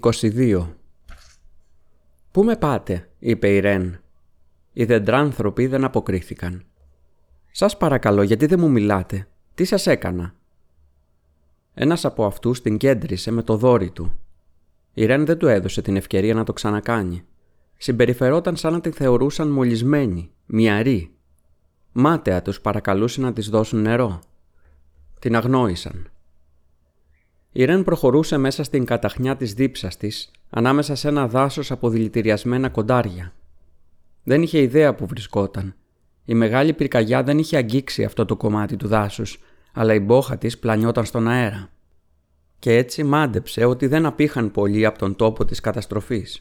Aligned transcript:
22 0.00 0.66
«Πού 2.30 2.44
με 2.44 2.56
πάτε» 2.56 3.10
είπε 3.18 3.48
η 3.48 3.60
Ρεν. 3.60 4.00
Οι 4.72 4.84
δεντράνθρωποι 4.84 5.66
δεν 5.66 5.84
αποκρίθηκαν. 5.84 6.64
«Σας 7.50 7.76
παρακαλώ 7.76 8.22
γιατί 8.22 8.46
δεν 8.46 8.60
μου 8.60 8.70
μιλάτε; 8.70 9.28
Τι 9.54 9.64
σας 9.64 9.86
έκανα» 9.86 10.34
Ένας 11.74 12.04
από 12.04 12.24
αυτούς 12.24 12.62
την 12.62 12.76
κέντρισε 12.76 13.30
με 13.30 13.42
το 13.42 13.56
δόρι 13.56 13.90
του. 13.90 14.18
Η 14.94 15.04
Ρεν 15.04 15.26
δεν 15.26 15.38
του 15.38 15.46
έδωσε 15.46 15.82
την 15.82 15.96
ευκαιρία 15.96 16.34
να 16.34 16.44
το 16.44 16.52
ξανακάνει. 16.52 17.24
Συμπεριφερόταν 17.76 18.56
σαν 18.56 18.72
να 18.72 18.80
την 18.80 18.92
θεωρούσαν 18.92 19.48
μολυσμένη, 19.48 20.30
μυαρή. 20.46 21.14
Μάταια 21.92 22.42
τους 22.42 22.60
παρακαλούσε 22.60 23.20
να 23.20 23.32
της 23.32 23.48
δώσουν 23.48 23.80
νερό. 23.80 24.20
Την 25.18 25.36
αγνόησαν. 25.36 26.10
Η 27.52 27.64
Ρεν 27.64 27.84
προχωρούσε 27.84 28.36
μέσα 28.36 28.64
στην 28.64 28.84
καταχνιά 28.84 29.36
της 29.36 29.54
δίψας 29.54 29.96
της, 29.96 30.30
ανάμεσα 30.50 30.94
σε 30.94 31.08
ένα 31.08 31.28
δάσος 31.28 31.70
από 31.70 31.88
δηλητηριασμένα 31.88 32.68
κοντάρια. 32.68 33.32
Δεν 34.22 34.42
είχε 34.42 34.60
ιδέα 34.60 34.94
που 34.94 35.06
βρισκόταν. 35.06 35.74
Η 36.24 36.34
μεγάλη 36.34 36.72
πυρκαγιά 36.72 37.22
δεν 37.22 37.38
είχε 37.38 37.56
αγγίξει 37.56 38.04
αυτό 38.04 38.24
το 38.24 38.36
κομμάτι 38.36 38.76
του 38.76 38.88
δάσους 38.88 39.38
αλλά 39.72 39.94
η 39.94 40.00
μπόχα 40.00 40.38
της 40.38 40.58
πλανιόταν 40.58 41.04
στον 41.04 41.28
αέρα. 41.28 41.68
Και 42.58 42.76
έτσι 42.76 43.04
μάντεψε 43.04 43.64
ότι 43.64 43.86
δεν 43.86 44.06
απήχαν 44.06 44.50
πολύ 44.50 44.86
από 44.86 44.98
τον 44.98 45.16
τόπο 45.16 45.44
της 45.44 45.60
καταστροφής. 45.60 46.40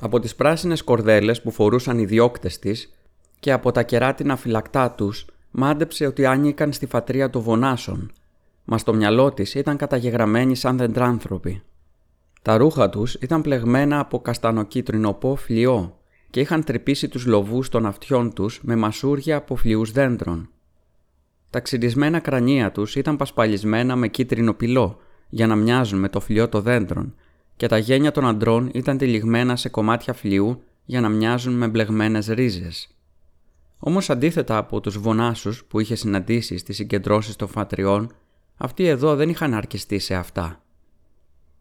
Από 0.00 0.20
τις 0.20 0.34
πράσινες 0.34 0.82
κορδέλες 0.82 1.42
που 1.42 1.50
φορούσαν 1.50 1.98
οι 1.98 2.04
διώκτες 2.04 2.58
της 2.58 2.92
και 3.40 3.52
από 3.52 3.72
τα 3.72 3.82
κεράτινα 3.82 4.36
φυλακτά 4.36 4.90
τους 4.90 5.26
μάντεψε 5.50 6.06
ότι 6.06 6.26
άνοικαν 6.26 6.72
στη 6.72 6.86
φατρία 6.86 7.30
των 7.30 7.42
βονάσων, 7.42 8.12
μα 8.70 8.78
στο 8.78 8.94
μυαλό 8.94 9.32
της 9.32 9.54
ήταν 9.54 9.76
καταγεγραμμένοι 9.76 10.54
σαν 10.54 10.76
δεντράνθρωποι. 10.76 11.62
Τα 12.42 12.56
ρούχα 12.56 12.88
τους 12.88 13.14
ήταν 13.14 13.42
πλεγμένα 13.42 14.00
από 14.00 14.20
καστανοκίτρινο 14.20 15.12
πό 15.12 15.36
φλοιό 15.36 15.98
και 16.30 16.40
είχαν 16.40 16.64
τρυπήσει 16.64 17.08
τους 17.08 17.26
λοβούς 17.26 17.68
των 17.68 17.86
αυτιών 17.86 18.32
τους 18.32 18.60
με 18.62 18.76
μασούρια 18.76 19.36
από 19.36 19.56
φλοιούς 19.56 19.92
δέντρων. 19.92 20.48
Τα 21.50 21.60
ξυρισμένα 21.60 22.18
κρανία 22.18 22.72
τους 22.72 22.96
ήταν 22.96 23.16
πασπαλισμένα 23.16 23.96
με 23.96 24.08
κίτρινο 24.08 24.54
πυλό 24.54 24.98
για 25.28 25.46
να 25.46 25.56
μοιάζουν 25.56 25.98
με 25.98 26.08
το 26.08 26.20
φλοιό 26.20 26.48
των 26.48 26.62
δέντρων 26.62 27.14
και 27.56 27.66
τα 27.66 27.78
γένια 27.78 28.10
των 28.10 28.26
αντρών 28.26 28.70
ήταν 28.72 28.98
τυλιγμένα 28.98 29.56
σε 29.56 29.68
κομμάτια 29.68 30.12
φλοιού 30.12 30.62
για 30.84 31.00
να 31.00 31.08
μοιάζουν 31.08 31.54
με 31.54 31.68
μπλεγμένες 31.68 32.26
ρίζες. 32.26 32.88
Όμως 33.78 34.10
αντίθετα 34.10 34.56
από 34.56 34.80
τους 34.80 34.98
βονάσους 34.98 35.64
που 35.64 35.80
είχε 35.80 35.94
συναντήσει 35.94 36.58
στις 36.58 36.76
συγκεντρώσεις 36.76 37.36
των 37.36 37.48
φατριών, 37.48 38.12
αυτοί 38.58 38.86
εδώ 38.86 39.16
δεν 39.16 39.28
είχαν 39.28 39.54
αρκιστεί 39.54 39.98
σε 39.98 40.14
αυτά. 40.14 40.62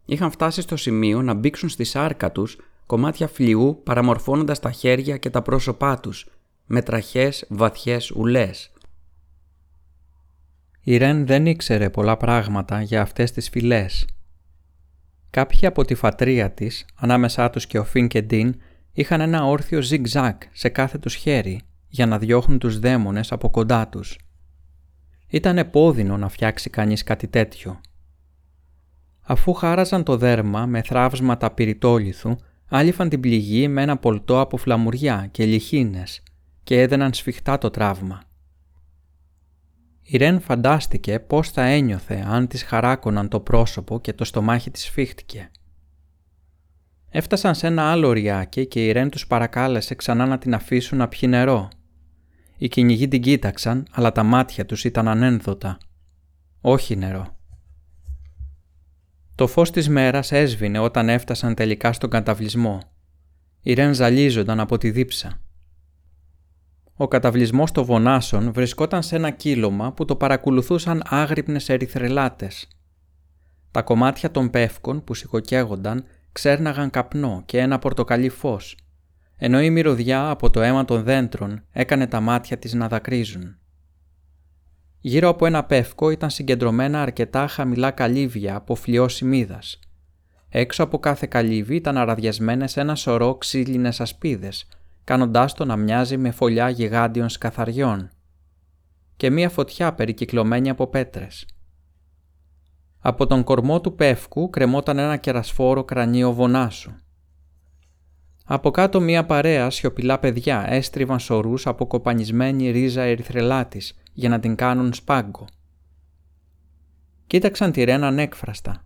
Είχαν 0.06 0.32
φτάσει 0.32 0.62
στο 0.62 0.76
σημείο 0.76 1.22
να 1.22 1.34
μπήξουν 1.34 1.70
στη 1.70 1.84
σάρκα 1.84 2.32
τους 2.32 2.58
κομμάτια 2.86 3.28
φλοιού 3.28 3.82
παραμορφώνοντας 3.84 4.60
τα 4.60 4.72
χέρια 4.72 5.18
και 5.18 5.30
τα 5.30 5.42
πρόσωπά 5.42 6.00
τους 6.00 6.28
με 6.66 6.82
τραχές 6.82 7.46
βαθιές 7.50 8.12
ουλές 8.12 8.72
η 10.90 10.98
Ρεν 10.98 11.26
δεν 11.26 11.46
ήξερε 11.46 11.90
πολλά 11.90 12.18
πράγματα 12.18 12.82
για 12.82 13.02
αυτές 13.02 13.32
τις 13.32 13.50
φυλές. 13.50 14.08
Κάποιοι 15.30 15.68
από 15.68 15.86
τη 15.86 15.96
φατρία 15.96 16.52
της, 16.52 16.86
ανάμεσά 16.96 17.50
τους 17.50 17.68
και 17.68 17.80
ο 17.80 17.84
Φιν 17.84 18.08
και 18.08 18.22
Ντίν, 18.22 18.56
είχαν 18.94 19.22
ένα 19.22 19.46
όρθιο 19.46 19.82
ζιγ-ζακ 19.82 20.42
σε 20.52 20.70
κάθε 20.70 20.98
τους 20.98 21.16
χέρι 21.16 21.62
για 21.88 22.06
να 22.06 22.18
διώχνουν 22.18 22.60
τους 22.60 22.80
δαίμονες 22.80 23.32
από 23.32 23.50
κοντά 23.50 23.88
τους. 23.88 24.18
Ήταν 25.28 25.58
επώδυνο 25.58 26.18
να 26.18 26.30
φτιάξει 26.30 26.70
κανείς 26.70 27.04
κάτι 27.04 27.28
τέτοιο. 27.28 27.82
Αφού 29.22 29.54
χάραζαν 29.54 30.04
το 30.04 30.18
δέρμα 30.18 30.66
με 30.66 30.82
θράψματα 30.82 31.52
πυρητόλιθου, 31.52 32.36
άλυφαν 32.68 33.10
την 33.10 33.20
πληγή 33.20 33.68
με 33.68 33.82
ένα 33.82 33.98
πολτό 33.98 34.40
από 34.40 34.58
φλαμουριά 34.58 35.28
και 35.32 35.46
λιχίνες 35.46 36.24
και 36.64 36.82
έδαιναν 36.82 37.14
σφιχτά 37.14 37.58
το 37.58 37.70
τραύμα. 37.70 38.22
Η 40.04 40.18
Ρεν 40.18 40.40
φαντάστηκε 40.40 41.20
πώς 41.20 41.50
θα 41.50 41.64
ένιωθε 41.64 42.26
αν 42.28 42.48
της 42.48 42.64
χαράκωναν 42.64 43.28
το 43.28 43.40
πρόσωπο 43.40 44.00
και 44.00 44.14
το 44.14 44.24
στομάχι 44.24 44.72
της 44.72 44.90
φύχτηκε. 44.90 45.52
Έφτασαν 47.10 47.56
σε 47.56 47.68
ένα 47.68 47.92
άλλο 47.92 48.12
ριάκι 48.12 48.68
και 48.68 48.86
η 48.86 48.92
Ρεν 48.92 49.10
τους 49.10 49.28
παρακάλεσε 49.28 49.96
ξανά 49.96 50.26
να 50.26 50.38
την 50.38 50.54
αφήσουν 50.54 50.98
να 50.98 51.08
πιει 51.08 51.30
νερό. 51.32 51.70
Οι 52.58 52.68
κυνηγοί 52.68 53.08
την 53.08 53.22
κοίταξαν, 53.22 53.88
αλλά 53.92 54.12
τα 54.12 54.24
μάτια 54.24 54.66
τους 54.66 54.84
ήταν 54.84 55.08
ανένδοτα. 55.08 55.78
Όχι 56.62 56.96
νερό. 56.96 57.36
Το 59.36 59.48
φως 59.48 59.72
της 59.72 59.90
μέρας 59.90 60.32
έσβηνε 60.32 60.80
όταν 60.80 61.10
έφτασαν 61.10 61.56
τελικά 61.56 61.94
στον 61.94 62.10
καταβλισμό. 62.10 62.80
Η 63.62 63.74
Ρεν 63.74 63.94
ζαλίζονταν 63.94 64.60
από 64.60 64.78
τη 64.78 64.92
δίψα. 64.92 65.42
Ο 66.96 67.08
καταβλισμός 67.08 67.72
των 67.72 67.84
Βονάσων 67.84 68.54
βρισκόταν 68.54 69.04
σε 69.04 69.16
ένα 69.16 69.30
κύλωμα 69.30 69.94
που 69.94 70.06
το 70.06 70.16
παρακολουθούσαν 70.16 71.04
άγρυπνες 71.06 71.70
ερυθρελάτες. 71.70 72.68
Τα 73.72 73.82
κομμάτια 73.82 74.32
των 74.32 74.50
πεύκων 74.50 75.04
που 75.04 75.14
σηκωκαίγονταν 75.14 76.06
ξέρναγαν 76.32 76.90
καπνό 76.90 77.44
και 77.46 77.60
ένα 77.60 77.80
πορτοκαλί 77.80 78.30
φως, 78.30 78.78
ενώ 79.38 79.62
η 79.62 79.70
μυρωδιά 79.70 80.30
από 80.30 80.50
το 80.50 80.62
αίμα 80.62 80.86
των 80.86 81.04
δέντρων 81.04 81.64
έκανε 81.72 82.08
τα 82.08 82.20
μάτια 82.20 82.58
της 82.58 82.74
να 82.74 82.88
δακρύζουν. 82.88 83.58
Γύρω 85.00 85.30
από 85.30 85.46
ένα 85.46 85.64
πεύκο 85.64 86.10
ήταν 86.10 86.30
συγκεντρωμένα 86.30 87.02
αρκετά 87.02 87.48
χαμηλά 87.48 87.92
καλύβια 87.92 88.56
από 88.56 88.76
φλοιό 88.76 89.08
μύδας. 89.22 89.80
Έξω 90.50 90.84
από 90.84 91.00
κάθε 91.00 91.28
καλύβι 91.28 91.76
ήταν 91.76 91.98
αραδιασμένες 91.98 92.78
ένα 92.78 92.96
σωρό 92.96 93.36
ξύλινες 93.36 94.02
ασπίδες 94.02 94.68
κάνοντάς 95.08 95.54
το 95.54 95.66
να 95.66 95.76
μοιάζει 95.76 96.18
με 96.18 96.32
φωλιά 96.32 96.70
γιγάντιων 96.70 97.30
σκαθαριών 97.30 98.10
και 99.16 99.30
μία 99.30 99.50
φωτιά 99.50 99.94
περικυκλωμένη 99.94 100.70
από 100.70 100.88
πέτρες. 100.88 101.46
Από 103.00 103.28
τον 103.28 103.44
κορμό 103.44 103.82
του 103.82 103.96
πεύκου 103.96 104.50
κρεμόταν 104.50 104.98
ένα 104.98 105.18
κερασφόρο 105.18 105.84
κρανίο 105.84 106.34
βονάσου. 106.34 106.92
Από 108.50 108.72
κάτω 108.72 109.00
μία 109.00 109.26
παρέα 109.26 109.70
σιωπηλά 109.70 110.20
παιδιά 110.20 110.66
έστριβαν 110.70 111.20
σωρούς 111.20 111.68
από 111.68 111.88
κοπανισμένη 111.88 112.72
ρίζα 112.72 113.02
ερυθρελάτης 113.02 114.00
για 114.14 114.30
να 114.30 114.40
την 114.40 114.56
κάνουν 114.56 114.94
σπάγκο. 114.94 115.46
Κοίταξαν 117.28 117.72
τη 117.72 117.84
Ρένα 117.84 118.08
ανέκφραστα. 118.08 118.86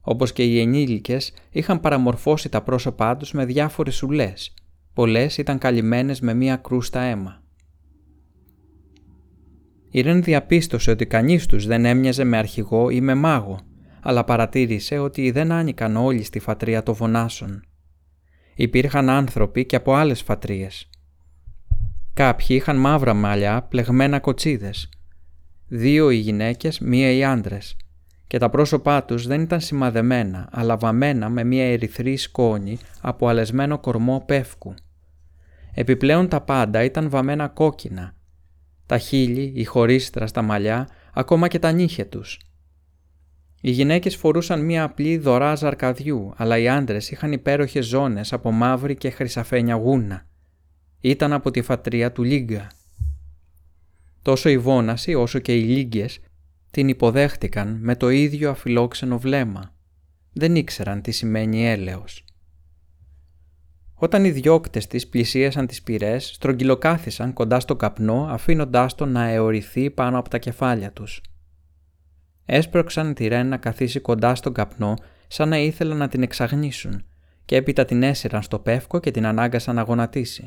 Όπως 0.00 0.32
και 0.32 0.44
οι 0.44 0.60
ενήλικες 0.60 1.32
είχαν 1.50 1.80
παραμορφώσει 1.80 2.48
τα 2.48 2.62
πρόσωπά 2.62 3.16
τους 3.16 3.32
με 3.32 3.44
διάφορες 3.44 4.02
ουλές 4.02 4.52
πολλές 4.98 5.38
ήταν 5.38 5.58
καλυμμένες 5.58 6.20
με 6.20 6.34
μία 6.34 6.56
κρούστα 6.56 7.00
αίμα. 7.00 7.42
Η 9.90 10.00
Ρεν 10.00 10.22
διαπίστωσε 10.22 10.90
ότι 10.90 11.06
κανείς 11.06 11.46
τους 11.46 11.66
δεν 11.66 11.84
έμοιαζε 11.84 12.24
με 12.24 12.36
αρχηγό 12.36 12.90
ή 12.90 13.00
με 13.00 13.14
μάγο, 13.14 13.58
αλλά 14.02 14.24
παρατήρησε 14.24 14.98
ότι 14.98 15.30
δεν 15.30 15.52
άνοικαν 15.52 15.96
όλοι 15.96 16.22
στη 16.22 16.38
φατρία 16.38 16.82
των 16.82 16.94
Βονάσων. 16.94 17.67
Υπήρχαν 18.60 19.08
άνθρωποι 19.08 19.66
και 19.66 19.76
από 19.76 19.94
άλλες 19.94 20.22
φατρίες. 20.22 20.90
Κάποιοι 22.14 22.46
είχαν 22.48 22.76
μαύρα 22.76 23.14
μαλλιά 23.14 23.62
πλεγμένα 23.62 24.20
κοτσίδες. 24.20 24.88
Δύο 25.68 26.10
οι 26.10 26.16
γυναίκες, 26.16 26.78
μία 26.78 27.10
οι 27.10 27.24
άντρες. 27.24 27.76
Και 28.26 28.38
τα 28.38 28.50
πρόσωπά 28.50 29.04
τους 29.04 29.26
δεν 29.26 29.40
ήταν 29.40 29.60
σημαδεμένα, 29.60 30.48
αλλά 30.52 30.76
βαμμένα 30.76 31.28
με 31.28 31.44
μία 31.44 31.64
ερυθρή 31.64 32.16
σκόνη 32.16 32.78
από 33.00 33.28
αλεσμένο 33.28 33.78
κορμό 33.78 34.22
πεύκου. 34.26 34.74
Επιπλέον 35.74 36.28
τα 36.28 36.40
πάντα 36.40 36.84
ήταν 36.84 37.10
βαμμένα 37.10 37.48
κόκκινα. 37.48 38.14
Τα 38.86 38.98
χείλη, 38.98 39.52
η 39.54 39.64
χωρίστρα 39.64 40.26
στα 40.26 40.42
μαλλιά, 40.42 40.88
ακόμα 41.12 41.48
και 41.48 41.58
τα 41.58 41.72
νύχια 41.72 42.08
τους. 42.08 42.40
Οι 43.60 43.70
γυναίκες 43.70 44.16
φορούσαν 44.16 44.64
μία 44.64 44.82
απλή 44.82 45.18
δωρά 45.18 45.54
ζαρκαδιού, 45.54 46.32
αλλά 46.36 46.58
οι 46.58 46.68
άντρες 46.68 47.10
είχαν 47.10 47.32
υπέροχες 47.32 47.86
ζώνες 47.86 48.32
από 48.32 48.50
μαύρη 48.50 48.96
και 48.96 49.10
χρυσαφένια 49.10 49.74
γούνα. 49.74 50.26
Ήταν 51.00 51.32
από 51.32 51.50
τη 51.50 51.62
φατρία 51.62 52.12
του 52.12 52.22
Λίγκα. 52.22 52.70
Τόσο 54.22 54.48
η 54.48 54.58
Βόναση 54.58 55.14
όσο 55.14 55.38
και 55.38 55.56
οι 55.56 55.62
Λίγκες 55.62 56.20
την 56.70 56.88
υποδέχτηκαν 56.88 57.78
με 57.80 57.96
το 57.96 58.08
ίδιο 58.08 58.50
αφιλόξενο 58.50 59.18
βλέμμα. 59.18 59.74
Δεν 60.32 60.56
ήξεραν 60.56 61.02
τι 61.02 61.10
σημαίνει 61.10 61.66
έλεος. 61.66 62.24
Όταν 63.94 64.24
οι 64.24 64.30
διώκτες 64.30 64.86
της 64.86 65.08
πλησίασαν 65.08 65.66
τις 65.66 65.82
πυρές, 65.82 66.26
στρογγυλοκάθισαν 66.34 67.32
κοντά 67.32 67.60
στο 67.60 67.76
καπνό 67.76 68.26
αφήνοντάς 68.30 68.94
τον 68.94 69.12
να 69.12 69.28
αιωρηθεί 69.28 69.90
πάνω 69.90 70.18
από 70.18 70.28
τα 70.28 70.38
κεφάλια 70.38 70.92
τους. 70.92 71.20
Έσπρωξαν 72.50 73.14
τη 73.14 73.26
Ρέν 73.26 73.48
να 73.48 73.56
καθίσει 73.56 74.00
κοντά 74.00 74.34
στον 74.34 74.52
καπνό 74.52 74.94
σαν 75.26 75.48
να 75.48 75.58
ήθελαν 75.58 75.96
να 75.96 76.08
την 76.08 76.22
εξαγνίσουν 76.22 77.04
και 77.44 77.56
έπειτα 77.56 77.84
την 77.84 78.02
έσυραν 78.02 78.42
στο 78.42 78.58
πεύκο 78.58 79.00
και 79.00 79.10
την 79.10 79.26
ανάγκασαν 79.26 79.74
να 79.74 79.82
γονατίσει. 79.82 80.44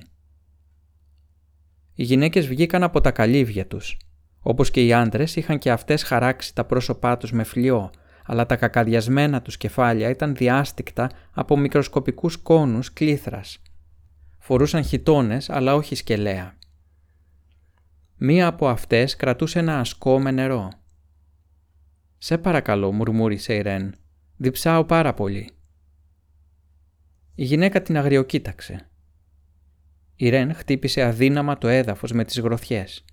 Οι 1.94 2.04
γυναίκες 2.04 2.48
βγήκαν 2.48 2.84
από 2.84 3.02
τα 3.02 3.12
καλύβια 3.12 3.68
τους. 3.68 3.98
Όπως 4.40 4.72
και 4.72 4.86
οι 4.86 4.94
άντρες 4.94 5.36
είχαν 5.36 5.58
και 5.58 5.72
αυτές 5.72 6.04
χαράξει 6.04 6.56
τα 6.56 6.66
πρόσωπά 6.66 7.18
τους 7.18 7.32
με 7.32 7.44
φλοιό, 7.44 7.90
αλλά 8.26 8.46
τα 8.46 8.56
κακαδιασμένα 8.56 9.42
τους 9.42 9.58
κεφάλια 9.58 10.10
ήταν 10.10 10.36
διάστηκτα 10.36 11.10
από 11.32 11.58
μικροσκοπικούς 11.58 12.38
κόνους 12.38 12.94
κλήθρας. 12.94 13.62
Φορούσαν 14.38 14.84
χιτώνες, 14.84 15.50
αλλά 15.50 15.76
όχι 15.76 15.96
σκελέα. 15.96 16.58
Μία 18.18 18.48
από 18.48 18.68
αυτές 18.68 19.16
κρατούσε 19.16 19.60
ένα 19.60 19.80
ασκό 19.80 20.20
με 20.20 20.32
νερό. 20.32 20.70
«Σε 22.24 22.38
παρακαλώ», 22.38 22.92
μουρμούρισε 22.92 23.56
η 23.56 23.62
Ρεν. 23.62 23.96
«Διψάω 24.38 24.86
πάρα 24.86 25.14
πολύ». 25.14 25.50
Η 27.36 27.44
γυναίκα 27.44 27.82
την 27.82 27.98
αγριοκοίταξε. 27.98 28.90
Η 30.16 30.30
Ρεν 30.30 30.54
χτύπησε 30.54 31.04
αδύναμα 31.04 31.58
το 31.58 31.68
έδαφος 31.68 32.12
με 32.12 32.24
τις 32.24 32.40
γροθιές. 32.40 33.06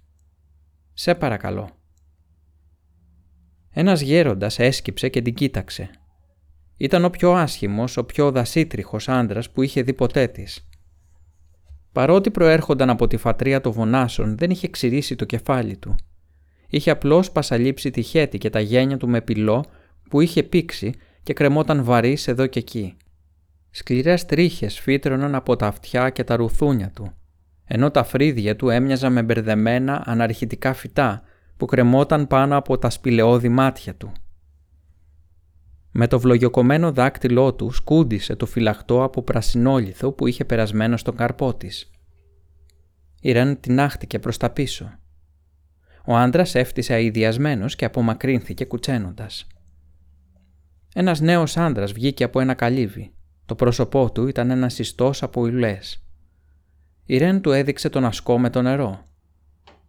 «Σε 0.92 1.14
παρακαλώ». 1.14 1.70
Ένας 3.70 4.00
γέροντας 4.00 4.58
έσκυψε 4.58 5.08
και 5.08 5.22
την 5.22 5.34
κοίταξε. 5.34 5.90
Ήταν 6.76 7.04
ο 7.04 7.10
πιο 7.10 7.32
άσχημος, 7.32 7.96
ο 7.96 8.04
πιο 8.04 8.30
δασίτριχος 8.30 9.08
άντρας 9.08 9.50
που 9.50 9.62
είχε 9.62 9.82
δει 9.82 9.92
ποτέ 9.92 10.26
της. 10.26 10.68
Παρότι 11.92 12.30
προέρχονταν 12.30 12.90
από 12.90 13.06
τη 13.06 13.16
φατρία 13.16 13.60
των 13.60 13.72
βονάσων, 13.72 14.36
δεν 14.38 14.50
είχε 14.50 14.68
ξηρίσει 14.68 15.16
το 15.16 15.24
κεφάλι 15.24 15.76
του. 15.76 15.94
Είχε 16.68 16.90
απλώς 16.90 17.30
πασαλείψει 17.32 17.90
τη 17.90 18.02
χέτη 18.02 18.38
και 18.38 18.50
τα 18.50 18.60
γένια 18.60 18.96
του 18.96 19.08
με 19.08 19.20
πυλό 19.20 19.64
που 20.10 20.20
είχε 20.20 20.42
πήξει 20.42 20.92
και 21.22 21.32
κρεμόταν 21.32 21.84
βαρύς 21.84 22.28
εδώ 22.28 22.46
και 22.46 22.58
εκεί. 22.58 22.96
Σκληρές 23.70 24.26
τρίχες 24.26 24.80
φύτρωναν 24.80 25.34
από 25.34 25.56
τα 25.56 25.66
αυτιά 25.66 26.10
και 26.10 26.24
τα 26.24 26.36
ρουθούνια 26.36 26.90
του, 26.90 27.12
ενώ 27.64 27.90
τα 27.90 28.04
φρύδια 28.04 28.56
του 28.56 28.68
έμοιαζαν 28.68 29.12
με 29.12 29.22
μπερδεμένα 29.22 30.02
αναρχητικά 30.06 30.72
φυτά 30.72 31.22
που 31.56 31.66
κρεμόταν 31.66 32.26
πάνω 32.26 32.56
από 32.56 32.78
τα 32.78 32.90
σπηλαιώδη 32.90 33.48
μάτια 33.48 33.94
του. 33.94 34.12
Με 35.90 36.06
το 36.06 36.20
βλογιοκομμένο 36.20 36.92
δάκτυλό 36.92 37.54
του 37.54 37.70
σκούντισε 37.70 38.36
το 38.36 38.46
φυλαχτό 38.46 39.02
από 39.02 39.22
πρασινόλιθο 39.22 40.12
που 40.12 40.26
είχε 40.26 40.44
περασμένο 40.44 40.96
στον 40.96 41.16
καρπό 41.16 41.54
της. 41.54 41.90
Η 43.20 43.32
Ρεν 43.32 43.60
τεινάχτηκε 43.60 44.18
προς 44.18 44.36
τα 44.36 44.50
πίσω. 44.50 44.98
Ο 46.10 46.16
άντρας 46.16 46.54
έφτιασε 46.54 46.94
αειδιασμένος 46.94 47.76
και 47.76 47.84
απομακρύνθηκε 47.84 48.64
κουτσένοντας. 48.64 49.46
Ένας 50.94 51.20
νέος 51.20 51.56
άντρας 51.56 51.92
βγήκε 51.92 52.24
από 52.24 52.40
ένα 52.40 52.54
καλύβι. 52.54 53.12
Το 53.46 53.54
πρόσωπό 53.54 54.12
του 54.12 54.26
ήταν 54.26 54.50
ένας 54.50 54.78
ιστός 54.78 55.22
από 55.22 55.46
υλές. 55.46 56.04
Η 57.04 57.16
Ρεν 57.18 57.40
του 57.40 57.52
έδειξε 57.52 57.88
τον 57.88 58.04
ασκό 58.04 58.38
με 58.38 58.50
το 58.50 58.62
νερό. 58.62 59.04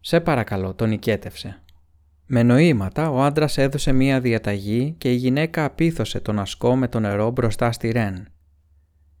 «Σε 0.00 0.20
παρακαλώ», 0.20 0.74
τον 0.74 0.88
νικέτευσε. 0.88 1.62
Με 2.26 2.42
νοήματα 2.42 3.10
ο 3.10 3.22
άντρας 3.22 3.58
έδωσε 3.58 3.92
μία 3.92 4.20
διαταγή 4.20 4.94
και 4.98 5.12
η 5.12 5.16
γυναίκα 5.16 5.64
απίθωσε 5.64 6.20
τον 6.20 6.38
ασκό 6.38 6.76
με 6.76 6.88
το 6.88 7.00
νερό 7.00 7.30
μπροστά 7.30 7.72
στη 7.72 7.90
Ρεν. 7.90 8.26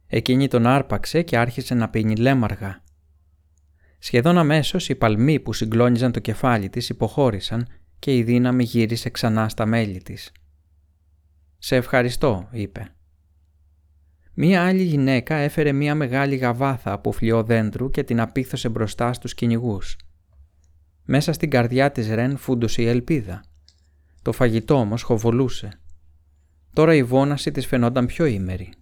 Εκείνη 0.06 0.48
τον 0.48 0.66
άρπαξε 0.66 1.22
και 1.22 1.38
άρχισε 1.38 1.74
να 1.74 1.88
πίνει 1.88 2.16
λέμαργα. 2.16 2.82
Σχεδόν 4.02 4.38
αμέσως 4.38 4.88
οι 4.88 4.94
παλμοί 4.94 5.40
που 5.40 5.52
συγκλώνιζαν 5.52 6.12
το 6.12 6.20
κεφάλι 6.20 6.68
της 6.68 6.88
υποχώρησαν 6.88 7.66
και 7.98 8.16
η 8.16 8.22
δύναμη 8.22 8.64
γύρισε 8.64 9.10
ξανά 9.10 9.48
στα 9.48 9.66
μέλη 9.66 10.02
της. 10.02 10.32
«Σε 11.58 11.76
ευχαριστώ», 11.76 12.48
είπε. 12.50 12.94
Μία 14.34 14.66
άλλη 14.66 14.82
γυναίκα 14.82 15.34
έφερε 15.34 15.72
μία 15.72 15.94
μεγάλη 15.94 16.36
γαβάθα 16.36 16.92
από 16.92 17.12
φλοιό 17.12 17.42
δέντρου 17.42 17.90
και 17.90 18.02
την 18.02 18.20
απίθωσε 18.20 18.68
μπροστά 18.68 19.12
στους 19.12 19.34
κυνηγούς. 19.34 19.96
Μέσα 21.04 21.32
στην 21.32 21.50
καρδιά 21.50 21.92
της 21.92 22.08
Ρεν 22.08 22.36
φούντωσε 22.36 22.82
η 22.82 22.86
ελπίδα. 22.86 23.44
Το 24.22 24.32
φαγητό 24.32 24.74
όμως 24.74 25.02
χοβολούσε. 25.02 25.80
Τώρα 26.72 26.94
η 26.94 27.02
βόναση 27.02 27.50
της 27.50 27.66
φαινόταν 27.66 28.06
πιο 28.06 28.24
ήμερη. 28.24 28.72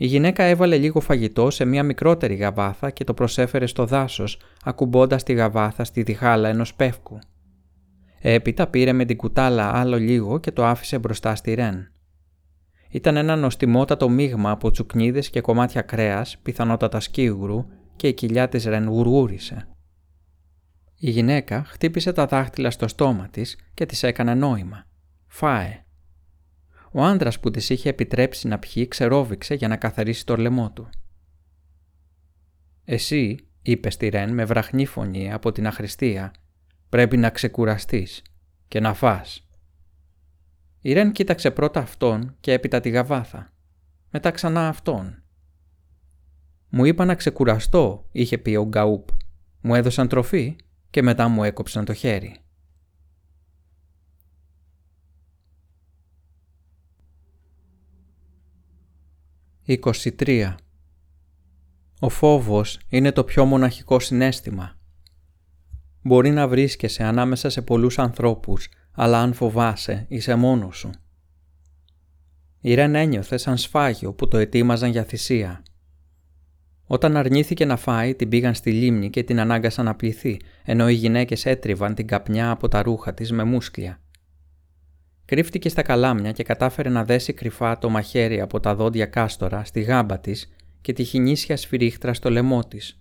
Η 0.00 0.06
γυναίκα 0.06 0.42
έβαλε 0.42 0.76
λίγο 0.76 1.00
φαγητό 1.00 1.50
σε 1.50 1.64
μια 1.64 1.82
μικρότερη 1.82 2.34
γαβάθα 2.34 2.90
και 2.90 3.04
το 3.04 3.14
προσέφερε 3.14 3.66
στο 3.66 3.86
δάσος, 3.86 4.40
ακουμπώντας 4.64 5.22
τη 5.22 5.32
γαβάθα 5.32 5.84
στη 5.84 6.02
διχάλα 6.02 6.48
ενός 6.48 6.74
πεύκου. 6.74 7.18
Έπειτα 8.20 8.66
πήρε 8.66 8.92
με 8.92 9.04
την 9.04 9.16
κουτάλα 9.16 9.74
άλλο 9.74 9.98
λίγο 9.98 10.38
και 10.38 10.52
το 10.52 10.66
άφησε 10.66 10.98
μπροστά 10.98 11.34
στη 11.34 11.54
Ρεν. 11.54 11.92
Ήταν 12.90 13.16
ένα 13.16 13.36
νοστιμότατο 13.36 14.08
μείγμα 14.08 14.50
από 14.50 14.70
τσουκνίδες 14.70 15.30
και 15.30 15.40
κομμάτια 15.40 15.80
κρέας, 15.82 16.38
πιθανότατα 16.38 17.00
σκίγουρου, 17.00 17.66
και 17.96 18.08
η 18.08 18.14
κοιλιά 18.14 18.48
της 18.48 18.64
Ρεν 18.64 18.88
γουργούρισε. 18.88 19.68
Η 20.98 21.10
γυναίκα 21.10 21.64
χτύπησε 21.64 22.12
τα 22.12 22.26
δάχτυλα 22.26 22.70
στο 22.70 22.88
στόμα 22.88 23.28
της 23.30 23.56
και 23.74 23.86
της 23.86 24.02
έκανε 24.02 24.34
νόημα. 24.34 24.86
«Φάε». 25.26 25.82
Ο 26.98 27.02
άντρας 27.02 27.40
που 27.40 27.50
της 27.50 27.70
είχε 27.70 27.88
επιτρέψει 27.88 28.48
να 28.48 28.58
πιει 28.58 28.88
ξερόβηξε 28.88 29.54
για 29.54 29.68
να 29.68 29.76
καθαρίσει 29.76 30.26
το 30.26 30.36
λαιμό 30.36 30.70
του. 30.70 30.88
«Εσύ», 32.84 33.36
είπες 33.62 33.94
στη 33.94 34.08
Ρεν 34.08 34.34
με 34.34 34.44
βραχνή 34.44 34.86
φωνή 34.86 35.32
από 35.32 35.52
την 35.52 35.66
αχρηστία, 35.66 36.32
«πρέπει 36.88 37.16
να 37.16 37.30
ξεκουραστείς 37.30 38.22
και 38.68 38.80
να 38.80 38.94
φας». 38.94 39.48
Η 40.80 40.92
Ρεν 40.92 41.12
κοίταξε 41.12 41.50
πρώτα 41.50 41.80
αυτόν 41.80 42.36
και 42.40 42.52
έπειτα 42.52 42.80
τη 42.80 42.88
γαβάθα. 42.88 43.48
Μετά 44.10 44.30
ξανά 44.30 44.68
αυτόν. 44.68 45.22
«Μου 46.68 46.84
είπα 46.84 47.04
να 47.04 47.14
ξεκουραστώ», 47.14 48.08
είχε 48.12 48.38
πει 48.38 48.54
ο 48.54 48.64
Γκαούπ. 48.64 49.08
«Μου 49.60 49.74
έδωσαν 49.74 50.08
τροφή 50.08 50.56
και 50.90 51.02
μετά 51.02 51.28
μου 51.28 51.44
έκοψαν 51.44 51.84
το 51.84 51.92
χέρι. 51.92 52.36
«23. 59.68 60.54
Ο 62.00 62.08
φόβος 62.08 62.80
είναι 62.88 63.12
το 63.12 63.24
πιο 63.24 63.44
μοναχικό 63.44 64.00
συνέστημα. 64.00 64.76
Μπορεί 66.02 66.30
να 66.30 66.48
βρίσκεσαι 66.48 67.04
ανάμεσα 67.04 67.50
σε 67.50 67.62
πολλούς 67.62 67.98
ανθρώπους, 67.98 68.68
αλλά 68.92 69.20
αν 69.20 69.32
φοβάσαι 69.32 70.06
είσαι 70.08 70.34
μόνος 70.34 70.76
σου. 70.76 70.90
Η 72.60 72.74
Ρεν 72.74 72.94
ένιωθε 72.94 73.36
σαν 73.36 73.56
σφάγιο 73.56 74.12
που 74.12 74.28
το 74.28 74.36
ετοίμαζαν 74.36 74.90
για 74.90 75.04
θυσία. 75.04 75.62
Όταν 76.86 77.16
αρνήθηκε 77.16 77.64
να 77.64 77.76
φάει, 77.76 78.14
την 78.14 78.28
πήγαν 78.28 78.54
στη 78.54 78.72
λίμνη 78.72 79.10
και 79.10 79.22
την 79.22 79.40
ανάγκασαν 79.40 79.84
να 79.84 79.94
πληθεί, 79.94 80.40
ενώ 80.64 80.88
οι 80.88 80.94
γυναίκες 80.94 81.46
έτριβαν 81.46 81.94
την 81.94 82.06
καπνιά 82.06 82.50
από 82.50 82.68
τα 82.68 82.82
ρούχα 82.82 83.14
της 83.14 83.32
με 83.32 83.44
μουσκλια. 83.44 84.00
Κρύφτηκε 85.28 85.68
στα 85.68 85.82
καλάμια 85.82 86.32
και 86.32 86.42
κατάφερε 86.42 86.88
να 86.88 87.04
δέσει 87.04 87.32
κρυφά 87.32 87.78
το 87.78 87.88
μαχαίρι 87.88 88.40
από 88.40 88.60
τα 88.60 88.74
δόντια 88.74 89.06
κάστορα 89.06 89.64
στη 89.64 89.80
γάμπα 89.80 90.18
της 90.18 90.48
και 90.80 90.92
τη 90.92 91.04
χινίσια 91.04 91.56
σφυρίχτρα 91.56 92.14
στο 92.14 92.30
λαιμό 92.30 92.64
της. 92.64 93.00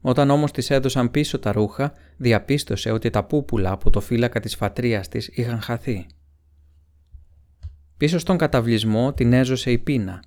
Όταν 0.00 0.30
όμως 0.30 0.50
της 0.50 0.70
έδωσαν 0.70 1.10
πίσω 1.10 1.38
τα 1.38 1.52
ρούχα, 1.52 1.92
διαπίστωσε 2.16 2.90
ότι 2.90 3.10
τα 3.10 3.24
πούπουλα 3.24 3.70
από 3.70 3.90
το 3.90 4.00
φύλακα 4.00 4.40
της 4.40 4.54
φατρίας 4.56 5.08
της 5.08 5.28
είχαν 5.28 5.60
χαθεί. 5.60 6.06
Πίσω 7.96 8.18
στον 8.18 8.36
καταβλισμό 8.36 9.12
την 9.12 9.32
έζωσε 9.32 9.70
η 9.70 9.78
πείνα 9.78 10.22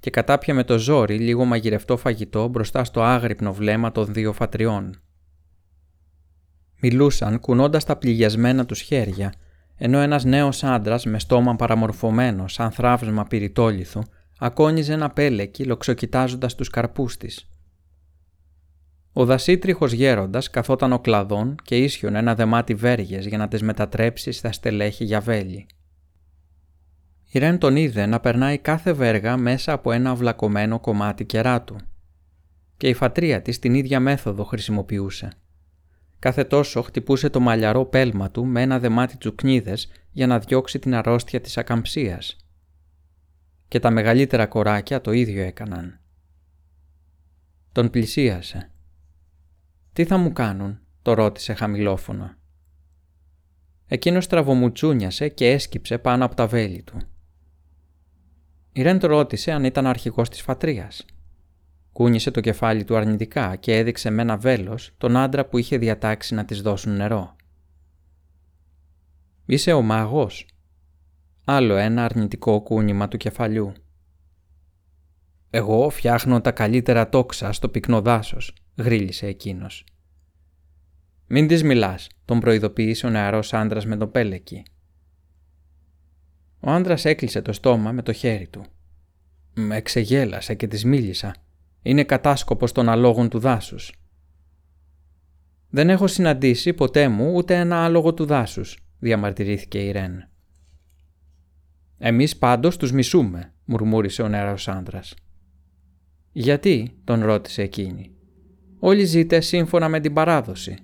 και 0.00 0.10
κατάπια 0.10 0.54
με 0.54 0.64
το 0.64 0.78
ζόρι 0.78 1.18
λίγο 1.18 1.44
μαγειρευτό 1.44 1.96
φαγητό 1.96 2.48
μπροστά 2.48 2.84
στο 2.84 3.02
άγρυπνο 3.02 3.52
βλέμμα 3.52 3.92
των 3.92 4.12
δύο 4.12 4.32
φατριών. 4.32 5.00
Μιλούσαν 6.80 7.40
κουνώντας 7.40 7.84
τα 7.84 7.96
πληγιασμένα 7.96 8.66
τους 8.66 8.80
χέρια, 8.80 9.32
ενώ 9.84 9.98
ένας 9.98 10.24
νέος 10.24 10.64
άντρας 10.64 11.04
με 11.04 11.18
στόμα 11.18 11.56
παραμορφωμένο 11.56 12.48
σαν 12.48 12.70
θράβσμα 12.70 13.24
πυρητόλιθου 13.24 14.02
ακόνιζε 14.38 14.92
ένα 14.92 15.10
πέλεκι 15.10 15.64
λοξοκοιτάζοντας 15.64 16.54
τους 16.54 16.70
καρπούς 16.70 17.16
της. 17.16 17.48
Ο 19.12 19.24
δασίτριχος 19.24 19.92
γέροντας 19.92 20.50
καθόταν 20.50 20.92
ο 20.92 20.98
κλαδόν 20.98 21.54
και 21.62 21.76
ίσιον 21.76 22.14
ένα 22.14 22.34
δεμάτι 22.34 22.74
βέργες 22.74 23.26
για 23.26 23.38
να 23.38 23.48
τις 23.48 23.62
μετατρέψει 23.62 24.32
στα 24.32 24.52
στελέχη 24.52 25.04
για 25.04 25.20
βέλη. 25.20 25.66
Η 27.30 27.38
Ρεν 27.38 27.58
τον 27.58 27.76
είδε 27.76 28.06
να 28.06 28.20
περνάει 28.20 28.58
κάθε 28.58 28.92
βέργα 28.92 29.36
μέσα 29.36 29.72
από 29.72 29.92
ένα 29.92 30.10
αυλακωμένο 30.10 30.80
κομμάτι 30.80 31.24
κεράτου. 31.24 31.76
Και 32.76 32.88
η 32.88 32.94
φατρία 32.94 33.42
της 33.42 33.58
την 33.58 33.74
ίδια 33.74 34.00
μέθοδο 34.00 34.44
χρησιμοποιούσε. 34.44 35.32
Κάθε 36.22 36.44
τόσο 36.44 36.82
χτυπούσε 36.82 37.30
το 37.30 37.40
μαλλιαρό 37.40 37.84
πέλμα 37.84 38.30
του 38.30 38.44
με 38.44 38.62
ένα 38.62 38.78
δεμάτι 38.78 39.16
τσουκνίδες 39.16 39.90
για 40.10 40.26
να 40.26 40.38
διώξει 40.38 40.78
την 40.78 40.94
αρρώστια 40.94 41.40
της 41.40 41.58
ακαμψίας. 41.58 42.36
Και 43.68 43.78
τα 43.78 43.90
μεγαλύτερα 43.90 44.46
κοράκια 44.46 45.00
το 45.00 45.12
ίδιο 45.12 45.42
έκαναν. 45.42 46.00
Τον 47.72 47.90
πλησίασε. 47.90 48.70
«Τι 49.92 50.04
θα 50.04 50.16
μου 50.16 50.32
κάνουν» 50.32 50.80
το 51.02 51.14
ρώτησε 51.14 51.54
χαμηλόφωνα. 51.54 52.38
Εκείνος 53.86 54.26
τραβομουτσούνιασε 54.26 55.28
και 55.28 55.50
έσκυψε 55.50 55.98
πάνω 55.98 56.24
από 56.24 56.34
τα 56.34 56.46
βέλη 56.46 56.82
του. 56.82 56.96
Η 58.72 58.82
Ρεν 58.82 58.98
ρώτησε 59.02 59.52
αν 59.52 59.64
ήταν 59.64 59.86
αρχηγός 59.86 60.28
της 60.28 60.40
φατρίας. 60.40 61.04
Κούνησε 61.92 62.30
το 62.30 62.40
κεφάλι 62.40 62.84
του 62.84 62.96
αρνητικά 62.96 63.56
και 63.56 63.76
έδειξε 63.76 64.10
με 64.10 64.22
ένα 64.22 64.36
βέλος 64.36 64.90
τον 64.98 65.16
άντρα 65.16 65.46
που 65.46 65.58
είχε 65.58 65.78
διατάξει 65.78 66.34
να 66.34 66.44
της 66.44 66.62
δώσουν 66.62 66.96
νερό. 66.96 67.36
Είσαι 69.46 69.72
ο 69.72 69.82
μάγος. 69.82 70.46
Άλλο 71.44 71.76
ένα 71.76 72.04
αρνητικό 72.04 72.62
κούνημα 72.62 73.08
του 73.08 73.16
κεφαλιού. 73.16 73.72
«Εγώ 75.50 75.90
φτιάχνω 75.90 76.40
τα 76.40 76.52
καλύτερα 76.52 77.08
τόξα 77.08 77.52
στο 77.52 77.68
πυκνό 77.68 78.00
δάσος», 78.00 78.54
γρίλησε 78.76 79.26
εκείνος. 79.26 79.84
«Μην 81.26 81.46
της 81.46 81.62
μιλάς», 81.62 82.08
τον 82.24 82.40
προειδοποίησε 82.40 83.06
ο 83.06 83.10
νεαρός 83.10 83.52
άντρας 83.52 83.86
με 83.86 83.96
τον 83.96 84.10
πέλεκι. 84.10 84.62
Ο 86.60 86.70
άντρας 86.70 87.04
έκλεισε 87.04 87.42
το 87.42 87.52
στόμα 87.52 87.92
με 87.92 88.02
το 88.02 88.12
χέρι 88.12 88.46
του. 88.46 88.64
Με 89.54 89.76
εξεγέλασε 89.76 90.54
και 90.54 90.66
της 90.66 90.84
μίλησα. 90.84 91.34
Είναι 91.82 92.04
κατάσκοπος 92.04 92.72
των 92.72 92.88
αλόγων 92.88 93.28
του 93.28 93.38
δάσους. 93.38 93.92
«Δεν 95.70 95.90
έχω 95.90 96.06
συναντήσει 96.06 96.72
ποτέ 96.72 97.08
μου 97.08 97.32
ούτε 97.34 97.56
ένα 97.56 97.84
άλογο 97.84 98.14
του 98.14 98.24
δάσους», 98.24 98.78
διαμαρτυρήθηκε 98.98 99.78
η 99.78 99.90
Ρεν. 99.90 100.28
«Εμείς 101.98 102.36
πάντως 102.36 102.76
τους 102.76 102.92
μισούμε», 102.92 103.52
μουρμούρισε 103.64 104.22
ο 104.22 104.28
νεαρός 104.28 104.68
άντρας. 104.68 105.14
«Γιατί» 106.32 106.94
τον 107.04 107.24
ρώτησε 107.24 107.62
εκείνη. 107.62 108.12
«Όλοι 108.78 109.04
ζείτε 109.04 109.40
σύμφωνα 109.40 109.88
με 109.88 110.00
την 110.00 110.12
παράδοση». 110.12 110.76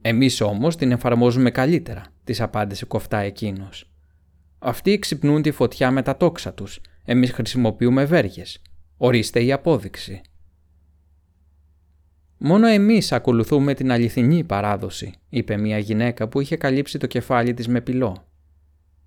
«Εμείς 0.00 0.40
όμως 0.40 0.76
την 0.76 0.92
εφαρμόζουμε 0.92 1.50
καλύτερα», 1.50 2.02
της 2.24 2.40
απάντησε 2.40 2.84
κοφτά 2.84 3.18
εκείνος. 3.18 3.90
«Αυτοί 4.58 4.98
ξυπνούν 4.98 5.42
τη 5.42 5.50
φωτιά 5.50 5.90
με 5.90 6.02
τα 6.02 6.16
τόξα 6.16 6.54
τους, 6.54 6.80
εμείς 7.04 7.32
χρησιμοποιούμε 7.32 8.04
βέργες. 8.04 8.62
Ορίστε 9.02 9.44
η 9.44 9.52
απόδειξη». 9.52 10.20
«Μόνο 12.38 12.66
εμείς 12.66 13.12
ακολουθούμε 13.12 13.74
την 13.74 13.92
αληθινή 13.92 14.44
παράδοση», 14.44 15.12
είπε 15.28 15.56
μια 15.56 15.78
γυναίκα 15.78 16.28
που 16.28 16.40
είχε 16.40 16.56
καλύψει 16.56 16.98
το 16.98 17.06
κεφάλι 17.06 17.54
της 17.54 17.68
με 17.68 17.80
πυλό. 17.80 18.26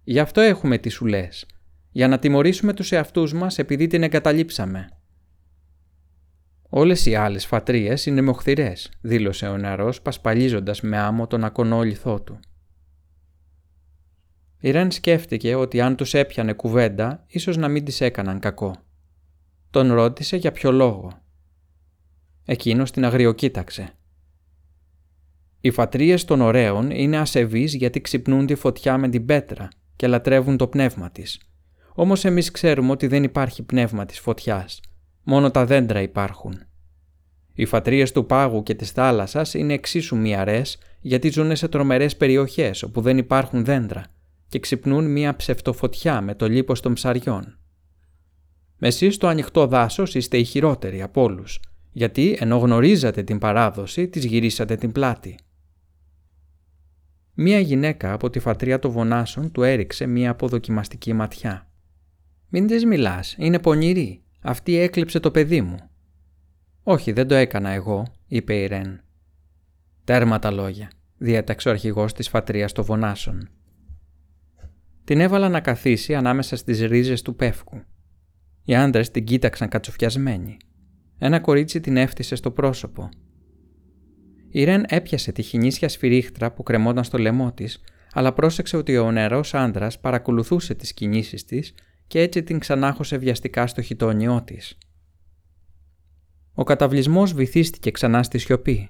«Γι' 0.04 0.20
αυτό 0.20 0.42
έχουμε 0.42 0.78
τις 0.78 0.94
σουλές, 0.94 1.46
για 1.92 2.08
να 2.08 2.20
τιμωρήσουμε 2.20 2.74
τους 2.74 2.92
εαυτούς 2.92 3.34
μας 3.34 3.60
επειδή 3.60 3.88
την 3.88 4.04
εγκαταλείψαμε». 4.04 4.90
Όλες 6.70 7.06
οι 7.06 7.16
άλλες 7.16 7.46
φατρίες 7.46 8.06
είναι 8.06 8.22
μοχθηρές, 8.22 8.92
δήλωσε 9.02 9.48
ο 9.48 9.58
νεαρός 9.58 10.02
πασπαλίζοντας 10.02 10.82
με 10.82 10.98
άμμο 10.98 11.28
τον 11.28 11.44
ακονό 11.44 11.82
λιθό 11.82 12.22
του. 12.22 12.40
Η 14.60 14.72
Ρεν 14.72 14.92
σκέφτηκε 14.92 15.56
ότι 15.56 15.82
αν 15.82 15.96
τους 15.96 16.14
έπιανε 16.14 16.54
κουβέντα, 16.54 17.24
ίσως 17.28 17.58
να 17.58 17.68
μην 17.68 17.84
τη 17.84 18.06
έκαναν 18.06 18.40
κακό. 18.40 18.76
Τον 19.74 19.94
ρώτησε 19.94 20.38
για 20.38 20.52
ποιο 20.52 20.72
λόγο. 20.72 21.12
Εκείνος 22.46 22.92
την 22.92 23.06
αγριοκοίταξε. 23.06 23.94
Οι 25.62 25.72
φατρίες 25.72 26.26
των 26.26 26.42
ωραίων 26.42 26.92
είναι 26.92 27.18
ασεβείς 27.18 27.74
γιατί 27.74 28.02
ξυπνούν 28.02 28.46
τη 28.46 28.56
φωτιά 28.56 28.98
με 28.98 29.10
την 29.10 29.26
πέτρα 29.26 29.68
και 29.96 30.08
λατρεύουν 30.08 30.58
το 30.58 30.68
πνεύμα 30.68 31.12
της. 31.12 31.40
Όμως 31.94 32.26
εμείς 32.26 32.52
ξέρουμε 32.52 32.92
ότι 32.92 33.08
δεν 33.08 33.24
υπάρχει 33.24 33.64
πνεύμα 33.64 34.06
της 34.06 34.20
φωτιάς 34.20 34.80
Μόνο 35.24 35.52
τα 35.52 35.66
δέντρα 35.66 36.02
υπάρχουν. 36.02 36.64
Οι 37.54 37.66
φατρίες 37.66 38.12
του 38.12 38.26
πάγου 38.26 38.64
και 38.64 38.74
της 38.74 38.92
θάλασσας 38.92 39.54
είναι 39.54 39.74
εξίσου 39.74 40.18
μυαρές 40.18 40.78
γιατί 41.02 41.30
ζουν 41.30 41.56
σε 41.56 41.68
τρομερές 41.68 42.18
περιοχές 42.18 42.84
όπου 42.84 43.02
δεν 43.02 43.18
υπάρχουν 43.18 43.66
δέντρα 43.66 44.06
και 44.48 44.60
ξυπνούν 44.60 45.12
μία 45.12 45.36
ψευτοφωτιά 45.36 46.22
με 46.22 46.36
το 46.36 46.48
λίπος 46.48 46.80
των 46.80 46.94
ψαριών. 46.94 47.58
Εσείς 48.86 49.16
στο 49.16 49.28
ανοιχτό 49.28 49.68
δάσος 49.68 50.16
είστε 50.16 50.38
οι 50.38 50.44
χειρότεροι 50.44 51.02
από 51.02 51.22
όλους, 51.22 51.60
γιατί 51.92 52.38
ενώ 52.40 52.58
γνωρίζατε 52.58 53.24
την 53.24 53.38
παράδοση, 53.38 54.08
της 54.08 54.26
γυρίσατε 54.26 54.76
την 54.76 54.92
πλάτη. 54.92 55.38
Μία 57.34 57.60
γυναίκα 57.60 58.14
από 58.14 58.30
τη 58.30 58.40
φατρία 58.40 58.80
των 58.80 58.92
Βονάσων 58.92 59.52
του 59.52 59.64
έριξε 59.64 60.06
μία 60.06 60.30
αποδοκιμαστική 60.30 61.14
ματιά. 61.14 61.68
«Μην 62.50 62.68
της 62.68 62.86
μιλάς, 62.86 63.36
είναι 63.38 63.60
πονηρή», 63.60 64.24
αυτή 64.42 64.78
έκλειψε 64.78 65.20
το 65.20 65.32
παιδί 65.32 65.62
μου. 65.62 65.78
Όχι, 66.84 67.12
δεν 67.12 67.28
το 67.28 67.36
έκανα 67.36 67.70
εγώ, 67.70 68.06
είπε 68.28 68.54
η 68.56 68.66
Ρεν. 68.66 69.02
Τέρμα 70.04 70.40
τα 70.40 70.52
λόγια, 70.52 70.92
διέταξε 71.18 71.68
ο 71.68 71.72
αρχηγός 71.72 72.14
της 72.14 72.30
φατρίας 72.30 72.72
των 72.72 72.84
Βονάσων. 72.84 73.50
Την 75.04 75.20
έβαλα 75.20 75.50
να 75.50 75.60
καθίσει 75.60 76.16
ανάμεσα 76.16 76.56
στις 76.56 76.82
ρίζες 76.82 77.22
του 77.22 77.36
πεύκου. 77.36 77.82
Οι 78.64 78.76
άντρες 78.76 79.12
την 79.12 79.24
κοίταξαν 79.24 79.70
κατσοφιασμένοι. 79.70 80.58
Ένα 81.18 81.40
κορίτσι 81.40 81.80
την 81.80 81.98
έφτιασε 81.98 82.36
στο 82.36 82.52
πρόσωπο. 82.52 83.10
Η 84.50 84.64
Ρεν 84.64 84.84
έπιασε 84.88 85.32
τη 85.32 85.42
χινίσια 85.42 85.90
σφυρίχτρα 85.90 86.52
που 86.52 86.64
κρεμόταν 86.64 87.04
στο 87.04 87.18
λαιμό 87.18 87.52
της, 87.52 87.82
αλλά 88.14 88.34
πρόσεξε 88.34 88.78
ότι 88.78 88.98
ο 88.98 89.12
νερό 89.12 89.44
άντρας 89.52 90.00
παρακολουθούσε 90.00 90.74
τις 90.74 90.94
κινήσεις 90.94 91.46
της 91.46 91.74
και 92.08 92.20
έτσι 92.20 92.44
την 92.44 92.60
ξανάχωσε 92.60 93.18
βιαστικά 93.18 93.68
στο 93.68 93.82
χιτόνιό 93.82 94.42
της. 94.44 94.78
Ο 96.54 96.64
καταβλισμός 96.64 97.34
βυθίστηκε 97.34 97.92
ξανά 97.92 98.24
στη 98.24 98.38
σιωπή. 98.38 98.88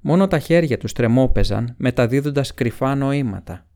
Μόνο 0.00 0.26
τα 0.26 0.38
χέρια 0.38 0.78
τους 0.78 0.92
τρεμόπαιζαν 0.92 1.74
μεταδίδοντας 1.78 2.54
κρυφά 2.54 2.94
νοήματα. 2.94 3.66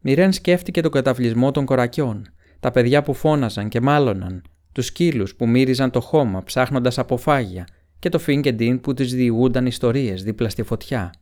Μιρέν 0.00 0.32
σκέφτηκε 0.32 0.80
τον 0.80 0.90
καταβλισμό 0.90 1.50
των 1.50 1.64
κορακιών, 1.64 2.26
τα 2.62 2.70
παιδιά 2.70 3.02
που 3.02 3.14
φώναζαν 3.14 3.68
και 3.68 3.80
μάλωναν, 3.80 4.42
τους 4.72 4.86
σκύλους 4.86 5.34
που 5.34 5.48
μύριζαν 5.48 5.90
το 5.90 6.00
χώμα 6.00 6.42
ψάχνοντας 6.42 6.98
αποφάγια 6.98 7.66
και 7.98 8.08
το 8.08 8.18
Φίγκεντιν 8.18 8.80
που 8.80 8.94
τις 8.94 9.14
διηγούνταν 9.14 9.66
ιστορίες 9.66 10.22
δίπλα 10.22 10.48
στη 10.48 10.62
φωτιά. 10.62 11.14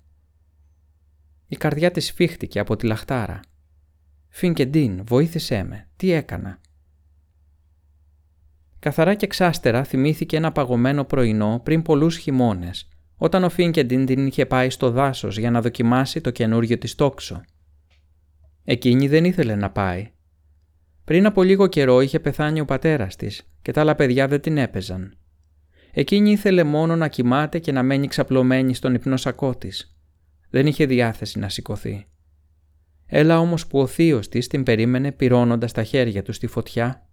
Η 1.47 1.56
καρδιά 1.56 1.90
της 1.90 2.12
φύχτηκε 2.12 2.59
από 2.59 2.76
τη 2.76 2.87
λαχτάρα. 2.87 3.40
Φινκεντίν, 4.28 5.04
βοήθησέ 5.04 5.62
με. 5.62 5.88
Τι 5.97 6.11
έκανα; 6.11 6.61
Καθαρά 8.78 9.14
και 9.14 9.26
ξάστερα 9.26 9.85
θυμήθηκε 9.85 10.37
ένα 10.37 10.52
παγωμένο 10.52 11.04
πρωινό 11.04 11.61
πριν 11.64 11.82
πολλούς 11.82 12.16
χειμώνες, 12.16 12.88
όταν 13.16 13.44
ο 13.44 13.49
Φίνκεντιν 13.49 14.06
την 14.06 14.26
είχε 14.26 14.47
πάει 14.47 14.70
στο 14.70 14.90
δάσος 14.90 15.38
για 15.38 15.50
να 15.50 15.61
δοκιμάσει 15.61 16.20
το 16.20 16.30
καινούριο 16.30 16.78
της 16.78 16.94
τόξο. 16.94 17.40
Εκείνη 18.64 19.09
δεν 19.09 19.25
ήθελε 19.25 19.54
να 19.54 19.70
πάει. 19.70 20.11
Πριν 21.04 21.26
από 21.26 21.42
λίγο 21.42 21.66
καιρό 21.66 22.00
είχε 22.00 22.21
πεθάνει 22.21 22.61
ο 22.61 22.64
πατέρας 22.64 23.16
της 23.16 23.42
και 23.62 23.73
τα 23.73 23.80
άλλα 23.80 23.95
παιδιά 23.95 24.28
δεν 24.28 24.40
την 24.40 24.59
έπαιζαν. 24.59 25.14
Εκείνη 25.92 26.30
ήθελε 26.30 26.62
μόνο 26.62 26.97
να 26.97 27.09
κοιμάται 27.09 27.59
και 27.59 27.73
να 27.73 27.83
μένει 27.83 28.07
ξαπλωμένη 28.07 28.75
στον 28.75 28.95
υπνόσακό 28.95 29.57
της. 29.57 29.97
Δεν 30.50 30.66
είχε 30.66 30.87
διάθεση 30.87 31.38
να 31.38 31.49
σηκωθεί. 31.49 32.07
Έλα 33.07 33.38
όμως 33.38 33.66
που 33.66 33.78
ο 33.78 33.87
θείος 33.87 34.28
της 34.28 34.47
την 34.47 34.62
περίμενε 34.62 35.12
πυρώνοντας 35.12 35.73
τα 35.73 35.83
χέρια 35.83 36.23
του 36.23 36.33
στη 36.33 36.47
φωτιά. 36.47 37.09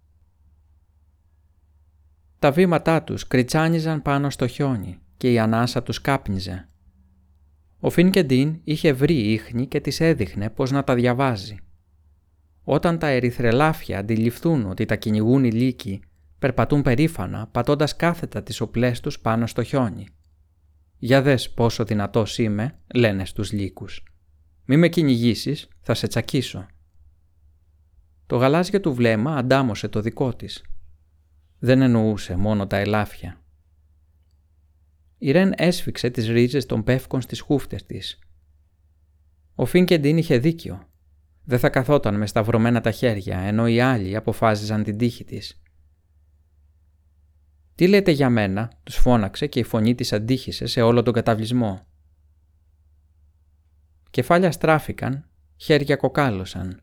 Τα 2.38 2.50
βήματά 2.50 3.02
τους 3.02 3.26
κριτσάνιζαν 3.26 4.02
πάνω 4.02 4.30
στο 4.30 4.46
χιόνι 4.46 4.98
και 5.16 5.32
η 5.32 5.38
ανάσα 5.38 5.82
τους 5.82 6.00
κάπνιζε. 6.00 6.68
Ο 7.80 7.90
Φίνκεντίν 7.90 8.60
είχε 8.64 8.92
βρει 8.92 9.14
ίχνη 9.14 9.66
και 9.66 9.80
της 9.80 10.00
έδειχνε 10.00 10.50
πώς 10.50 10.70
να 10.70 10.84
τα 10.84 10.94
διαβάζει. 10.94 11.56
Όταν 12.70 12.98
τα 12.98 13.06
ερυθρελάφια 13.06 13.98
αντιληφθούν 13.98 14.70
ότι 14.70 14.84
τα 14.84 14.96
κυνηγούν 14.96 15.44
οι 15.44 15.52
λύκοι, 15.52 16.00
περπατούν 16.38 16.82
περήφανα 16.82 17.46
πατώντας 17.46 17.96
κάθετα 17.96 18.42
τις 18.42 18.60
οπλές 18.60 19.00
τους 19.00 19.20
πάνω 19.20 19.46
στο 19.46 19.62
χιόνι. 19.62 20.06
«Για 20.98 21.22
δες 21.22 21.50
πόσο 21.50 21.84
δυνατός 21.84 22.38
είμαι», 22.38 22.78
λένε 22.94 23.24
στους 23.24 23.52
λύκους. 23.52 24.02
Μη 24.64 24.76
με 24.76 24.88
κυνηγήσεις, 24.88 25.68
θα 25.80 25.94
σε 25.94 26.06
τσακίσω. 26.06 26.66
Το 28.26 28.36
γαλάζιο 28.36 28.80
του 28.80 28.94
βλέμμα 28.94 29.36
αντάμωσε 29.36 29.88
το 29.88 30.00
δικό 30.00 30.34
της. 30.34 30.64
Δεν 31.58 31.82
εννοούσε 31.82 32.36
μόνο 32.36 32.66
τα 32.66 32.76
ελάφια. 32.76 33.40
Η 35.18 35.30
Ρεν 35.30 35.52
έσφιξε 35.56 36.10
τις 36.10 36.28
ρίζες 36.28 36.66
των 36.66 36.84
πεύκων 36.84 37.20
στις 37.20 37.40
χούφτες 37.40 37.86
της. 37.86 38.18
Ο 39.54 39.64
Φίνκεντιν 39.64 40.16
είχε 40.16 40.38
δίκιο. 40.38 40.87
Δεν 41.48 41.58
θα 41.58 41.68
καθόταν 41.68 42.14
με 42.14 42.26
σταυρωμένα 42.26 42.80
τα 42.80 42.90
χέρια, 42.90 43.38
ενώ 43.38 43.66
οι 43.66 43.80
άλλοι 43.80 44.16
αποφάσιζαν 44.16 44.82
την 44.82 44.98
τύχη 44.98 45.24
της. 45.24 45.60
«Τι 47.74 47.88
λέτε 47.88 48.10
για 48.10 48.30
μένα», 48.30 48.72
τους 48.82 48.96
φώναξε 48.96 49.46
και 49.46 49.58
η 49.58 49.62
φωνή 49.62 49.94
της 49.94 50.12
αντίχησε 50.12 50.66
σε 50.66 50.82
όλο 50.82 51.02
τον 51.02 51.12
καταβλισμό. 51.12 51.86
Κεφάλια 54.10 54.52
στράφηκαν, 54.52 55.28
χέρια 55.56 55.96
κοκάλωσαν. 55.96 56.80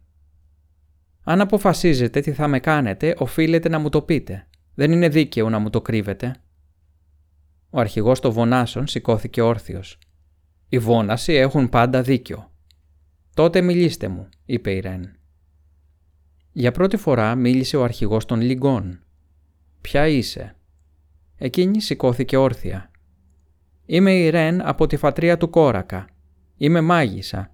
Αν 1.23 1.41
αποφασίζετε 1.41 2.19
τι 2.19 2.33
θα 2.33 2.47
με 2.47 2.59
κάνετε, 2.59 3.15
οφείλετε 3.17 3.69
να 3.69 3.79
μου 3.79 3.89
το 3.89 4.01
πείτε. 4.01 4.47
Δεν 4.73 4.91
είναι 4.91 5.09
δίκαιο 5.09 5.49
να 5.49 5.59
μου 5.59 5.69
το 5.69 5.81
κρύβετε. 5.81 6.35
Ο 7.69 7.79
αρχηγός 7.79 8.19
των 8.19 8.31
Βονάσων 8.31 8.87
σηκώθηκε 8.87 9.41
όρθιος. 9.41 9.99
Οι 10.69 10.79
Βόνασοι 10.79 11.33
έχουν 11.33 11.69
πάντα 11.69 12.01
δίκιο. 12.01 12.49
Τότε 13.35 13.61
μιλήστε 13.61 14.07
μου, 14.07 14.29
είπε 14.45 14.71
η 14.71 14.79
Ρεν. 14.79 15.15
Για 16.51 16.71
πρώτη 16.71 16.97
φορά 16.97 17.35
μίλησε 17.35 17.77
ο 17.77 17.83
αρχηγός 17.83 18.25
των 18.25 18.41
Λιγκών. 18.41 18.99
Ποια 19.81 20.07
είσαι; 20.07 20.55
Εκείνη 21.37 21.81
σηκώθηκε 21.81 22.37
όρθια. 22.37 22.91
Είμαι 23.85 24.13
η 24.13 24.29
Ρεν 24.29 24.67
από 24.67 24.87
τη 24.87 24.97
φατρία 24.97 25.37
του 25.37 25.49
Κόρακα. 25.49 26.07
Είμαι 26.57 26.81
μάγισσα. 26.81 27.51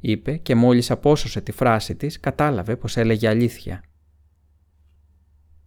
είπε 0.00 0.36
και 0.36 0.54
μόλις 0.54 0.90
απόσωσε 0.90 1.40
τη 1.40 1.52
φράση 1.52 1.96
της 1.96 2.20
κατάλαβε 2.20 2.76
πως 2.76 2.96
έλεγε 2.96 3.28
αλήθεια. 3.28 3.82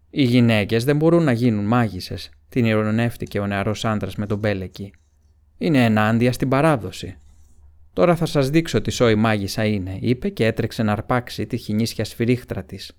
«Οι 0.10 0.24
γυναίκες 0.24 0.84
δεν 0.84 0.96
μπορούν 0.98 1.24
να 1.24 1.32
γίνουν 1.32 1.66
μάγισσες», 1.66 2.30
την 2.50 2.66
ηρωνεύτηκε 2.66 3.40
ο 3.40 3.48
νεαρός 3.48 3.86
άντρας 3.86 4.16
με 4.16 4.26
τον 4.26 4.40
Μπέλεκι. 4.40 4.94
«Είναι 5.58 5.86
ενάντια 5.86 6.34
στην 6.34 6.50
παράδοση». 6.50 7.18
«Τώρα 7.94 8.16
θα 8.16 8.26
σας 8.26 8.50
δείξω 8.50 8.82
τι 8.82 8.92
σόη 8.92 9.16
μάγισσα 9.16 9.66
είναι», 9.66 9.98
είπε 10.02 10.30
και 10.30 10.46
έτρεξε 10.46 10.84
να 10.84 10.92
αρπάξει 10.92 11.46
τη 11.46 11.58
χινίσια 11.58 12.06
σφυρίχτρα 12.06 12.64
της. 12.64 12.98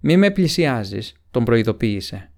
«Μη 0.00 0.16
με 0.16 0.30
πλησιάζεις», 0.30 1.14
τον 1.30 1.44
προειδοποίησε. 1.44 2.32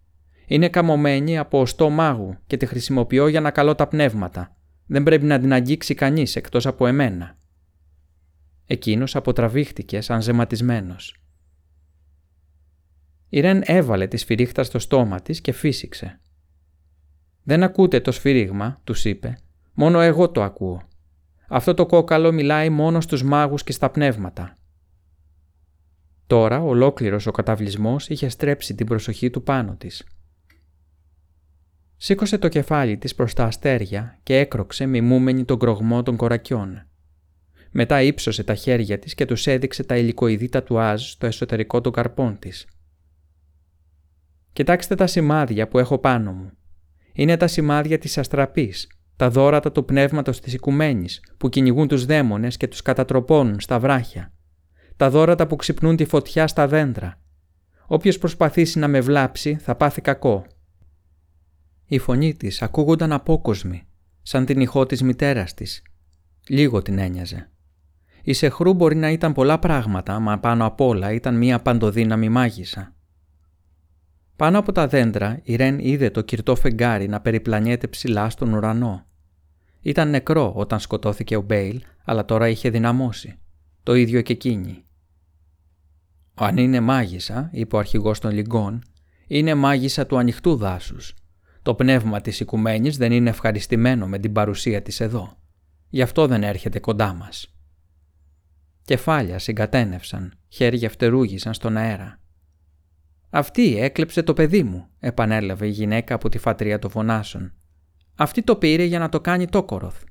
«Είναι 0.46 0.68
καμωμένη 0.68 1.38
από 1.38 1.60
οστό 1.60 1.90
μάγου 1.90 2.36
και 2.46 2.56
τη 2.56 2.66
χρησιμοποιώ 2.66 3.28
για 3.28 3.40
να 3.40 3.50
καλώ 3.50 3.74
τα 3.74 3.86
πνεύματα. 3.86 4.56
Δεν 4.86 5.02
πρέπει 5.02 5.24
να 5.24 5.38
την 5.38 5.52
αγγίξει 5.52 5.94
κανείς 5.94 6.36
εκτός 6.36 6.66
από 6.66 6.86
εμένα». 6.86 7.38
Εκείνος 8.66 9.16
αποτραβήχτηκε 9.16 10.00
σαν 10.00 10.22
ζεματισμένος. 10.22 11.14
Η 13.28 13.40
Ρεν 13.40 13.62
έβαλε 13.64 14.06
τη 14.06 14.16
σφυρίχτα 14.16 14.62
στο 14.62 14.78
στόμα 14.78 15.20
της 15.20 15.40
και 15.40 15.52
φύσηξε. 15.52 16.20
«Δεν 17.42 17.62
ακούτε 17.62 18.00
το 18.00 18.12
σφυρίγμα», 18.12 18.80
τους 18.84 19.04
είπε. 19.04 19.38
«Μόνο 19.72 20.00
εγώ 20.00 20.30
το 20.30 20.42
ακούω. 20.42 20.82
Αυτό 21.48 21.74
το 21.74 21.86
κόκαλο 21.86 22.32
μιλάει 22.32 22.70
μόνο 22.70 23.00
στους 23.00 23.22
μάγους 23.22 23.64
και 23.64 23.72
στα 23.72 23.90
πνεύματα. 23.90 24.58
Τώρα 26.26 26.62
ολόκληρος 26.62 27.26
ο 27.26 27.30
καταβλισμός 27.30 28.08
είχε 28.08 28.28
στρέψει 28.28 28.74
την 28.74 28.86
προσοχή 28.86 29.30
του 29.30 29.42
πάνω 29.42 29.76
της. 29.76 30.04
Σήκωσε 31.96 32.38
το 32.38 32.48
κεφάλι 32.48 32.96
της 32.96 33.14
προς 33.14 33.34
τα 33.34 33.44
αστέρια 33.44 34.18
και 34.22 34.38
έκροξε 34.38 34.86
μιμούμενη 34.86 35.44
τον 35.44 35.58
κρογμό 35.58 36.02
των 36.02 36.16
κορακιών. 36.16 36.86
Μετά 37.70 38.02
ύψωσε 38.02 38.44
τα 38.44 38.54
χέρια 38.54 38.98
της 38.98 39.14
και 39.14 39.24
τους 39.24 39.46
έδειξε 39.46 39.84
τα 39.84 39.96
υλικοειδή 39.96 40.48
τατουάζ 40.48 41.10
στο 41.10 41.26
εσωτερικό 41.26 41.80
των 41.80 41.92
καρπών 41.92 42.38
της. 42.38 42.66
«Κοιτάξτε 44.52 44.94
τα 44.94 45.06
σημάδια 45.06 45.68
που 45.68 45.78
έχω 45.78 45.98
πάνω 45.98 46.32
μου. 46.32 46.52
Είναι 47.12 47.36
τα 47.36 47.46
σημάδια 47.46 47.98
της 47.98 48.18
αστραπής, 48.18 48.88
τα 49.20 49.30
δόρατα 49.30 49.72
του 49.72 49.84
πνεύματος 49.84 50.40
της 50.40 50.52
οικουμένης 50.52 51.20
που 51.36 51.48
κυνηγούν 51.48 51.88
τους 51.88 52.04
δαίμονες 52.04 52.56
και 52.56 52.68
τους 52.68 52.82
κατατροπώνουν 52.82 53.60
στα 53.60 53.78
βράχια 53.78 54.32
τα 54.96 55.10
δώρατα 55.10 55.46
που 55.46 55.56
ξυπνούν 55.56 55.96
τη 55.96 56.04
φωτιά 56.04 56.46
στα 56.46 56.66
δέντρα. 56.68 57.20
Όποιος 57.86 58.18
προσπαθήσει 58.18 58.78
να 58.78 58.88
με 58.88 59.00
βλάψει 59.00 59.54
θα 59.54 59.74
πάθει 59.74 60.00
κακό. 60.00 60.46
Η 61.86 61.98
φωνή 61.98 62.34
της 62.34 62.62
ακούγονταν 62.62 63.12
απόκοσμη, 63.12 63.86
σαν 64.22 64.44
την 64.44 64.60
ηχό 64.60 64.86
της 64.86 65.02
μητέρας 65.02 65.54
της. 65.54 65.82
Λίγο 66.48 66.82
την 66.82 66.98
ένοιαζε. 66.98 67.50
Η 68.22 68.32
Σεχρού 68.32 68.74
μπορεί 68.74 68.96
να 68.96 69.10
ήταν 69.10 69.32
πολλά 69.32 69.58
πράγματα, 69.58 70.18
μα 70.18 70.38
πάνω 70.38 70.66
απ' 70.66 70.80
όλα 70.80 71.12
ήταν 71.12 71.36
μία 71.36 71.60
παντοδύναμη 71.60 72.28
μάγισσα. 72.28 72.94
Πάνω 74.36 74.58
από 74.58 74.72
τα 74.72 74.86
δέντρα 74.86 75.40
η 75.42 75.56
Ρεν 75.56 75.78
είδε 75.78 76.10
το 76.10 76.20
κυρτό 76.20 76.54
φεγγάρι 76.54 77.08
να 77.08 77.20
περιπλανιέται 77.20 77.86
ψηλά 77.86 78.30
στον 78.30 78.52
ουρανό. 78.52 79.04
Ήταν 79.80 80.10
νεκρό 80.10 80.52
όταν 80.56 80.80
σκοτώθηκε 80.80 81.36
ο 81.36 81.40
Μπέιλ, 81.40 81.82
αλλά 82.04 82.24
τώρα 82.24 82.48
είχε 82.48 82.70
δυναμώσει. 82.70 83.38
Το 83.82 83.94
ίδιο 83.94 84.20
και 84.20 84.32
εκείνη. 84.32 84.84
Αν 86.34 86.56
είναι 86.56 86.80
μάγισσα, 86.80 87.50
είπε 87.52 87.76
ο 87.76 87.78
αρχηγός 87.78 88.18
των 88.18 88.30
Λιγκών, 88.30 88.82
είναι 89.26 89.54
μάγισσα 89.54 90.06
του 90.06 90.18
ανοιχτού 90.18 90.56
δάσους. 90.56 91.14
Το 91.62 91.74
πνεύμα 91.74 92.20
της 92.20 92.40
οικουμένης 92.40 92.96
δεν 92.96 93.12
είναι 93.12 93.30
ευχαριστημένο 93.30 94.06
με 94.06 94.18
την 94.18 94.32
παρουσία 94.32 94.82
της 94.82 95.00
εδώ. 95.00 95.36
Γι' 95.88 96.02
αυτό 96.02 96.26
δεν 96.26 96.42
έρχεται 96.42 96.80
κοντά 96.80 97.12
μας. 97.12 97.54
Κεφάλια 98.84 99.38
συγκατένευσαν, 99.38 100.38
χέρια 100.48 100.90
φτερούγησαν 100.90 101.54
στον 101.54 101.76
αέρα. 101.76 102.20
«Αυτή 103.30 103.78
έκλεψε 103.78 104.22
το 104.22 104.32
παιδί 104.32 104.62
μου», 104.62 104.88
επανέλαβε 104.98 105.66
η 105.66 105.70
γυναίκα 105.70 106.14
από 106.14 106.28
τη 106.28 106.38
φατρία 106.38 106.78
των 106.78 106.90
φωνάσεων. 106.90 107.52
«Αυτή 108.20 108.42
το 108.42 108.56
πήρε 108.56 108.84
για 108.84 108.98
να 108.98 109.08
το 109.08 109.20
κάνει 109.20 109.46
τόκοροθ». 109.46 110.02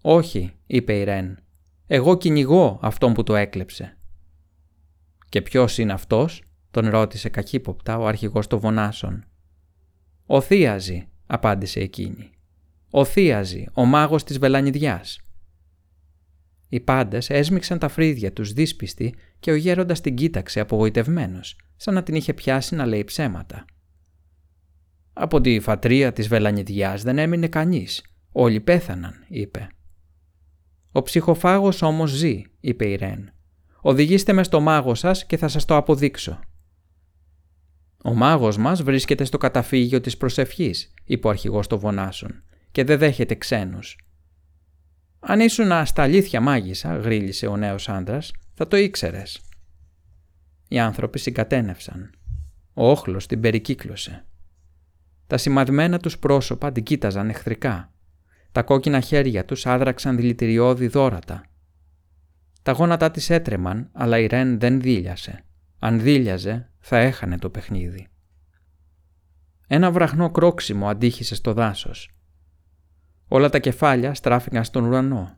«Όχι», 0.00 0.52
είπε 0.66 0.98
η 0.98 1.04
Ρεν. 1.04 1.38
«Εγώ 1.86 2.16
κυνηγώ 2.16 2.78
αυτόν 2.82 3.12
που 3.12 3.22
το 3.22 3.36
έκλεψε». 3.36 3.98
«Και 5.28 5.42
ποιος 5.42 5.78
είναι 5.78 5.92
αυτός» 5.92 6.42
τον 6.70 6.88
ρώτησε 6.88 7.28
καχύποπτα 7.28 7.98
ο 7.98 8.06
αρχηγός 8.06 8.46
των 8.46 8.58
Βονάσων. 8.58 9.24
«Ο 10.26 10.40
Θίαζη», 10.40 11.08
απάντησε 11.26 11.80
εκείνη. 11.80 12.30
«Ο 12.90 13.04
Θίαζη, 13.04 13.68
ο 13.72 13.84
μάγος 13.84 14.24
της 14.24 14.38
Βελανιδιάς». 14.38 15.20
Οι 16.68 16.80
πάντες 16.80 17.30
έσμιξαν 17.30 17.78
τα 17.78 17.88
φρύδια 17.88 18.32
τους 18.32 18.52
δύσπιστοι 18.52 19.14
και 19.40 19.50
ο 19.50 19.54
γέροντας 19.54 20.00
την 20.00 20.14
κοίταξε 20.14 20.60
απογοητευμένος, 20.60 21.56
σαν 21.76 21.94
να 21.94 22.02
την 22.02 22.14
είχε 22.14 22.34
πιάσει 22.34 22.74
να 22.74 22.86
λέει 22.86 23.04
ψέματα. 23.04 23.64
«Από 25.12 25.40
τη 25.40 25.60
φατρία 25.60 26.12
της 26.12 26.28
Βελανιδιάς 26.28 27.02
δεν 27.02 27.18
έμεινε 27.18 27.48
κανείς. 27.48 28.04
Όλοι 28.32 28.60
πέθαναν», 28.60 29.24
είπε. 29.28 29.68
«Ο 30.92 31.02
ψυχοφάγος 31.02 31.82
όμως 31.82 32.10
ζει», 32.10 32.42
είπε 32.60 32.88
η 32.88 32.96
Ρεν. 32.96 33.32
Οδηγήστε 33.80 34.32
με 34.32 34.42
στο 34.42 34.60
μάγο 34.60 34.94
σας 34.94 35.26
και 35.26 35.36
θα 35.36 35.48
σας 35.48 35.64
το 35.64 35.76
αποδείξω. 35.76 36.40
Ο 38.04 38.14
μάγος 38.14 38.56
μας 38.56 38.82
βρίσκεται 38.82 39.24
στο 39.24 39.38
καταφύγιο 39.38 40.00
της 40.00 40.16
προσευχής, 40.16 40.94
είπε 41.04 41.26
ο 41.26 41.30
αρχηγός 41.30 41.66
των 41.66 41.78
Βονάσων, 41.78 42.42
και 42.70 42.84
δεν 42.84 42.98
δέχεται 42.98 43.34
ξένους. 43.34 43.98
Αν 45.20 45.40
ήσουν 45.40 45.86
στα 45.86 46.02
αλήθεια 46.02 46.40
μάγισσα, 46.40 46.96
γρίλησε 46.96 47.46
ο 47.46 47.56
νέος 47.56 47.88
άντρας, 47.88 48.32
θα 48.52 48.68
το 48.68 48.76
ήξερες. 48.76 49.40
Οι 50.68 50.78
άνθρωποι 50.78 51.18
συγκατένευσαν. 51.18 52.10
Ο 52.74 52.90
όχλος 52.90 53.26
την 53.26 53.40
περικύκλωσε. 53.40 54.26
Τα 55.32 55.38
σημαδμένα 55.38 55.98
τους 55.98 56.18
πρόσωπα 56.18 56.72
την 56.72 56.82
κοίταζαν 56.82 57.28
εχθρικά. 57.28 57.92
Τα 58.52 58.62
κόκκινα 58.62 59.00
χέρια 59.00 59.44
τους 59.44 59.66
άδραξαν 59.66 60.16
δηλητηριώδη 60.16 60.86
δόρατα 60.86 61.42
τα 62.62 62.72
γόνατά 62.72 63.10
της 63.10 63.30
έτρεμαν, 63.30 63.88
αλλά 63.92 64.18
η 64.18 64.26
Ρεν 64.26 64.58
δεν 64.58 64.80
δίλιασε. 64.80 65.44
Αν 65.78 66.00
δίλιαζε, 66.00 66.70
θα 66.78 66.98
έχανε 66.98 67.38
το 67.38 67.50
παιχνίδι. 67.50 68.08
Ένα 69.66 69.90
βραχνό 69.90 70.30
κρόξιμο 70.30 70.88
αντίχησε 70.88 71.34
στο 71.34 71.52
δάσος. 71.52 72.10
Όλα 73.28 73.48
τα 73.48 73.58
κεφάλια 73.58 74.14
στράφηκαν 74.14 74.64
στον 74.64 74.84
ουρανό. 74.84 75.36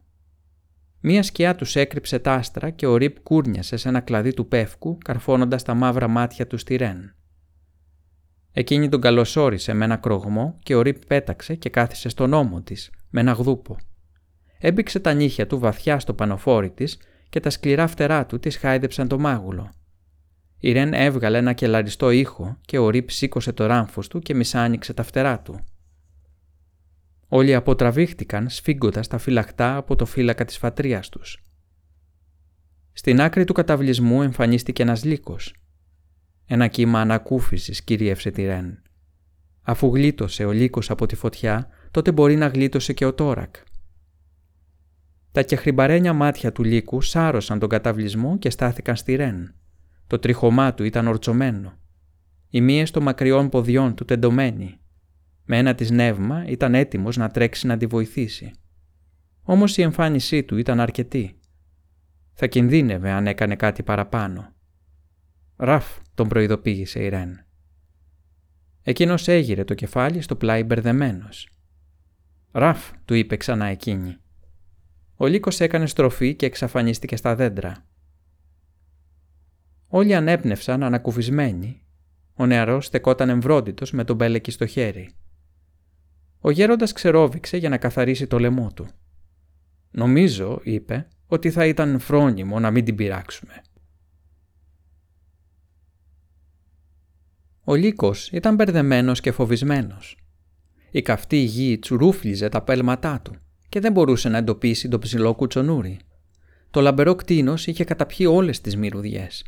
Μία 1.00 1.22
σκιά 1.22 1.54
τους 1.54 1.76
έκρυψε 1.76 2.18
τα 2.18 2.32
άστρα 2.32 2.70
και 2.70 2.86
ο 2.86 2.96
Ριπ 2.96 3.20
κούρνιασε 3.20 3.76
σε 3.76 3.88
ένα 3.88 4.00
κλαδί 4.00 4.34
του 4.34 4.48
πεύκου, 4.48 4.98
καρφώνοντας 4.98 5.62
τα 5.62 5.74
μαύρα 5.74 6.08
μάτια 6.08 6.46
του 6.46 6.58
στη 6.58 6.76
Ρεν. 6.76 7.14
Εκείνη 8.56 8.88
τον 8.88 9.00
καλωσόρισε 9.00 9.72
με 9.72 9.84
ένα 9.84 9.96
κρογμό 9.96 10.58
και 10.62 10.74
ο 10.74 10.82
Ριπ 10.82 11.06
πέταξε 11.06 11.54
και 11.54 11.70
κάθισε 11.70 12.08
στον 12.08 12.32
ώμο 12.32 12.60
της, 12.60 12.90
με 13.10 13.20
ένα 13.20 13.32
γδούπο. 13.32 13.76
Έμπηξε 14.58 15.00
τα 15.00 15.12
νύχια 15.12 15.46
του 15.46 15.58
βαθιά 15.58 15.98
στο 15.98 16.14
πανοφόρι 16.14 16.70
της 16.70 16.98
και 17.28 17.40
τα 17.40 17.50
σκληρά 17.50 17.86
φτερά 17.86 18.26
του 18.26 18.38
της 18.38 18.56
χάιδεψαν 18.56 19.08
το 19.08 19.18
μάγουλο. 19.18 19.70
Η 20.58 20.72
Ρεν 20.72 20.92
έβγαλε 20.92 21.38
ένα 21.38 21.52
κελαριστό 21.52 22.10
ήχο 22.10 22.56
και 22.60 22.78
ο 22.78 22.88
Ριπ 22.88 23.10
σήκωσε 23.10 23.52
το 23.52 23.66
ράμφος 23.66 24.08
του 24.08 24.18
και 24.18 24.34
μισάνοιξε 24.34 24.94
τα 24.94 25.02
φτερά 25.02 25.40
του. 25.40 25.64
Όλοι 27.28 27.54
αποτραβήχτηκαν 27.54 28.48
σφίγγοντας 28.48 29.08
τα 29.08 29.18
φυλαχτά 29.18 29.76
από 29.76 29.96
το 29.96 30.06
φύλακα 30.06 30.44
της 30.44 30.58
φατρίας 30.58 31.08
τους. 31.08 31.42
Στην 32.92 33.20
άκρη 33.20 33.44
του 33.44 33.52
καταβλισμού 33.52 34.22
εμφανίστηκε 34.22 34.82
ένας 34.82 35.04
λύκος. 35.04 35.54
Ένα 36.46 36.66
κύμα 36.66 37.00
ανακούφισης 37.00 37.82
κυρίευσε 37.82 38.30
τη 38.30 38.44
Ρεν. 38.44 38.82
Αφού 39.62 39.94
γλίτωσε 39.94 40.44
ο 40.44 40.52
λύκος 40.52 40.90
από 40.90 41.06
τη 41.06 41.14
φωτιά, 41.14 41.68
τότε 41.90 42.12
μπορεί 42.12 42.36
να 42.36 42.46
γλίτωσε 42.46 42.92
και 42.92 43.04
ο 43.04 43.14
τόρακ. 43.14 43.56
Τα 45.32 45.42
κεχριμπαρένια 45.42 46.12
μάτια 46.12 46.52
του 46.52 46.64
λύκου 46.64 47.00
σάρωσαν 47.00 47.58
τον 47.58 47.68
καταβλισμό 47.68 48.38
και 48.38 48.50
στάθηκαν 48.50 48.96
στη 48.96 49.14
ρεν. 49.14 49.54
Το 50.06 50.18
τριχωμά 50.18 50.74
του 50.74 50.84
ήταν 50.84 51.06
ορτσωμένο. 51.06 51.78
Οι 52.48 52.60
μύες 52.60 52.90
των 52.90 53.02
μακριών 53.02 53.48
ποδιών 53.48 53.94
του 53.94 54.04
τεντωμένοι. 54.04 54.78
Με 55.44 55.58
ένα 55.58 55.74
της 55.74 55.90
νεύμα 55.90 56.44
ήταν 56.46 56.74
έτοιμος 56.74 57.16
να 57.16 57.30
τρέξει 57.30 57.66
να 57.66 57.76
τη 57.76 57.86
βοηθήσει. 57.86 58.50
Όμως 59.42 59.76
η 59.76 59.82
εμφάνισή 59.82 60.42
του 60.42 60.56
ήταν 60.56 60.80
αρκετή. 60.80 61.38
Θα 62.32 62.46
κινδύνευε 62.46 63.10
αν 63.10 63.26
έκανε 63.26 63.56
κάτι 63.56 63.82
παραπάνω. 63.82 64.52
«Ραφ», 65.56 65.98
τον 66.14 66.28
προειδοποίησε 66.28 67.02
η 67.02 67.08
Ρεν. 67.08 67.44
Εκείνος 68.82 69.28
έγειρε 69.28 69.64
το 69.64 69.74
κεφάλι 69.74 70.20
στο 70.20 70.36
πλάι 70.36 70.62
μπερδεμένος. 70.62 71.48
«Ραφ», 72.52 72.90
του 73.04 73.14
είπε 73.14 73.36
ξανά 73.36 73.66
εκείνη. 73.66 74.16
Ο 75.16 75.26
λύκος 75.26 75.60
έκανε 75.60 75.86
στροφή 75.86 76.34
και 76.34 76.46
εξαφανίστηκε 76.46 77.16
στα 77.16 77.34
δέντρα. 77.34 77.86
Όλοι 79.86 80.14
ανέπνευσαν 80.14 80.82
ανακουφισμένοι. 80.82 81.82
Ο 82.34 82.46
νεαρός 82.46 82.86
στεκόταν 82.86 83.28
εμβρόντιτος 83.28 83.92
με 83.92 84.04
τον 84.04 84.16
μπέλεκι 84.16 84.50
στο 84.50 84.66
χέρι. 84.66 85.10
Ο 86.40 86.50
γέροντας 86.50 86.92
ξερόβηξε 86.92 87.56
για 87.56 87.68
να 87.68 87.78
καθαρίσει 87.78 88.26
το 88.26 88.38
λαιμό 88.38 88.70
του. 88.74 88.86
Νομίζω, 89.90 90.60
είπε, 90.62 91.08
ότι 91.26 91.50
θα 91.50 91.66
ήταν 91.66 91.98
φρόνιμο 91.98 92.60
να 92.60 92.70
μην 92.70 92.84
την 92.84 92.94
πειράξουμε. 92.94 93.62
Ο 97.64 97.74
Λύκος 97.74 98.30
ήταν 98.30 98.54
μπερδεμένος 98.54 99.20
και 99.20 99.32
φοβισμένος. 99.32 100.16
Η 100.90 101.02
καυτή 101.02 101.36
γη 101.36 101.78
τσουρούφλιζε 101.78 102.48
τα 102.48 102.62
πέλματά 102.62 103.20
του 103.24 103.34
και 103.68 103.80
δεν 103.80 103.92
μπορούσε 103.92 104.28
να 104.28 104.38
εντοπίσει 104.38 104.88
το 104.88 104.98
ψηλό 104.98 105.34
κουτσονούρι. 105.34 105.98
Το 106.70 106.80
λαμπερό 106.80 107.14
κτίνος 107.14 107.66
είχε 107.66 107.84
καταπιεί 107.84 108.26
όλες 108.30 108.60
τις 108.60 108.76
μυρουδιές. 108.76 109.44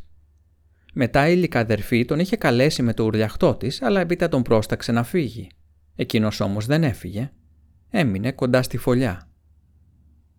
Μετά 0.93 1.29
η 1.29 1.35
λικαδερφή 1.35 2.05
τον 2.05 2.19
είχε 2.19 2.35
καλέσει 2.35 2.83
με 2.83 2.93
το 2.93 3.03
ουρλιαχτό 3.03 3.55
της, 3.55 3.81
αλλά 3.81 3.99
έπειτα 3.99 4.29
τον 4.29 4.41
πρόσταξε 4.41 4.91
να 4.91 5.03
φύγει. 5.03 5.49
Εκείνος 5.95 6.39
όμως 6.39 6.65
δεν 6.65 6.83
έφυγε. 6.83 7.31
Έμεινε 7.89 8.31
κοντά 8.31 8.61
στη 8.61 8.77
φωλιά. 8.77 9.29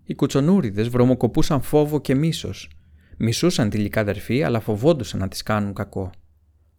Οι 0.04 0.14
κουτσονούριδες 0.14 0.88
βρωμοκοπούσαν 0.88 1.60
φόβο 1.60 2.00
και 2.00 2.14
μίσος. 2.14 2.70
Μισούσαν 3.16 3.70
τη 3.70 3.78
λικαδερφή, 3.78 4.42
αλλά 4.42 4.60
φοβόντουσαν 4.60 5.20
να 5.20 5.28
της 5.28 5.42
κάνουν 5.42 5.74
κακό. 5.74 6.10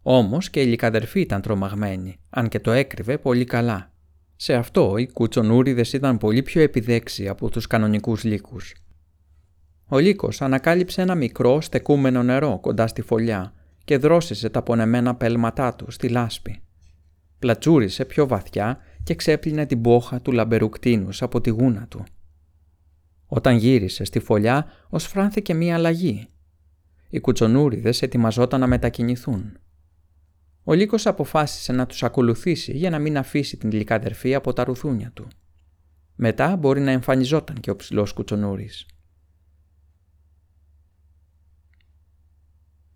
Όμως 0.02 0.50
και 0.50 0.60
η 0.60 0.66
λικαδερφή 0.66 1.20
ήταν 1.20 1.40
τρομαγμένη, 1.40 2.20
αν 2.30 2.48
και 2.48 2.60
το 2.60 2.70
έκρυβε 2.70 3.18
πολύ 3.18 3.44
καλά. 3.44 3.92
Σε 4.36 4.54
αυτό 4.54 4.96
οι 4.96 5.08
κουτσονούριδες 5.12 5.92
ήταν 5.92 6.18
πολύ 6.18 6.42
πιο 6.42 6.62
επιδέξιοι 6.62 7.28
από 7.28 7.50
τους 7.50 7.66
κανονικούς 7.66 8.24
λύκους. 8.24 8.74
Ο 9.86 9.98
λύκος 9.98 10.42
ανακάλυψε 10.42 11.02
ένα 11.02 11.14
μικρό 11.14 11.60
στεκούμενο 11.60 12.22
νερό 12.22 12.58
κοντά 12.60 12.86
στη 12.86 13.02
φωλιά 13.02 13.52
και 13.84 13.98
δρόσισε 13.98 14.50
τα 14.50 14.62
πονεμένα 14.62 15.14
πέλματά 15.14 15.74
του 15.74 15.90
στη 15.90 16.08
λάσπη. 16.08 16.62
Πλατσούρισε 17.38 18.04
πιο 18.04 18.26
βαθιά 18.26 18.78
και 19.02 19.14
ξέπλυνε 19.14 19.66
την 19.66 19.80
πόχα 19.80 20.20
του 20.20 20.32
λαμπερού 20.32 20.68
κτίνους 20.68 21.22
από 21.22 21.40
τη 21.40 21.50
γούνα 21.50 21.86
του. 21.88 22.04
Όταν 23.26 23.56
γύρισε 23.56 24.04
στη 24.04 24.18
φωλιά, 24.18 24.66
φράνθηκε 24.96 25.54
μία 25.54 25.74
αλλαγή. 25.74 26.28
Οι 27.10 27.20
κουτσονούριδες 27.20 28.02
ετοιμαζόταν 28.02 28.60
να 28.60 28.66
μετακινηθούν. 28.66 29.58
Ο 30.70 30.74
Λύκος 30.74 31.06
αποφάσισε 31.06 31.72
να 31.72 31.86
τους 31.86 32.02
ακολουθήσει 32.02 32.76
για 32.76 32.90
να 32.90 32.98
μην 32.98 33.18
αφήσει 33.18 33.56
την 33.56 33.72
λικαδερφή 33.72 34.34
από 34.34 34.52
τα 34.52 34.64
ρουθούνια 34.64 35.10
του. 35.14 35.28
Μετά 36.14 36.56
μπορεί 36.56 36.80
να 36.80 36.90
εμφανιζόταν 36.90 37.60
και 37.60 37.70
ο 37.70 37.76
ψηλός 37.76 38.12
κουτσονούρης. 38.12 38.86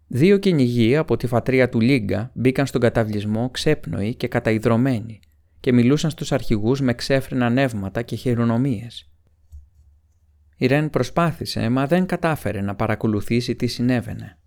Δύο 0.07 0.39
κυνηγοί 0.39 0.97
από 0.97 1.17
τη 1.17 1.27
φατρία 1.27 1.69
του 1.69 1.81
Λίγκα 1.81 2.31
μπήκαν 2.35 2.67
στον 2.67 2.81
καταβλισμό 2.81 3.51
ξέπνοοι 3.51 4.15
και 4.15 4.29
καταϊδρωμένοι 4.29 5.21
και 5.61 5.73
μιλούσαν 5.73 6.11
στους 6.11 6.33
αρχηγούς 6.33 6.81
με 6.81 6.95
ξέφρενα 6.95 7.51
νεύματα 7.51 8.03
και 8.03 8.17
χειρονομίες. 8.17 9.11
Η 10.57 10.67
Ρεν 10.67 10.91
προσπάθησε, 10.91 11.69
μα 11.69 11.87
δεν 11.87 12.07
κατάφερε 12.07 12.61
να 12.61 12.75
παρακολουθήσει 12.75 13.55
τι 13.55 13.67
συνέβαινε. 13.67 14.39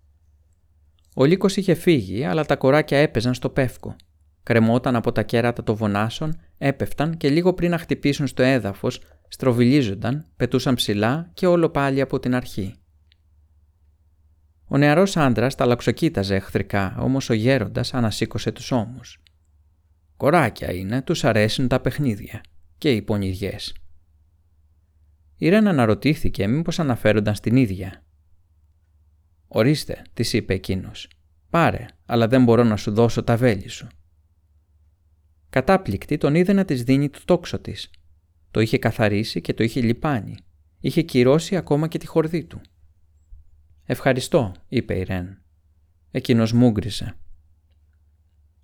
Ο 1.20 1.24
λύκος 1.24 1.56
είχε 1.56 1.74
φύγει, 1.74 2.24
αλλά 2.24 2.44
τα 2.44 2.56
κοράκια 2.56 2.98
έπαιζαν 2.98 3.34
στο 3.34 3.48
πεύκο. 3.48 3.96
Κρεμόταν 4.42 4.96
από 4.96 5.12
τα 5.12 5.22
κέρατα 5.22 5.62
των 5.62 5.74
βονάσων, 5.74 6.40
έπεφταν 6.58 7.16
και 7.16 7.28
λίγο 7.30 7.54
πριν 7.54 7.70
να 7.70 7.78
χτυπήσουν 7.78 8.26
στο 8.26 8.42
έδαφος, 8.42 9.00
στροβιλίζονταν, 9.28 10.26
πετούσαν 10.36 10.74
ψηλά 10.74 11.30
και 11.34 11.46
όλο 11.46 11.68
πάλι 11.68 12.00
από 12.00 12.20
την 12.20 12.34
αρχή. 12.34 12.74
Ο 14.64 14.76
νεαρός 14.76 15.16
άντρας 15.16 15.54
τα 15.54 15.66
λαξοκοίταζε 15.66 16.34
εχθρικά, 16.34 16.96
όμως 16.98 17.30
ο 17.30 17.34
γέροντας 17.34 17.94
ανασήκωσε 17.94 18.52
τους 18.52 18.70
ώμους. 18.70 19.22
Κοράκια 20.16 20.72
είναι, 20.72 21.02
τους 21.02 21.24
αρέσουν 21.24 21.68
τα 21.68 21.80
παιχνίδια 21.80 22.40
και 22.78 22.92
οι 22.92 23.02
πονηριές. 23.02 23.74
Η 25.36 25.48
Ρένα 25.48 25.70
αναρωτήθηκε 25.70 26.46
μήπως 26.46 26.78
αναφέρονταν 26.78 27.34
στην 27.34 27.56
ίδια. 27.56 28.02
Ορίστε, 29.48 30.02
της 30.14 30.32
είπε 30.32 30.54
εκείνος. 30.54 31.08
Πάρε, 31.50 31.86
αλλά 32.06 32.28
δεν 32.28 32.44
μπορώ 32.44 32.64
να 32.64 32.76
σου 32.76 32.92
δώσω 32.92 33.22
τα 33.22 33.36
βέλη 33.36 33.68
σου. 33.68 33.86
Κατάπληκτη 35.50 36.16
τον 36.16 36.34
είδε 36.34 36.52
να 36.52 36.64
της 36.64 36.82
δίνει 36.82 37.08
το 37.08 37.20
τόξο 37.24 37.58
της. 37.58 37.90
Το 38.50 38.60
είχε 38.60 38.78
καθαρίσει 38.78 39.40
και 39.40 39.54
το 39.54 39.62
είχε 39.62 39.80
λιπάνει. 39.80 40.36
Είχε 40.80 41.02
κυρώσει 41.02 41.56
ακόμα 41.56 41.88
και 41.88 41.98
τη 41.98 42.06
χορδή 42.06 42.44
του. 42.44 42.60
«Ευχαριστώ», 43.84 44.54
είπε 44.68 44.98
η 44.98 45.02
Ρεν. 45.02 45.42
Εκείνος 46.10 46.52
μούγκρισε. 46.52 47.14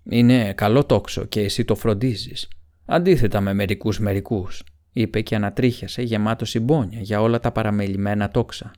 «Είναι 0.03 0.53
καλό 0.53 0.85
τόξο 0.85 1.25
και 1.25 1.41
εσύ 1.41 1.65
το 1.65 1.75
φροντίζεις. 1.75 2.47
Αντίθετα 2.85 3.41
με 3.41 3.53
μερικούς 3.53 3.99
μερικούς», 3.99 4.63
είπε 4.91 5.21
και 5.21 5.35
ανατρίχιασε 5.35 6.01
γεμάτο 6.01 6.45
συμπόνια 6.45 7.01
για 7.01 7.21
όλα 7.21 7.39
τα 7.39 7.51
παραμελημένα 7.51 8.29
τόξα. 8.29 8.71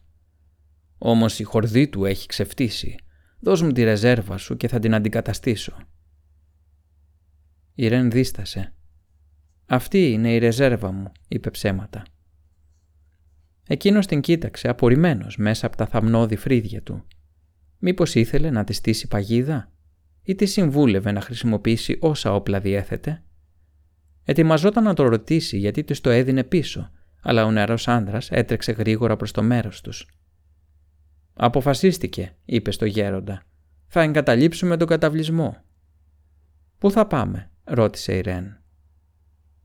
«Όμως 0.97 1.39
η 1.39 1.43
χορδή 1.43 1.87
του 1.87 2.05
έχει 2.05 2.27
ξεφτύσει. 2.27 2.95
Δώσ' 3.39 3.61
μου 3.61 3.71
τη 3.71 3.83
ρεζέρβα 3.83 4.37
σου 4.37 4.57
και 4.57 4.67
θα 4.67 4.79
την 4.79 4.93
αντικαταστήσω». 4.93 5.77
Η 7.73 7.87
Ρεν 7.87 8.11
δίστασε. 8.11 8.73
«Αυτή 9.65 10.11
είναι 10.11 10.33
η 10.33 10.37
ρεζέρβα 10.37 10.91
μου», 10.91 11.11
είπε 11.27 11.49
ψέματα. 11.49 12.03
Εκείνος 13.67 14.05
την 14.05 14.21
κοίταξε 14.21 14.67
απορριμμένος 14.67 15.37
μέσα 15.37 15.67
από 15.67 15.77
τα 15.77 15.85
θαμνώδη 15.85 16.35
φρύδια 16.35 16.81
του. 16.81 17.03
Μήπως 17.77 18.15
ήθελε 18.15 18.49
να 18.49 18.63
τη 18.63 18.73
στήσει 18.73 19.07
παγίδα 19.07 19.71
ή 20.23 20.35
τη 20.35 20.45
συμβούλευε 20.45 21.11
να 21.11 21.21
χρησιμοποιήσει 21.21 21.97
όσα 22.01 22.33
όπλα 22.33 22.59
διέθετε; 22.59 23.23
Ετοιμαζόταν 24.29 24.83
να 24.83 24.93
το 24.93 25.07
ρωτήσει 25.07 25.57
γιατί 25.57 25.83
της 25.83 26.01
το 26.01 26.09
έδινε 26.09 26.43
πίσω, 26.43 26.91
αλλά 27.21 27.45
ο 27.45 27.51
νεαρός 27.51 27.87
άνδρας 27.87 28.31
έτρεξε 28.31 28.71
γρήγορα 28.71 29.15
προς 29.15 29.31
το 29.31 29.43
μέρος 29.43 29.81
τους. 29.81 30.07
«Αποφασίστηκε», 31.37 32.35
είπε 32.45 32.71
στο 32.71 32.85
γέροντα. 32.85 33.41
«Θα 33.87 34.01
εγκαταλείψουμε 34.01 34.77
τον 34.77 34.87
καταβλισμό». 34.87 35.57
«Πού 36.77 36.91
θα 36.91 37.07
πάμε» 37.07 37.51
ρώτησε 37.63 38.17
η 38.17 38.21
Ρεν. 38.21 38.61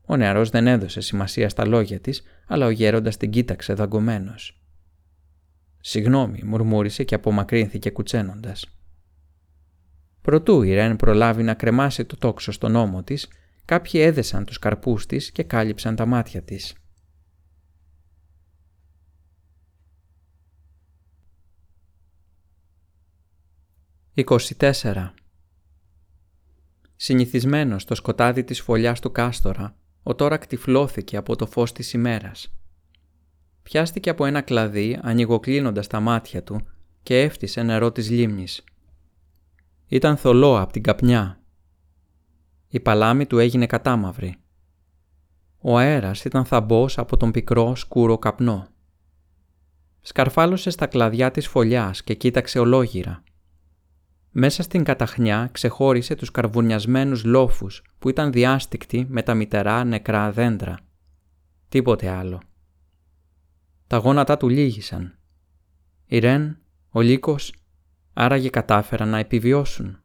Ο 0.05 0.15
νεαρός 0.15 0.49
δεν 0.49 0.67
έδωσε 0.67 1.01
σημασία 1.01 1.49
στα 1.49 1.65
λόγια 1.65 1.99
της, 1.99 2.23
αλλά 2.47 2.65
ο 2.65 2.69
γέροντας 2.69 3.17
την 3.17 3.29
κοίταξε 3.29 3.73
δαγκωμένος. 3.73 4.61
«Συγγνώμη», 5.79 6.41
μουρμούρισε 6.43 7.03
και 7.03 7.15
απομακρύνθηκε 7.15 7.89
κουτσένοντας. 7.89 8.77
Προτού 10.21 10.61
η 10.61 10.73
Ρεν 10.73 10.95
προλάβει 10.95 11.43
να 11.43 11.53
κρεμάσει 11.53 12.05
το 12.05 12.17
τόξο 12.17 12.51
στον 12.51 12.75
ώμο 12.75 13.03
της, 13.03 13.27
κάποιοι 13.65 14.01
έδεσαν 14.03 14.45
τους 14.45 14.59
καρπούς 14.59 15.05
της 15.05 15.31
και 15.31 15.43
κάλυψαν 15.43 15.95
τα 15.95 16.05
μάτια 16.05 16.41
της. 16.41 16.73
«24. 24.15 25.13
Συνηθισμένος 26.95 27.81
στο 27.81 27.95
σκοτάδι 27.95 28.43
της 28.43 28.61
φωλιάς 28.61 28.99
του 28.99 29.11
κάστορα, 29.11 29.75
ο 30.03 30.15
τώρα 30.15 30.37
τυφλώθηκε 30.37 31.17
από 31.17 31.35
το 31.35 31.45
φως 31.45 31.71
της 31.71 31.93
ημέρας. 31.93 32.53
Πιάστηκε 33.63 34.09
από 34.09 34.25
ένα 34.25 34.41
κλαδί 34.41 34.99
ανοιγοκλίνοντας 35.01 35.87
τα 35.87 35.99
μάτια 35.99 36.43
του 36.43 36.67
και 37.03 37.21
έφτισε 37.21 37.63
νερό 37.63 37.91
της 37.91 38.09
λίμνης. 38.09 38.63
Ήταν 39.87 40.17
θολό 40.17 40.59
από 40.59 40.73
την 40.73 40.83
καπνιά. 40.83 41.41
Η 42.67 42.79
παλάμη 42.79 43.25
του 43.25 43.39
έγινε 43.39 43.65
κατάμαυρη. 43.65 44.35
Ο 45.61 45.77
αέρας 45.77 46.25
ήταν 46.25 46.45
θαμπός 46.45 46.97
από 46.97 47.17
τον 47.17 47.31
πικρό 47.31 47.75
σκούρο 47.75 48.17
καπνό. 48.17 48.67
Σκαρφάλωσε 50.01 50.69
στα 50.69 50.87
κλαδιά 50.87 51.31
της 51.31 51.47
φωλιάς 51.47 52.03
και 52.03 52.13
κοίταξε 52.13 52.59
ολόγυρα. 52.59 53.23
Μέσα 54.35 54.63
στην 54.63 54.83
καταχνιά 54.83 55.49
ξεχώρισε 55.51 56.15
τους 56.15 56.31
καρβουνιασμένους 56.31 57.23
λόφους 57.23 57.83
που 57.99 58.09
ήταν 58.09 58.31
διάστικτοι 58.31 59.05
με 59.09 59.23
τα 59.23 59.33
μητερά 59.33 59.83
νεκρά 59.83 60.31
δέντρα. 60.31 60.77
Τίποτε 61.69 62.09
άλλο. 62.09 62.41
Τα 63.87 63.97
γόνατά 63.97 64.37
του 64.37 64.49
λύγησαν. 64.49 65.17
Η 66.05 66.19
Ρεν, 66.19 66.57
ο 66.89 67.01
Λύκος, 67.01 67.53
άραγε 68.13 68.49
κατάφεραν 68.49 69.09
να 69.09 69.17
επιβιώσουν. 69.17 70.01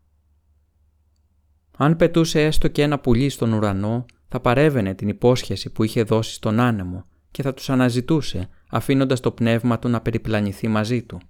Αν 1.76 1.96
πετούσε 1.96 2.44
έστω 2.44 2.68
και 2.68 2.82
ένα 2.82 2.98
πουλί 2.98 3.28
στον 3.28 3.52
ουρανό, 3.52 4.06
θα 4.28 4.40
παρέβαινε 4.40 4.94
την 4.94 5.08
υπόσχεση 5.08 5.70
που 5.70 5.84
είχε 5.84 6.02
δώσει 6.02 6.34
στον 6.34 6.60
άνεμο 6.60 7.04
και 7.30 7.42
θα 7.42 7.54
τους 7.54 7.70
αναζητούσε, 7.70 8.48
αφήνοντας 8.70 9.20
το 9.20 9.32
πνεύμα 9.32 9.78
του 9.78 9.88
να 9.88 10.00
περιπλανηθεί 10.00 10.68
μαζί 10.68 11.02
του 11.02 11.20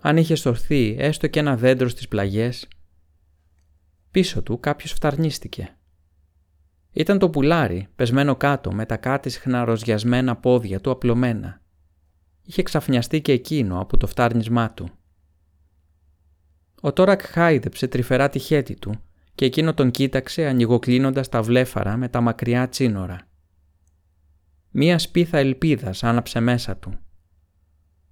αν 0.00 0.16
είχε 0.16 0.34
σωρθεί 0.34 0.96
έστω 0.98 1.26
και 1.26 1.38
ένα 1.38 1.56
δέντρο 1.56 1.88
στις 1.88 2.08
πλαγιές. 2.08 2.68
Πίσω 4.10 4.42
του 4.42 4.60
κάποιος 4.60 4.92
φταρνίστηκε. 4.92 5.74
Ήταν 6.92 7.18
το 7.18 7.30
πουλάρι, 7.30 7.88
πεσμένο 7.96 8.36
κάτω 8.36 8.72
με 8.72 8.86
τα 8.86 8.96
κάτι 8.96 9.30
χναροζιασμένα 9.30 10.36
πόδια 10.36 10.80
του 10.80 10.90
απλωμένα. 10.90 11.62
Είχε 12.42 12.62
ξαφνιαστεί 12.62 13.20
και 13.20 13.32
εκείνο 13.32 13.80
από 13.80 13.96
το 13.96 14.06
φτάρνισμά 14.06 14.70
του. 14.72 14.88
Ο 16.80 16.92
Τόρακ 16.92 17.22
χάιδεψε 17.22 17.88
τρυφερά 17.88 18.28
τη 18.28 18.38
χέτη 18.38 18.74
του 18.74 18.94
και 19.34 19.44
εκείνο 19.44 19.74
τον 19.74 19.90
κοίταξε 19.90 20.46
ανοιγοκλίνοντας 20.46 21.28
τα 21.28 21.42
βλέφαρα 21.42 21.96
με 21.96 22.08
τα 22.08 22.20
μακριά 22.20 22.68
τσίνορα. 22.68 23.28
μίας 24.70 25.02
σπίθα 25.02 25.38
ελπίδας 25.38 26.04
άναψε 26.04 26.40
μέσα 26.40 26.76
του. 26.76 26.98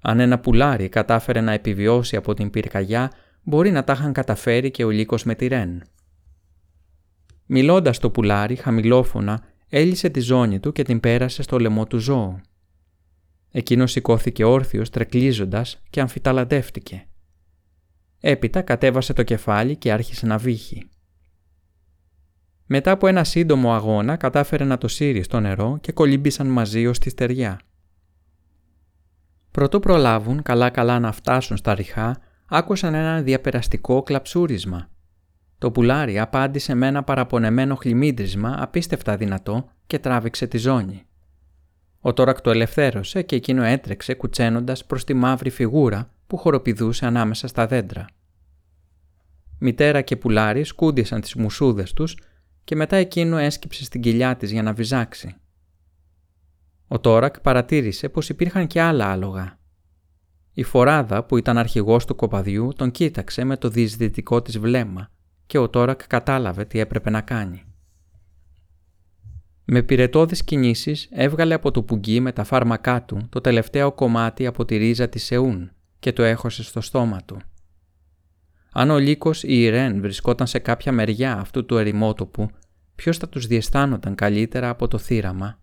Αν 0.00 0.20
ένα 0.20 0.38
πουλάρι 0.38 0.88
κατάφερε 0.88 1.40
να 1.40 1.52
επιβιώσει 1.52 2.16
από 2.16 2.34
την 2.34 2.50
πυρκαγιά, 2.50 3.10
μπορεί 3.42 3.70
να 3.70 3.84
τα 3.84 3.92
είχαν 3.92 4.12
καταφέρει 4.12 4.70
και 4.70 4.84
ο 4.84 4.90
λύκος 4.90 5.24
με 5.24 5.34
τη 5.34 5.46
Ρεν. 5.46 5.82
Μιλώντας 7.46 7.98
το 7.98 8.10
πουλάρι, 8.10 8.56
χαμηλόφωνα, 8.56 9.44
έλυσε 9.68 10.08
τη 10.08 10.20
ζώνη 10.20 10.60
του 10.60 10.72
και 10.72 10.82
την 10.82 11.00
πέρασε 11.00 11.42
στο 11.42 11.58
λαιμό 11.58 11.86
του 11.86 11.98
ζώου. 11.98 12.40
Εκείνος 13.50 13.90
σηκώθηκε 13.90 14.44
όρθιος 14.44 14.90
τρεκλίζοντας 14.90 15.82
και 15.90 16.00
αμφιταλαντεύτηκε. 16.00 17.06
Έπειτα 18.20 18.62
κατέβασε 18.62 19.12
το 19.12 19.22
κεφάλι 19.22 19.76
και 19.76 19.92
άρχισε 19.92 20.26
να 20.26 20.38
βύχει. 20.38 20.88
Μετά 22.66 22.90
από 22.90 23.06
ένα 23.06 23.24
σύντομο 23.24 23.74
αγώνα 23.74 24.16
κατάφερε 24.16 24.64
να 24.64 24.78
το 24.78 24.88
σύρει 24.88 25.22
στο 25.22 25.40
νερό 25.40 25.78
και 25.80 25.92
κολύμπησαν 25.92 26.46
μαζί 26.46 26.86
ως 26.86 26.98
τη 26.98 27.10
στεριά. 27.10 27.60
Προτού 29.58 29.80
προλάβουν 29.80 30.42
καλά-καλά 30.42 30.98
να 30.98 31.12
φτάσουν 31.12 31.56
στα 31.56 31.74
ριχά, 31.74 32.20
άκουσαν 32.46 32.94
ένα 32.94 33.22
διαπεραστικό 33.22 34.02
κλαψούρισμα. 34.02 34.88
Το 35.58 35.70
πουλάρι 35.70 36.18
απάντησε 36.18 36.74
με 36.74 36.86
ένα 36.86 37.02
παραπονεμένο 37.02 37.74
χλιμίντρισμα 37.74 38.56
απίστευτα 38.58 39.16
δυνατό 39.16 39.68
και 39.86 39.98
τράβηξε 39.98 40.46
τη 40.46 40.58
ζώνη. 40.58 41.06
Ο 42.00 42.12
τόρακ 42.12 42.40
το 42.40 42.50
ελευθέρωσε 42.50 43.22
και 43.22 43.36
εκείνο 43.36 43.62
έτρεξε 43.62 44.14
κουτσένοντας 44.14 44.84
προς 44.84 45.04
τη 45.04 45.14
μαύρη 45.14 45.50
φιγούρα 45.50 46.10
που 46.26 46.36
χοροπηδούσε 46.36 47.06
ανάμεσα 47.06 47.46
στα 47.46 47.66
δέντρα. 47.66 48.04
Μητέρα 49.58 50.00
και 50.00 50.16
πουλάρι 50.16 50.64
σκούντισαν 50.64 51.20
τις 51.20 51.34
μουσούδες 51.34 51.92
τους 51.92 52.16
και 52.64 52.76
μετά 52.76 52.96
εκείνο 52.96 53.36
έσκυψε 53.36 53.84
στην 53.84 54.00
κοιλιά 54.00 54.36
της 54.36 54.50
για 54.50 54.62
να 54.62 54.72
βυζάξει. 54.72 55.36
Ο 56.88 57.00
Τόρακ 57.00 57.40
παρατήρησε 57.40 58.08
πως 58.08 58.28
υπήρχαν 58.28 58.66
και 58.66 58.80
άλλα 58.80 59.10
άλογα. 59.10 59.58
Η 60.52 60.62
φοράδα 60.62 61.24
που 61.24 61.36
ήταν 61.36 61.58
αρχηγός 61.58 62.04
του 62.04 62.16
κοπαδιού 62.16 62.72
τον 62.76 62.90
κοίταξε 62.90 63.44
με 63.44 63.56
το 63.56 63.68
διεισδυτικό 63.68 64.42
της 64.42 64.58
βλέμμα 64.58 65.10
και 65.46 65.58
ο 65.58 65.68
Τόρακ 65.68 66.06
κατάλαβε 66.06 66.64
τι 66.64 66.78
έπρεπε 66.78 67.10
να 67.10 67.20
κάνει. 67.20 67.62
Με 69.64 69.82
πυρετώδεις 69.82 70.44
κινήσεις 70.44 71.08
έβγαλε 71.10 71.54
από 71.54 71.70
το 71.70 71.82
πουγγί 71.82 72.20
με 72.20 72.32
τα 72.32 72.44
φάρμακά 72.44 73.02
του 73.02 73.26
το 73.28 73.40
τελευταίο 73.40 73.92
κομμάτι 73.92 74.46
από 74.46 74.64
τη 74.64 74.76
ρίζα 74.76 75.08
της 75.08 75.24
Σεούν 75.24 75.70
και 75.98 76.12
το 76.12 76.22
έχωσε 76.22 76.62
στο 76.62 76.80
στόμα 76.80 77.20
του. 77.24 77.36
Αν 78.72 78.90
ο 78.90 78.98
Λύκος 78.98 79.42
ή 79.42 79.62
η 79.62 79.68
Ρεν 79.68 80.00
βρισκόταν 80.00 80.46
σε 80.46 80.58
κάποια 80.58 80.92
μεριά 80.92 81.38
αυτού 81.38 81.66
του 81.66 81.76
ερημότοπου, 81.76 82.50
ποιος 82.94 83.18
θα 83.18 83.28
τους 83.28 83.46
διαισθάνονταν 83.46 84.14
καλύτερα 84.14 84.68
από 84.68 84.88
το 84.88 84.98
θύραμα. 84.98 85.60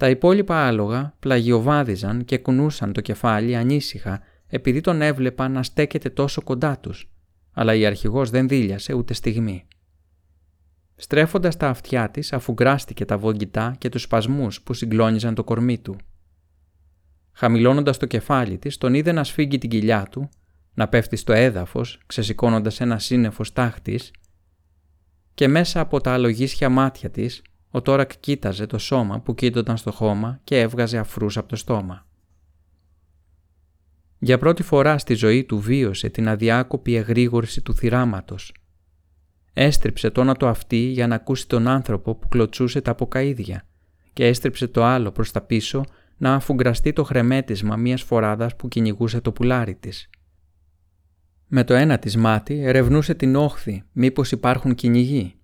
Τα 0.00 0.08
υπόλοιπα 0.08 0.66
άλογα 0.66 1.14
πλαγιοβάδιζαν 1.18 2.24
και 2.24 2.38
κουνούσαν 2.38 2.92
το 2.92 3.00
κεφάλι 3.00 3.56
ανήσυχα 3.56 4.20
επειδή 4.46 4.80
τον 4.80 5.02
έβλεπαν 5.02 5.52
να 5.52 5.62
στέκεται 5.62 6.10
τόσο 6.10 6.42
κοντά 6.42 6.78
τους, 6.78 7.10
αλλά 7.52 7.74
η 7.74 7.86
αρχηγός 7.86 8.30
δεν 8.30 8.48
δίλιασε 8.48 8.92
ούτε 8.92 9.14
στιγμή. 9.14 9.66
Στρέφοντας 10.96 11.56
τα 11.56 11.68
αυτιά 11.68 12.10
της 12.10 12.32
αφού 12.32 12.52
γκράστηκε 12.52 13.04
τα 13.04 13.18
βογγητά 13.18 13.74
και 13.78 13.88
τους 13.88 14.02
σπασμούς 14.02 14.62
που 14.62 14.74
συγκλώνιζαν 14.74 15.34
το 15.34 15.44
κορμί 15.44 15.78
του. 15.78 15.96
Χαμηλώνοντας 17.32 17.98
το 17.98 18.06
κεφάλι 18.06 18.58
της, 18.58 18.78
τον 18.78 18.94
είδε 18.94 19.12
να 19.12 19.24
σφίγγει 19.24 19.58
την 19.58 19.70
κοιλιά 19.70 20.06
του, 20.10 20.28
να 20.74 20.88
πέφτει 20.88 21.16
στο 21.16 21.32
έδαφος, 21.32 22.00
ξεσηκώνοντας 22.06 22.80
ένα 22.80 22.98
σύννεφος 22.98 23.48
στάχτης 23.48 24.10
και 25.34 25.48
μέσα 25.48 25.80
από 25.80 26.00
τα 26.00 26.12
αλογίσια 26.12 26.68
μάτια 26.68 27.10
της 27.10 27.42
ο 27.70 27.82
Τόρακ 27.82 28.10
κοίταζε 28.20 28.66
το 28.66 28.78
σώμα 28.78 29.20
που 29.20 29.34
κοίτονταν 29.34 29.76
στο 29.76 29.92
χώμα 29.92 30.40
και 30.44 30.60
έβγαζε 30.60 30.98
αφρούς 30.98 31.36
από 31.36 31.48
το 31.48 31.56
στόμα. 31.56 32.06
Για 34.18 34.38
πρώτη 34.38 34.62
φορά 34.62 34.98
στη 34.98 35.14
ζωή 35.14 35.44
του 35.44 35.58
βίωσε 35.58 36.08
την 36.08 36.28
αδιάκοπη 36.28 36.94
εγρήγορση 36.94 37.62
του 37.62 37.74
θυράματος. 37.74 38.54
Έστριψε 39.52 40.10
το 40.10 40.20
όνατο 40.20 40.46
αυτή 40.46 40.76
για 40.76 41.06
να 41.06 41.14
ακούσει 41.14 41.48
τον 41.48 41.68
άνθρωπο 41.68 42.14
που 42.14 42.28
κλωτσούσε 42.28 42.80
τα 42.80 42.90
αποκαίδια 42.90 43.66
και 44.12 44.26
έστριψε 44.26 44.66
το 44.68 44.84
άλλο 44.84 45.12
προς 45.12 45.30
τα 45.30 45.40
πίσω 45.40 45.84
να 46.16 46.34
αφουγκραστεί 46.34 46.92
το 46.92 47.04
χρεμέτισμα 47.04 47.76
μιας 47.76 48.02
φοράδας 48.02 48.56
που 48.56 48.68
κυνηγούσε 48.68 49.20
το 49.20 49.32
πουλάρι 49.32 49.74
της. 49.74 50.10
Με 51.46 51.64
το 51.64 51.74
ένα 51.74 51.98
της 51.98 52.16
μάτι 52.16 52.62
ερευνούσε 52.62 53.14
την 53.14 53.36
όχθη 53.36 53.82
μήπως 53.92 54.32
υπάρχουν 54.32 54.74
κυνηγοί 54.74 55.39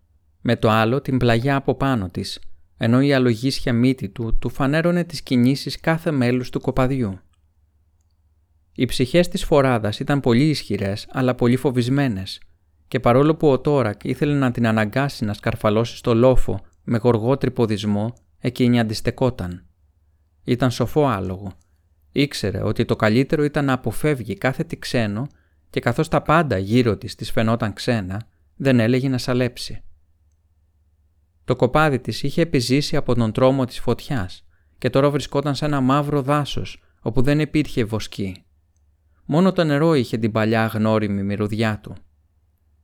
με 0.49 0.57
το 0.57 0.71
άλλο 0.71 1.01
την 1.01 1.17
πλαγιά 1.17 1.57
από 1.57 1.75
πάνω 1.75 2.09
της, 2.09 2.41
ενώ 2.77 3.01
η 3.01 3.13
αλογίσια 3.13 3.73
μύτη 3.73 4.09
του 4.09 4.39
του 4.39 4.49
φανέρωνε 4.49 5.05
τις 5.05 5.23
κινήσεις 5.23 5.81
κάθε 5.81 6.11
μέλους 6.11 6.51
του 6.51 6.61
κοπαδιού. 6.61 7.19
Οι 8.75 8.85
ψυχές 8.85 9.29
της 9.29 9.45
φοράδας 9.45 10.01
ήταν 10.01 10.21
πολύ 10.21 10.49
ισχυρές 10.49 11.07
αλλά 11.11 11.35
πολύ 11.35 11.57
φοβισμένες 11.57 12.41
και 12.89 13.01
παρόλο 13.01 13.35
που 13.35 13.49
ο 13.49 13.61
Τόρακ 13.61 14.05
ήθελε 14.05 14.35
να 14.35 14.51
την 14.51 14.67
αναγκάσει 14.67 15.25
να 15.25 15.35
σκαρφαλώσει 15.35 15.97
στο 15.97 16.15
λόφο 16.15 16.61
με 16.85 16.99
γοργό 16.99 17.37
τρυποδισμό, 17.37 18.15
εκείνη 18.39 18.81
αντιστεκόταν. 18.81 19.67
Ήταν 20.45 20.71
σοφό 20.71 21.07
άλογο. 21.07 21.53
Ήξερε 22.13 22.63
ότι 22.63 22.85
το 22.85 22.97
καλύτερο 22.97 23.45
ήταν 23.45 23.65
να 23.65 23.73
αποφεύγει 23.73 24.35
κάθε 24.35 24.65
τι 24.65 24.77
ξένο 24.77 25.27
και 25.71 25.81
καθώς 25.81 26.09
τα 26.09 26.23
πάντα 26.23 26.59
γύρω 26.59 26.97
της 26.97 27.15
της 27.15 27.31
φαινόταν 27.31 27.73
ξένα, 27.73 28.27
δεν 28.57 28.81
έλεγε 28.81 29.09
να 29.09 29.19
σαλέψει. 29.19 29.81
Το 31.47 31.57
κοπάδι 31.57 31.99
της 31.99 32.23
είχε 32.23 32.43
επιζήσει 32.43 32.97
από 32.97 33.15
τον 33.15 33.33
τρόμο 33.33 33.65
της 33.65 33.81
φωτιάς 33.81 34.47
και 34.79 34.91
τώρα 34.91 35.11
βρισκόταν 35.11 35.55
σε 35.55 35.65
ένα 35.65 35.81
μαύρο 35.81 36.23
δάσος 36.23 36.83
όπου 37.01 37.23
δεν 37.23 37.41
υπήρχε 37.41 37.85
βοσκή. 37.85 38.45
Μόνο 39.25 39.53
το 39.53 39.65
νερό 39.65 39.95
είχε 39.95 40.17
την 40.19 40.33
παλιά 40.33 40.67
γνώριμη 40.67 41.23
μυρωδιά 41.23 41.81
του. 41.83 41.97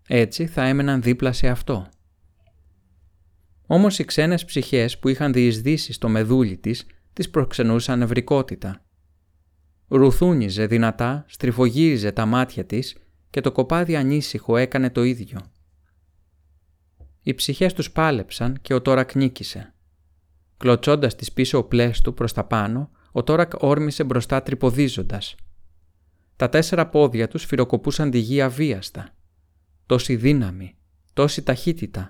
Έτσι 0.09 0.47
θα 0.47 0.67
έμεναν 0.67 1.03
δίπλα 1.03 1.33
σε 1.33 1.49
αυτό. 1.49 1.89
Όμως 3.67 3.99
οι 3.99 4.05
ξένες 4.05 4.45
ψυχές 4.45 4.99
που 4.99 5.09
είχαν 5.09 5.33
διεισδύσει 5.33 5.93
στο 5.93 6.09
μεδούλι 6.09 6.57
της 6.57 6.87
τις 7.13 7.31
προξενούσαν 7.31 8.03
ευρικότητα. 8.03 8.85
Ρουθούνιζε 9.89 10.67
δυνατά, 10.67 11.25
στριφογύριζε 11.29 12.13
τα 12.13 12.27
μάτια 12.27 12.65
της 12.65 12.97
και 13.31 13.41
το 13.41 13.53
κοπάδι 13.53 13.97
ανήσυχο 13.97 14.57
έκανε 14.57 14.91
το 14.91 15.03
ίδιο. 15.03 15.41
Οι 17.23 17.35
ψυχές 17.35 17.73
τους 17.73 17.91
πάλεψαν 17.91 18.59
και 18.63 18.75
ο 18.75 18.83
Τόρακ 18.83 19.15
νίκησε. 19.15 19.75
Κλωτσώντας 20.57 21.15
τις 21.15 21.33
πίσω 21.33 21.59
οπλές 21.59 22.01
του 22.01 22.15
προς 22.15 22.33
τα 22.33 22.45
πάνω, 22.45 22.91
ο 23.13 23.23
Τόρακ 23.23 23.53
όρμησε 23.63 24.05
μπροστά 24.05 24.43
τρυποδίζοντας. 24.43 25.35
Τα 26.37 26.49
τέσσερα 26.49 26.87
πόδια 26.89 27.29
τους 27.29 27.43
σφυροκοπούσαν 27.43 28.11
τη 28.11 28.19
γη 28.19 28.43
αβίαστα. 28.43 29.09
Τόση 29.87 30.17
δύναμη, 30.17 30.75
τόση 31.13 31.43
ταχύτητα. 31.43 32.07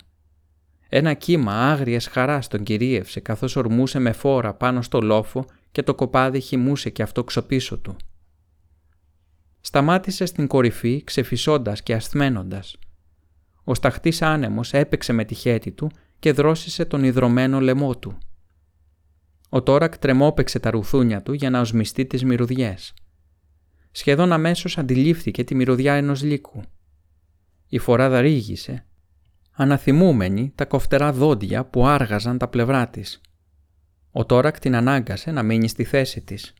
Ένα 0.88 1.14
κύμα 1.14 1.70
άγριας 1.70 2.06
χαράς 2.06 2.48
τον 2.48 2.62
κυρίευσε 2.62 3.20
καθώς 3.20 3.56
ορμούσε 3.56 3.98
με 3.98 4.12
φόρα 4.12 4.54
πάνω 4.54 4.82
στο 4.82 5.00
λόφο 5.00 5.44
και 5.72 5.82
το 5.82 5.94
κοπάδι 5.94 6.40
χυμούσε 6.40 6.90
και 6.90 7.02
αυτό 7.02 7.24
ξοπίσω 7.24 7.78
του. 7.78 7.96
Σταμάτησε 9.60 10.24
στην 10.24 10.46
κορυφή 10.46 11.04
ξεφυσώντας 11.04 11.82
και 11.82 11.94
ασθμένοντας. 11.94 12.78
Ο 13.64 13.74
σταχτής 13.74 14.22
άνεμος 14.22 14.72
έπαιξε 14.72 15.12
με 15.12 15.24
τη 15.24 15.34
χέτη 15.34 15.70
του 15.70 15.90
και 16.18 16.32
δρόσισε 16.32 16.84
τον 16.84 17.04
υδρωμένο 17.04 17.60
λαιμό 17.60 17.96
του. 17.96 18.18
Ο 19.48 19.62
Τόρακ 19.62 19.98
τρεμόπαιξε 19.98 20.58
τα 20.58 20.70
ρουθούνια 20.70 21.22
του 21.22 21.32
για 21.32 21.50
να 21.50 21.60
οσμιστεί 21.60 22.06
τις 22.06 22.24
μυρωδιές. 22.24 22.94
Σχεδόν 23.90 24.32
αμέσως 24.32 24.78
αντιλήφθηκε 24.78 25.44
τη 25.44 25.54
μυρωδιά 25.54 25.94
ενός 25.94 26.22
λύκου. 26.22 26.62
Η 27.66 27.78
φοράδα 27.78 28.20
ρίγησε, 28.20 28.86
αναθυμούμενη 29.52 30.52
τα 30.54 30.64
κοφτερά 30.64 31.12
δόντια 31.12 31.64
που 31.64 31.86
άργαζαν 31.86 32.38
τα 32.38 32.48
πλευρά 32.48 32.88
της. 32.88 33.20
Ο 34.10 34.26
Τόρακ 34.26 34.58
την 34.58 34.74
ανάγκασε 34.74 35.30
να 35.30 35.42
μείνει 35.42 35.68
στη 35.68 35.84
θέση 35.84 36.20
της. 36.20 36.54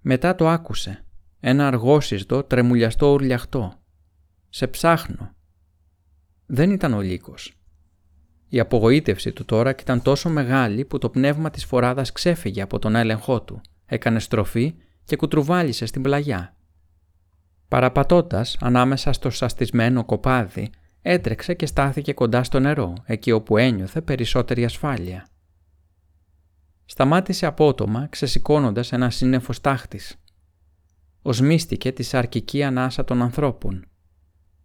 Μετά 0.00 0.34
το 0.34 0.48
άκουσε, 0.48 1.04
ένα 1.40 1.66
αργόσυστο 1.66 2.42
τρεμουλιαστό 2.42 3.12
ουρλιαχτό. 3.12 3.72
«Σε 4.48 4.66
ψάχνω», 4.66 5.34
δεν 6.46 6.70
ήταν 6.70 6.92
ο 6.92 7.00
λύκος. 7.00 7.52
Η 8.48 8.60
απογοήτευση 8.60 9.32
του 9.32 9.44
τώρα 9.44 9.74
ήταν 9.80 10.02
τόσο 10.02 10.28
μεγάλη 10.28 10.84
που 10.84 10.98
το 10.98 11.10
πνεύμα 11.10 11.50
της 11.50 11.64
φοράδας 11.64 12.12
ξέφυγε 12.12 12.62
από 12.62 12.78
τον 12.78 12.94
έλεγχό 12.94 13.42
του, 13.42 13.60
έκανε 13.86 14.20
στροφή 14.20 14.74
και 15.04 15.16
κουτρουβάλισε 15.16 15.86
στην 15.86 16.02
πλαγιά. 16.02 16.56
Παραπατώντας 17.68 18.56
ανάμεσα 18.60 19.12
στο 19.12 19.30
σαστισμένο 19.30 20.04
κοπάδι, 20.04 20.70
έτρεξε 21.02 21.54
και 21.54 21.66
στάθηκε 21.66 22.12
κοντά 22.12 22.42
στο 22.44 22.60
νερό, 22.60 22.94
εκεί 23.04 23.30
όπου 23.32 23.56
ένιωθε 23.56 24.00
περισσότερη 24.00 24.64
ασφάλεια. 24.64 25.28
Σταμάτησε 26.84 27.46
απότομα, 27.46 28.06
ξεσηκώνοντας 28.06 28.92
ένα 28.92 29.10
σύννεφος 29.10 29.56
στάχτης. 29.56 30.18
Οσμίστηκε 31.22 31.92
τη 31.92 32.02
σαρκική 32.02 32.62
ανάσα 32.62 33.04
των 33.04 33.22
ανθρώπων. 33.22 33.84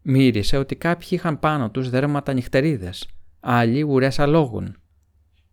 Μύρισε 0.01 0.57
ότι 0.57 0.75
κάποιοι 0.75 1.07
είχαν 1.11 1.39
πάνω 1.39 1.71
τους 1.71 1.89
δέρματα 1.89 2.33
νυχτερίδες, 2.33 3.07
άλλοι 3.39 3.81
ουρές 3.83 4.19
αλόγων. 4.19 4.77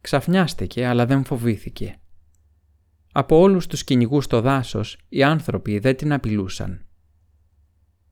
Ξαφνιάστηκε 0.01 0.87
αλλά 0.87 1.07
δεν 1.07 1.25
φοβήθηκε. 1.25 1.99
Από 3.13 3.39
όλους 3.39 3.67
τους 3.67 3.85
κυνηγούς 3.85 4.25
στο 4.25 4.41
δάσος 4.41 4.99
οι 5.09 5.23
άνθρωποι 5.23 5.79
δεν 5.79 5.97
την 5.97 6.13
απειλούσαν. 6.13 6.87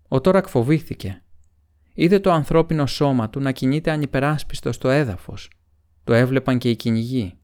Ο 0.09 0.21
Τόρακ 0.21 0.49
φοβήθηκε. 0.49 1.23
Είδε 1.95 2.19
το 2.19 2.33
ανθρώπινο 2.33 2.87
σώμα 2.87 3.31
του 3.31 3.41
να 3.41 3.53
κινείται 3.53 3.91
ανυπεράσπιστο 3.91 4.73
στο 4.73 4.89
έδαφος. 4.89 5.51
Το 6.05 6.13
έβλεπαν 6.15 6.59
και 6.59 6.71
οι 6.71 6.77
κυνηγοί. 6.77 7.39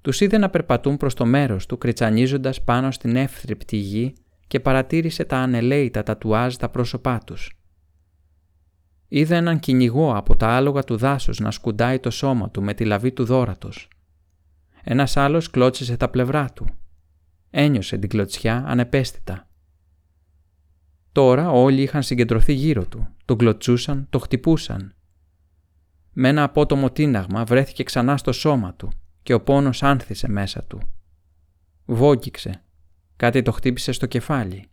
Τους 0.00 0.20
είδε 0.20 0.38
να 0.38 0.50
περπατούν 0.50 0.96
προς 0.96 1.14
το 1.14 1.26
μέρος 1.26 1.66
του 1.66 1.78
κριτσανίζοντας 1.78 2.64
πάνω 2.64 2.90
στην 2.90 3.16
εύθρυπτη 3.16 3.76
γη 3.76 4.14
και 4.50 4.60
παρατήρησε 4.60 5.24
τα 5.24 5.36
ανελαίητα 5.36 6.02
τατουάζ 6.02 6.54
τα 6.54 6.68
πρόσωπά 6.68 7.18
τους. 7.18 7.58
Είδε 9.08 9.36
έναν 9.36 9.58
κυνηγό 9.58 10.16
από 10.16 10.36
τα 10.36 10.48
άλογα 10.48 10.84
του 10.84 10.96
δάσους 10.96 11.38
να 11.38 11.50
σκουντάει 11.50 11.98
το 11.98 12.10
σώμα 12.10 12.50
του 12.50 12.62
με 12.62 12.74
τη 12.74 12.84
λαβή 12.84 13.12
του 13.12 13.24
δόρατος. 13.24 13.88
Ένας 14.82 15.16
άλλος 15.16 15.50
κλώτσισε 15.50 15.96
τα 15.96 16.08
πλευρά 16.08 16.50
του. 16.52 16.66
Ένιωσε 17.50 17.98
την 17.98 18.08
κλωτσιά 18.08 18.64
ανεπαίσθητα. 18.66 19.48
Τώρα 21.12 21.50
όλοι 21.50 21.82
είχαν 21.82 22.02
συγκεντρωθεί 22.02 22.52
γύρω 22.52 22.86
του, 22.86 23.08
τον 23.24 23.36
κλωτσούσαν, 23.36 24.06
το 24.10 24.18
χτυπούσαν. 24.18 24.94
Με 26.12 26.28
ένα 26.28 26.42
απότομο 26.42 26.90
τίναγμα 26.90 27.44
βρέθηκε 27.44 27.82
ξανά 27.82 28.16
στο 28.16 28.32
σώμα 28.32 28.74
του 28.74 28.92
και 29.22 29.34
ο 29.34 29.40
πόνος 29.40 29.82
άνθησε 29.82 30.28
μέσα 30.28 30.62
του. 30.64 30.80
Βόγγιξε. 31.84 32.64
Κάτι 33.20 33.42
το 33.42 33.52
χτύπησε 33.52 33.92
στο 33.92 34.06
κεφάλι. 34.06 34.70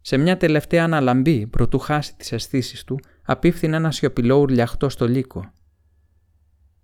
Σε 0.00 0.16
μια 0.16 0.36
τελευταία 0.36 0.84
αναλαμπή, 0.84 1.46
προτού 1.46 1.78
χάσει 1.78 2.16
τις 2.16 2.32
αισθήσεις 2.32 2.84
του, 2.84 3.00
απίφθηνε 3.22 3.76
ένα 3.76 3.90
σιωπηλό 3.90 4.36
ουρλιαχτό 4.36 4.88
στο 4.88 5.08
λύκο. 5.08 5.52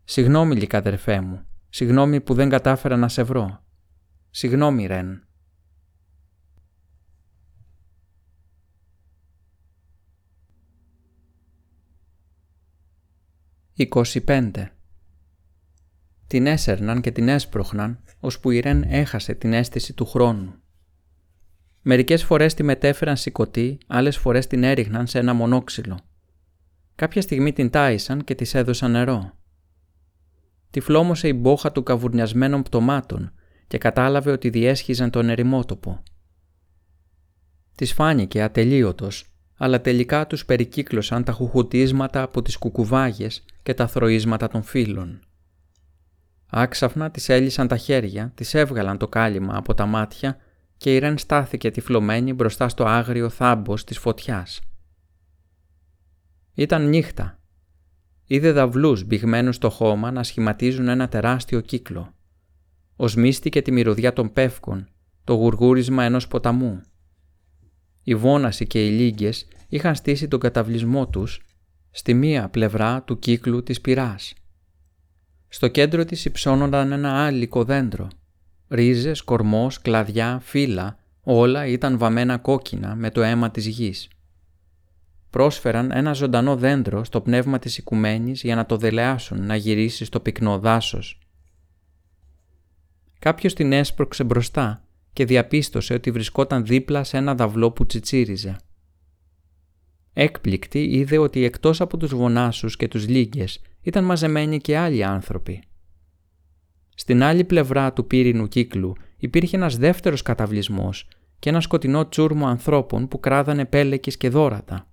«Συγγνώμη, 0.05 0.57
λικαδερφέ 0.57 1.21
μου. 1.21 1.47
Συγγνώμη 1.69 2.21
που 2.21 2.35
δεν 2.35 2.49
κατάφερα 2.49 2.97
να 2.97 3.09
σε 3.09 3.23
βρω. 3.23 3.65
Συγγνώμη, 4.31 4.87
Ρεν». 4.87 5.27
«25. 13.77 14.74
Την 16.35 16.47
έσερναν 16.47 17.01
και 17.01 17.11
την 17.11 17.29
έσπροχναν, 17.29 17.99
ώσπου 18.21 18.51
η 18.51 18.61
Ρεν 18.61 18.83
έχασε 18.83 19.35
την 19.35 19.53
αίσθηση 19.53 19.93
του 19.93 20.07
χρόνου. 20.07 20.55
Μερικές 21.83 22.25
φορές 22.25 22.55
τη 22.55 22.63
μετέφεραν 22.63 23.17
σηκωτή, 23.17 23.79
άλλες 23.87 24.17
φορές 24.17 24.47
την 24.47 24.63
έριχναν 24.63 25.07
σε 25.07 25.19
ένα 25.19 25.35
μονόξυλο. 25.35 25.99
Κάποια 26.95 27.23
στιγμή 27.23 27.53
την 27.53 27.71
τάισαν 27.71 28.25
και 28.25 28.35
της 28.35 28.55
έδωσαν 28.55 28.91
νερό. 28.91 29.33
Τη 30.71 30.81
φλόμωσε 30.81 31.29
η 31.29 31.35
μπόχα 31.37 31.73
του 31.73 31.83
καβουρνιασμένων 31.83 32.63
πτωμάτων 32.63 33.33
και 33.67 33.79
κατάλαβε 33.79 34.31
ότι 34.31 34.51
διέσχιζαν 34.51 35.11
τον 35.11 35.29
ερημότοπο. 35.29 36.03
Της 37.75 37.93
φάνηκε 37.93 38.43
ατελείωτος, 38.43 39.35
αλλά 39.57 39.81
τελικά 39.81 40.27
τους 40.27 40.45
περικύκλωσαν 40.45 41.25
τα 41.25 41.33
χουχουτίσματα 41.33 42.23
από 42.23 42.43
τις 42.43 42.57
κουκουβάγες 42.57 43.45
και 43.63 43.75
τα 43.75 43.87
θροίσματα 43.87 44.49
των 44.49 44.63
φύλων. 44.63 45.21
Άξαφνα 46.57 47.11
τις 47.11 47.29
έλυσαν 47.29 47.69
τα 47.69 47.77
χέρια, 47.77 48.33
τις 48.35 48.55
έβγαλαν 48.55 48.99
το 48.99 49.09
κάλυμα 49.09 49.57
από 49.57 49.75
τα 49.75 49.87
μάτια 49.87 50.37
και 50.77 50.95
η 50.95 50.99
Ρεν 50.99 51.19
στάθηκε 51.19 51.71
τυφλωμένη 51.71 52.33
μπροστά 52.33 52.69
στο 52.69 52.85
άγριο 52.85 53.29
θάμπος 53.29 53.85
της 53.85 53.99
φωτιάς. 53.99 54.61
Ήταν 56.55 56.89
νύχτα. 56.89 57.39
Είδε 58.27 58.53
δαυλούς 58.53 59.05
μπηγμένους 59.05 59.55
στο 59.57 59.71
χώμα 59.71 60.11
να 60.11 60.23
σχηματίζουν 60.23 60.89
ένα 60.89 61.09
τεράστιο 61.09 61.61
κύκλο. 61.61 62.15
Οσμίστηκε 62.97 63.63
τη 63.63 63.73
μυρωδιά 63.73 64.13
των 64.13 64.33
πεύκων, 64.33 64.89
το 65.25 65.35
γουργούρισμα 65.35 66.05
ενός 66.05 66.29
ποταμού. 66.29 66.81
Η 68.03 68.15
βόναση 68.15 68.67
και 68.67 68.87
οι 68.87 68.91
λίγκες 68.91 69.49
είχαν 69.69 69.95
στήσει 69.95 70.29
τον 70.29 70.41
καταβλισμό 70.41 71.09
τους 71.09 71.41
στη 71.91 72.15
μία 72.15 72.49
πλευρά 72.49 73.03
του 73.03 73.19
κύκλου 73.19 73.63
της 73.63 73.81
πυράς. 73.81 74.35
Στο 75.55 75.69
κέντρο 75.69 76.05
της 76.05 76.25
υψώνονταν 76.25 76.93
ένα 76.93 77.25
άλικο 77.25 77.65
δέντρο– 77.65 78.09
Ρίζες, 78.69 79.23
κορμός, 79.23 79.81
κλαδιά, 79.81 80.41
φύλλα, 80.43 80.99
όλα 81.23 81.67
ήταν 81.67 81.99
βαμμένα 81.99 82.39
κόκκινα 82.39 82.95
με 82.95 83.11
το 83.11 83.23
αίμα 83.23 83.51
της 83.51 83.67
γης. 83.67 84.09
Πρόσφεραν 85.31 85.91
ένα 85.91 86.13
ζωντανό 86.13 86.57
δέντρο 86.57 87.05
στο 87.05 87.21
πνεύμα 87.21 87.59
της 87.59 87.79
οικουμένης 87.79 88.43
για 88.43 88.55
να 88.55 88.67
το 88.67 88.77
δελεάσουν 88.77 89.47
να 89.47 89.57
γυρίσει 89.57 90.05
στο 90.05 90.21
πυκνό 90.21 90.59
δάσος. 90.59 91.19
Κάποιος 93.19 93.55
την 93.55 93.73
έσπρωξε 93.73 94.25
μπροστά 94.25 94.83
και 95.13 95.25
διαπίστωσε 95.25 95.95
ότι 95.95 96.11
βρισκόταν 96.11 96.65
δίπλα 96.65 97.05
σε 97.05 97.17
ένα 97.17 97.35
δαυλό 97.35 97.71
που 97.71 97.87
τσιτσίριζε. 97.87 98.57
Έκπληκτη 100.17 100.85
είδε 100.85 101.19
ότι 101.19 101.45
εκτός 101.45 101.81
από 101.81 101.97
τους 101.97 102.15
βονάσους 102.15 102.77
και 102.77 102.89
τους 102.89 103.09
λίγκες 103.09 103.61
ήταν 103.81 104.05
μαζεμένοι 104.05 104.59
και 104.59 104.77
άλλοι 104.79 105.05
άνθρωποι. 105.05 105.63
Στην 106.95 107.23
άλλη 107.23 107.45
πλευρά 107.45 107.93
του 107.93 108.07
πύρινου 108.07 108.49
κύκλου 108.49 108.93
υπήρχε 109.17 109.57
ένας 109.57 109.77
δεύτερος 109.77 110.23
καταβλισμός 110.23 111.09
και 111.39 111.49
ένα 111.49 111.61
σκοτεινό 111.61 112.09
τσούρμο 112.09 112.47
ανθρώπων 112.47 113.09
που 113.09 113.21
κράδανε 113.21 113.65
πέλεκες 113.65 114.17
και 114.17 114.29
δόρατα. 114.29 114.89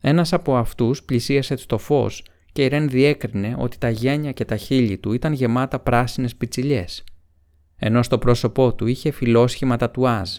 Ένας 0.00 0.32
από 0.32 0.56
αυτούς 0.56 1.02
πλησίασε 1.02 1.56
στο 1.56 1.78
φως 1.78 2.24
και 2.52 2.64
η 2.64 2.68
Ρεν 2.68 2.88
διέκρινε 2.88 3.56
ότι 3.58 3.78
τα 3.78 3.90
γένια 3.90 4.32
και 4.32 4.44
τα 4.44 4.56
χείλη 4.56 4.98
του 4.98 5.12
ήταν 5.12 5.32
γεμάτα 5.32 5.78
πράσινες 5.80 6.36
πιτσιλιές, 6.36 7.04
ενώ 7.76 8.02
στο 8.02 8.18
πρόσωπό 8.18 8.74
του 8.74 8.86
είχε 8.86 9.10
φιλόσχημα 9.10 9.76
τατουάζ. 9.76 10.30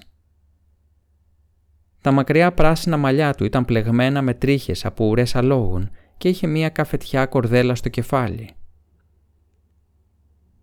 Τα 2.06 2.12
μακριά 2.12 2.54
πράσινα 2.54 2.98
μαλλιά 2.98 3.34
του 3.34 3.44
ήταν 3.44 3.66
πλεγμένα 3.66 4.22
με 4.22 4.34
τρίχες 4.34 4.86
από 4.86 5.06
ουρές 5.06 5.36
αλόγων 5.36 5.90
και 6.18 6.30
είχε 6.30 6.48
μία 6.48 6.70
καφετιά 6.70 7.26
κορδέλα 7.26 7.76
στο 7.76 7.90
κεφάλι. 7.90 8.50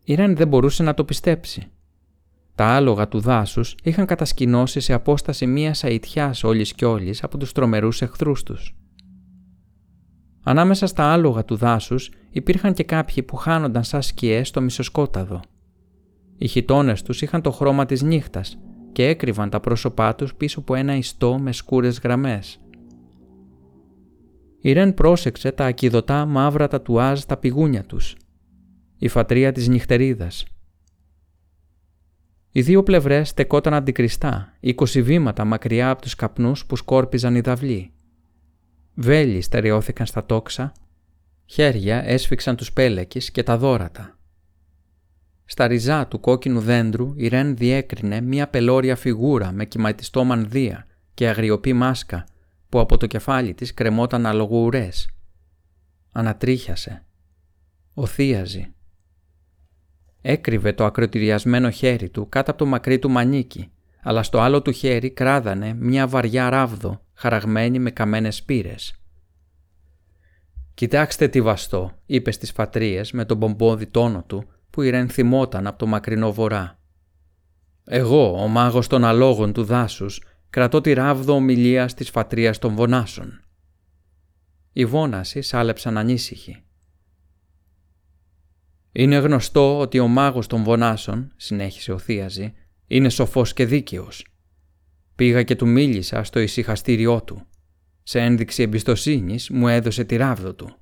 Η 0.04 0.14
Ρεν 0.14 0.36
δεν 0.36 0.48
μπορούσε 0.48 0.82
να 0.82 0.94
το 0.94 1.04
πιστέψει. 1.04 1.66
Τα 2.54 2.66
άλογα 2.66 3.08
του 3.08 3.20
δάσους 3.20 3.74
είχαν 3.82 4.06
κατασκηνώσει 4.06 4.80
σε 4.80 4.92
απόσταση 4.92 5.46
μία 5.46 5.74
αητιάς 5.82 6.44
όλης 6.44 6.72
κι 6.72 6.84
όλης 6.84 7.22
από 7.22 7.38
τους 7.38 7.52
τρομερούς 7.52 8.02
εχθρούς 8.02 8.42
τους. 8.42 8.76
Ανάμεσα 10.42 10.86
στα 10.86 11.12
άλογα 11.12 11.44
του 11.44 11.56
δάσους 11.56 12.10
υπήρχαν 12.30 12.74
και 12.74 12.84
κάποιοι 12.84 13.22
που 13.22 13.36
χάνονταν 13.36 13.84
σαν 13.84 14.02
σκιές 14.02 14.48
στο 14.48 14.60
μισοσκόταδο. 14.60 15.40
Οι 16.36 16.46
χιτώνες 16.46 17.02
τους 17.02 17.22
είχαν 17.22 17.42
το 17.42 17.50
χρώμα 17.50 17.86
της 17.86 18.02
νύχτας 18.02 18.58
και 18.92 19.06
έκρυβαν 19.06 19.50
τα 19.50 19.60
πρόσωπά 19.60 20.14
τους 20.14 20.34
πίσω 20.34 20.60
από 20.60 20.74
ένα 20.74 20.96
ιστό 20.96 21.38
με 21.38 21.52
σκούρες 21.52 21.98
γραμμές. 21.98 22.60
Η 24.60 24.72
Ρεν 24.72 24.94
πρόσεξε 24.94 25.52
τα 25.52 25.66
ακιδωτά 25.66 26.26
μαύρα 26.26 26.68
τατουάζ 26.68 27.20
στα 27.20 27.36
πηγούνια 27.36 27.82
τους 27.82 28.16
η 29.02 29.08
φατρία 29.08 29.52
της 29.52 29.68
νυχτερίδας. 29.68 30.44
Οι 32.52 32.62
δύο 32.62 32.82
πλευρές 32.82 33.28
στεκόταν 33.28 33.74
αντικριστά, 33.74 34.56
είκοσι 34.60 35.02
βήματα 35.02 35.44
μακριά 35.44 35.90
από 35.90 36.02
τους 36.02 36.14
καπνούς 36.14 36.66
που 36.66 36.76
σκόρπιζαν 36.76 37.34
οι 37.34 37.40
δαυλοί. 37.40 37.92
Βέλοι 38.94 39.40
στερεώθηκαν 39.40 40.06
στα 40.06 40.26
τόξα, 40.26 40.72
χέρια 41.46 42.02
έσφιξαν 42.04 42.56
τους 42.56 42.72
πέλεκες 42.72 43.30
και 43.30 43.42
τα 43.42 43.58
δόρατα. 43.58 44.18
Στα 45.44 45.66
ριζά 45.66 46.06
του 46.06 46.20
κόκκινου 46.20 46.60
δέντρου 46.60 47.12
η 47.16 47.28
Ρεν 47.28 47.56
διέκρινε 47.56 48.20
μία 48.20 48.48
πελώρια 48.48 48.96
φιγούρα 48.96 49.52
με 49.52 49.64
κυματιστό 49.64 50.24
μανδύα 50.24 50.86
και 51.14 51.28
αγριοπή 51.28 51.72
μάσκα 51.72 52.26
που 52.68 52.80
από 52.80 52.96
το 52.96 53.06
κεφάλι 53.06 53.54
της 53.54 53.74
κρεμόταν 53.74 54.26
αλογοουρές. 54.26 55.08
Ανατρίχιασε. 56.12 57.04
Οθίαζε. 57.94 58.72
Έκρυβε 60.20 60.72
το 60.72 60.84
ακροτηριασμένο 60.84 61.70
χέρι 61.70 62.08
του 62.08 62.28
κάτω 62.28 62.50
από 62.50 62.58
το 62.60 62.66
μακρύ 62.66 62.98
του 62.98 63.10
μανίκι, 63.10 63.70
αλλά 64.02 64.22
στο 64.22 64.40
άλλο 64.40 64.62
του 64.62 64.72
χέρι 64.72 65.10
κράδανε 65.10 65.74
μια 65.74 66.06
βαριά 66.06 66.50
ράβδο 66.50 67.00
χαραγμένη 67.12 67.78
με 67.78 67.90
καμένες 67.90 68.36
σπήρες. 68.36 68.94
«Κοιτάξτε 70.74 71.28
τι 71.28 71.40
βαστό», 71.40 71.92
είπε 72.06 72.30
στις 72.30 72.52
φατρίες 72.52 73.12
με 73.12 73.24
τον 73.24 73.36
μπομπόδι 73.36 73.86
τόνο 73.86 74.24
του 74.26 74.44
που 74.72 74.82
ηρενθυμόταν 74.82 75.66
από 75.66 75.78
το 75.78 75.86
μακρινό 75.86 76.32
βορρά. 76.32 76.78
«Εγώ, 77.84 78.42
ο 78.42 78.48
μάγος 78.48 78.86
των 78.86 79.04
αλόγων 79.04 79.52
του 79.52 79.64
δάσους, 79.64 80.22
κρατώ 80.50 80.80
τη 80.80 80.92
ράβδο 80.92 81.34
ομιλίας 81.34 81.94
της 81.94 82.10
φατρίας 82.10 82.58
των 82.58 82.74
βονάσων». 82.74 83.44
Οι 84.72 84.84
βόνασοι 84.84 85.40
σάλεψαν 85.40 85.98
ανήσυχοι. 85.98 86.62
«Είναι 88.92 89.16
γνωστό 89.16 89.78
ότι 89.78 89.98
ο 89.98 90.06
μάγος 90.06 90.46
των 90.46 90.62
βονάσων», 90.62 91.32
συνέχισε 91.36 91.92
ο 91.92 91.98
Θίαζη, 91.98 92.52
«είναι 92.86 93.08
σοφός 93.08 93.52
και 93.52 93.66
δίκαιος. 93.66 94.26
Πήγα 95.14 95.42
και 95.42 95.56
του 95.56 95.66
μίλησα 95.66 96.24
στο 96.24 96.40
ησυχαστήριό 96.40 97.22
του. 97.22 97.46
Σε 98.02 98.20
ένδειξη 98.20 98.62
εμπιστοσύνης 98.62 99.50
μου 99.50 99.68
έδωσε 99.68 100.04
τη 100.04 100.16
ράβδο 100.16 100.54
του». 100.54 100.76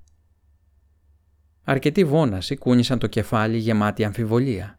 Αρκετοί 1.70 2.04
βόνασοι 2.04 2.56
κούνησαν 2.56 2.98
το 2.98 3.06
κεφάλι 3.06 3.58
γεμάτη 3.58 4.04
αμφιβολία. 4.04 4.78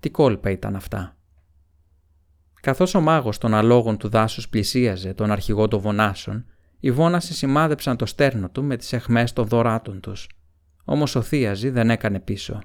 Τι 0.00 0.10
κόλπα 0.10 0.50
ήταν 0.50 0.76
αυτά; 0.76 1.16
Καθώς 2.60 2.94
ο 2.94 3.00
μάγος 3.00 3.38
των 3.38 3.54
αλόγων 3.54 3.96
του 3.96 4.08
δάσους 4.08 4.48
πλησίαζε 4.48 5.14
τον 5.14 5.30
αρχηγό 5.30 5.68
των 5.68 5.80
βονάσων, 5.80 6.44
οι 6.80 6.90
βόνασοι 6.90 7.34
σημάδεψαν 7.34 7.96
το 7.96 8.06
στέρνο 8.06 8.48
του 8.50 8.64
με 8.64 8.76
τις 8.76 8.92
εχμές 8.92 9.32
των 9.32 9.46
δωράτων 9.46 10.00
τους. 10.00 10.28
Όμως 10.84 11.14
ο 11.14 11.22
Θίαζη 11.22 11.70
δεν 11.70 11.90
έκανε 11.90 12.20
πίσω. 12.20 12.60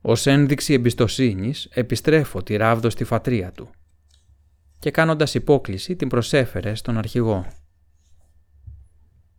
Ω 0.00 0.12
ένδειξη 0.24 0.72
εμπιστοσύνης 0.72 1.68
επιστρέφω 1.70 2.42
τη 2.42 2.56
ράβδο 2.56 2.90
στη 2.90 3.04
φατρία 3.04 3.52
του. 3.52 3.70
Και 4.78 4.90
κάνοντας 4.90 5.34
υπόκληση 5.34 5.96
την 5.96 6.08
προσέφερε 6.08 6.74
στον 6.74 6.98
αρχηγό. 6.98 7.46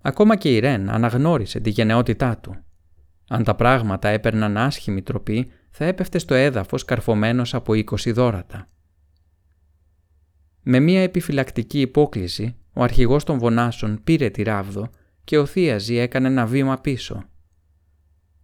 Ακόμα 0.08 0.36
και 0.36 0.56
η 0.56 0.60
Ρεν 0.60 0.90
αναγνώρισε 0.90 1.60
τη 1.60 1.70
γενναιότητά 1.70 2.38
του. 2.38 2.56
Αν 3.28 3.44
τα 3.44 3.56
πράγματα 3.56 4.10
έπαιρναν 4.10 4.58
άσχημη 4.58 5.02
τροπή, 5.02 5.52
θα 5.70 5.86
έπεφτε 5.86 6.18
στο 6.18 6.34
έδαφος 6.34 6.86
καρφωμένος 6.86 7.54
από 7.54 7.74
20 7.74 8.14
δόρατα. 8.14 8.70
Με 10.62 10.80
μία 10.80 11.02
επιφυλακτική 11.02 11.82
υπόκληση, 11.82 12.56
ο 12.74 12.84
αρχηγός 12.84 13.24
των 13.24 13.38
Βονάσων 13.38 14.04
πήρε 14.04 14.30
τη 14.30 14.44
ράβδο 14.44 14.90
και 15.24 15.38
ο 15.38 15.46
Θίαζη 15.46 15.96
έκανε 15.96 16.28
ένα 16.28 16.46
βήμα 16.46 16.78
πίσω. 16.78 17.24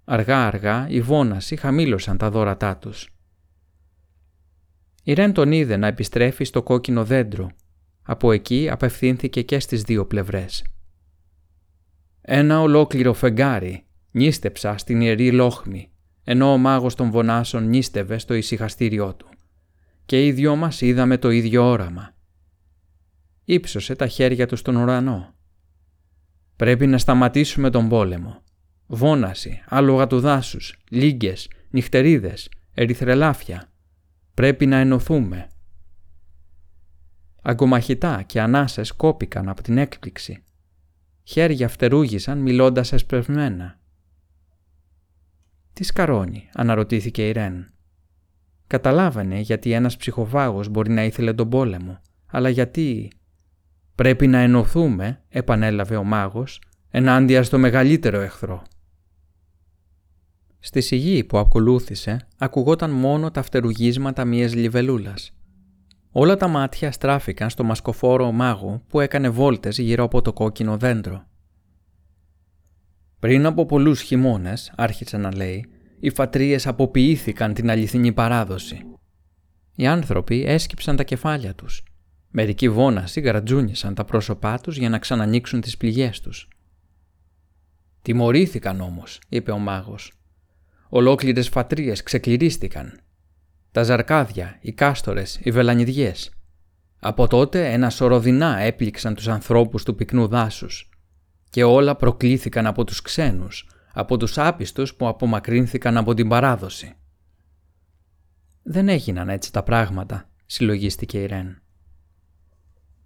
Αργά-αργά 0.03 0.87
οι 0.89 1.01
Βόνασοι 1.01 1.55
χαμήλωσαν 1.55 2.17
τα 2.17 2.29
δόρατά 2.29 2.77
τους. 2.77 3.09
Η 5.03 5.13
Ρεν 5.13 5.33
τον 5.33 5.51
είδε 5.51 5.77
να 5.77 5.87
επιστρέφει 5.87 6.43
στο 6.43 6.63
κόκκινο 6.63 7.05
δέντρο. 7.05 7.49
Από 8.01 8.31
εκεί 8.31 8.69
απευθύνθηκε 8.69 9.41
και 9.41 9.59
στις 9.59 9.81
δύο 9.81 10.05
πλευρές. 10.05 10.63
Ένα 12.21 12.61
ολόκληρο 12.61 13.13
φεγγάρι 13.13 13.85
νίστεψα 14.11 14.77
στην 14.77 15.01
ιερή 15.01 15.31
λόχμη, 15.31 15.91
ενώ 16.23 16.53
ο 16.53 16.57
μάγος 16.57 16.95
των 16.95 17.11
Βονάσων 17.11 17.67
νίστευε 17.67 18.17
στο 18.17 18.33
ησυχαστήριό 18.33 19.15
του. 19.15 19.29
Και 20.05 20.25
οι 20.25 20.31
δυο 20.31 20.55
μας 20.55 20.81
είδαμε 20.81 21.17
το 21.17 21.29
ίδιο 21.29 21.69
όραμα. 21.69 22.15
Ήψωσε 23.43 23.95
τα 23.95 24.07
χέρια 24.07 24.47
του 24.47 24.55
στον 24.55 24.75
ουρανό. 24.75 25.33
Πρέπει 26.55 26.87
να 26.87 26.97
σταματήσουμε 26.97 27.69
τον 27.69 27.89
πόλεμο. 27.89 28.43
Βόναση, 28.87 29.63
άλογα 29.67 30.07
του 30.07 30.19
δάσους, 30.19 30.79
λίγκες, 30.89 31.49
νυχτερίδες, 31.69 32.49
ερυθρελάφια. 32.73 33.71
Πρέπει 34.33 34.65
να 34.65 34.77
ενωθούμε. 34.77 35.47
Αγκομαχητά 37.41 38.21
και 38.21 38.41
ανάσες 38.41 38.91
κόπηκαν 38.91 39.49
από 39.49 39.61
την 39.61 39.77
έκπληξη. 39.77 40.43
Χέρια 41.23 41.67
φτερούγησαν 41.67 42.37
μιλώντας 42.37 42.93
εσπευμένα. 42.93 43.79
«Τι 45.73 45.83
σκαρώνει» 45.83 46.49
αναρωτήθηκε 46.53 47.27
η 47.27 47.31
Ρεν. 47.31 47.71
Καταλάβανε 48.67 49.39
γιατί 49.39 49.71
ένας 49.71 49.97
ψυχοφάγος 49.97 50.67
μπορεί 50.69 50.91
να 50.91 51.03
ήθελε 51.03 51.33
τον 51.33 51.49
πόλεμο, 51.49 52.01
αλλά 52.25 52.49
γιατί 52.49 53.11
«Πρέπει 53.95 54.27
να 54.27 54.37
ενωθούμε», 54.37 55.21
επανέλαβε 55.29 55.95
ο 55.95 56.03
μάγος, 56.03 56.61
«ενάντια 56.89 57.43
στο 57.43 57.57
μεγαλύτερο 57.57 58.19
εχθρό». 58.19 58.63
Στη 60.59 60.81
σιγή 60.81 61.23
που 61.23 61.37
ακολούθησε 61.37 62.27
ακουγόταν 62.37 62.91
μόνο 62.91 63.31
τα 63.31 63.41
φτερουγίσματα 63.41 64.25
μιας 64.25 64.53
λιβελούλας. 64.53 65.33
Όλα 66.11 66.35
τα 66.35 66.47
μάτια 66.47 66.91
στράφηκαν 66.91 67.49
στο 67.49 67.63
μασκοφόρο 67.63 68.31
μάγο 68.31 68.83
που 68.87 68.99
έκανε 68.99 69.29
βόλτες 69.29 69.77
γύρω 69.77 70.03
από 70.03 70.21
το 70.21 70.33
κόκκινο 70.33 70.77
δέντρο. 70.77 71.25
Πριν 73.19 73.45
από 73.45 73.65
πολλούς 73.65 74.01
χειμώνες, 74.01 74.73
άρχισε 74.75 75.17
να 75.17 75.35
λέει, 75.35 75.65
οι 75.99 76.09
φατρίες 76.09 76.67
αποποιήθηκαν 76.67 77.53
την 77.53 77.69
αληθινή 77.69 78.11
παράδοση. 78.11 78.81
Οι 79.75 79.87
άνθρωποι 79.87 80.43
έσκυψαν 80.45 80.95
τα 80.95 81.03
κεφάλια 81.03 81.55
τους. 81.55 81.83
Μερικοί 82.29 82.69
βόνασοι 82.69 83.21
γρατζούνισαν 83.21 83.95
τα 83.95 84.05
πρόσωπά 84.05 84.59
τους 84.59 84.77
για 84.77 84.89
να 84.89 84.99
ξανανοίξουν 84.99 85.61
τις 85.61 85.77
πληγές 85.77 86.19
τους. 86.19 86.47
«Τιμωρήθηκαν 88.01 88.81
όμως», 88.81 89.21
είπε 89.29 89.51
ο 89.51 89.57
μάγος. 89.57 90.11
Ολόκληρες 90.89 91.49
φατρίες 91.49 92.03
ξεκληρίστηκαν. 92.03 92.99
Τα 93.71 93.83
ζαρκάδια, 93.83 94.57
οι 94.61 94.71
κάστορες, 94.71 95.39
οι 95.43 95.51
βελανιδιές. 95.51 96.31
Από 96.99 97.27
τότε 97.27 97.71
ένα 97.71 97.89
σωρό 97.89 98.21
έπληξαν 98.59 99.15
τους 99.15 99.27
ανθρώπους 99.27 99.83
του 99.83 99.95
πυκνού 99.95 100.27
δάσους 100.27 100.89
και 101.49 101.63
όλα 101.63 101.95
προκλήθηκαν 101.95 102.65
από 102.67 102.83
τους 102.83 103.01
ξένους, 103.01 103.69
από 103.93 104.17
τους 104.17 104.37
άπιστους 104.37 104.95
που 104.95 105.07
απομακρύνθηκαν 105.07 105.97
από 105.97 106.13
την 106.13 106.27
παράδοση. 106.27 106.93
«Δεν 108.63 108.89
έγιναν 108.89 109.29
έτσι 109.29 109.51
τα 109.51 109.63
πράγματα», 109.63 110.29
συλλογίστηκε 110.45 111.21
η 111.21 111.25
Ρεν. 111.25 111.61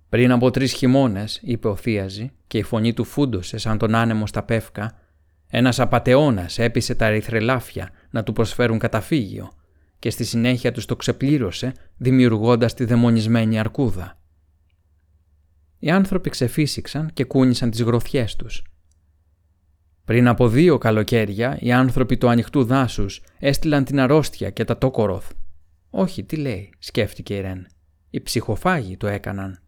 «Πριν 0.09 0.31
από 0.31 0.51
τρεις 0.51 0.73
χειμώνες», 0.73 1.39
είπε 1.43 1.67
ο 1.67 1.75
Θίαζη 1.75 2.31
και 2.47 2.57
η 2.57 2.63
φωνή 2.63 2.93
του 2.93 3.03
φούντωσε 3.03 3.57
σαν 3.57 3.77
τον 3.77 3.95
άνεμο 3.95 4.27
στα 4.27 4.43
πεύκα, 4.43 4.99
ένας 5.47 5.79
απατεώνας 5.79 6.59
έπεισε 6.59 6.95
τα 6.95 7.05
ερυθρελάφια 7.05 7.89
να 8.09 8.23
του 8.23 8.33
προσφέρουν 8.33 8.79
καταφύγιο 8.79 9.51
και 9.99 10.09
στη 10.09 10.23
συνέχεια 10.23 10.71
τους 10.71 10.85
το 10.85 10.95
ξεπλήρωσε 10.95 11.73
δημιουργώντας 11.97 12.73
τη 12.73 12.85
δαιμονισμένη 12.85 13.59
αρκούδα. 13.59 14.19
Οι 15.79 15.89
άνθρωποι 15.89 16.29
ξεφύσηξαν 16.29 17.09
και 17.13 17.23
κούνησαν 17.23 17.69
τις 17.69 17.81
γροθιές 17.81 18.35
τους. 18.35 18.63
Πριν 20.05 20.27
από 20.27 20.47
δύο 20.47 20.77
καλοκαίρια 20.77 21.57
οι 21.59 21.71
άνθρωποι 21.71 22.17
του 22.17 22.29
ανοιχτού 22.29 22.63
δάσους 22.63 23.21
έστειλαν 23.39 23.83
την 23.83 23.99
αρρώστια 23.99 24.49
και 24.49 24.63
τα 24.63 24.77
τόκοροθ. 24.77 25.31
«Όχι, 25.89 26.23
τι 26.23 26.35
λέει», 26.35 26.73
σκέφτηκε 26.79 27.35
η 27.35 27.41
Ρεν. 27.41 27.67
«Οι 28.09 28.21
ψυχοφάγοι 28.21 28.97
το 28.97 29.07
έκαναν». 29.07 29.59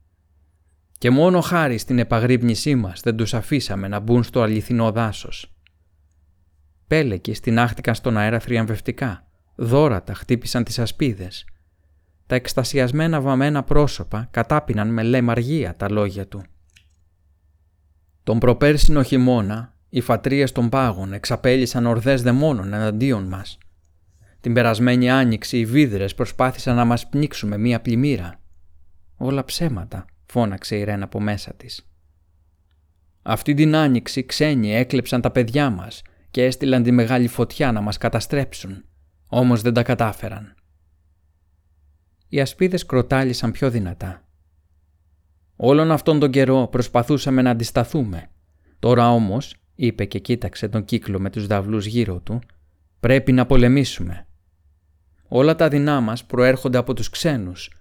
Και 0.97 1.09
μόνο 1.09 1.41
χάρη 1.41 1.77
στην 1.77 1.99
επαγρύπνησή 1.99 2.75
μας 2.75 3.01
δεν 3.01 3.15
τους 3.15 3.33
αφήσαμε 3.33 3.87
να 3.87 3.99
μπουν 3.99 4.23
στο 4.23 4.41
αληθινό 4.41 4.91
δάσος. 4.91 5.55
Πέλεκοι 6.87 7.33
στηνάχτηκαν 7.33 7.95
στον 7.95 8.17
αέρα 8.17 8.39
θριαμβευτικά. 8.39 9.26
Δόρατα 9.59 10.13
χτύπησαν 10.13 10.63
τις 10.63 10.79
ασπίδες. 10.79 11.45
Τα 12.25 12.35
εκστασιασμένα 12.35 13.21
βαμμένα 13.21 13.63
πρόσωπα 13.63 14.27
κατάπιναν 14.31 14.93
με 14.93 15.03
λεμαργία 15.03 15.75
τα 15.75 15.91
λόγια 15.91 16.27
του. 16.27 16.43
Τον 18.23 18.39
προπέρσινο 18.39 19.03
χειμώνα, 19.03 19.73
οι 19.89 20.01
φατρίες 20.01 20.51
των 20.51 20.69
πάγων 20.69 21.13
εξαπέλυσαν 21.13 21.85
ορδές 21.85 22.21
δαιμόνων 22.21 22.73
εναντίον 22.73 23.23
μας. 23.23 23.57
Την 24.41 24.53
περασμένη 24.53 25.09
άνοιξη 25.09 25.57
οι 25.57 25.65
βίδρες 25.65 26.15
προσπάθησαν 26.15 26.75
να 26.75 26.85
μας 26.85 27.09
πνίξουμε 27.09 27.57
μία 27.57 27.81
πλημμύρα. 27.81 28.39
Όλα 29.17 29.45
ψέματα, 29.45 30.05
φώναξε 30.25 30.75
η 30.77 30.83
Ρένα 30.83 31.03
από 31.03 31.19
μέσα 31.19 31.53
της. 31.53 31.87
Αυτή 33.21 33.53
την 33.53 33.75
άνοιξη 33.75 34.25
ξένοι 34.25 34.75
έκλεψαν 34.75 35.21
τα 35.21 35.31
παιδιά 35.31 35.69
μας 35.69 36.01
και 36.31 36.43
έστειλαν 36.43 36.83
τη 36.83 36.91
μεγάλη 36.91 37.27
φωτιά 37.27 37.71
να 37.71 37.81
μας 37.81 37.97
καταστρέψουν, 37.97 38.83
όμως 39.27 39.61
δεν 39.61 39.73
τα 39.73 39.83
κατάφεραν. 39.83 40.55
Οι 42.29 42.39
ασπίδες 42.41 42.85
κροτάλησαν 42.85 43.51
πιο 43.51 43.69
δυνατά. 43.69 44.21
Όλον 45.55 45.91
αυτόν 45.91 46.19
τον 46.19 46.31
καιρό 46.31 46.67
προσπαθούσαμε 46.71 47.41
να 47.41 47.49
αντισταθούμε. 47.49 48.29
Τώρα 48.79 49.11
όμως, 49.11 49.55
είπε 49.75 50.05
και 50.05 50.19
κοίταξε 50.19 50.67
τον 50.67 50.85
κύκλο 50.85 51.19
με 51.19 51.29
τους 51.29 51.47
δαυλούς 51.47 51.85
γύρω 51.85 52.19
του, 52.19 52.41
πρέπει 52.99 53.31
να 53.31 53.45
πολεμήσουμε. 53.45 54.27
Όλα 55.27 55.55
τα 55.55 55.67
δεινά 55.67 56.01
μας 56.01 56.25
προέρχονται 56.25 56.77
από 56.77 56.93
τους 56.93 57.09
ξένους. 57.09 57.71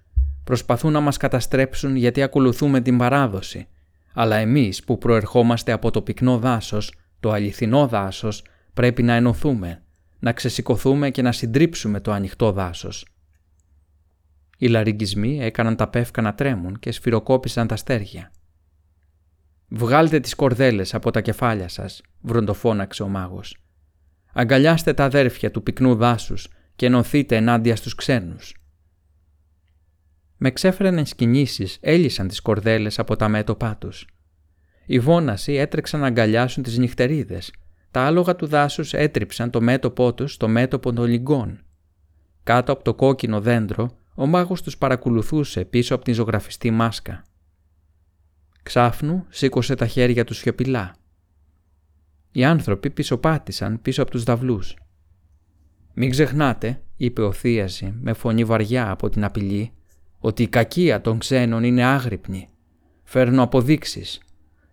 Προσπαθούν 0.44 0.92
να 0.92 1.00
μας 1.00 1.16
καταστρέψουν 1.16 1.96
γιατί 1.96 2.22
ακολουθούμε 2.22 2.80
την 2.80 2.98
παράδοση. 2.98 3.66
Αλλά 4.14 4.36
εμείς 4.36 4.84
που 4.84 4.98
προερχόμαστε 4.98 5.72
από 5.72 5.90
το 5.90 6.02
πυκνό 6.02 6.38
δάσος 6.38 6.92
το 7.20 7.32
αληθινό 7.32 7.86
δάσος, 7.86 8.44
πρέπει 8.74 9.02
να 9.02 9.12
ενωθούμε, 9.12 9.82
να 10.26 10.32
ξεσηκωθούμε 10.32 11.10
και 11.10 11.22
να 11.22 11.32
συντρίψουμε 11.32 12.00
το 12.00 12.12
ανοιχτό 12.12 12.52
δάσος. 12.52 13.06
Οι 14.58 14.66
λαριγκισμοί 14.66 15.40
έκαναν 15.40 15.76
τα 15.76 15.88
πεύκα 15.88 16.22
να 16.22 16.34
τρέμουν 16.34 16.78
και 16.78 16.92
σφυροκόπησαν 16.92 17.66
τα 17.66 17.76
στέρια. 17.76 18.30
«Βγάλτε 19.68 20.20
τις 20.20 20.34
κορδέλες 20.34 20.94
από 20.94 21.10
τα 21.10 21.20
κεφάλια 21.20 21.68
σας», 21.68 22.02
βροντοφώναξε 22.20 23.02
ο 23.02 23.08
μάγος. 23.08 23.56
«Αγκαλιάστε 24.32 24.94
τα 24.94 25.04
αδέρφια 25.04 25.50
του 25.50 25.62
πυκνού 25.62 25.94
δάσους 25.94 26.48
και 26.76 26.86
ενωθείτε 26.86 27.36
ενάντια 27.36 27.76
στους 27.76 27.94
ξένους». 27.94 28.54
Με 30.36 30.50
ξέφρενες 30.50 31.14
κινήσεις 31.14 31.78
έλυσαν 31.80 32.28
τις 32.28 32.40
κορδέλες 32.40 32.98
από 32.98 33.16
τα 33.16 33.28
μέτωπά 33.28 33.76
τους. 33.76 34.06
Οι 34.86 34.98
βόνασοι 34.98 35.52
έτρεξαν 35.52 36.00
να 36.00 36.06
αγκαλιάσουν 36.06 36.62
τις 36.62 36.78
νυχτερίδες. 36.78 37.52
Τα 37.96 38.02
άλογα 38.02 38.36
του 38.36 38.46
δάσους 38.46 38.92
έτριψαν 38.92 39.50
το 39.50 39.60
μέτωπό 39.60 40.14
τους 40.14 40.32
στο 40.32 40.48
μέτωπο 40.48 40.92
των 40.92 41.04
λιγκών. 41.04 41.60
Κάτω 42.42 42.72
από 42.72 42.84
το 42.84 42.94
κόκκινο 42.94 43.40
δέντρο, 43.40 43.90
ο 44.14 44.26
μάγος 44.26 44.62
τους 44.62 44.78
παρακολουθούσε 44.78 45.64
πίσω 45.64 45.94
από 45.94 46.04
την 46.04 46.14
ζωγραφιστή 46.14 46.70
μάσκα. 46.70 47.24
Ξάφνου 48.62 49.26
σήκωσε 49.28 49.74
τα 49.74 49.86
χέρια 49.86 50.24
του 50.24 50.34
σιωπηλά. 50.34 50.96
Οι 52.32 52.44
άνθρωποι 52.44 52.90
πισωπάτησαν 52.90 53.82
πίσω 53.82 54.02
από 54.02 54.10
τους 54.10 54.22
δαυλούς. 54.22 54.76
«Μην 55.94 56.10
ξεχνάτε», 56.10 56.82
είπε 56.96 57.22
ο 57.22 57.32
Θίαζη 57.32 57.94
με 58.00 58.12
φωνή 58.12 58.44
βαριά 58.44 58.90
από 58.90 59.08
την 59.08 59.24
απειλή, 59.24 59.72
«ότι 60.18 60.42
η 60.42 60.48
κακία 60.48 61.00
των 61.00 61.18
ξένων 61.18 61.64
είναι 61.64 61.84
άγρυπνη. 61.84 62.48
Φέρνω 63.02 63.42
αποδείξεις. 63.42 64.20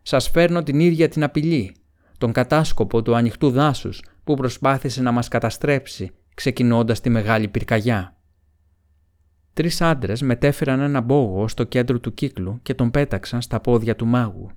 Σας 0.01 0.29
φέρνω 0.29 0.63
την 0.63 0.79
ίδια 0.79 1.09
την 1.09 1.23
απειλή, 1.23 1.75
τον 2.23 2.31
κατάσκοπο 2.31 3.01
του 3.01 3.15
ανοιχτού 3.15 3.51
δάσους 3.51 4.03
που 4.23 4.35
προσπάθησε 4.35 5.01
να 5.01 5.11
μας 5.11 5.27
καταστρέψει 5.27 6.11
ξεκινώντας 6.33 7.01
τη 7.01 7.09
μεγάλη 7.09 7.47
πυρκαγιά. 7.47 8.17
Τρεις 9.53 9.81
άντρες 9.81 10.21
μετέφεραν 10.21 10.79
ένα 10.79 11.01
μπόγο 11.01 11.47
στο 11.47 11.63
κέντρο 11.63 11.99
του 11.99 12.13
κύκλου 12.13 12.59
και 12.61 12.73
τον 12.73 12.91
πέταξαν 12.91 13.41
στα 13.41 13.59
πόδια 13.59 13.95
του 13.95 14.05
μάγου. 14.05 14.51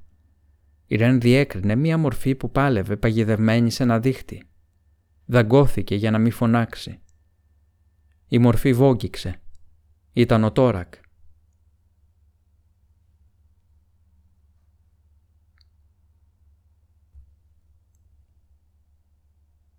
Η 0.87 0.97
Ρεν 0.97 1.21
διέκρινε 1.21 1.75
μία 1.75 1.99
μορφή 1.99 2.35
που 2.35 2.51
πάλευε 2.51 2.97
παγιδευμένη 2.97 3.71
σε 3.71 3.83
ένα 3.83 4.01
δίχτυ. 4.01 4.43
Δαγκώθηκε 5.25 5.95
για 5.95 6.11
να 6.11 6.19
μην 6.19 6.33
φωνάξει. 6.33 6.99
Η 8.29 8.39
μορφή 8.39 8.73
βόγγιξε. 8.73 9.41
Ήταν 10.13 10.45
ο 10.45 10.53
Τόρακ. 10.53 10.95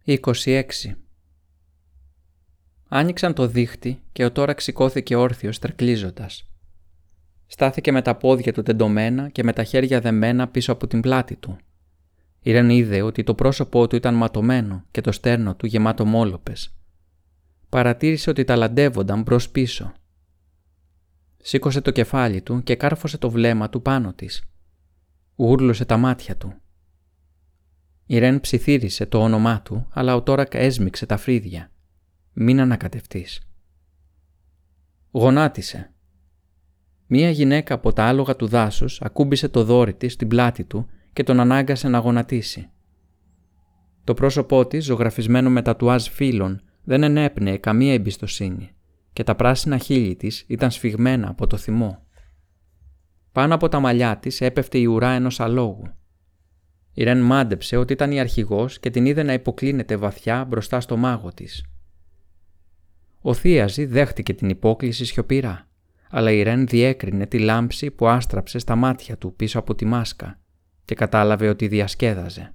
26. 0.07 0.63
Άνοιξαν 2.87 3.33
το 3.33 3.47
δίχτυ 3.47 4.01
και 4.11 4.25
ο 4.25 4.31
Τόρακ 4.31 4.61
σηκώθηκε 4.61 5.15
όρθιος 5.15 5.59
τρεκλίζοντας. 5.59 6.51
Στάθηκε 7.47 7.91
με 7.91 8.01
τα 8.01 8.15
πόδια 8.15 8.53
του 8.53 8.63
τεντωμένα 8.63 9.29
και 9.29 9.43
με 9.43 9.53
τα 9.53 9.63
χέρια 9.63 9.99
δεμένα 9.99 10.47
πίσω 10.47 10.71
από 10.71 10.87
την 10.87 11.01
πλάτη 11.01 11.35
του. 11.35 11.57
Η 12.41 12.51
Ρεν 12.51 12.69
είδε 12.69 13.01
ότι 13.01 13.23
το 13.23 13.35
πρόσωπό 13.35 13.87
του 13.87 13.95
ήταν 13.95 14.15
ματωμένο 14.15 14.83
και 14.91 15.01
το 15.01 15.11
στέρνο 15.11 15.55
του 15.55 15.65
γεμάτο 15.65 16.05
μόλοπες. 16.05 16.75
Παρατήρησε 17.69 18.29
ότι 18.29 18.43
ταλαντεύονταν 18.43 19.21
μπρος 19.21 19.49
πίσω. 19.49 19.93
Σήκωσε 21.37 21.81
το 21.81 21.91
κεφάλι 21.91 22.41
του 22.41 22.63
και 22.63 22.75
κάρφωσε 22.75 23.17
το 23.17 23.29
βλέμμα 23.29 23.69
του 23.69 23.81
πάνω 23.81 24.13
της. 24.13 24.43
Γούρλωσε 25.35 25.85
τα 25.85 25.97
μάτια 25.97 26.37
του. 26.37 26.61
Η 28.09 28.17
Ρεν 28.17 28.39
ψιθύρισε 28.39 29.05
το 29.05 29.21
όνομά 29.21 29.61
του, 29.61 29.87
αλλά 29.93 30.15
ο 30.15 30.21
Τόρακ 30.21 30.53
έσμιξε 30.53 31.05
τα 31.05 31.17
φρύδια. 31.17 31.71
Μην 32.33 32.59
ανακατευτείς. 32.59 33.41
Γονάτισε. 35.11 35.91
Μία 37.07 37.29
γυναίκα 37.29 37.73
από 37.73 37.93
τα 37.93 38.03
άλογα 38.03 38.35
του 38.35 38.47
δάσους 38.47 39.01
ακούμπησε 39.01 39.49
το 39.49 39.63
δόρι 39.63 39.93
της 39.93 40.13
στην 40.13 40.27
πλάτη 40.27 40.63
του 40.63 40.87
και 41.13 41.23
τον 41.23 41.39
ανάγκασε 41.39 41.87
να 41.87 41.97
γονατίσει. 41.97 42.69
Το 44.03 44.13
πρόσωπό 44.13 44.67
της, 44.67 44.85
ζωγραφισμένο 44.85 45.49
με 45.49 45.61
τατουάζ 45.61 46.07
φύλων, 46.07 46.61
δεν 46.83 47.03
ενέπνεε 47.03 47.57
καμία 47.57 47.93
εμπιστοσύνη 47.93 48.71
και 49.13 49.23
τα 49.23 49.35
πράσινα 49.35 49.77
χείλη 49.77 50.15
της 50.15 50.43
ήταν 50.47 50.71
σφιγμένα 50.71 51.29
από 51.29 51.47
το 51.47 51.57
θυμό. 51.57 52.05
Πάνω 53.31 53.55
από 53.55 53.69
τα 53.69 53.79
μαλλιά 53.79 54.17
της 54.17 54.41
έπεφτε 54.41 54.77
η 54.77 54.85
ουρά 54.85 55.09
ενός 55.09 55.39
αλόγου. 55.39 55.93
Η 56.97 57.03
Ρεν 57.03 57.21
μάντεψε 57.21 57.77
ότι 57.77 57.93
ήταν 57.93 58.11
η 58.11 58.19
αρχηγός 58.19 58.79
και 58.79 58.89
την 58.89 59.05
είδε 59.05 59.23
να 59.23 59.33
υποκλίνεται 59.33 59.95
βαθιά 59.95 60.45
μπροστά 60.45 60.79
στο 60.79 60.97
μάγο 60.97 61.33
της. 61.33 61.65
Ο 63.21 63.33
Θίαζη 63.33 63.85
δέχτηκε 63.85 64.33
την 64.33 64.49
υπόκληση 64.49 65.05
σιωπηρά 65.05 65.67
αλλά 66.09 66.31
η 66.31 66.43
Ρεν 66.43 66.67
διέκρινε 66.67 67.25
τη 67.25 67.39
λάμψη 67.39 67.91
που 67.91 68.07
άστραψε 68.07 68.59
στα 68.59 68.75
μάτια 68.75 69.17
του 69.17 69.35
πίσω 69.35 69.59
από 69.59 69.75
τη 69.75 69.85
μάσκα 69.85 70.39
και 70.85 70.95
κατάλαβε 70.95 71.49
ότι 71.49 71.67
διασκέδαζε. 71.67 72.53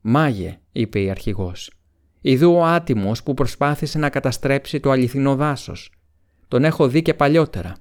«Μάγε», 0.00 0.58
είπε 0.72 1.00
η 1.00 1.10
αρχηγός, 1.10 1.72
«Ιδού 2.20 2.52
ο 2.52 2.64
άτιμος 2.64 3.22
που 3.22 3.34
προσπάθησε 3.34 3.98
να 3.98 4.10
καταστρέψει 4.10 4.80
το 4.80 4.90
αληθινό 4.90 5.36
δάσος. 5.36 5.92
Τον 6.48 6.64
έχω 6.64 6.88
δει 6.88 7.02
και 7.02 7.14
παλιότερα. 7.14 7.74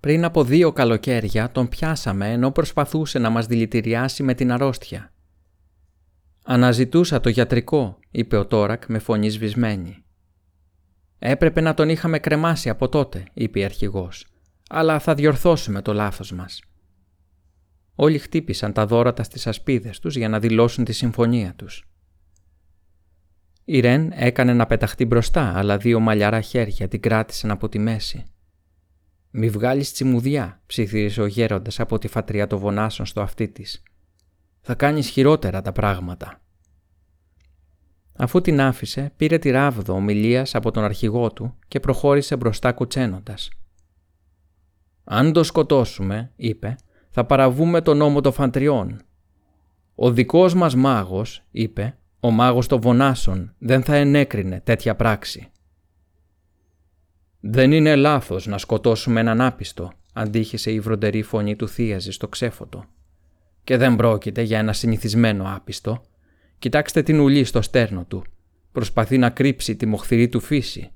Πριν 0.00 0.24
από 0.24 0.44
δύο 0.44 0.72
καλοκαίρια 0.72 1.50
τον 1.50 1.68
πιάσαμε 1.68 2.32
ενώ 2.32 2.50
προσπαθούσε 2.50 3.18
να 3.18 3.30
μας 3.30 3.46
δηλητηριάσει 3.46 4.22
με 4.22 4.34
την 4.34 4.52
αρρώστια. 4.52 5.12
«Αναζητούσα 6.44 7.20
το 7.20 7.28
γιατρικό», 7.28 7.98
είπε 8.10 8.36
ο 8.36 8.46
Τόρακ 8.46 8.86
με 8.86 8.98
φωνή 8.98 9.28
σβησμένη. 9.28 10.04
Έπρεπε 11.18 11.60
να 11.60 11.74
τον 11.74 11.88
είχαμε 11.88 12.18
κρεμάσει 12.18 12.68
από 12.68 12.88
τότε, 12.88 13.24
είπε 13.32 13.58
η 13.58 13.64
αρχηγός. 13.64 14.26
Αλλά 14.68 14.98
θα 14.98 15.14
διορθώσουμε 15.14 15.82
το 15.82 15.92
λάθος 15.92 16.32
μας. 16.32 16.62
Όλοι 17.94 18.18
χτύπησαν 18.18 18.72
τα 18.72 18.86
δόρατα 18.86 19.22
στις 19.22 19.46
ασπίδες 19.46 19.98
τους 19.98 20.16
για 20.16 20.28
να 20.28 20.38
δηλώσουν 20.38 20.84
τη 20.84 20.92
συμφωνία 20.92 21.54
τους. 21.56 21.88
Η 23.64 23.80
Ρεν 23.80 24.12
έκανε 24.14 24.52
να 24.52 24.66
πεταχτεί 24.66 25.04
μπροστά, 25.04 25.52
αλλά 25.56 25.76
δύο 25.76 26.00
μαλλιαρά 26.00 26.40
χέρια 26.40 26.88
την 26.88 27.00
κράτησαν 27.00 27.50
από 27.50 27.68
τη 27.68 27.78
μέση. 27.78 28.24
«Μη 29.38 29.48
βγάλεις 29.48 29.92
τσιμουδιά», 29.92 30.60
ψιθύρισε 30.66 31.22
ο 31.22 31.26
γέροντας 31.26 31.80
από 31.80 31.98
τη 31.98 32.08
φατρία 32.08 32.46
των 32.46 32.58
βονάσων 32.58 33.06
στο 33.06 33.20
αυτί 33.20 33.48
της. 33.48 33.82
«Θα 34.60 34.74
κάνεις 34.74 35.08
χειρότερα 35.08 35.62
τα 35.62 35.72
πράγματα». 35.72 36.40
Αφού 38.16 38.40
την 38.40 38.60
άφησε, 38.60 39.12
πήρε 39.16 39.38
τη 39.38 39.50
ράβδο 39.50 39.94
ομιλίας 39.94 40.54
από 40.54 40.70
τον 40.70 40.84
αρχηγό 40.84 41.32
του 41.32 41.54
και 41.68 41.80
προχώρησε 41.80 42.36
μπροστά 42.36 42.72
κουτσένοντας. 42.72 43.50
«Αν 45.04 45.32
το 45.32 45.42
σκοτώσουμε», 45.42 46.32
είπε, 46.36 46.76
«θα 47.10 47.24
παραβούμε 47.24 47.80
τον 47.80 47.96
νόμο 47.96 48.20
των 48.20 48.32
φαντριών. 48.32 49.00
Ο 49.94 50.10
δικός 50.10 50.54
μας 50.54 50.74
μάγος», 50.74 51.42
είπε, 51.50 51.98
«ο 52.20 52.30
μάγος 52.30 52.66
των 52.66 52.80
βονάσων 52.80 53.54
δεν 53.58 53.82
θα 53.82 53.94
ενέκρινε 53.94 54.60
τέτοια 54.60 54.96
πράξη». 54.96 55.50
«Δεν 57.40 57.72
είναι 57.72 57.96
λάθος 57.96 58.46
να 58.46 58.58
σκοτώσουμε 58.58 59.20
έναν 59.20 59.40
άπιστο», 59.40 59.92
αντίχησε 60.12 60.70
η 60.70 60.80
βροντερή 60.80 61.22
φωνή 61.22 61.56
του 61.56 61.68
θείαζη 61.68 62.12
στο 62.12 62.28
ξέφωτο. 62.28 62.84
«Και 63.64 63.76
δεν 63.76 63.96
πρόκειται 63.96 64.42
για 64.42 64.58
ένα 64.58 64.72
συνηθισμένο 64.72 65.44
άπιστο, 65.56 66.02
Κοιτάξτε 66.58 67.02
την 67.02 67.20
ουλή 67.20 67.44
στο 67.44 67.62
στέρνο 67.62 68.04
του. 68.04 68.24
Προσπαθεί 68.72 69.18
να 69.18 69.30
κρύψει 69.30 69.76
τη 69.76 69.86
μοχθηρή 69.86 70.28
του 70.28 70.40
φύση. 70.40 70.90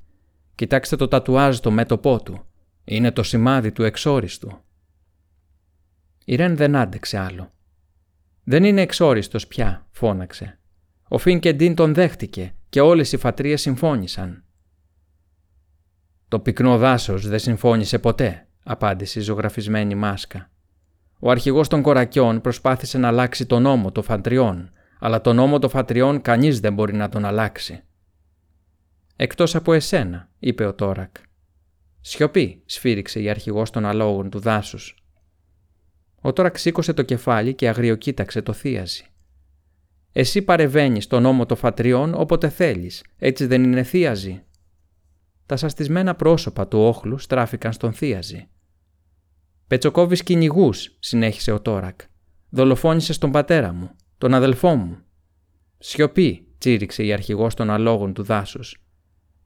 Κοιτάξτε 0.55 0.97
το 0.97 1.09
τατουάζ 1.09 1.57
στο 1.57 1.71
μέτωπό 1.71 2.23
του. 2.23 2.45
Είναι 2.85 3.11
το 3.11 3.23
σημάδι 3.23 3.73
του 3.73 3.83
εξόριστου. 3.83 4.59
Η 6.25 6.35
Ρεν 6.35 6.57
δεν 6.57 6.77
άντεξε 6.77 7.19
άλλο. 7.19 7.53
«Δεν 8.45 8.65
είναι 8.65 8.81
εξόριστος 8.81 9.47
πια», 9.47 9.87
φώναξε. 9.91 10.59
Ο 11.09 11.19
Φιν 11.19 11.41
και 11.41 11.53
Ντίν 11.53 11.75
τον 11.75 11.95
δέχτηκε 11.95 12.55
και 12.69 12.81
όλες 12.81 13.13
οι 13.13 13.17
φατρίες 13.17 13.61
συμφώνησαν. 13.61 14.45
«Το 16.31 16.39
πυκνό 16.39 16.79
δάσος 16.79 17.29
δεν 17.29 17.39
συμφώνησε 17.39 17.99
ποτέ», 17.99 18.47
απάντησε 18.63 19.19
η 19.19 19.23
ζωγραφισμένη 19.23 19.95
μάσκα. 19.95 20.51
Ο 21.19 21.31
αρχηγός 21.31 21.69
των 21.69 21.83
κορακιών 21.83 22.41
προσπάθησε 22.41 22.99
να 22.99 23.09
αλλάξει 23.09 23.47
τον 23.47 23.63
νόμο 23.63 23.93
των 23.93 24.03
φαντριών, 24.03 24.71
αλλά 24.99 25.21
τον 25.21 25.37
νόμο 25.37 25.59
των 25.59 25.71
φατριών 25.71 26.21
κανείς 26.21 26.61
δεν 26.61 26.75
μπορεί 26.75 26.95
να 26.95 27.09
τον 27.09 27.25
αλλάξει. 27.25 27.83
«Εκτός 29.17 29.55
από 29.55 29.73
εσένα», 29.73 30.29
είπε 30.39 30.65
ο 30.65 30.75
Τόρακ. 30.75 31.17
«Σιωπή», 32.01 32.63
σφύριξε 32.67 33.21
η 33.21 33.31
αρχηγός 33.31 33.71
των 33.71 33.85
αλόγων 33.85 34.31
του 34.31 34.39
δάσους. 34.39 35.05
Ο 36.21 36.33
Τόρακ 36.33 36.59
σήκωσε 36.59 36.93
το 36.93 37.03
κεφάλι 37.03 37.55
και 37.55 37.69
αγριοκοίταξε 37.69 38.43
το 38.43 38.53
θίαζι. 38.53 39.05
«Εσύ 40.13 40.43
παρεβαίνεις 40.43 41.07
τον 41.07 41.23
νόμο 41.23 41.47
των 41.47 41.57
φατριών 41.57 42.15
όποτε 42.15 42.49
θέλεις, 42.49 43.05
έτσι 43.19 43.47
δεν 43.47 43.63
είναι 43.63 43.83
θίαζι». 43.83 44.45
Τα 45.51 45.57
σαστισμένα 45.57 46.15
πρόσωπα 46.15 46.69
του 46.69 46.79
όχλου 46.79 47.19
στράφηκαν 47.19 47.73
στον 47.73 47.93
θίαζι. 47.93 48.49
«Πετσοκόβεις 49.67 50.23
κυνηγούς, 50.23 50.97
συνέχισε 50.99 51.53
ο 51.53 51.61
Τόρακ. 51.61 52.01
«Δολοφόνησες 52.51 53.19
τον 53.19 53.31
πατέρα 53.31 53.73
μου 53.73 53.91
τον 54.19 54.35
αδελφό 54.35 54.75
μου. 54.75 54.99
Σιωπή, 55.79 56.47
τσίριξε 56.59 57.05
η 57.05 57.13
αρχηγός 57.13 57.55
των 57.55 57.71
αλόγων 57.71 58.13
του 58.13 58.23
δάσους. 58.23 58.85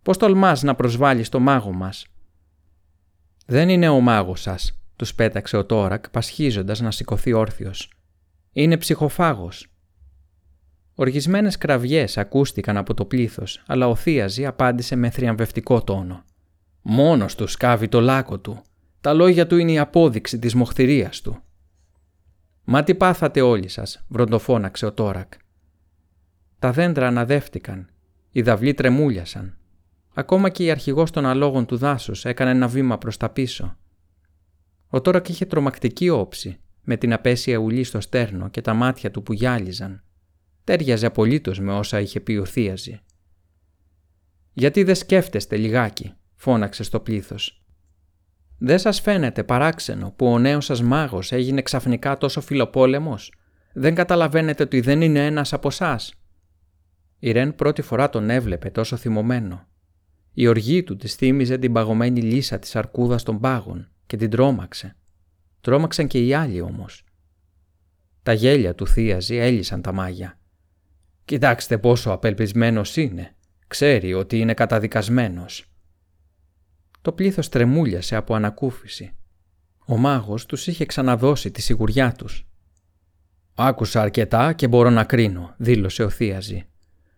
Πώς 0.03 0.17
τολμάς 0.17 0.63
να 0.63 0.75
προσβάλλεις 0.75 1.29
το 1.29 1.41
μάγο 1.41 1.73
μας; 1.73 2.07
Δεν 3.47 3.69
είναι 3.69 3.89
ο 3.89 4.01
μάγος 4.01 4.41
σας, 4.41 4.81
τους 4.97 5.15
πέταξε 5.15 5.57
ο 5.57 5.67
Τόρακ, 5.67 6.11
πασχίζοντας 6.11 6.81
να 6.81 6.91
σηκωθεί 6.91 7.33
όρθιος. 7.33 7.93
Είναι 8.53 8.77
ψυχοφάγος. 8.77 9.74
Οργισμένες 10.95 11.59
κραυγές 11.59 12.18
ακούστηκαν 12.18 12.76
από 12.76 12.95
το 12.95 13.05
πλήθος, 13.05 13.62
αλλά 13.66 13.88
ο 13.88 13.95
Θίαζη 13.95 14.47
απάντησε 14.47 14.97
με 14.97 15.11
θριαμβευτικό 15.11 15.82
τόνο. 15.82 16.24
Μόνος 16.82 17.34
του 17.34 17.47
σκάβει 17.47 17.88
το 17.88 18.01
λάκκο 18.01 18.38
του. 18.38 18.62
Τα 19.01 19.12
λόγια 19.12 19.47
του 19.47 19.57
είναι 19.57 19.72
η 19.72 19.78
απόδειξη 19.78 20.38
της 20.38 20.55
μοχθηρίας 20.55 21.20
του. 21.20 21.42
«Μα 22.64 22.84
τι 22.84 22.95
πάθατε 22.95 23.40
όλοι 23.40 23.68
σας», 23.68 24.05
βροντοφώναξε 24.09 24.86
ο 24.86 24.92
Τόρακ. 24.92 25.32
Τα 26.59 26.72
δέντρα 26.72 27.07
αναδεύτηκαν, 27.07 27.90
οι 28.30 28.42
δαυλοί 28.42 28.74
τρεμούλιασαν. 28.74 29.57
Ακόμα 30.14 30.49
και 30.49 30.64
η 30.64 30.70
αρχηγός 30.70 31.11
των 31.11 31.26
αλόγων 31.26 31.66
του 31.66 31.76
δάσους 31.76 32.24
έκανε 32.24 32.51
ένα 32.51 32.68
βήμα 32.68 32.99
προς 32.99 33.16
τα 33.16 33.28
πίσω. 33.28 33.76
Ο 34.88 35.01
Τόρακ 35.01 35.28
είχε 35.28 35.45
τρομακτική 35.45 36.09
όψη, 36.09 36.59
με 36.82 36.97
την 36.97 37.12
απέσια 37.12 37.57
ουλή 37.57 37.84
στο 37.84 38.01
στέρνο 38.01 38.49
και 38.49 38.61
τα 38.61 38.74
μάτια 38.74 39.11
του 39.11 39.22
που 39.22 39.32
γυάλιζαν, 39.32 40.03
Τέριαζε 40.65 41.07
απολύτως 41.07 41.61
με 41.61 41.73
όσα 41.73 42.01
είχε 42.01 42.21
πει 42.21 42.37
ο 42.37 42.45
Θίαζη. 42.45 43.01
«Γιατί 44.53 44.83
δεν 44.83 44.95
σκέφτεστε 44.95 45.57
λιγάκι», 45.57 46.12
φώναξε 46.35 46.83
στο 46.83 47.01
πλήθος. 47.01 47.62
«Δεν 48.59 48.79
σας 48.79 49.01
φαίνεται 49.01 49.45
παράξενο 49.45 50.11
που 50.17 50.27
ο 50.27 50.39
νέος 50.39 50.65
σας 50.65 50.83
μάγος 50.83 51.33
έγινε 51.33 51.62
ξαφνικά 51.62 52.17
τόσο 52.17 52.41
φιλοπόλεμος; 52.41 53.33
Δεν 53.73 53.95
καταλαβαίνετε 53.95 54.62
ότι 54.62 54.81
δεν 54.81 55.01
είναι 55.01 55.27
ένας 55.27 55.53
από 55.53 55.69
εσάς; 55.69 56.15
Η 57.19 57.33
Ρεν 57.33 57.55
πρώτη 57.55 57.83
φορά 57.83 58.09
τον 58.09 58.31
έβλεπε 58.31 58.71
τόσο 58.71 58.97
θυμωμένο. 58.97 59.67
Η 60.33 60.47
οργή 60.47 60.83
του 60.83 60.97
της 60.97 61.15
θύμιζε 61.15 61.59
την 61.59 61.73
παγωμένη 61.73 62.21
λύσα 62.21 62.59
της 62.59 62.77
αρκούδας 62.77 63.23
των 63.23 63.41
πάγων 63.41 63.89
και 64.07 64.17
την 64.17 64.31
τρόμαξε. 64.31 64.97
Τρόμαξαν 65.61 66.07
και 66.07 66.27
οι 66.27 66.35
άλλοι 66.35 66.61
όμως. 66.61 67.05
Τα 68.23 68.33
γέλια 68.33 68.75
του 68.75 68.87
θείαζη 68.87 69.37
έλυσαν 69.37 69.83
τα 69.83 69.93
μάγια. 69.93 70.39
«Κοιτάξτε 71.25 71.79
πόσο 71.79 72.11
απελπισμένος 72.11 72.97
είναι. 72.97 73.35
Ξέρει 73.66 74.14
ότι 74.14 74.39
είναι 74.39 74.55
καταδικασμένος». 74.55 75.64
Το 77.03 77.12
πλήθος 77.12 77.49
τρεμούλιασε 77.49 78.16
από 78.16 78.35
ανακούφιση. 78.35 79.12
Ο 79.87 79.97
μάγος 79.97 80.47
τους 80.47 80.66
είχε 80.66 80.85
ξαναδώσει 80.85 81.51
τη 81.51 81.62
σιγουριά 81.62 82.12
τους. 82.12 82.47
«Άκουσα 83.55 84.01
αρκετά 84.01 84.53
και 84.53 84.68
μπορώ 84.68 84.91
να 84.91 85.05
κρίνω», 85.05 85.55
δήλωσε 85.57 86.03
ο 86.03 86.09
Θίαζη. 86.09 86.66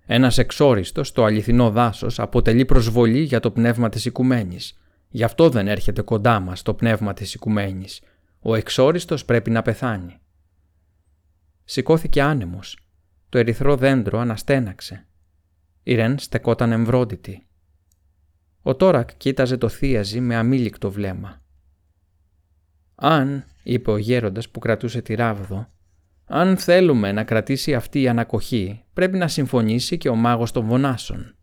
Ένας 0.07 0.38
εξόριστος 0.38 1.09
στο 1.09 1.24
αληθινό 1.24 1.70
δάσος 1.70 2.18
αποτελεί 2.18 2.64
προσβολή 2.64 3.20
για 3.20 3.40
το 3.40 3.50
πνεύμα 3.50 3.88
της 3.88 4.04
οικουμένης. 4.04 4.78
Γι' 5.09 5.24
αυτό 5.24 5.48
δεν 5.48 5.68
έρχεται 5.68 6.02
κοντά 6.02 6.40
μας 6.40 6.62
το 6.62 6.74
πνεύμα 6.74 7.12
της 7.12 7.34
οικουμένης. 7.34 8.00
Ο 8.40 8.54
εξόριστος 8.54 9.24
πρέπει 9.24 9.50
να 9.50 9.62
πεθάνει. 9.62 10.18
Σηκώθηκε 11.64 12.22
άνεμος. 12.22 12.78
Το 13.37 13.43
ερυθρό 13.43 13.76
δέντρο 13.76 14.18
αναστέναξε. 14.18 15.07
Η 15.82 15.95
Ρεν 15.95 16.18
στεκόταν 16.18 16.72
εμβρόντιτη. 16.72 17.47
Ο 18.62 18.76
Τόρακ 18.76 19.16
κοίταζε 19.16 19.57
το 19.57 19.68
θίαζι 19.68 20.20
με 20.20 20.37
αμήλικτο 20.37 20.91
βλέμμα. 20.91 21.43
«Αν», 22.95 23.45
είπε 23.62 23.91
ο 23.91 23.97
γέροντας 23.97 24.49
που 24.49 24.59
κρατούσε 24.59 25.03
τη 25.03 25.14
ράβδο, 25.14 25.68
«αν 26.24 26.57
θέλουμε 26.57 27.12
να 27.12 27.24
κρατήσει 27.24 27.74
αυτή 27.74 28.01
η 28.01 28.09
ανακοχή, 28.09 28.84
πρέπει 28.93 29.16
να 29.16 29.28
συμφωνήσει 29.28 29.99
και 29.99 30.09
ο 30.09 30.14
μάγος 30.14 30.53
των 30.53 30.66
Βονάσων». 30.66 31.34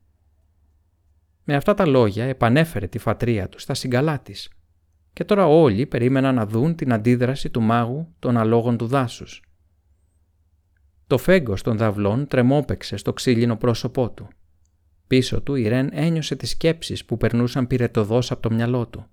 Με 1.44 1.56
αυτά 1.56 1.74
τα 1.74 1.86
λόγια 1.86 2.26
επανέφερε 2.26 2.88
τη 2.88 2.98
φατρία 2.98 3.50
του 3.50 3.60
στα 3.60 3.74
συγκαλά 3.74 4.20
της 4.20 4.50
και 5.14 5.24
τώρα 5.24 5.48
όλοι 5.48 5.86
περίμεναν 5.86 6.36
να 6.36 6.46
δουν 6.46 6.76
την 6.76 6.94
αντίδραση 6.94 7.50
του 7.50 7.62
μάγου 7.62 8.14
των 8.20 8.38
αλόγων 8.38 8.78
του 8.78 8.88
δάσους. 8.88 9.41
Το 11.08 11.18
φέγγος 11.18 11.62
των 11.62 11.78
δαυλών 11.78 12.28
τρεμόπαιξε 12.28 12.97
στο 12.97 13.14
ξύλινο 13.14 13.58
πρόσωπό 13.58 14.10
του. 14.10 14.28
Πίσω 15.08 15.41
του 15.41 15.56
η 15.56 15.68
Ρεν 15.68 15.89
ένιωσε 15.91 16.36
τις 16.36 16.49
σκέψεις 16.49 17.06
που 17.06 17.18
περνούσαν 17.18 17.68
πυρετοδός 17.68 18.32
από 18.32 18.41
το 18.41 18.51
μυαλό 18.51 18.88
του. 18.88 19.06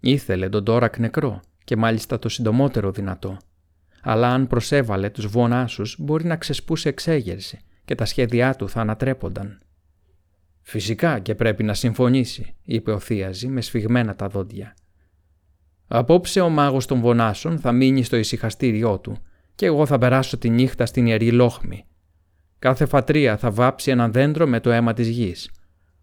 Ήθελε 0.00 0.48
τον 0.48 0.64
Τόρακ 0.64 0.98
νεκρό 0.98 1.40
και 1.64 1.76
μάλιστα 1.76 2.18
το 2.18 2.28
συντομότερο 2.28 2.90
δυνατό. 2.90 3.36
Αλλά 4.02 4.28
αν 4.28 4.46
προσέβαλε 4.46 5.10
τους 5.10 5.26
βονάσους 5.26 5.96
μπορεί 5.98 6.24
να 6.24 6.36
ξεσπούσε 6.36 6.88
εξέγερση 6.88 7.58
και 7.84 7.94
τα 7.94 8.04
σχέδιά 8.04 8.54
του 8.54 8.68
θα 8.68 8.80
ανατρέπονταν. 8.80 9.60
«Φυσικά 10.62 11.18
και 11.18 11.34
πρέπει 11.34 11.62
να 11.62 11.74
συμφωνήσει», 11.74 12.54
είπε 12.64 12.92
ο 12.92 12.98
Θίαζη 12.98 13.48
με 13.48 13.60
σφιγμένα 13.60 14.14
τα 14.14 14.28
δόντια. 14.28 14.74
«Απόψε 15.86 16.40
ο 16.40 16.48
μάγος 16.48 16.86
των 16.86 17.00
βονάσων 17.00 17.58
θα 17.58 17.72
μείνει 17.72 18.02
στο 18.02 18.16
ησυχαστήριό 18.16 18.98
του 18.98 19.18
και 19.58 19.66
εγώ 19.66 19.86
θα 19.86 19.98
περάσω 19.98 20.38
τη 20.38 20.50
νύχτα 20.50 20.86
στην 20.86 21.06
Ιερή 21.06 21.32
Λόχμη. 21.32 21.84
Κάθε 22.58 22.86
φατρία 22.86 23.36
θα 23.36 23.50
βάψει 23.50 23.90
ένα 23.90 24.08
δέντρο 24.08 24.46
με 24.46 24.60
το 24.60 24.70
αίμα 24.70 24.92
της 24.92 25.08
γης. 25.08 25.50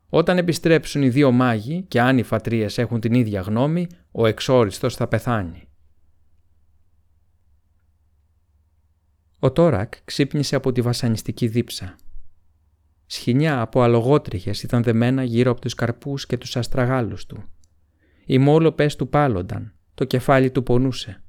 Όταν 0.10 0.38
επιστρέψουν 0.38 1.02
οι 1.02 1.10
δύο 1.10 1.32
μάγοι 1.32 1.86
και 1.88 2.02
αν 2.02 2.18
οι 2.18 2.24
φατρίες 2.24 2.78
έχουν 2.78 3.00
την 3.00 3.14
ίδια 3.14 3.42
γνώμη, 3.42 3.88
ο 4.12 4.26
εξόριστος 4.26 4.96
θα 4.96 5.08
πεθάνει. 5.08 5.68
Ο 9.40 9.52
Τόρακ 9.52 9.94
ξύπνησε 10.04 10.56
από 10.56 10.72
τη 10.72 10.82
βασανιστική 10.82 11.48
δίψα. 11.48 11.96
Σχοινιά 13.06 13.62
από 13.62 13.82
αλογότριχες 13.82 14.64
ήταν 14.64 14.84
δεμένα 14.84 15.24
γύρω 15.24 15.52
από 15.52 15.62
τους 15.62 15.74
καρπούς 15.74 16.26
και 16.26 16.38
τους 16.38 16.56
αστραγάλους 16.56 17.26
του. 17.26 17.44
Οι 18.26 18.38
μόλοπες 18.38 18.96
του 18.96 19.10
πάλονταν, 19.10 19.74
το 19.94 20.06
κεφάλι 20.06 20.52
του 20.52 20.64
πονούσε. 20.64 21.20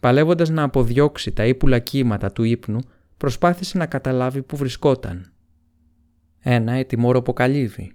Παλεύοντας 0.00 0.48
να 0.48 0.62
αποδιώξει 0.62 1.32
τα 1.32 1.46
ύπουλα 1.46 1.78
κύματα 1.78 2.32
του 2.32 2.42
ύπνου, 2.42 2.78
προσπάθησε 3.16 3.78
να 3.78 3.86
καταλάβει 3.86 4.42
που 4.42 4.56
βρισκόταν. 4.56 5.32
Ένα 6.38 6.72
ετοιμόροπο 6.72 7.32
καλύβι. 7.32 7.92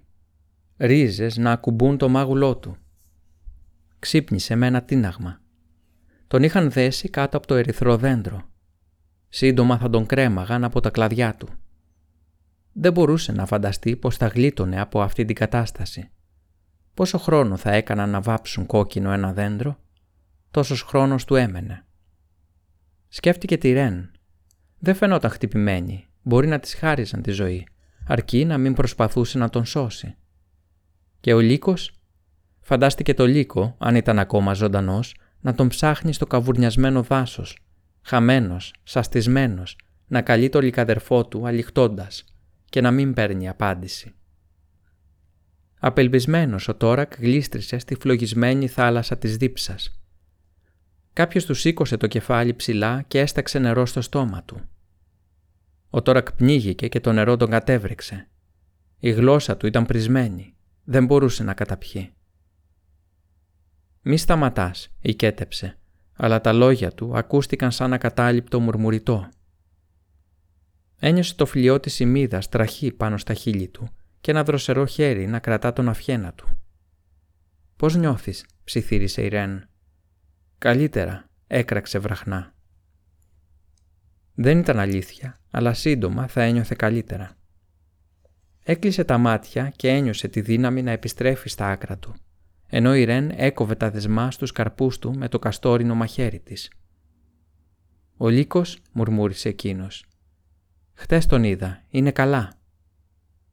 Ρίζες 0.76 1.36
να 1.36 1.52
ακουμπούν 1.52 1.98
το 1.98 2.08
μάγουλό 2.08 2.56
του. 2.56 2.76
Ξύπνησε 3.98 4.54
με 4.54 4.66
ένα 4.66 4.82
τίναγμα. 4.82 5.40
Τον 6.26 6.42
είχαν 6.42 6.70
δέσει 6.70 7.08
κάτω 7.08 7.36
από 7.36 7.46
το 7.46 7.54
ερυθρό 7.54 7.96
δέντρο. 7.96 8.42
Σύντομα 9.28 9.78
θα 9.78 9.90
τον 9.90 10.06
κρέμαγαν 10.06 10.64
από 10.64 10.80
τα 10.80 10.90
κλαδιά 10.90 11.34
του. 11.34 11.48
Δεν 12.72 12.92
μπορούσε 12.92 13.32
να 13.32 13.46
φανταστεί 13.46 13.96
πως 13.96 14.16
θα 14.16 14.26
γλίτωνε 14.26 14.80
από 14.80 15.02
αυτή 15.02 15.24
την 15.24 15.34
κατάσταση. 15.34 16.10
Πόσο 16.94 17.18
χρόνο 17.18 17.56
θα 17.56 17.72
έκαναν 17.72 18.10
να 18.10 18.20
βάψουν 18.20 18.66
κόκκινο 18.66 19.12
ένα 19.12 19.32
δέντρο, 19.32 19.78
τόσος 20.50 20.82
χρόνος 20.82 21.24
του 21.24 21.34
έμενε. 21.34 21.83
Σκέφτηκε 23.16 23.58
τη 23.58 23.72
Ρεν. 23.72 24.10
Δεν 24.78 24.94
φαινόταν 24.94 25.30
χτυπημένη, 25.30 26.06
μπορεί 26.22 26.46
να 26.46 26.58
της 26.58 26.74
χάριζαν 26.74 27.22
τη 27.22 27.30
ζωή, 27.30 27.66
αρκεί 28.06 28.44
να 28.44 28.58
μην 28.58 28.74
προσπαθούσε 28.74 29.38
να 29.38 29.50
τον 29.50 29.64
σώσει. 29.64 30.16
Και 31.20 31.34
ο 31.34 31.40
Λύκος, 31.40 31.92
φαντάστηκε 32.60 33.14
το 33.14 33.26
Λύκο, 33.26 33.76
αν 33.78 33.94
ήταν 33.94 34.18
ακόμα 34.18 34.52
ζωντανός, 34.52 35.14
να 35.40 35.54
τον 35.54 35.68
ψάχνει 35.68 36.12
στο 36.12 36.26
καβουρνιασμένο 36.26 37.02
δάσος, 37.02 37.58
χαμένος, 38.02 38.74
σαστισμένος, 38.82 39.78
να 40.06 40.22
καλεί 40.22 40.48
το 40.48 40.60
λικαδερφό 40.60 41.26
του 41.26 41.46
αληχτώντας 41.46 42.24
και 42.64 42.80
να 42.80 42.90
μην 42.90 43.12
παίρνει 43.12 43.48
απάντηση. 43.48 44.14
Απελπισμένος 45.78 46.68
ο 46.68 46.74
Τόρακ 46.74 47.12
γλίστρισε 47.18 47.78
στη 47.78 47.94
φλογισμένη 47.94 48.68
θάλασσα 48.68 49.18
της 49.18 49.36
δίψας. 49.36 49.98
Κάποιος 51.14 51.44
του 51.44 51.54
σήκωσε 51.54 51.96
το 51.96 52.06
κεφάλι 52.06 52.54
ψηλά 52.54 53.02
και 53.02 53.20
έσταξε 53.20 53.58
νερό 53.58 53.86
στο 53.86 54.00
στόμα 54.00 54.42
του. 54.42 54.68
Ο 55.90 56.02
Τόρακ 56.02 56.32
πνίγηκε 56.32 56.88
και 56.88 57.00
το 57.00 57.12
νερό 57.12 57.36
τον 57.36 57.50
κατέβρεξε. 57.50 58.28
Η 58.98 59.10
γλώσσα 59.10 59.56
του 59.56 59.66
ήταν 59.66 59.86
πρισμένη. 59.86 60.54
Δεν 60.84 61.04
μπορούσε 61.04 61.42
να 61.42 61.54
καταπιεί. 61.54 62.12
«Μη 64.02 64.16
σταματάς», 64.16 64.94
οικέτεψε, 65.00 65.78
αλλά 66.12 66.40
τα 66.40 66.52
λόγια 66.52 66.90
του 66.90 67.16
ακούστηκαν 67.16 67.72
σαν 67.72 67.92
ακατάληπτο 67.92 68.60
μουρμουριτό. 68.60 69.28
Ένιωσε 70.98 71.34
το 71.34 71.46
φλοιό 71.46 71.80
της 71.80 72.00
ημίδας 72.00 72.48
τραχή 72.48 72.92
πάνω 72.92 73.18
στα 73.18 73.34
χείλη 73.34 73.68
του 73.68 73.88
και 74.20 74.30
ένα 74.30 74.44
δροσερό 74.44 74.86
χέρι 74.86 75.26
να 75.26 75.38
κρατά 75.38 75.72
τον 75.72 75.88
αυχένα 75.88 76.32
του. 76.32 76.48
«Πώς 77.76 77.96
νιώθεις» 77.96 78.46
ψιθύρισε 78.64 79.22
η 79.22 79.28
Ρεν. 79.28 79.68
«Καλύτερα», 80.64 81.30
έκραξε 81.46 81.98
βραχνά. 81.98 82.54
Δεν 84.34 84.58
ήταν 84.58 84.78
αλήθεια, 84.78 85.40
αλλά 85.50 85.74
σύντομα 85.74 86.26
θα 86.26 86.42
ένιωθε 86.42 86.74
καλύτερα. 86.78 87.36
Έκλεισε 88.62 89.04
τα 89.04 89.18
μάτια 89.18 89.72
και 89.76 89.88
ένιωσε 89.88 90.28
τη 90.28 90.40
δύναμη 90.40 90.82
να 90.82 90.90
επιστρέφει 90.90 91.48
στα 91.48 91.68
άκρα 91.68 91.98
του, 91.98 92.14
ενώ 92.66 92.94
η 92.94 93.04
Ρεν 93.04 93.30
έκοβε 93.36 93.74
τα 93.74 93.90
δεσμά 93.90 94.30
στους 94.30 94.52
καρπούς 94.52 94.98
του 94.98 95.16
με 95.16 95.28
το 95.28 95.38
καστόρινο 95.38 95.94
μαχαίρι 95.94 96.40
της. 96.40 96.70
«Ο 98.16 98.28
Λύκος», 98.28 98.78
μουρμούρισε 98.92 99.48
εκείνος. 99.48 100.04
«Χτες 100.94 101.26
τον 101.26 101.44
είδα, 101.44 101.82
είναι 101.88 102.10
καλά». 102.10 102.52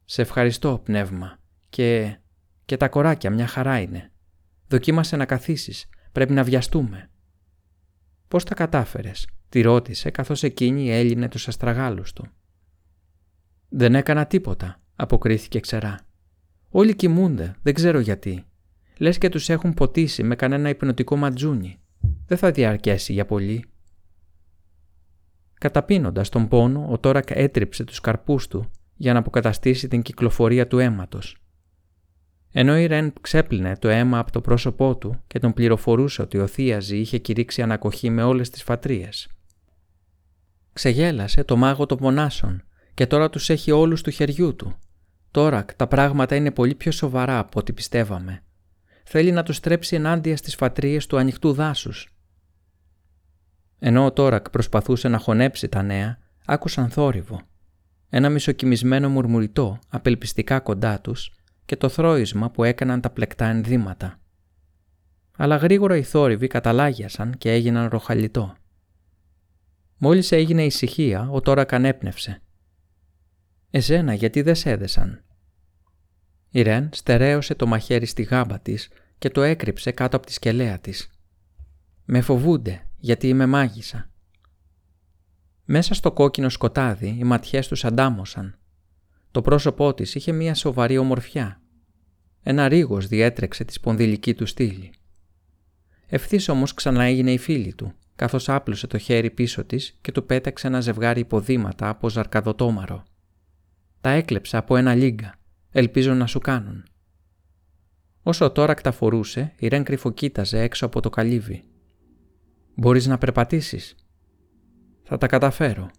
«Σε 0.04 0.22
ευχαριστώ, 0.22 0.80
πνεύμα, 0.84 1.38
και... 1.68 2.16
και 2.64 2.76
τα 2.76 2.88
κοράκια 2.88 3.30
μια 3.30 3.46
χαρά 3.46 3.80
είναι. 3.80 4.10
Δοκίμασε 4.68 5.16
να 5.16 5.24
καθίσεις, 5.24 5.86
πρέπει 6.12 6.32
να 6.32 6.44
βιαστούμε». 6.44 7.10
«Πώς 8.28 8.44
τα 8.44 8.54
κατάφερες», 8.54 9.28
τη 9.48 9.60
ρώτησε 9.60 10.10
καθώς 10.10 10.42
εκείνη 10.42 10.90
έλυνε 10.90 11.28
τους 11.28 11.48
αστραγάλους 11.48 12.12
του. 12.12 12.26
«Δεν 13.68 13.94
έκανα 13.94 14.26
τίποτα», 14.26 14.80
αποκρίθηκε 14.96 15.60
ξερά. 15.60 16.00
«Όλοι 16.68 16.96
κοιμούνται, 16.96 17.54
δεν 17.62 17.74
ξέρω 17.74 17.98
γιατί. 17.98 18.44
Λες 18.98 19.18
και 19.18 19.28
τους 19.28 19.48
έχουν 19.48 19.74
ποτίσει 19.74 20.22
με 20.22 20.36
κανένα 20.36 20.68
υπνοτικό 20.68 21.16
ματζούνι. 21.16 21.80
Δεν 22.26 22.38
θα 22.38 22.50
διαρκέσει 22.50 23.12
για 23.12 23.26
πολύ». 23.26 23.64
Καταπίνοντας 25.54 26.28
τον 26.28 26.48
πόνο, 26.48 26.86
ο 26.90 26.98
Τόρακ 26.98 27.30
έτριψε 27.30 27.84
τους 27.84 28.00
καρπούς 28.00 28.48
του 28.48 28.70
για 28.96 29.12
να 29.12 29.18
αποκαταστήσει 29.18 29.88
την 29.88 30.02
κυκλοφορία 30.02 30.66
του 30.66 30.78
αίματος. 30.78 31.41
Ενώ 32.52 32.78
η 32.78 32.86
Ρεν 32.86 33.12
ξέπλυνε 33.20 33.76
το 33.76 33.88
αίμα 33.88 34.18
από 34.18 34.32
το 34.32 34.40
πρόσωπό 34.40 34.96
του 34.96 35.22
και 35.26 35.38
τον 35.38 35.52
πληροφορούσε 35.52 36.22
ότι 36.22 36.38
ο 36.38 36.46
Θίαζη 36.46 36.96
είχε 36.98 37.18
κηρύξει 37.18 37.62
ανακοχή 37.62 38.10
με 38.10 38.22
όλες 38.22 38.50
τις 38.50 38.62
φατρίες. 38.62 39.28
Ξεγέλασε 40.72 41.44
το 41.44 41.56
μάγο 41.56 41.86
των 41.86 41.98
μονάσων 42.00 42.62
και 42.94 43.06
τώρα 43.06 43.30
τους 43.30 43.50
έχει 43.50 43.70
όλους 43.70 44.02
του 44.02 44.10
χεριού 44.10 44.56
του. 44.56 44.76
Τώρα 45.30 45.64
τα 45.76 45.86
πράγματα 45.86 46.36
είναι 46.36 46.50
πολύ 46.50 46.74
πιο 46.74 46.92
σοβαρά 46.92 47.38
από 47.38 47.60
ό,τι 47.60 47.72
πιστεύαμε. 47.72 48.42
Θέλει 49.04 49.32
να 49.32 49.42
τους 49.42 49.56
στρέψει 49.56 49.96
ενάντια 49.96 50.36
στις 50.36 50.54
φατρίες 50.54 51.06
του 51.06 51.16
ανοιχτού 51.16 51.52
δάσους. 51.52 52.16
Ενώ 53.78 54.04
ο 54.04 54.12
Τόρακ 54.12 54.50
προσπαθούσε 54.50 55.08
να 55.08 55.18
χωνέψει 55.18 55.68
τα 55.68 55.82
νέα, 55.82 56.18
άκουσαν 56.46 56.90
θόρυβο. 56.90 57.40
Ένα 58.08 58.28
μισοκιμισμένο 58.28 59.08
μουρμουριτό 59.08 59.78
απελπιστικά 59.88 60.60
κοντά 60.60 61.00
τους 61.00 61.30
και 61.64 61.76
το 61.76 61.88
θρόισμα 61.88 62.50
που 62.50 62.64
έκαναν 62.64 63.00
τα 63.00 63.10
πλεκτά 63.10 63.46
ενδύματα. 63.46 64.20
Αλλά 65.36 65.56
γρήγορα 65.56 65.96
οι 65.96 66.02
θόρυβοι 66.02 66.46
καταλάγιασαν 66.46 67.38
και 67.38 67.52
έγιναν 67.52 67.88
ροχαλιτό. 67.88 68.56
Μόλις 69.96 70.32
έγινε 70.32 70.64
ησυχία, 70.64 71.28
ο 71.30 71.40
Τόρακ 71.40 71.72
ανέπνευσε. 71.72 72.42
«Εσένα 73.70 74.14
γιατί 74.14 74.42
δεν 74.42 74.54
σέδεσαν» 74.54 75.24
Η 76.50 76.62
Ρεν 76.62 76.88
στερέωσε 76.92 77.54
το 77.54 77.66
μαχαίρι 77.66 78.06
στη 78.06 78.22
γάμπα 78.22 78.60
της 78.60 78.88
και 79.18 79.30
το 79.30 79.42
έκρυψε 79.42 79.90
κάτω 79.90 80.16
από 80.16 80.26
τη 80.26 80.32
σκελέα 80.32 80.78
της. 80.78 81.10
«Με 82.04 82.20
φοβούνται 82.20 82.88
γιατί 82.96 83.28
είμαι 83.28 83.46
μάγισσα». 83.46 84.10
Μέσα 85.64 85.94
στο 85.94 86.12
κόκκινο 86.12 86.48
σκοτάδι 86.48 87.16
οι 87.18 87.24
ματιές 87.24 87.68
τους 87.68 87.84
αντάμωσαν. 87.84 88.58
Το 89.32 89.42
πρόσωπό 89.42 89.94
της 89.94 90.14
είχε 90.14 90.32
μία 90.32 90.54
σοβαρή 90.54 90.98
ομορφιά. 90.98 91.60
Ένα 92.42 92.68
ρίγος 92.68 93.06
διέτρεξε 93.06 93.64
τη 93.64 93.72
σπονδυλική 93.72 94.34
του 94.34 94.46
στήλη. 94.46 94.92
Ευθύς 96.06 96.48
όμως 96.48 96.74
ξανά 96.74 97.04
έγινε 97.04 97.32
η 97.32 97.38
φίλη 97.38 97.74
του, 97.74 97.92
καθώς 98.16 98.48
άπλωσε 98.48 98.86
το 98.86 98.98
χέρι 98.98 99.30
πίσω 99.30 99.64
της 99.64 99.98
και 100.00 100.12
του 100.12 100.26
πέταξε 100.26 100.66
ένα 100.66 100.80
ζευγάρι 100.80 101.20
υποδήματα 101.20 101.88
από 101.88 102.08
ζαρκαδοτόμαρο. 102.08 103.04
Τα 104.00 104.10
έκλεψα 104.10 104.58
από 104.58 104.76
ένα 104.76 104.94
λίγκα 104.94 105.40
Ελπίζω 105.72 106.14
να 106.14 106.26
σου 106.26 106.38
κάνουν. 106.38 106.84
Όσο 108.22 108.50
τώρα 108.50 108.74
φορούσε, 108.92 109.52
η 109.58 109.68
Ρεν 109.68 109.84
κρυφοκοίταζε 109.84 110.60
έξω 110.60 110.86
από 110.86 111.00
το 111.00 111.10
καλύβι. 111.10 111.64
«Μπορείς 112.74 113.06
να 113.06 113.18
περπατήσεις» 113.18 113.94
«Θα 115.02 115.18
τα 115.18 115.26
καταφέρω». 115.26 115.90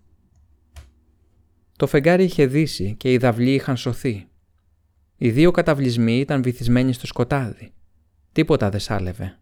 Το 1.77 1.87
φεγγάρι 1.87 2.23
είχε 2.23 2.45
δύσει 2.45 2.95
και 2.95 3.11
οι 3.11 3.17
δαυλοί 3.17 3.53
είχαν 3.53 3.77
σωθεί. 3.77 4.27
Οι 5.17 5.31
δύο 5.31 5.51
καταβλισμοί 5.51 6.19
ήταν 6.19 6.43
βυθισμένοι 6.43 6.93
στο 6.93 7.05
σκοτάδι. 7.05 7.73
Τίποτα 8.31 8.69
δεν 8.69 8.79
σάλευε. 8.79 9.37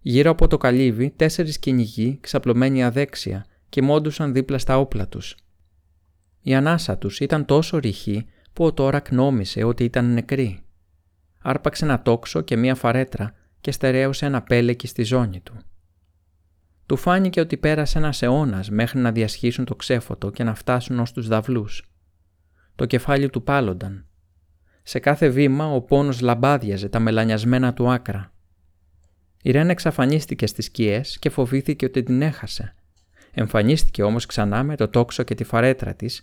Γύρω 0.00 0.30
από 0.30 0.46
το 0.46 0.56
καλύβι 0.56 1.10
τέσσερις 1.10 1.58
κυνηγοί 1.58 2.18
ξαπλωμένοι 2.20 2.84
αδέξια 2.84 3.46
κοιμόντουσαν 3.68 4.32
δίπλα 4.32 4.58
στα 4.58 4.78
όπλα 4.78 5.08
τους. 5.08 5.36
Η 6.42 6.54
ανάσα 6.54 6.98
τους 6.98 7.20
ήταν 7.20 7.44
τόσο 7.44 7.78
ρηχή 7.78 8.26
που 8.52 8.64
ο 8.64 8.72
Τόρακ 8.72 9.10
νόμισε 9.10 9.64
ότι 9.64 9.84
ήταν 9.84 10.12
νεκρή. 10.12 10.60
Άρπαξε 11.38 11.84
ένα 11.84 12.02
τόξο 12.02 12.40
και 12.40 12.56
μία 12.56 12.74
φαρέτρα 12.74 13.34
και 13.60 13.70
στερέωσε 13.70 14.26
ένα 14.26 14.42
πέλεκι 14.42 14.86
στη 14.86 15.02
ζώνη 15.02 15.40
του. 15.40 15.54
Του 16.86 16.96
φάνηκε 16.96 17.40
ότι 17.40 17.56
πέρασε 17.56 17.98
ένας 17.98 18.22
αιώνας 18.22 18.70
μέχρι 18.70 18.98
να 18.98 19.12
διασχίσουν 19.12 19.64
το 19.64 19.74
ξέφωτο 19.74 20.30
και 20.30 20.44
να 20.44 20.54
φτάσουν 20.54 20.98
ως 20.98 21.12
τους 21.12 21.28
δαυλούς. 21.28 21.90
Το 22.74 22.86
κεφάλι 22.86 23.30
του 23.30 23.42
πάλονταν. 23.42 24.06
Σε 24.82 24.98
κάθε 24.98 25.28
βήμα 25.28 25.66
ο 25.66 25.80
πόνος 25.80 26.20
λαμπάδιαζε 26.20 26.88
τα 26.88 26.98
μελανιασμένα 26.98 27.74
του 27.74 27.90
άκρα. 27.90 28.32
Η 29.42 29.50
Ρέν 29.50 29.70
εξαφανίστηκε 29.70 30.46
στις 30.46 30.64
σκιές 30.64 31.18
και 31.18 31.30
φοβήθηκε 31.30 31.84
ότι 31.84 32.02
την 32.02 32.22
έχασε. 32.22 32.74
Εμφανίστηκε 33.32 34.02
όμως 34.02 34.26
ξανά 34.26 34.62
με 34.62 34.76
το 34.76 34.88
τόξο 34.88 35.22
και 35.22 35.34
τη 35.34 35.44
φαρέτρα 35.44 35.94
της 35.94 36.22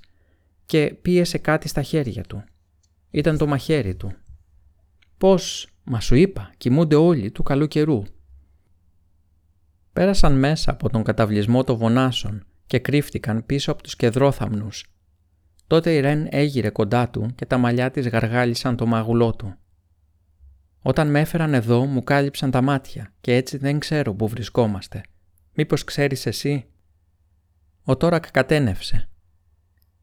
και 0.66 0.96
πίεσε 1.02 1.38
κάτι 1.38 1.68
στα 1.68 1.82
χέρια 1.82 2.24
του. 2.24 2.44
Ήταν 3.12 3.38
το 3.38 3.48
μαχαίρι 3.48 3.96
του. 3.96 4.14
Πώς, 5.18 5.68
μα 5.84 6.00
σου 6.00 6.16
είπα, 6.16 6.52
κοιμούνται 6.58 6.96
όλοι 6.96 7.32
του 7.32 7.44
καλού 7.44 7.68
καιρού. 7.68 8.04
Πέρασαν 9.94 10.40
μέσα 10.40 10.72
από 10.72 10.90
τον 10.90 11.04
καταβλισμό 11.04 11.64
των 11.64 11.78
βονάσων 11.78 12.46
και 12.66 12.80
κρύφτηκαν 12.80 13.46
πίσω 13.46 13.72
από 13.72 13.84
τους 13.84 13.96
κεδρόθαμνους. 13.96 14.86
Τότε 15.68 15.94
η 15.94 16.00
Ρεν 16.00 16.28
έγειρε 16.30 16.70
κοντά 16.70 17.10
του 17.10 17.32
και 17.36 17.46
τα 17.46 17.58
μαλλιά 17.58 17.92
της 17.92 18.08
γαργάλισαν 18.08 18.76
το 18.76 18.86
μαγουλό 18.86 19.36
του. 19.36 19.56
Όταν 20.82 21.10
με 21.10 21.20
έφεραν 21.20 21.54
εδώ 21.54 21.86
μου 21.86 22.04
κάλυψαν 22.04 22.52
τα 22.52 22.62
μάτια 22.62 23.14
και 23.22 23.36
έτσι 23.36 23.58
δεν 23.58 23.80
ξέρω 23.80 24.14
που 24.14 24.28
βρισκόμαστε. 24.28 25.02
Μήπως 25.54 25.84
ξέρεις 25.84 26.26
εσύ; 26.26 26.66
Ο 27.84 27.98
Τόρακ 27.98 28.32
κατένευσε 28.32 29.10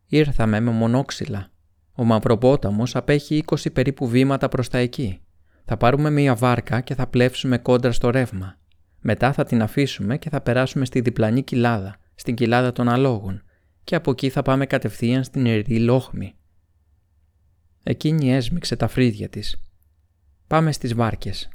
Ήρθαμε 0.07 0.61
με 0.61 0.71
μονόξυλα. 0.71 1.51
Ο 1.93 2.05
Μαυροπόταμος 2.05 2.97
απέχει 2.97 3.45
20 3.47 3.73
περίπου 3.73 4.09
βήματα 4.09 4.49
προς 4.49 4.69
τα 4.69 4.79
εκεί. 4.79 5.21
Θα 5.65 5.77
πάρουμε 5.77 6.11
μία 6.11 6.35
βάρκα 6.35 6.81
και 6.81 6.95
θα 6.95 7.07
πλεύσουμε 7.07 7.59
κόντρα 7.59 7.93
στο 7.93 8.11
ρεύμα. 8.11 8.60
Μετά 9.01 9.33
θα 9.33 9.45
την 9.45 9.63
αφήσουμε 9.63 10.19
και 10.19 10.31
θα 10.31 10.41
περάσουμε 10.41 10.85
στη 10.85 11.01
διπλανή 11.01 11.43
κοιλάδα, 11.43 11.97
στην 12.15 12.35
κοιλάδα 12.35 12.73
των 12.73 12.89
αλόγων 12.89 13.43
και 13.85 13.95
από 13.95 14.11
εκεί 14.11 14.29
θα 14.29 14.43
πάμε 14.43 14.67
κατευθείαν 14.67 15.25
στην 15.25 15.45
ιερή 15.45 15.81
λόχμη. 15.81 16.35
Εκείνη 17.83 18.33
έσμιξε 18.35 18.77
τα 18.77 18.89
φρύδια 18.89 19.29
της. 19.29 19.63
Πάμε 20.47 20.73
στις 20.73 20.95
βάρκες. 20.95 21.49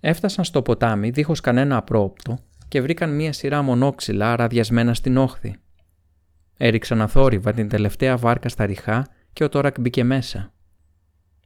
Έφτασαν 0.00 0.44
στο 0.44 0.62
ποτάμι 0.62 1.10
δίχως 1.10 1.40
κανένα 1.40 1.76
απρόπτο 1.76 2.38
και 2.68 2.80
βρήκαν 2.80 3.14
μία 3.14 3.32
σειρά 3.32 3.62
μονόξυλα 3.62 4.32
αραδιασμένα 4.32 4.94
στην 4.94 5.16
όχθη. 5.16 5.56
Έριξαν 6.56 7.00
αθόρυβα 7.00 7.52
την 7.52 7.68
τελευταία 7.68 8.16
βάρκα 8.16 8.48
στα 8.48 8.66
ριχά 8.66 9.06
και 9.32 9.44
ο 9.44 9.48
Τόρακ 9.48 9.80
μπήκε 9.80 10.04
μέσα. 10.04 10.52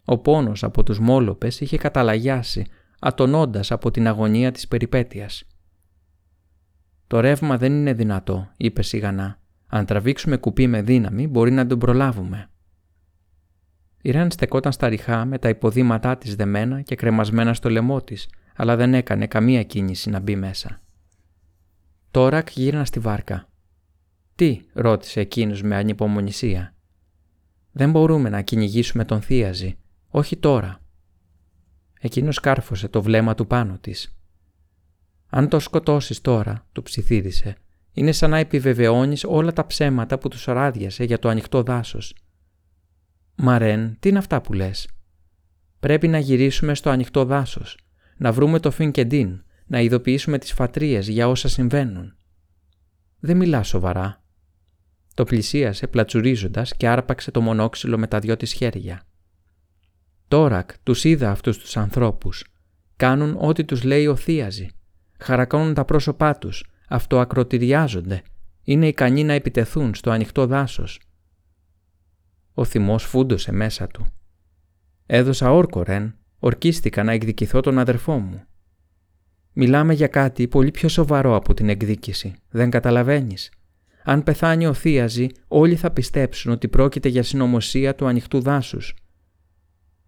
Ο 0.04 0.18
πόνος 0.18 0.64
από 0.64 0.82
τους 0.82 0.98
μόλοπες 0.98 1.60
είχε 1.60 1.76
καταλαγιάσει, 1.76 2.66
ατονώντας 3.05 3.70
από 3.70 3.90
την 3.90 4.07
αγωνία 4.07 4.53
της 4.53 4.68
περιπέτειας. 4.68 5.44
«Το 7.07 7.20
ρεύμα 7.20 7.59
δεν 7.59 7.72
είναι 7.72 7.92
δυνατό», 7.92 8.50
είπε 8.57 8.82
σιγανά. 8.82 9.38
«Αν 9.66 9.86
τραβήξουμε 9.86 10.36
κουπί 10.36 10.66
με 10.66 10.82
δύναμη 10.82 11.28
μπορεί 11.28 11.50
να 11.50 11.66
τον 11.66 11.78
προλάβουμε». 11.78 12.50
Η 14.03 14.11
Ρεν 14.11 14.30
στεκόταν 14.30 14.72
στα 14.72 14.88
ριχά 14.88 15.24
με 15.24 15.38
τα 15.38 15.48
υποδήματά 15.48 16.16
της 16.16 16.34
δεμένα 16.36 16.80
και 16.80 16.94
κρεμασμένα 16.94 17.55
στο 17.55 17.70
λαιμό 17.70 18.03
της, 18.03 18.28
αλλά 18.57 18.76
δεν 18.76 18.94
έκανε 18.94 19.26
καμία 19.26 19.62
κίνηση 19.62 20.11
να 20.11 20.20
μπει 20.20 20.36
μέσα. 20.36 20.80
Τόρακ 22.11 22.50
γύρνα 22.50 22.84
στη 22.84 22.98
βάρκα. 22.98 23.48
«Τι» 24.34 24.61
ρώτησε 24.72 25.20
εκείνος 25.20 25.62
με 25.62 25.76
ανυπομονησία. 25.76 26.74
«Δεν 27.72 27.90
μπορούμε 27.90 28.28
να 28.28 28.42
κυνηγήσουμε 28.42 29.05
τον 29.05 29.20
Θίαζη. 29.20 29.78
Όχι 30.09 30.36
τώρα». 30.36 30.82
Εκείνος 32.05 32.40
κάρφωσε 32.40 32.88
το 32.88 33.03
βλέμμα 33.03 33.34
του 33.34 33.46
πάνω 33.46 33.78
της. 33.80 34.16
«Αν 35.28 35.48
το 35.48 35.59
σκοτώσεις 35.59 36.20
τώρα», 36.20 36.66
του 36.72 36.82
ψιθύρισε, 36.82 37.57
«είναι 37.92 38.12
σαν 38.12 38.30
να 38.30 38.38
επιβεβαιώνεις 38.38 39.24
όλα 39.24 39.53
τα 39.53 39.66
ψέματα 39.66 40.18
που 40.18 40.28
τους 40.28 40.44
ράδιασε 40.44 41.05
για 41.05 41.18
το 41.18 41.28
ανοιχτό 41.28 41.62
δάσος». 41.62 42.16
«Μαρέν, 43.34 43.96
τι 44.00 44.09
είναι 44.09 44.18
αυτά 44.18 44.40
που 44.40 44.53
λες» 44.53 44.88
Πρέπει 45.80 46.09
να 46.09 46.18
γυρίσουμε 46.18 46.74
στο 46.74 46.90
ανοιχτό 46.90 47.24
δάσος, 47.24 47.78
να 48.16 48.32
βρούμε 48.32 48.61
το 48.61 48.70
Φινκεντίν, 48.70 49.42
να 49.66 49.80
ειδοποιήσουμε 49.80 50.38
τις 50.38 50.53
φατρίες 50.53 51.09
για 51.09 51.28
όσα 51.28 51.48
συμβαίνουν. 51.48 52.16
Δεν 53.18 53.36
μιλάς 53.36 53.68
σοβαρά. 53.68 54.22
Το 55.14 55.24
πλησίασε 55.24 55.86
πλατσουρίζοντας 55.86 56.76
και 56.76 56.88
άρπαξε 56.88 57.30
το 57.30 57.40
μονόξυλο 57.40 57.98
με 57.98 58.07
τα 58.07 58.18
δυο 58.18 58.36
της 58.36 58.53
χέρια. 58.53 59.07
Τόρακ 60.33 60.70
τους 60.83 61.05
είδα 61.05 61.30
αυτούς 61.30 61.59
τους 61.59 61.76
ανθρώπους. 61.76 62.45
Κάνουν 62.97 63.37
ό,τι 63.41 63.64
τους 63.64 63.83
λέει 63.83 64.07
ο 64.07 64.16
Θίαζη. 64.16 64.70
Χαρακώνουν 65.18 65.74
τα 65.74 65.85
πρόσωπά 65.85 66.39
τους, 66.39 66.64
αυτοακροτηριάζονται. 66.89 68.22
Είναι 68.62 68.89
ικανοί 68.89 69.24
να 69.24 69.33
επιτεθούν 69.33 69.95
στο 69.95 70.11
ανοιχτό 70.11 70.47
δάσος. 70.47 71.01
Ο 72.55 72.64
θυμός 72.64 73.05
φούντωσε 73.05 73.53
μέσα 73.53 73.87
του. 73.87 74.07
Έδωσα 75.07 75.53
όρκο, 75.53 75.83
Ρεν. 75.83 76.14
Ορκίστηκα 76.39 77.03
να 77.03 77.12
εκδικηθώ 77.12 77.61
τον 77.61 77.78
αδερφό 77.78 78.18
μου. 78.18 78.43
Μιλάμε 79.53 79.95
για 79.95 80.09
κάτι 80.09 80.49
πολύ 80.49 80.70
πιο 80.70 80.89
σοβαρό 80.89 81.37
από 81.37 81.55
την 81.55 81.68
εκδίκηση. 81.68 82.35
Δεν 82.51 82.70
καταλαβαίνεις. 82.70 83.51
Αν 84.05 84.22
πεθάνει 84.22 84.66
ο 84.66 84.72
Θίαζη, 84.72 85.28
όλοι 85.49 85.76
θα 85.76 85.91
πιστέψουν 85.91 86.53
ότι 86.53 86.68
πρόκειται 86.68 87.09
για 87.09 87.22
συνωμοσία 87.22 87.95
του 87.95 88.07
ανοιχτού 88.07 88.41
δάσους. 88.41 88.95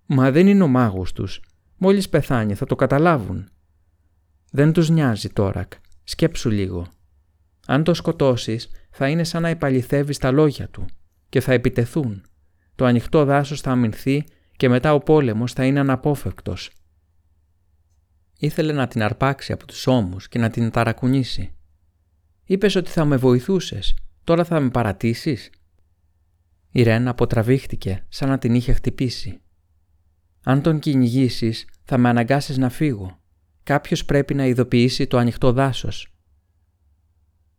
Μα 0.07 0.31
δεν 0.31 0.47
είναι 0.47 0.63
ο 0.63 0.69
μάγος 0.69 1.13
τους. 1.13 1.41
Μόλις 1.77 2.09
πεθάνει 2.09 2.55
θα 2.55 2.67
το 2.67 2.77
καταλάβουν. 2.77 3.49
Δεν 4.51 4.73
τους 4.73 4.91
νοιάζει 4.91 5.29
τόρακ. 5.29 5.73
Σκέψου 6.05 6.51
λίγο. 6.51 6.87
Αν 7.67 7.85
το 7.85 7.95
σκοτώσεις 7.95 8.71
θα 8.91 9.09
είναι 9.09 9.25
σαν 9.25 9.43
να 9.43 9.49
επαληθεύεις 9.49 10.19
τα 10.19 10.31
λόγια 10.31 10.69
του 10.69 10.87
και 11.29 11.41
θα 11.41 11.53
επιτεθούν. 11.53 12.23
Το 12.75 12.85
ανοιχτό 12.85 13.25
δάσος 13.25 13.61
θα 13.61 13.71
αμυνθεί 13.71 14.25
και 14.57 14.69
μετά 14.69 14.95
ο 14.95 14.99
πόλεμος 14.99 15.53
θα 15.53 15.65
είναι 15.65 15.81
αναπόφευκτος. 15.81 16.71
Ήθελε 18.39 18.73
να 18.73 18.87
την 18.87 19.03
αρπάξει 19.03 19.53
από 19.53 19.67
τους 19.67 19.87
ώμους 19.87 20.29
και 20.29 20.39
να 20.39 20.51
την 20.51 20.71
ταρακουνήσει 20.71 21.55
Είπες 22.47 22.75
ότι 22.75 22.91
θα 22.91 23.05
με 23.05 23.17
βοηθούσες. 23.17 23.97
Τώρα 24.25 24.45
θα 24.45 24.61
με 24.61 24.71
παρατήσεις; 24.71 25.51
Η 26.71 26.83
Ρεν 26.83 27.09
αποτραβήχτηκε 27.09 28.05
σαν 28.09 28.29
να 28.29 28.39
την 28.39 28.55
είχε 28.55 28.73
χτυπήσει. 28.73 29.41
Αν 30.45 30.63
τον 30.63 30.79
κυνηγήσεις, 30.79 31.67
θα 31.85 31.99
με 31.99 32.09
αναγκάσεις 32.09 32.59
να 32.59 32.69
φύγω. 32.69 33.19
Κάποιος 33.63 34.05
πρέπει 34.05 34.35
να 34.35 34.47
ειδοποιήσει 34.47 35.07
το 35.07 35.19
ανοιχτό 35.19 35.53
δάσος. 35.53 36.15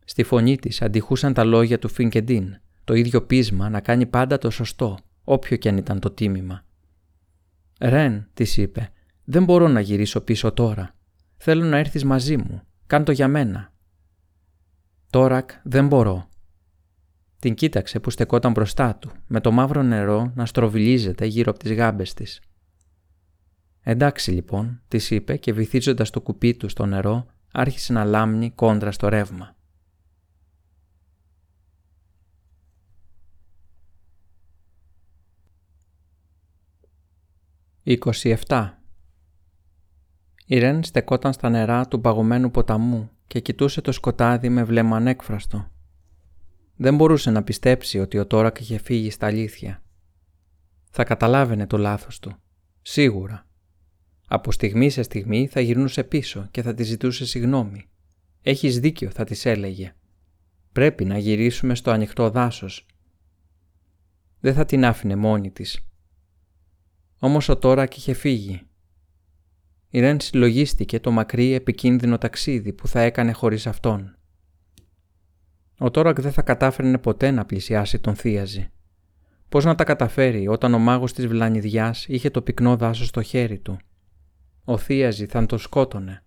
Στη 0.06 0.24
φωνή 0.24 0.58
της 0.58 0.82
αντιχούσαν 0.82 1.34
τα 1.34 1.44
λόγια 1.44 1.80
του 1.80 1.90
Φινκεντίν, 1.90 2.58
το 2.84 2.94
ίδιο 2.94 3.22
πείσμα 3.22 3.70
να 3.70 3.80
κάνει 3.80 4.06
πάντα 4.06 4.38
το 4.38 4.50
σωστό, 4.50 4.98
όποιο 5.24 5.58
και 5.58 5.70
αν 5.70 5.78
ήταν 5.78 6.00
το 6.00 6.12
τίμημα. 6.12 6.66
«Ρεν», 7.80 8.28
της 8.34 8.58
είπε, 8.58 8.92
«δεν 9.24 9.44
μπορώ 9.44 9.68
να 9.68 9.80
γυρίσω 9.80 10.22
πίσω 10.22 10.52
τώρα. 10.52 10.96
Θέλω 11.38 11.64
να 11.64 11.78
έρθεις 11.78 12.04
μαζί 12.04 12.38
μου. 12.38 12.62
Κάν 12.88 13.04
το 13.04 13.12
για 13.12 13.28
μένα». 13.28 13.74
«Τόρακ, 15.10 15.52
δεν 15.64 15.88
μπορώ». 15.88 16.30
Την 17.40 17.54
κοίταξε 17.54 18.00
που 18.00 18.10
στεκόταν 18.10 18.52
μπροστά 18.52 18.96
του, 18.96 19.12
με 19.28 19.42
το 19.42 19.52
μαύρο 19.52 19.84
νερό 19.84 20.32
να 20.36 20.46
στροβιλίζεται 20.46 21.26
γύρω 21.26 21.52
από 21.52 21.60
τις 21.60 21.74
γάμπες 21.74 22.14
της. 22.14 22.42
«Εντάξει 23.88 24.32
λοιπόν», 24.32 24.82
της 24.88 25.12
είπε 25.12 25.38
και 25.38 25.54
βυθίζοντας 25.54 26.10
το 26.10 26.22
κουπί 26.22 26.56
του 26.56 26.70
στο 26.70 26.86
νερό, 26.86 27.26
άρχισε 27.52 27.94
να 27.94 28.04
λάμνει 28.04 28.52
κόντρα 28.52 28.92
στο 28.92 29.10
ρεύμα. 29.10 29.56
27. 37.86 38.70
Η 40.46 40.60
Ρεν 40.60 40.84
στεκόταν 40.84 41.34
στα 41.34 41.50
νερά 41.50 41.88
του 41.88 42.02
παγωμένου 42.02 42.52
ποταμού 42.52 43.10
και 43.28 43.40
κοιτούσε 43.40 43.82
το 43.82 43.92
σκοτάδι 43.92 44.50
με 44.50 44.64
βλέμμα 44.64 44.96
ανέκφραστο. 44.96 45.72
Δεν 46.76 46.96
μπορούσε 46.96 47.32
να 47.32 47.44
πιστέψει 47.44 48.00
ότι 48.00 48.18
ο 48.18 48.28
Τόρακ 48.28 48.60
είχε 48.60 48.78
φύγει 48.78 49.10
στα 49.10 49.26
αλήθεια. 49.26 49.84
Θα 50.90 51.04
καταλάβαινε 51.04 51.68
το 51.68 51.78
λάθος 51.78 52.20
του. 52.20 52.36
Σίγουρα. 52.82 53.46
Από 54.28 54.52
στιγμή 54.52 54.90
σε 54.90 55.04
στιγμή 55.04 55.48
θα 55.48 55.60
γυρνούσε 55.60 56.04
πίσω 56.04 56.48
και 56.52 56.62
θα 56.62 56.74
της 56.74 56.88
ζητούσε 56.88 57.26
συγνώμη. 57.26 57.90
Έχεις 58.42 58.80
δίκιο, 58.80 59.10
θα 59.10 59.24
της 59.24 59.46
έλεγε. 59.46 59.96
Πρέπει 60.72 61.06
να 61.06 61.18
γυρίσουμε 61.18 61.76
στο 61.76 61.92
ανοιχτό 61.92 62.30
δάσος. 62.30 62.86
Δεν 64.40 64.54
θα 64.54 64.66
την 64.66 64.86
άφηνε 64.86 65.16
μόνη 65.16 65.52
της. 65.52 65.80
Όμως 67.20 67.50
ο 67.50 67.58
Τόρακ 67.58 67.98
είχε 67.98 68.14
φύγει. 68.14 68.62
Η 69.90 70.00
Ρεν 70.00 70.20
συλλογίστηκε 70.20 71.00
το 71.00 71.12
μακρύ 71.12 71.54
επικίνδυνο 71.54 72.18
ταξίδι 72.18 72.74
που 72.74 72.88
θα 72.88 73.02
έκανε 73.02 73.32
χωρίς 73.32 73.68
αυτόν. 73.68 74.16
Ο 75.78 75.92
Τόρακ 75.92 76.22
δεν 76.22 76.32
θα 76.32 76.42
κατάφερνε 76.42 76.98
ποτέ 76.98 77.32
να 77.32 77.46
πλησιάσει 77.46 78.00
τον 78.00 78.16
Θίαζη. 78.16 78.70
Πώς 79.50 79.66
να 79.66 79.76
τα 79.76 79.84
καταφέρει 79.84 80.48
όταν 80.48 80.74
ο 80.74 80.80
μάγος 80.80 81.14
της 81.14 81.28
Βλανιδιάς 81.28 82.06
είχε 82.08 82.30
το 82.30 82.42
πυκνό 82.42 82.76
δάσος 82.76 83.08
στο 83.08 83.22
χέρι 83.22 83.60
του. 83.60 83.78
Ο 84.66 84.78
Θίαζη 84.78 85.26
θα 85.26 85.46
τον 85.46 85.60
σκότωνε. 85.60 86.24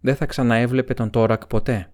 Δεν 0.00 0.16
θα 0.16 0.26
ξαναέβλεπε 0.26 0.94
τον 0.94 1.10
Τόρακ 1.10 1.46
ποτέ. 1.46 1.92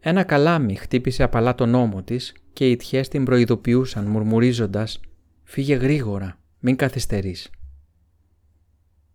Ένα 0.00 0.22
καλάμι 0.22 0.74
χτύπησε 0.74 1.22
απαλά 1.22 1.54
τον 1.54 1.74
ώμο 1.74 2.02
της 2.02 2.34
και 2.52 2.70
οι 2.70 2.76
τιές 2.76 3.08
την 3.08 3.24
προειδοποιούσαν 3.24 4.06
μουρμουρίζοντας 4.06 5.00
«Φύγε 5.42 5.74
γρήγορα, 5.74 6.38
μην 6.58 6.76
καθυστερείς». 6.76 7.50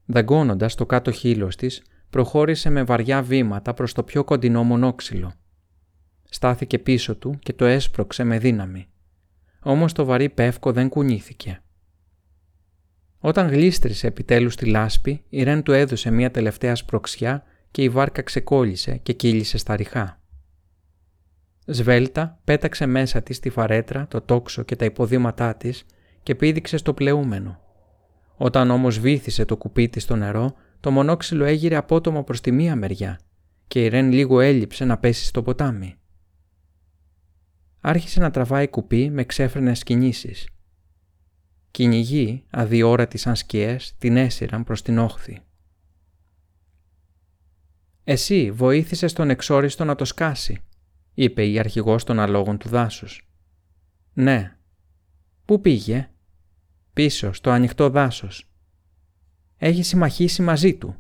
Δαγκώνοντας 0.06 0.76
το 0.76 0.86
κάτω 0.86 1.12
χείλος 1.12 1.56
της, 1.56 1.84
προχώρησε 2.10 2.70
με 2.70 2.84
βαριά 2.84 3.24
βήματα 3.24 3.74
προς 3.74 3.94
το 3.94 4.04
πιο 4.04 4.24
κοντινό 4.24 4.64
μονόξυλο. 4.64 5.34
Στάθηκε 6.24 6.80
πίσω 6.80 7.16
του 7.16 7.40
και 7.40 7.54
το 7.54 7.66
έσπρωξε 7.66 8.24
με 8.24 8.40
δύναμη. 8.40 8.88
Όμως 9.60 9.94
το 9.94 10.06
βαρύ 10.06 10.30
πεύκο 10.30 10.72
δεν 10.72 10.90
κουνήθηκε. 10.90 11.63
Όταν 13.26 13.48
γλίστρισε 13.48 14.08
επιτέλους 14.08 14.56
τη 14.56 14.66
λάσπη, 14.66 15.24
η 15.30 15.44
Ρεν 15.44 15.64
του 15.64 15.72
έδωσε 15.72 16.12
μια 16.12 16.32
τελευταία 16.32 16.76
σπροξιά 16.76 17.44
και 17.72 17.84
η 17.84 17.90
βάρκα 17.90 18.22
ξεκόλλησε 18.22 18.98
και 18.98 19.14
κύλησε 19.14 19.58
στα 19.58 19.76
ριχά. 19.76 20.22
Σβέλτα 21.66 22.40
πέταξε 22.44 22.86
μέσα 22.86 23.22
της 23.22 23.40
τη 23.40 23.50
φαρέτρα, 23.50 24.08
το 24.08 24.22
τόξο 24.22 24.64
και 24.64 24.76
τα 24.76 24.86
υποδήματά 24.86 25.56
της 25.56 25.86
και 26.24 26.36
πήδηξε 26.36 26.78
στο 26.78 26.94
πλεούμενο. 26.94 27.60
Όταν 28.36 28.72
όμως 28.72 29.00
βύθισε 29.00 29.46
το 29.46 29.58
κουπί 29.58 29.90
της 29.90 30.04
στο 30.04 30.16
νερό, 30.16 30.54
το 30.80 30.92
μονόξυλο 30.92 31.46
έγειρε 31.46 31.76
απότομα 31.76 32.24
προς 32.24 32.42
τη 32.42 32.52
μία 32.52 32.76
μεριά 32.76 33.20
και 33.68 33.84
η 33.84 33.88
Ρεν 33.88 34.12
λίγο 34.12 34.40
έλειψε 34.40 34.86
να 34.86 34.98
πέσει 34.98 35.26
στο 35.26 35.42
ποτάμι. 35.42 35.96
Άρχισε 37.82 38.20
να 38.20 38.32
τραβάει 38.32 38.68
κουπί 38.68 39.10
με 39.10 39.24
ξέφρενες 39.24 39.84
κινήσεις. 39.84 40.48
Κυνηγοί, 41.74 42.44
αδιόρατοι 42.50 43.18
σαν 43.18 43.36
σκιές, 43.36 43.96
την 43.98 44.18
έσυραν 44.18 44.64
προς 44.64 44.82
την 44.82 44.98
όχθη. 44.98 45.40
«Εσύ 48.04 48.52
βοήθησες 48.52 49.14
τον 49.14 49.30
εξόριστο 49.30 49.84
να 49.84 49.96
το 49.96 50.06
σκάσει», 50.06 50.62
είπε 51.14 51.46
η 51.46 51.60
αρχηγός 51.60 52.04
των 52.04 52.20
αλόγων 52.20 52.58
του 52.58 52.70
δάσους. 52.70 53.30
«Ναι». 54.14 54.58
«Πού 55.46 55.62
πήγε» 55.62 56.10
Πίσω, 56.94 57.34
στο 57.34 57.50
ανοιχτό 57.50 57.90
δάσος. 57.90 58.50
Έχει 59.58 59.84
συμμαχήσει 59.84 60.42
μαζί 60.42 60.76
του. 60.76 60.96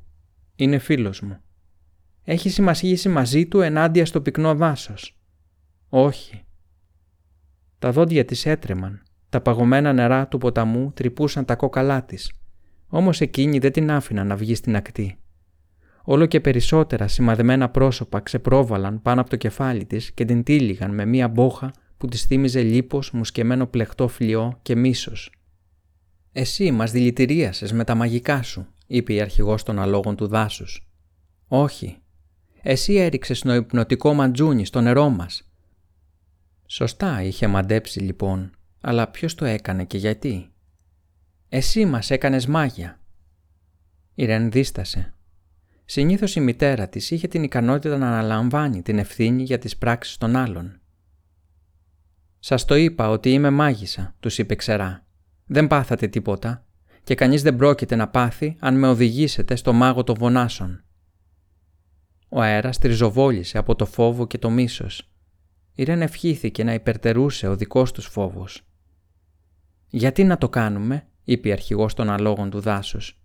Είναι 0.55 0.77
φίλος 0.77 1.21
μου. 1.21 1.39
Έχει 2.23 2.49
συμμαχήσει 2.49 3.09
μαζί 3.09 3.45
του 3.45 3.61
ενάντια 3.61 4.05
στο 4.05 4.21
πυκνό 4.21 4.55
δάσος. 4.55 5.19
Όχι. 5.89 6.45
Τα 7.79 7.91
δόντια 7.91 8.25
της 8.25 8.45
έτρεμαν. 8.45 9.03
Τα 9.33 9.41
παγωμένα 9.41 9.93
νερά 9.93 10.27
του 10.27 10.37
ποταμού 10.37 10.91
τρυπούσαν 10.93 11.45
τα 11.45 11.55
κόκαλά 11.55 12.03
της. 12.03 12.31
Όμως 12.87 13.21
εκείνη 13.21 13.59
δεν 13.59 13.71
την 13.71 13.91
άφηνα 13.91 14.23
να 14.23 14.35
βγει 14.35 14.55
στην 14.55 14.75
ακτή. 14.75 15.17
Όλο 16.03 16.25
και 16.25 16.39
περισσότερα 16.39 17.07
σημαδεμένα 17.07 17.69
πρόσωπα 17.69 18.19
ξεπρόβαλαν 18.19 19.01
πάνω 19.01 19.21
από 19.21 19.29
το 19.29 19.35
κεφάλι 19.35 19.85
της 19.85 20.11
και 20.11 20.25
την 20.25 20.43
τύλιγαν 20.43 20.93
με 20.93 21.05
μία 21.05 21.27
μπόχα 21.27 21.71
που 21.97 22.07
της 22.07 22.23
θύμιζε 22.23 22.61
λίπος, 22.61 23.11
μουσκεμένο 23.11 23.67
πλεχτό 23.67 24.07
φλοιό 24.07 24.59
και 24.61 24.75
μίσος. 24.75 25.31
«Εσύ 26.31 26.71
μας 26.71 26.91
δηλητηρίασες 26.91 27.71
με 27.71 27.83
τα 27.83 27.95
μαγικά 27.95 28.41
σου», 28.41 28.67
είπε 28.87 29.13
η 29.13 29.21
αρχηγός 29.21 29.63
των 29.63 29.79
αλόγων 29.79 30.15
του 30.15 30.27
δάσους. 30.27 30.87
«Όχι. 31.47 31.97
Εσύ 32.61 32.93
έριξες 32.93 33.39
το 33.39 33.53
υπνοτικό 33.53 34.13
μαντζούνι 34.13 34.65
στο 34.65 34.81
νερό 34.81 35.09
μας». 35.09 35.51
Σωστά 36.65 37.23
είχε 37.23 37.47
μαντέψει 37.47 37.99
λοιπόν, 37.99 38.51
αλλά 38.85 39.07
ποιος 39.07 39.35
το 39.35 39.45
έκανε 39.45 39.85
και 39.85 39.97
γιατί; 39.97 40.51
«Εσύ 41.49 41.85
μας 41.85 42.09
έκανες 42.09 42.45
μάγια». 42.45 42.99
Η 44.15 44.25
Ρεν 44.25 44.51
δίστασε. 44.51 45.13
Συνήθως 45.85 46.35
η 46.35 46.39
μητέρα 46.39 46.89
της 46.89 47.11
είχε 47.11 47.27
την 47.27 47.43
ικανότητα 47.43 47.97
να 47.97 48.07
αναλαμβάνει 48.07 48.81
την 48.81 48.97
ευθύνη 48.97 49.43
για 49.43 49.57
τις 49.57 49.77
πράξεις 49.77 50.17
των 50.17 50.35
άλλων. 50.35 50.79
«Σας 52.39 52.65
το 52.65 52.75
είπα 52.75 53.09
ότι 53.09 53.33
είμαι 53.33 53.49
μάγισσα», 53.49 54.15
τους 54.19 54.37
είπε 54.37 54.55
ξερά. 54.55 55.05
Δεν 55.45 55.67
πάθατε 55.67 56.07
τίποτα 56.07 56.65
και 57.03 57.15
κανείς 57.15 57.41
δεν 57.41 57.55
πρόκειται 57.55 57.95
να 57.95 58.07
πάθει 58.07 58.55
αν 58.59 58.79
με 58.79 58.87
οδηγήσετε 58.87 59.55
στο 59.55 59.73
μάγο 59.73 60.03
των 60.03 60.15
βονάσων. 60.19 60.83
Ο 62.29 62.41
αέρας 62.41 62.77
τριζοβόλησε 62.77 63.57
από 63.57 63.75
το 63.75 63.85
φόβο 63.85 64.27
και 64.27 64.37
το 64.37 64.49
μίσος. 64.49 65.11
Η 65.75 65.83
Ρεν 65.83 66.01
ευχήθηκε 66.01 66.63
να 66.63 66.73
υπερτερούσε 66.73 67.47
ο 67.47 67.55
δικός 67.55 67.91
τους 67.91 68.05
φόβος. 68.05 68.67
«Γιατί 69.95 70.23
να 70.23 70.37
το 70.37 70.49
κάνουμε» 70.49 71.07
είπε 71.23 71.47
η 71.47 71.51
αρχηγός 71.51 71.93
των 71.93 72.09
αλόγων 72.09 72.49
του 72.49 72.59
δάσους. 72.59 73.19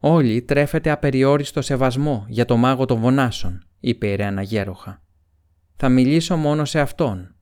«Όλοι 0.00 0.42
τρέφεται 0.42 0.90
απεριόριστο 0.90 1.62
σεβασμό 1.62 2.24
για 2.28 2.44
το 2.44 2.56
μάγο 2.56 2.84
των 2.84 3.00
βονάσων», 3.00 3.66
είπε 3.80 4.06
η 4.06 4.14
Ρένα 4.14 4.42
γέροχα. 4.42 5.02
«Θα 5.76 5.88
μιλήσω 5.88 6.36
μόνο 6.36 6.64
σε 6.64 6.80
αυτόν, 6.80 7.34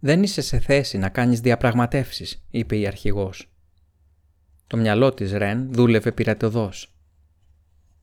«Δεν 0.00 0.22
είσαι 0.22 0.40
σε 0.40 0.58
θέση 0.58 0.98
να 0.98 1.08
κάνεις 1.08 1.40
διαπραγματεύσεις», 1.40 2.44
είπε 2.50 2.76
η 2.76 2.86
αρχηγός. 2.86 3.52
Το 4.66 4.76
μυαλό 4.76 5.14
της 5.14 5.32
Ρεν 5.32 5.72
δούλευε 5.72 6.12
πειρατοδός. 6.12 6.94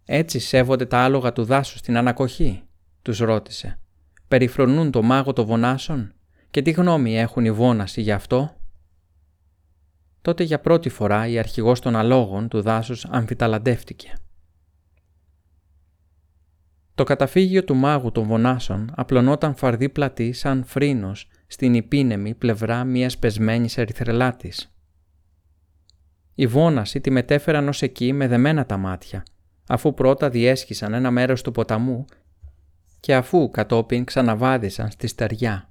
«Έτσι 0.05 0.39
σέβονται 0.39 0.85
τα 0.85 0.97
άλογα 0.97 1.33
του 1.33 1.43
δάσους 1.43 1.79
στην 1.79 1.97
ανακοχή», 1.97 2.63
τους 3.01 3.17
ρώτησε. 3.17 3.79
«Περιφρονούν 4.27 4.91
το 4.91 5.01
μάγο 5.01 5.33
των 5.33 5.45
βονάσων 5.45 6.13
και 6.51 6.61
τι 6.61 6.71
γνώμη 6.71 7.17
έχουν 7.17 7.45
οι 7.45 7.51
βόνασοι 7.51 8.01
γι' 8.01 8.11
αυτό» 8.11 8.57
τότε 10.23 10.43
για 10.43 10.59
πρώτη 10.59 10.89
φορά 10.89 11.27
η 11.27 11.39
αρχηγός 11.39 11.79
των 11.79 11.95
αλόγων 11.95 12.47
του 12.47 12.61
δάσους 12.61 13.05
αμφιταλαντεύτηκε. 13.05 14.13
Το 16.95 17.03
καταφύγιο 17.03 17.63
του 17.63 17.75
μάγου 17.75 18.11
των 18.11 18.23
βονάσων 18.23 18.91
απλωνόταν 18.95 19.55
φαρδί 19.55 19.89
πλατή 19.89 20.31
σαν 20.33 20.63
φρύνος 20.63 21.27
στην 21.47 21.73
υπήνεμη 21.73 22.33
πλευρά 22.33 22.83
μιας 22.83 23.17
πεσμένης 23.17 23.77
ερυθρελάτης. 23.77 24.75
Οι 26.35 26.47
βόνασοι 26.47 27.01
τη 27.01 27.11
μετέφεραν 27.11 27.67
ως 27.67 27.81
εκεί 27.81 28.13
με 28.13 28.27
δεμένα 28.27 28.65
τα 28.65 28.77
μάτια, 28.77 29.25
αφού 29.67 29.93
πρώτα 29.93 30.29
διέσχισαν 30.29 30.93
ένα 30.93 31.11
μέρος 31.11 31.41
του 31.41 31.51
ποταμού 31.51 32.05
και 32.99 33.15
αφού 33.15 33.49
κατόπιν 33.49 34.03
ξαναβάδισαν 34.03 34.91
στη 34.91 35.07
στεριά. 35.07 35.69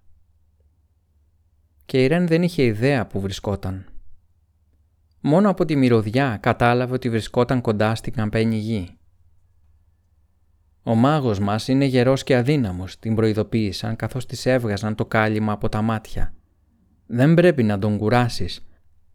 Και 1.87 2.03
η 2.05 2.07
Ρεν 2.07 2.27
δεν 2.27 2.43
είχε 2.43 2.63
ιδέα 2.63 3.07
που 3.07 3.21
βρισκόταν. 3.21 3.92
Μόνο 5.25 5.51
από 5.51 5.65
τη 5.65 5.77
μυρωδιά 5.77 6.39
κατάλαβε 6.41 6.95
ότι 6.95 7.11
βρισκόταν 7.11 7.61
κοντά 7.61 7.95
στην 7.95 8.13
καμπένη 8.13 8.57
γη. 8.57 8.97
Ο 10.83 10.95
μάγος 10.95 11.39
μας 11.39 11.69
είναι 11.69 11.85
γερός 11.85 12.23
και 12.25 12.37
αδύναμος, 12.37 12.99
την 12.99 13.15
προειδοποίησαν 13.15 13.97
καθώς 13.97 14.27
της 14.27 14.47
έβγαζαν 14.47 14.95
το 14.95 15.07
κάλυμα 15.07 15.53
από 15.53 15.69
τα 15.69 15.83
μάτια. 15.83 16.35
Δεν 17.07 17.35
πρέπει 17.35 17.63
να 17.63 17.79
τον 17.79 17.99
κουράσεις. 17.99 18.67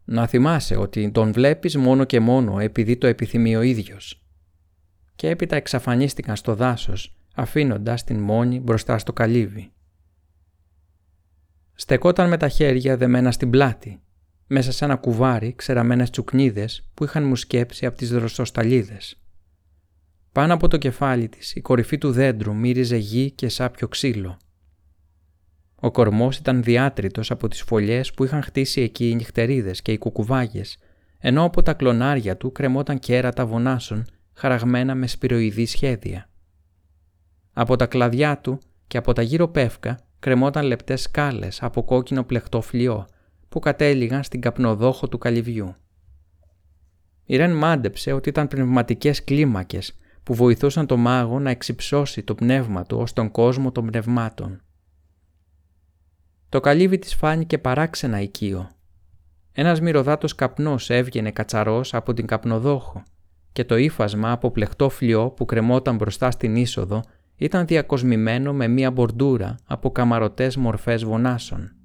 Να 0.06 0.28
θυμάσαι 0.28 0.76
ότι 0.76 1.12
τον 1.12 1.32
βλέπεις 1.32 1.78
μόνο 1.78 2.04
και 2.04 2.20
μόνο 2.20 2.60
επειδή 2.60 2.98
το 2.98 3.08
επιθυμεί 3.08 3.56
ο 3.56 3.62
ίδιος. 3.62 4.24
Και 5.16 5.30
έπειτα 5.30 5.56
εξαφανίστηκαν 5.56 6.36
στο 6.36 6.56
δάσος, 6.56 7.18
αφήνοντας 7.36 8.04
την 8.04 8.20
μόνη 8.20 8.60
μπροστά 8.60 8.98
στο 8.98 9.14
καλύβι. 9.14 9.72
Στεκόταν 11.74 12.30
με 12.30 12.38
τα 12.38 12.48
χέρια 12.48 12.98
δεμένα 12.98 13.32
στην 13.32 13.50
πλάτη, 13.50 14.02
μέσα 14.48 14.72
σε 14.72 14.86
ένα 14.86 14.96
κουβάρι 14.96 15.54
ξεραμένες 15.56 16.10
τσουκνίδες 16.10 16.90
που 16.94 17.04
είχαν 17.04 17.24
μουσκέψει 17.24 17.86
από 17.86 17.98
τις 17.98 18.10
δροσοσταλίδες. 18.10 19.22
Πάνω 20.32 20.54
από 20.54 20.68
το 20.68 20.78
κεφάλι 20.78 21.30
της 21.30 21.56
η 21.56 21.62
κορυφή 21.62 21.98
του 21.98 22.12
δέντρου 22.12 22.56
μύριζε 22.56 22.98
γη 22.98 23.32
και 23.32 23.50
σάπιο 23.50 23.88
ξύλο. 23.88 24.38
Ο 25.76 25.92
κορμός 25.92 26.38
ήταν 26.38 26.64
διάτριτος 26.64 27.32
από 27.32 27.48
τις 27.48 27.62
φωλιές 27.62 28.14
που 28.14 28.24
είχαν 28.24 28.42
χτίσει 28.42 28.82
εκεί 28.82 29.10
οι 29.10 29.16
νυχτερίδες 29.16 29.82
και 29.82 29.92
οι 29.92 29.98
κουκουβάγες, 29.98 30.78
ενώ 31.20 31.44
από 31.44 31.64
τα 31.64 31.74
κλονάρια 31.74 32.38
του 32.38 32.52
κρεμόταν 32.52 33.00
κέρατα 33.00 33.46
βονάσων 33.46 34.06
χαραγμένα 34.34 34.96
με 34.96 35.08
σπυροειδή 35.08 35.66
σχέδια. 35.66 36.30
Από 37.54 37.76
τα 37.76 37.86
κλαδιά 37.86 38.38
του 38.38 38.60
και 38.88 38.98
από 38.98 39.14
τα 39.14 39.22
γύρω 39.22 39.48
πεύκα 39.48 40.00
κρεμόταν 40.20 40.66
λεπτές 40.66 41.02
σκάλες 41.02 41.64
από 41.64 41.84
κόκκινο 41.84 42.24
πλεχτό 42.24 42.62
φλοιό 42.62 43.08
που 43.50 43.60
κατέληγαν 43.60 44.24
στην 44.24 44.42
καπνοδόχο 44.42 45.08
του 45.08 45.18
καλυβιού. 45.18 45.76
Η 47.26 47.36
Ρεν 47.36 47.52
μάντεψε 47.52 48.12
ότι 48.12 48.30
ήταν 48.30 48.48
πνευματικές 48.48 49.24
κλίμακες 49.24 49.98
που 50.24 50.34
βοηθούσαν 50.34 50.86
το 50.86 50.98
μάγο 50.98 51.40
να 51.40 51.50
εξυψώσει 51.50 52.24
το 52.24 52.36
πνεύμα 52.36 52.84
του 52.84 52.98
ως 52.98 53.14
τον 53.14 53.32
κόσμο 53.32 53.72
των 53.72 53.86
πνευμάτων. 53.86 54.62
Το 56.50 56.60
καλύβι 56.60 57.00
της 57.00 57.16
φάνηκε 57.16 57.58
παράξενα 57.58 58.22
οικείο. 58.22 58.70
Ένας 59.52 59.82
μυρωδάτος 59.82 60.36
καπνός 60.36 60.90
έβγαινε 60.90 61.32
κατσαρός 61.32 61.94
από 61.94 62.14
την 62.14 62.26
καπνοδόχο 62.26 63.04
και 63.52 63.66
το 63.66 63.78
ύφασμα 63.78 64.32
από 64.32 64.52
πλεχτό 64.52 64.90
φλοιό 64.90 65.30
που 65.30 65.46
κρεμόταν 65.46 65.96
μπροστά 65.96 66.32
στην 66.32 66.56
είσοδο 66.56 67.04
ήταν 67.36 67.66
διακοσμημένο 67.66 68.54
με 68.54 68.68
μία 68.68 68.92
μπορντούρα 68.92 69.56
από 69.66 69.92
καμαρωτές 69.92 70.58
μορφές 70.58 71.06
βονάσων. 71.06 71.77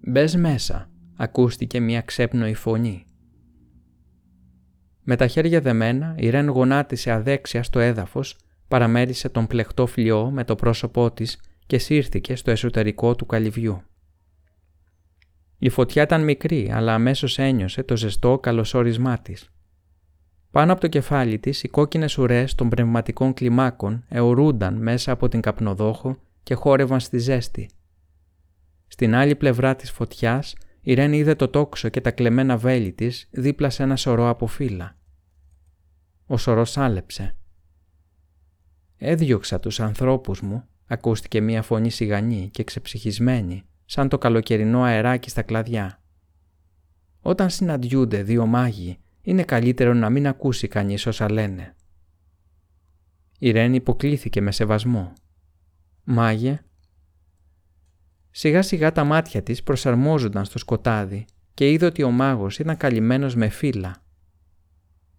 «Μπες 0.00 0.36
μέσα», 0.36 0.90
ακούστηκε 1.16 1.80
μία 1.80 2.00
ξέπνοη 2.00 2.54
φωνή. 2.54 3.04
Με 5.02 5.16
τα 5.16 5.26
χέρια 5.26 5.60
δεμένα, 5.60 6.14
η 6.18 6.30
Ρεν 6.30 6.48
γονάτισε 6.48 7.10
αδέξια 7.10 7.62
στο 7.62 7.78
έδαφος, 7.78 8.36
παραμέρισε 8.68 9.28
τον 9.28 9.46
πλεχτό 9.46 9.86
φλοιό 9.86 10.30
με 10.30 10.44
το 10.44 10.54
πρόσωπό 10.54 11.10
της 11.10 11.40
και 11.66 11.78
σύρθηκε 11.78 12.36
στο 12.36 12.50
εσωτερικό 12.50 13.14
του 13.14 13.26
καλυβιού. 13.26 13.82
Η 15.58 15.68
φωτιά 15.68 16.02
ήταν 16.02 16.24
μικρή, 16.24 16.70
αλλά 16.72 16.94
αμέσως 16.94 17.38
ένιωσε 17.38 17.82
το 17.82 17.96
ζεστό 17.96 18.38
καλωσόρισμά 18.38 19.18
της. 19.18 19.50
Πάνω 20.50 20.72
από 20.72 20.80
το 20.80 20.88
κεφάλι 20.88 21.38
της, 21.38 21.62
οι 21.62 21.68
κόκκινες 21.68 22.18
ουρές 22.18 22.54
των 22.54 22.68
πνευματικών 22.68 23.34
κλιμάκων 23.34 24.04
αιωρούνταν 24.08 24.74
μέσα 24.74 25.12
από 25.12 25.28
την 25.28 25.40
καπνοδόχο 25.40 26.18
και 26.42 26.54
χόρευαν 26.54 27.00
στη 27.00 27.18
ζέστη. 27.18 27.68
Στην 28.88 29.14
άλλη 29.14 29.36
πλευρά 29.36 29.76
της 29.76 29.90
φωτιάς, 29.90 30.54
η 30.80 30.94
Ρέν 30.94 31.12
είδε 31.12 31.34
το 31.34 31.48
τόξο 31.48 31.88
και 31.88 32.00
τα 32.00 32.10
κλεμμένα 32.10 32.56
βέλη 32.56 32.92
της 32.92 33.28
δίπλα 33.30 33.70
σε 33.70 33.82
ένα 33.82 33.96
σωρό 33.96 34.28
από 34.28 34.46
φύλλα. 34.46 34.96
Ο 36.26 36.36
σωρός 36.36 36.76
άλεψε. 36.76 37.36
«Έδιωξα 38.96 39.60
τους 39.60 39.80
ανθρώπους 39.80 40.40
μου», 40.40 40.64
ακούστηκε 40.86 41.40
μία 41.40 41.62
φωνή 41.62 41.90
σιγανή 41.90 42.48
και 42.52 42.64
ξεψυχισμένη, 42.64 43.62
σαν 43.84 44.08
το 44.08 44.18
καλοκαιρινό 44.18 44.82
αεράκι 44.82 45.30
στα 45.30 45.42
κλαδιά. 45.42 46.02
Όταν 47.20 47.50
συναντιούνται 47.50 48.22
δύο 48.22 48.46
μάγοι, 48.46 48.98
είναι 49.22 49.44
καλύτερο 49.44 49.94
να 49.94 50.10
μην 50.10 50.26
ακούσει 50.26 50.68
κανείς 50.68 51.06
όσα 51.06 51.30
λένε. 51.30 51.74
Η 53.38 53.50
Ρέν 53.50 53.74
υποκλήθηκε 53.74 54.40
με 54.40 54.52
σεβασμό. 54.52 55.12
«Μάγε». 56.04 56.62
Σιγά 58.38 58.62
σιγά 58.62 58.92
τα 58.92 59.04
μάτια 59.04 59.42
της 59.42 59.62
προσαρμόζονταν 59.62 60.44
στο 60.44 60.58
σκοτάδι 60.58 61.24
και 61.54 61.70
είδε 61.70 61.86
ότι 61.86 62.02
ο 62.02 62.10
μάγος 62.10 62.58
ήταν 62.58 62.76
καλυμμένος 62.76 63.34
με 63.34 63.48
φύλλα 63.48 64.02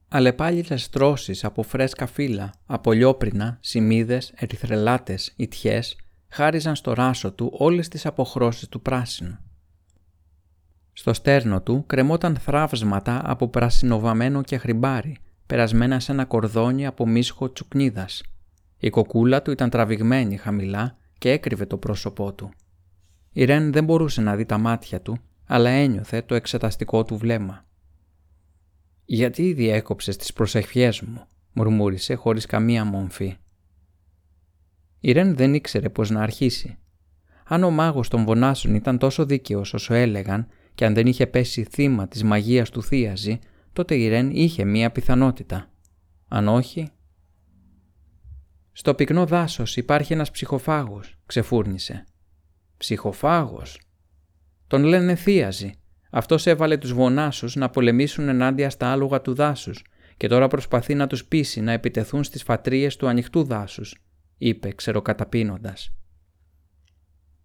Αλεπάλιτες 0.07 0.84
στρώσεις 0.84 1.43
από 1.43 1.63
φρέσκα 1.63 2.05
φύλλα, 2.05 2.53
από 2.65 2.91
λιόπρινα, 2.91 3.57
σημίδες, 3.61 4.34
ερυθρελάτες, 4.36 5.34
ιτιές, 5.36 5.97
χάριζαν 6.30 6.76
στο 6.76 6.93
ράσο 6.93 7.32
του 7.32 7.49
όλες 7.53 7.88
τις 7.88 8.05
αποχρώσεις 8.05 8.67
του 8.67 8.82
πράσινου. 8.82 9.38
Στο 10.93 11.13
στέρνο 11.13 11.61
του 11.61 11.84
κρεμόταν 11.88 12.36
θράψματα 12.36 13.22
από 13.24 13.47
πρασινοβαμένο 13.47 14.41
και 14.41 14.57
χρυμπάρι, 14.57 15.17
περασμένα 15.45 15.99
σε 15.99 16.11
ένα 16.11 16.26
κορδόνι 16.26 16.86
από 16.86 17.07
μίσχο 17.07 17.51
τσουκνίδας. 17.51 18.24
Η 18.78 18.89
κοκούλα 18.89 19.41
του 19.41 19.51
ήταν 19.51 19.70
τραβηγμένη 19.70 20.38
χαμηλά 20.38 20.97
και 21.17 21.32
έκρυβε 21.32 21.65
το 21.65 21.78
πρόσωπό 21.78 22.34
του. 22.34 22.51
Η 23.40 23.46
Ρεν 23.46 23.72
δεν 23.72 23.84
μπορούσε 23.84 24.22
να 24.22 24.36
δει 24.36 24.46
τα 24.46 24.58
μάτια 24.58 25.02
του, 25.02 25.18
αλλά 25.46 25.70
ένιωθε 25.70 26.22
το 26.22 26.36
εξεταστικό 26.36 27.04
του 27.04 27.18
βλέμμα. 27.18 27.66
«Γιατί 29.06 29.54
διέκοψες 29.54 30.18
τις 30.18 30.34
προσευχές 30.34 31.02
μου», 31.02 31.26
μουρμούρισε 31.54 32.14
χωρίς 32.14 32.46
καμία 32.46 32.86
μομφή. 32.86 33.38
Η 35.00 35.12
Ρεν 35.12 35.36
δεν 35.36 35.54
ήξερε 35.54 35.90
πώς 35.90 36.10
να 36.10 36.22
αρχίσει. 36.22 36.78
Αν 37.44 37.64
ο 37.64 37.70
μάγος 37.70 38.08
των 38.08 38.24
βονάσων 38.24 38.76
ήταν 38.76 38.98
τόσο 38.98 39.26
δίκαιος 39.26 39.74
όσο 39.74 39.94
έλεγαν 39.94 40.48
και 40.76 40.86
αν 40.86 40.94
δεν 40.94 41.08
είχε 41.08 41.28
πέσει 41.28 41.64
θύμα 41.64 42.08
της 42.08 42.24
μαγείας 42.24 42.70
του 42.70 42.84
θείαζη, 42.84 43.40
τότε 43.74 43.96
η 43.96 44.08
Ρεν 44.08 44.30
είχε 44.32 44.66
μία 44.66 44.92
πιθανότητα. 44.92 45.72
Αν 46.28 46.48
όχι... 46.48 46.92
«Στο 48.72 48.94
πυκνό 48.94 49.26
δάσος 49.26 49.78
υπάρχει 49.78 50.14
ένας 50.14 50.32
ψυχοφάγος», 50.32 51.18
ξεφούρνησε. 51.26 52.04
«Ψυχοφάγος» 52.80 53.82
Τον 54.67 54.84
λένε 54.84 55.15
θείαζη 55.15 55.73
αυτός 56.09 56.45
έβαλε 56.45 56.77
τους 56.77 56.93
βονάσους 56.93 57.55
να 57.55 57.69
πολεμήσουν 57.69 58.27
ενάντια 58.27 58.69
στα 58.69 58.91
άλογα 58.91 59.21
του 59.21 59.34
δάσους 59.34 59.84
και 60.17 60.27
τώρα 60.27 60.47
προσπαθεί 60.47 60.95
να 60.95 61.07
τους 61.07 61.25
πείσει 61.25 61.61
να 61.61 61.71
επιτεθούν 61.71 62.23
στις 62.23 62.43
φατρίες 62.43 62.95
του 62.95 63.07
ανοιχτού 63.07 63.43
δάσους, 63.43 63.95
είπε 64.38 64.71
ξεροκαταπίνοντας. 64.71 65.93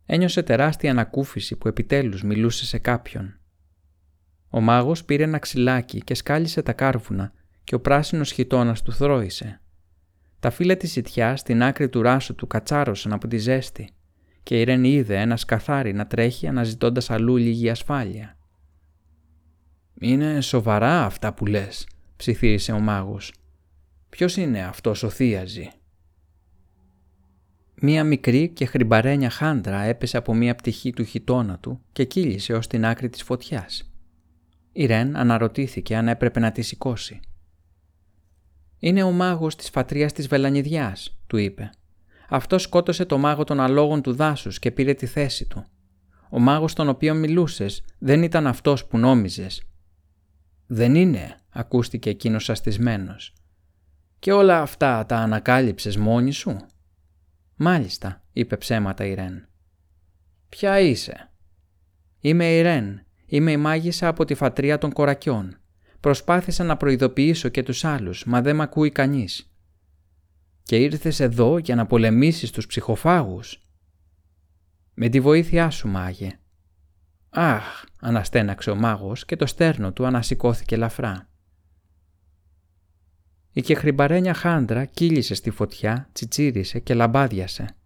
Ένιωσε 0.07 0.43
τεράστια 0.43 0.91
ανακούφιση 0.91 1.57
που 1.57 1.69
επιτέλους 1.69 2.23
μιλούσε 2.23 2.65
σε 2.65 2.79
κάποιον. 2.79 3.39
Ο 4.49 4.61
μάγος 4.61 5.05
πήρε 5.05 5.23
ένα 5.23 5.39
ξυλάκι 5.39 6.01
και 6.01 6.15
σκάλισε 6.15 6.63
τα 6.63 6.73
κάρβουνα 6.73 7.33
και 7.65 7.75
ο 7.75 7.81
πράσινος 7.81 8.33
χιτώνας 8.33 8.83
του 8.83 8.93
θρώησε. 8.93 9.61
Τα 10.41 10.51
φύλλα 10.51 10.77
της 10.77 10.91
σιτιάς 10.91 11.41
στην 11.41 11.63
άκρη 11.63 11.89
του 11.89 12.03
ράσου 12.03 12.35
του 12.35 12.47
κατσάρωσαν 12.47 13.13
από 13.13 13.29
τη 13.29 13.37
ζέστη 13.37 13.94
και 14.45 14.61
η 14.61 14.65
Ρένη 14.65 14.89
είδε 14.89 15.21
ένα 15.21 15.37
σκαθάρι 15.37 15.93
να 15.93 16.07
τρέχει 16.07 16.47
αναζητώντας 16.47 17.11
αλλού 17.11 17.37
λίγη 17.37 17.71
ασφάλεια. 17.71 18.37
«Είναι 20.01 20.41
σοβαρά 20.41 21.05
αυτά 21.05 21.35
που 21.35 21.47
λες», 21.47 21.87
ψιθύρισε 22.17 22.73
ο 22.73 22.79
μάγος. 22.79 23.35
«Ποιος 24.09 24.37
είναι 24.37 24.65
αυτός 24.65 25.03
ο 25.03 25.09
θείαζη» 25.09 25.71
Μία 27.81 28.05
μικρή 28.05 28.49
και 28.49 28.67
χρυμπαρένια 28.67 29.31
χάντρα 29.31 29.83
έπεσε 29.83 30.17
από 30.17 30.35
μία 30.35 30.55
πτυχή 30.55 30.93
του 30.93 31.05
χιτώνα 31.05 31.59
του 31.59 31.81
και 31.93 32.05
κύλησε 32.05 32.53
ως 32.53 32.67
την 32.67 32.87
άκρη 32.87 33.09
της 33.09 33.23
φωτιάς. 33.23 33.93
Η 34.73 34.87
Ρεν 34.87 35.17
αναρωτήθηκε 35.17 35.97
αν 35.97 36.09
έπρεπε 36.09 36.41
να 36.41 36.53
τη 36.53 36.63
σηκώσει. 36.63 37.21
«Είναι 38.79 39.03
ο 39.03 39.11
μάγος 39.11 39.57
της 39.57 39.71
φατρίας 39.71 40.13
της 40.13 40.27
Βελανιδιάς», 40.27 41.19
του 41.27 41.37
είπε. 41.37 41.71
«Αυτός 42.35 42.63
σκότωσε 42.63 43.05
το 43.05 43.19
μάγο 43.19 43.45
των 43.45 43.61
αλόγων 43.61 44.03
του 44.03 44.13
δάσους 44.13 44.59
και 44.59 44.71
πήρε 44.71 44.95
τη 44.95 45.07
θέση 45.07 45.47
του. 45.47 45.65
Ο 46.31 46.39
μάγος 46.39 46.73
τον 46.73 46.89
οποίο 46.89 47.15
μιλούσες 47.15 47.85
δεν 47.99 48.23
ήταν 48.23 48.47
αυτός 48.47 48.87
που 48.87 48.99
νόμιζες. 48.99 49.63
«Δεν 50.67 50.95
είναι», 50.95 51.41
ακούστηκε 51.51 52.11
εκείνος 52.11 52.51
αστισμένο. 52.51 53.17
«Και 54.19 54.33
όλα 54.33 54.61
αυτά 54.61 55.07
τα 55.07 55.17
ανακάλυψες 55.17 55.97
μόνη 55.97 56.33
σου» 56.33 56.57
«Μάλιστα», 57.57 58.23
είπε 58.33 58.57
ψέματα 58.57 59.05
η 59.05 59.15
Ρεν. 59.15 59.49
«Ποια 60.49 60.81
είσαι» 60.81 61.31
«Είμαι 62.21 62.45
η 62.45 62.63
Ρεν. 62.63 63.07
Είμαι 63.27 63.51
η 63.51 63.57
μάγισσα 63.57 64.09
από 64.09 64.25
τη 64.25 64.35
φατρία 64.35 64.79
των 64.79 64.93
κορακιών. 64.93 65.59
Προσπάθησα 66.01 66.65
να 66.65 66.77
προειδοποιήσω 66.77 67.49
και 67.49 67.63
τους 67.63 67.85
άλλους, 67.85 68.25
μα 68.25 68.43
δεν 68.43 68.57
μ' 68.57 68.61
ακούει 68.61 68.91
κανείς». 68.91 69.54
Και 70.65 70.77
ήρθες 70.77 71.21
εδώ 71.21 71.59
για 71.59 71.75
να 71.75 71.87
πολεμήσεις 71.87 72.51
τους 72.51 72.67
ψυχοφάγους. 72.67 73.69
Με 74.95 75.09
τη 75.09 75.21
βοήθειά 75.21 75.71
σου, 75.71 75.89
μάγε. 75.89 76.39
Αχ, 77.29 77.85
αναστέναξε 78.01 78.71
ο 78.71 78.75
μάγος 78.75 79.25
και 79.25 79.37
το 79.37 79.47
στέρνο 79.47 79.93
του 79.93 80.07
ανασηκώθηκε 80.07 80.75
ελαφρά. 80.75 81.29
Η 83.53 83.61
κεχρυμπαρένια 83.61 84.35
χάντρα 84.35 84.85
κύλησε 84.85 85.35
στη 85.35 85.51
φωτιά, 85.51 86.09
τσιτσίρισε 86.13 86.79
και 86.79 86.95
λαμπάδιασε. 86.95 87.77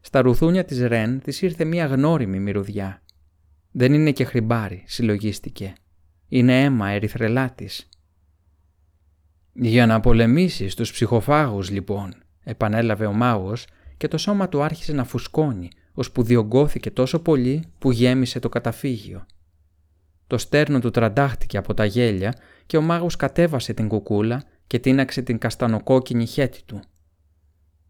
Στα 0.00 0.20
ρουθούνια 0.20 0.64
της 0.64 0.80
Ρεν 0.80 1.20
της 1.20 1.42
ήρθε 1.42 1.64
μία 1.64 1.86
γνώριμη 1.86 2.40
μυρωδιά. 2.40 3.02
Δεν 3.70 3.92
είναι 3.92 4.12
και 4.12 4.24
χρυμπάρι, 4.24 4.84
συλλογίστηκε. 4.86 5.72
Είναι 6.28 6.62
αίμα 6.62 6.88
ερυθρελάτης. 6.88 7.88
«Για 9.56 9.86
να 9.86 10.00
πολεμήσεις 10.00 10.74
τους 10.74 10.92
ψυχοφάγους, 10.92 11.70
λοιπόν», 11.70 12.14
επανέλαβε 12.44 13.06
ο 13.06 13.12
μάγος 13.12 13.66
και 13.96 14.08
το 14.08 14.18
σώμα 14.18 14.48
του 14.48 14.62
άρχισε 14.62 14.92
να 14.92 15.04
φουσκώνει, 15.04 15.70
ώσπου 15.92 16.22
διωγγώθηκε 16.22 16.90
τόσο 16.90 17.18
πολύ 17.18 17.64
που 17.78 17.90
γέμισε 17.90 18.38
το 18.38 18.48
καταφύγιο. 18.48 19.26
Το 20.26 20.38
στέρνο 20.38 20.78
του 20.78 20.90
τραντάχτηκε 20.90 21.56
από 21.56 21.74
τα 21.74 21.84
γέλια 21.84 22.34
και 22.66 22.76
ο 22.76 22.82
μάγος 22.82 23.16
κατέβασε 23.16 23.74
την 23.74 23.88
κουκούλα 23.88 24.42
και 24.66 24.78
τίναξε 24.78 25.22
την 25.22 25.38
καστανοκόκκινη 25.38 26.26
χέτη 26.26 26.62
του. 26.66 26.80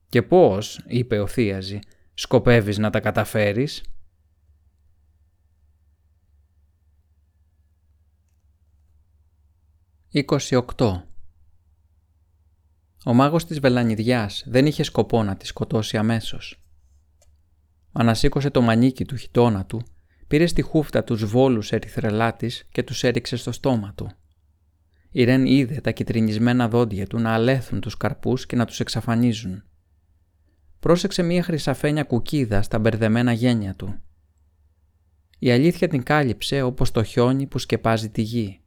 «Και 0.09 0.23
πώς», 0.23 0.81
είπε 0.87 1.19
ο 1.19 1.27
Θίαζη, 1.27 1.79
«σκοπεύεις 2.15 2.79
να 2.79 2.91
τα 2.91 3.01
καταφέρεις» 3.01 3.83
28. 10.15 11.14
Ο 13.07 13.15
μάγος 13.15 13.45
της 13.45 13.61
Βελανιδιάς 13.61 14.45
δεν 14.47 14.67
είχε 14.67 14.83
σκοπό 14.83 15.23
να 15.23 15.37
τη 15.37 15.47
σκοτώσει 15.47 15.97
αμέσως. 15.97 16.63
Ανασήκωσε 17.93 18.51
το 18.51 18.61
μανίκι 18.61 19.05
του 19.05 19.17
χιτώνα 19.17 19.67
του, 19.67 19.83
πήρε 20.27 20.47
στη 20.47 20.63
χούφτα 20.63 21.05
τους 21.05 21.25
βόλους 21.25 21.73
ερυθρελάτης 21.73 22.69
και 22.73 22.83
τους 22.83 23.03
έριξε 23.03 23.37
στο 23.37 23.53
στόμα 23.53 23.93
του. 23.97 24.11
Η 25.11 25.25
Ρεν 25.25 25.47
είδε 25.47 25.81
τα 25.81 25.91
κυτρινισμένα 25.91 26.69
δόντια 26.69 27.07
του 27.07 27.19
να 27.19 27.35
αλέθουν 27.35 27.81
τους 27.81 27.97
καρπούς 27.97 28.47
και 28.47 28.57
να 28.57 28.65
τους 28.65 28.81
εξαφανίζουν. 28.81 29.63
Πρόσεξε 30.81 31.23
μία 31.23 31.43
χρυσαφένια 31.43 32.05
κουκίδα 32.05 32.63
στα 32.63 32.79
μπερδεμένα 32.79 33.33
γένια 33.33 33.75
του. 33.75 34.01
Η 35.39 35.51
αλήθεια 35.51 35.89
την 35.89 36.03
κάλυψε 36.03 36.63
όπως 36.63 36.91
το 36.91 37.03
χιόνι 37.03 37.47
που 37.47 37.59
σκεπάζει 37.59 38.09
τη 38.09 38.23
γη. 38.23 38.61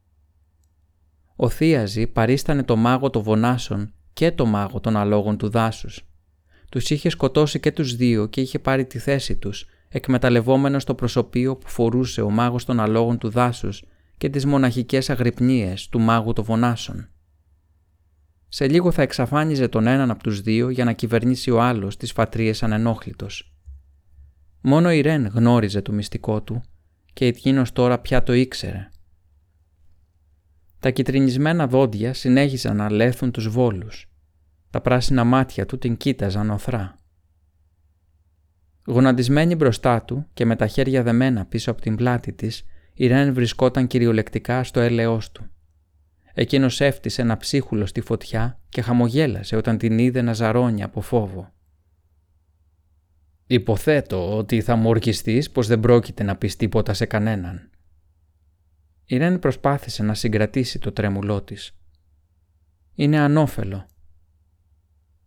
Ο 1.36 1.48
Θίαζη 1.48 2.06
παρίστανε 2.06 2.62
το 2.62 2.76
μάγο 2.76 3.10
των 3.10 3.22
βονάσων 3.22 3.92
και 4.18 4.32
το 4.32 4.46
μάγο 4.46 4.80
των 4.80 4.96
αλόγων 4.96 5.36
του 5.36 5.48
δάσους. 5.48 6.08
Τους 6.68 6.90
είχε 6.90 7.08
σκοτώσει 7.08 7.60
και 7.60 7.72
τους 7.72 7.96
δύο 7.96 8.26
και 8.26 8.40
είχε 8.40 8.58
πάρει 8.58 8.86
τη 8.86 8.98
θέση 8.98 9.36
τους, 9.36 9.66
εκμεταλλευόμενος 9.88 10.84
το 10.84 10.94
προσωπείο 10.94 11.56
που 11.56 11.68
φορούσε 11.68 12.20
ο 12.20 12.30
μάγος 12.30 12.64
των 12.64 12.80
αλόγων 12.80 13.18
του 13.18 13.30
δάσους 13.30 13.84
και 14.16 14.28
τις 14.28 14.46
μοναχικές 14.46 15.10
αγρυπνίες 15.10 15.88
του 15.88 16.00
μάγου 16.00 16.32
των 16.32 16.44
βονάσων. 16.44 17.08
Σε 18.48 18.68
λίγο 18.68 18.90
θα 18.90 19.02
εξαφάνιζε 19.02 19.68
τον 19.68 19.86
έναν 19.86 20.10
από 20.10 20.22
τους 20.22 20.40
δύο 20.40 20.70
για 20.70 20.84
να 20.84 20.92
κυβερνήσει 20.92 21.50
ο 21.50 21.62
άλλος 21.62 21.96
τις 21.96 22.12
φατρίες 22.12 22.62
ανενόχλητος. 22.62 23.54
Μόνο 24.60 24.92
η 24.92 25.00
Ρεν 25.00 25.26
γνώριζε 25.26 25.82
το 25.82 25.92
μυστικό 25.92 26.42
του 26.42 26.62
και 27.12 27.26
εκείνος 27.26 27.72
τώρα 27.72 27.98
πια 27.98 28.22
το 28.22 28.32
ήξερε. 28.32 28.88
Τα 30.80 30.90
κυτρινισμένα 30.90 31.66
δόντια 31.66 32.14
συνέχισαν 32.14 32.76
να 32.76 32.90
λέθουν 32.90 33.30
τους 33.30 33.48
βόλους. 33.48 34.07
Τα 34.70 34.80
πράσινα 34.80 35.24
μάτια 35.24 35.66
του 35.66 35.78
την 35.78 35.96
κοίταζαν 35.96 36.50
οθρά. 36.50 36.94
Γονατισμένη 38.86 39.54
μπροστά 39.54 40.02
του 40.02 40.26
και 40.32 40.44
με 40.44 40.56
τα 40.56 40.66
χέρια 40.66 41.02
δεμένα 41.02 41.46
πίσω 41.46 41.70
από 41.70 41.80
την 41.80 41.96
πλάτη 41.96 42.32
της, 42.32 42.64
η 42.94 43.06
Ρεν 43.06 43.34
βρισκόταν 43.34 43.86
κυριολεκτικά 43.86 44.64
στο 44.64 44.80
έλεος 44.80 45.32
του. 45.32 45.50
Εκείνος 46.34 46.80
έφτισε 46.80 47.22
ένα 47.22 47.36
ψίχουλο 47.36 47.86
στη 47.86 48.00
φωτιά 48.00 48.60
και 48.68 48.82
χαμογέλασε 48.82 49.56
όταν 49.56 49.78
την 49.78 49.98
είδε 49.98 50.22
να 50.22 50.32
ζαρώνει 50.32 50.82
από 50.82 51.00
φόβο. 51.00 51.52
«Υποθέτω 53.46 54.36
ότι 54.36 54.60
θα 54.60 54.76
μου 54.76 54.88
ορκιστείς 54.88 55.50
πως 55.50 55.66
δεν 55.66 55.80
πρόκειται 55.80 56.22
να 56.22 56.36
πεις 56.36 56.56
τίποτα 56.56 56.94
σε 56.94 57.06
κανέναν», 57.06 57.70
η 59.10 59.16
Ρεν 59.16 59.38
προσπάθησε 59.38 60.02
να 60.02 60.14
συγκρατήσει 60.14 60.78
το 60.78 60.92
τρέμουλό 60.92 61.42
της. 61.42 61.76
«Είναι 62.94 63.18
ανώφελο». 63.18 63.86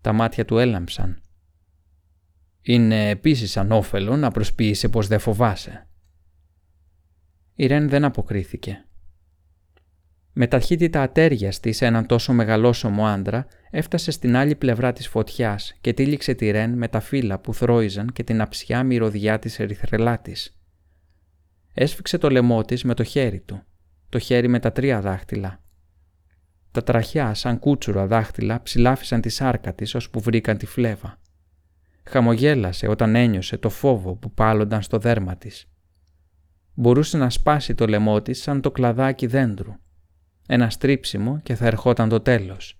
Τα 0.02 0.14
μάτια 0.14 0.46
του 0.46 0.58
έλαμψαν. 0.58 1.22
«Είναι 2.62 3.10
επίσης 3.10 3.58
ανώφελο 3.58 4.18
να 4.18 4.32
προσποιήσει 4.32 4.90
πως 4.90 5.08
δεν 5.08 5.20
φοβάσαι». 5.20 5.88
Η 7.56 7.66
Ρεν 7.66 7.90
δεν 7.90 8.04
αποκρίθηκε. 8.04 8.86
Με 10.34 10.48
ταχύτητα 10.48 11.02
ατέριαστη 11.02 11.72
σε 11.72 11.86
έναν 11.86 12.06
τόσο 12.06 12.34
μεγαλόσωμο 12.34 13.06
άντρα, 13.06 13.48
έφτασε 13.70 14.12
στην 14.12 14.36
άλλη 14.36 14.56
πλευρά 14.56 14.94
της 14.94 15.08
φωτιάς 15.08 15.74
και 15.82 15.94
τύλιξε 15.94 16.34
τη 16.34 16.52
Ρεν 16.52 16.78
με 16.78 16.88
τα 16.88 17.00
φύλλα 17.00 17.40
που 17.40 17.54
θρόιζαν 17.54 18.12
και 18.12 18.24
την 18.24 18.42
αψιά 18.42 18.84
μυρωδιά 18.84 19.40
της 19.40 19.60
ερυθρελάτης. 19.60 20.62
Έσφιξε 21.74 22.18
το 22.18 22.30
λαιμό 22.30 22.62
της 22.64 22.84
με 22.84 22.94
το 22.94 23.04
χέρι 23.04 23.40
του 23.40 23.64
το 24.12 24.20
χέρι 24.20 24.48
με 24.48 24.60
τα 24.60 24.72
τρία 24.72 25.02
δάχτυλα. 25.02 25.61
Τα 26.72 26.84
τραχιά 26.84 27.34
σαν 27.34 27.60
κούτσουρα 27.60 28.08
δάχτυλα 28.08 28.62
ψηλάφισαν 28.62 29.22
τη 29.22 29.30
σάρκα 29.30 29.74
της 29.74 29.96
ώσπου 29.96 30.20
βρήκαν 30.20 30.58
τη 30.58 30.66
φλέβα. 30.66 31.20
Χαμογέλασε 32.04 32.88
όταν 32.88 33.16
ένιωσε 33.16 33.58
το 33.58 33.70
φόβο 33.70 34.16
που 34.16 34.32
πάλονταν 34.32 34.82
στο 34.82 34.98
δέρμα 34.98 35.36
της. 35.36 35.66
Μπορούσε 36.74 37.18
να 37.18 37.30
σπάσει 37.30 37.76
το 37.76 37.88
λαιμό 37.88 38.22
της 38.22 38.42
σαν 38.42 38.62
το 38.62 38.72
κλαδάκι 38.72 39.28
δέντρου. 39.28 39.74
Ένα 40.48 40.70
στρίψιμο 40.70 41.40
και 41.40 41.56
θα 41.56 41.66
ερχόταν 41.66 42.10
το 42.10 42.20
τέλος. 42.20 42.80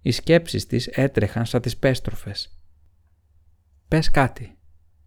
Οι 0.00 0.10
σκέψεις 0.10 0.66
της 0.66 0.86
έτρεχαν 0.86 1.46
σαν 1.46 1.60
τις 1.60 1.76
πέστροφες. 1.76 2.58
«Πες 3.88 4.10
κάτι. 4.10 4.58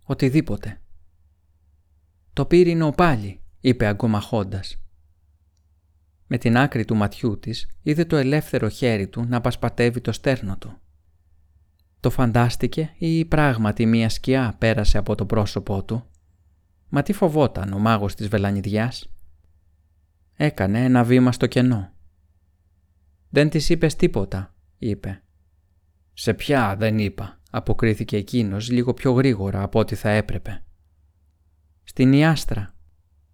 Οτιδήποτε». 0.03 0.82
«Το 2.34 2.45
πύρινο 2.45 2.91
πάλι», 2.91 3.41
είπε 3.60 3.86
αγκομαχώντας. 3.86 4.84
Με 6.28 6.38
την 6.38 6.58
άκρη 6.58 6.86
του 6.86 6.96
ματιού 6.96 7.39
της 7.39 7.68
είδε 7.82 8.06
το 8.06 8.16
ελεύθερο 8.16 8.70
χέρι 8.70 9.08
του 9.08 9.26
να 9.28 9.42
πασπατεύει 9.42 10.02
το 10.02 10.12
στέρνο 10.12 10.58
του. 10.58 10.78
Το 12.00 12.10
φαντάστηκε 12.10 12.93
ή 12.97 13.26
πράγματι 13.26 13.86
μία 13.86 14.10
σκιά 14.10 14.56
πέρασε 14.58 14.97
από 14.97 15.16
το 15.16 15.26
πρόσωπό 15.26 15.84
του; 15.84 16.06
Μα 16.89 17.02
τι 17.02 17.14
φοβόταν 17.14 17.74
ο 17.74 17.80
μάγος 17.80 18.16
της 18.16 18.28
βελανιδιάς; 18.28 19.10
Έκανε 20.36 20.84
ένα 20.84 21.04
βήμα 21.04 21.32
στο 21.32 21.47
κενό. 21.47 21.93
«Δεν 23.30 23.50
της 23.50 23.70
είπες 23.70 23.96
τίποτα», 23.96 24.54
είπε. 24.78 25.22
«Σε 26.14 26.34
ποια 26.34 26.76
δεν 26.76 27.00
είπα», 27.00 27.39
αποκρίθηκε 27.52 28.18
εκείνος 28.18 28.70
λίγο 28.70 28.93
πιο 28.93 29.12
γρήγορα 29.12 29.62
από 29.62 29.80
ό,τι 29.80 29.96
θα 29.96 30.10
έπρεπε. 30.10 30.64
«Στην 31.84 32.14
Ιάστρα», 32.14 32.76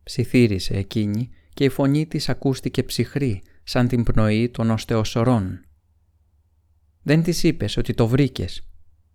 ψιθύρισε 0.04 0.74
εκείνη 0.74 1.30
και 1.54 1.64
η 1.64 1.70
φωνή 1.70 2.08
της 2.08 2.30
ακούστηκε 2.30 2.84
ψυχρή 2.84 3.44
σαν 3.64 3.88
την 3.88 4.04
πνοή 4.04 4.50
των 4.50 4.70
οστεοσορών. 4.70 5.66
«Δεν 7.02 7.24
της 7.24 7.44
είπες 7.44 7.78
ότι 7.78 7.94
το 7.94 8.08
βρήκες, 8.08 8.68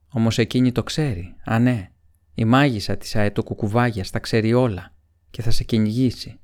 όμως 0.09 0.39
εκείνη 0.39 0.73
το 0.73 0.83
ξέρει, 0.83 1.35
α 1.45 1.59
ναι, 1.59 1.91
η 2.35 2.45
μάγισσα 2.45 2.97
της 2.97 3.17
αετοκουκουβάγιας 3.17 4.11
τα 4.11 4.19
ξέρει 4.19 4.53
όλα 4.53 4.95
και 5.31 5.43
θα 5.43 5.51
σε 5.51 5.65
κυνηγήσει». 5.65 6.41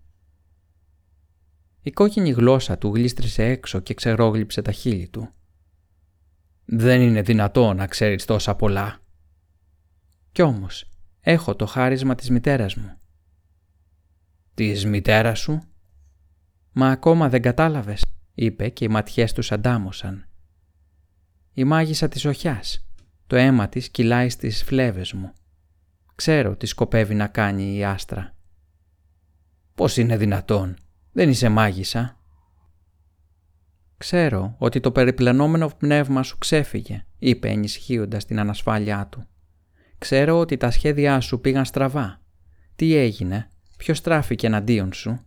Η 1.83 1.91
κόκκινη 1.91 2.31
γλώσσα 2.31 2.79
του 2.79 2.95
γλίστρησε 2.95 3.45
έξω 3.45 3.81
και 3.81 3.95
ξερόγλυψε 3.95 4.63
τα 4.63 4.73
χείλη 4.73 5.09
του. 5.09 5.29
«Δεν 6.65 7.01
είναι 7.01 7.23
δυνατό 7.23 7.73
να 7.73 7.87
ξέρεις 7.87 8.25
τόσα 8.25 8.55
πολλά». 8.55 9.01
«Κι 10.33 10.43
όμως, 10.43 10.91
έχω 11.21 11.57
το 11.57 11.67
χάρισμα 11.67 12.15
της 12.15 12.31
μητέρας 12.31 12.75
μου. 12.75 12.97
«Της 14.55 14.85
μητέρας 14.85 15.39
σου» 15.39 15.72
«Μα 16.73 16.91
ακόμα 16.91 17.29
δεν 17.29 17.43
κατάλαβες», 17.43 18.05
είπε 18.35 18.69
και 18.69 18.85
οι 18.85 18.89
ματιές 18.89 19.33
τους 19.33 19.53
αντάμωσαν. 19.53 20.29
«Η 21.53 21.65
μάγισσα 21.65 22.09
της 22.09 22.25
οχιάς. 22.25 22.87
Το 23.27 23.37
αίμα 23.37 23.69
της 23.69 23.89
κυλάει 23.89 24.29
στις 24.29 24.63
φλέβες 24.63 25.13
μου. 25.13 25.33
Ξέρω 26.15 26.57
τι 26.57 26.67
σκοπεύει 26.67 27.15
να 27.15 27.27
κάνει 27.27 27.77
η 27.77 27.85
άστρα». 27.85 28.35
«Πώς 29.75 29.97
είναι 29.97 30.17
δυνατόν, 30.17 30.77
δεν 31.13 31.29
είσαι 31.29 31.49
μάγισσα» 31.49 32.17
«Ξέρω 33.97 34.55
ότι 34.59 34.81
το 34.81 34.93
περιπλανόμενο 34.93 35.69
πνεύμα 35.79 36.23
σου 36.23 36.39
ξέφυγε», 36.39 37.07
είπε 37.19 37.49
ενισχύοντας 37.49 38.25
την 38.25 38.39
ανασφάλειά 38.39 39.07
του. 39.07 39.27
«Ξέρω 39.99 40.39
ότι 40.39 40.57
τα 40.57 40.71
σχέδιά 40.71 41.21
σου 41.21 41.41
πήγαν 41.41 41.65
στραβά. 41.65 42.21
Τι 42.77 42.95
έγινε, 42.95 43.53
Ποιος 43.83 43.99
στράφηκε 43.99 44.47
εναντίον 44.47 44.93
σου. 44.93 45.21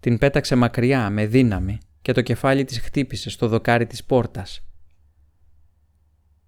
Την 0.00 0.18
πέταξε 0.18 0.54
μακριά 0.54 1.10
με 1.10 1.26
δύναμη 1.26 1.78
και 2.02 2.12
το 2.12 2.22
κεφάλι 2.22 2.64
της 2.64 2.78
χτύπησε 2.78 3.30
στο 3.30 3.48
δοκάρι 3.48 3.86
της 3.86 4.04
πόρτας. 4.04 4.66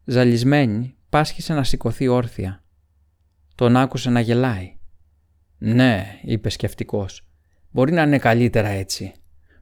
Ζαλισμένη, 0.05 0.97
πάσχησε 1.09 1.55
να 1.55 1.65
σηκωθεί 1.65 2.09
όρθια. 2.09 2.63
Τον 3.55 3.77
άκουσε 3.77 4.11
να 4.11 4.21
γελάει. 4.21 4.79
«Ναι», 5.59 6.19
είπε 6.23 6.49
σκεφτικός. 6.49 7.27
«μπορεί 7.71 7.93
να 7.93 8.03
είναι 8.03 8.19
καλύτερα 8.19 8.69
έτσι. 8.69 9.13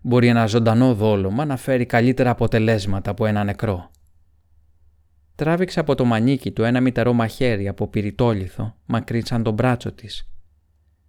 Μπορεί 0.00 0.26
ένα 0.26 0.46
ζωντανό 0.46 0.94
δόλωμα 0.94 1.44
να 1.44 1.56
φέρει 1.56 1.86
καλύτερα 1.86 2.30
αποτελέσματα 2.30 3.10
από 3.10 3.26
ένα 3.26 3.44
νεκρό». 3.44 3.90
Τράβηξε 5.34 5.80
από 5.80 5.94
το 5.94 6.04
μανίκι 6.04 6.50
του 6.50 6.62
ένα 6.62 6.80
μητερό 6.80 7.12
μαχαίρι 7.12 7.68
από 7.68 7.88
πυρητόλιθο, 7.88 8.76
μακρύ 8.86 9.26
σαν 9.26 9.42
τον 9.42 9.54
μπράτσο 9.54 9.92
της. 9.92 10.28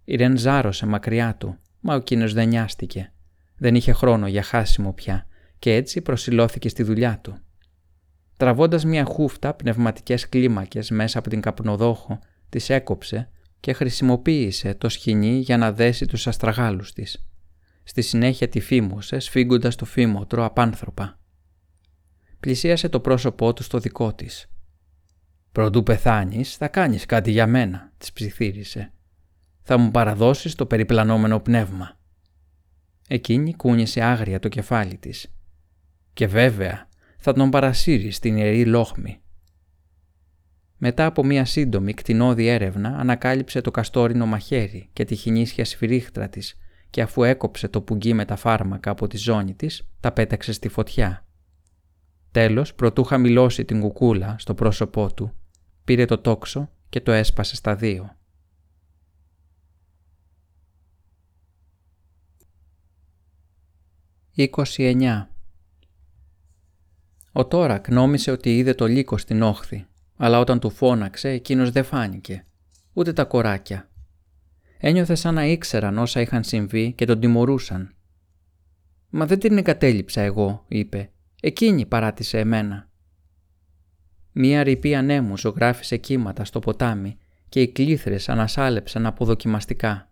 Η 0.04 0.16
Ρεν 0.16 0.36
ζάρωσε 0.36 0.86
μακριά 0.86 1.34
του, 1.34 1.58
μα 1.80 1.94
ο 1.94 1.98
κίνος 1.98 2.32
δεν 2.32 2.48
νοιάστηκε. 2.48 3.12
Δεν 3.56 3.74
είχε 3.74 3.92
χρόνο 3.92 4.26
για 4.26 4.42
χάσιμο 4.42 4.92
πια 4.92 5.26
και 5.58 5.74
έτσι 5.74 6.00
προσιλώθηκε 6.00 6.68
στη 6.68 6.82
δουλειά 6.82 7.18
του. 7.22 7.38
Τραβώντας 8.36 8.84
μια 8.84 9.04
χούφτα 9.04 9.54
πνευματικές 9.54 10.28
κλίμακες 10.28 10.90
μέσα 10.90 11.18
από 11.18 11.30
την 11.30 11.40
καπνοδόχο, 11.40 12.18
τις 12.48 12.70
έκοψε 12.70 13.30
και 13.60 13.72
χρησιμοποίησε 13.72 14.74
το 14.74 14.88
σκηνή 14.88 15.38
για 15.38 15.56
να 15.56 15.72
δέσει 15.72 16.06
τους 16.06 16.26
αστραγάλους 16.26 16.92
της. 16.92 17.26
Στη 17.82 18.02
συνέχεια 18.02 18.48
τη 18.48 18.60
φήμωσε 18.60 19.18
σφίγγοντας 19.18 19.76
το 19.76 19.84
φήμοτρο 19.84 20.44
απάνθρωπα. 20.44 21.18
Πλησίασε 22.40 22.88
το 22.88 23.00
πρόσωπό 23.00 23.52
του 23.52 23.62
στο 23.62 23.78
δικό 23.78 24.14
της. 24.14 24.50
«Προτού 25.52 25.82
πεθάνεις 25.82 26.56
θα 26.56 26.68
κάνεις 26.68 27.06
κάτι 27.06 27.30
για 27.30 27.46
μένα», 27.46 27.92
της 27.98 28.12
ψιθύρισε. 28.12 28.92
«Θα 29.70 29.78
μου 29.78 29.90
παραδώσεις 29.90 30.54
το 30.54 30.66
περιπλανόμενο 30.66 31.40
πνεύμα». 31.40 31.98
Εκείνη 33.08 33.54
κούνησε 33.54 34.02
άγρια 34.02 34.38
το 34.38 34.48
κεφάλι 34.48 34.96
της. 34.96 35.34
«Και 36.12 36.26
βέβαια 36.26 36.88
θα 37.18 37.32
τον 37.32 37.50
παρασύρει 37.50 38.10
στην 38.10 38.36
ιερή 38.36 38.66
λόχμη». 38.66 39.20
Μετά 40.76 41.06
από 41.06 41.24
μία 41.24 41.44
σύντομη 41.44 41.94
κτηνόδη 41.94 42.46
έρευνα 42.46 42.88
ανακάλυψε 42.88 43.60
το 43.60 43.70
καστόρινο 43.70 44.26
μαχαίρι 44.26 44.88
και 44.92 45.04
τη 45.04 45.14
χινίσια 45.14 45.64
σφυρίχτρα 45.64 46.28
της 46.28 46.56
και 46.90 47.02
αφού 47.02 47.22
έκοψε 47.22 47.68
το 47.68 47.80
πουγγί 47.80 48.14
με 48.14 48.24
τα 48.24 48.36
φάρμακα 48.36 48.90
από 48.90 49.06
τη 49.06 49.16
ζώνη 49.16 49.54
της, 49.54 49.88
τα 50.00 50.12
πέταξε 50.12 50.52
στη 50.52 50.68
φωτιά. 50.68 51.26
Τέλος, 52.30 52.74
προτού 52.74 53.04
χαμηλώσει 53.04 53.64
την 53.64 53.80
κουκούλα 53.80 54.36
στο 54.38 54.54
πρόσωπό 54.54 55.14
του, 55.14 55.32
πήρε 55.84 56.04
το 56.04 56.18
τόξο 56.18 56.70
και 56.88 57.00
το 57.00 57.12
έσπασε 57.12 57.56
στα 57.56 57.76
δύο. 57.76 58.14
«29. 64.48 65.26
Ο 67.32 67.46
Τόρακ 67.46 67.88
νόμισε 67.88 68.30
ότι 68.30 68.56
είδε 68.56 68.74
το 68.74 68.86
λύκο 68.86 69.18
στην 69.18 69.42
όχθη, 69.42 69.86
αλλά 70.16 70.38
όταν 70.38 70.60
του 70.60 70.70
φώναξε 70.70 71.28
εκείνος 71.28 71.70
δεν 71.70 71.84
φάνηκε, 71.84 72.46
ούτε 72.92 73.12
τα 73.12 73.24
κοράκια. 73.24 73.90
Ένιωθε 74.78 75.14
σαν 75.14 75.34
να 75.34 75.44
ήξεραν 75.44 75.98
όσα 75.98 76.20
είχαν 76.20 76.44
συμβεί 76.44 76.92
και 76.92 77.04
τον 77.04 77.20
τιμωρούσαν. 77.20 77.94
«Μα 79.08 79.26
δεν 79.26 79.38
την 79.38 79.58
εγκατέλειψα 79.58 80.20
εγώ», 80.20 80.64
είπε. 80.68 81.10
«Εκείνη 81.40 81.86
παράτησε 81.86 82.38
εμένα». 82.38 82.88
Μία 84.32 84.62
ρηπή 84.62 84.94
ανέμου 84.94 85.36
ζωγράφισε 85.36 85.96
κύματα 85.96 86.44
στο 86.44 86.58
ποτάμι 86.58 87.18
και 87.48 87.60
οι 87.60 87.68
κλήθρες 87.68 88.28
ανασάλεψαν 88.28 89.06
αποδοκιμαστικά. 89.06 90.10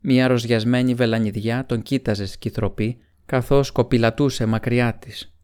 Μία 0.00 0.26
ροζιασμένη 0.26 0.94
βελανιδιά 0.94 1.66
τον 1.66 1.82
κοίταζε 1.82 2.26
σκυθροπή 2.26 2.98
καθώς 3.26 3.70
κοπηλατούσε 3.70 4.46
μακριά 4.46 4.94
της. 4.94 5.34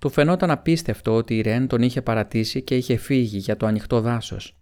Του 0.00 0.10
φαινόταν 0.10 0.50
απίστευτο 0.50 1.14
ότι 1.14 1.36
η 1.36 1.40
Ρεν 1.40 1.66
τον 1.66 1.82
είχε 1.82 2.02
παρατήσει 2.02 2.62
και 2.62 2.76
είχε 2.76 2.96
φύγει 2.96 3.38
για 3.38 3.56
το 3.56 3.66
ανοιχτό 3.66 4.00
δάσος. 4.00 4.56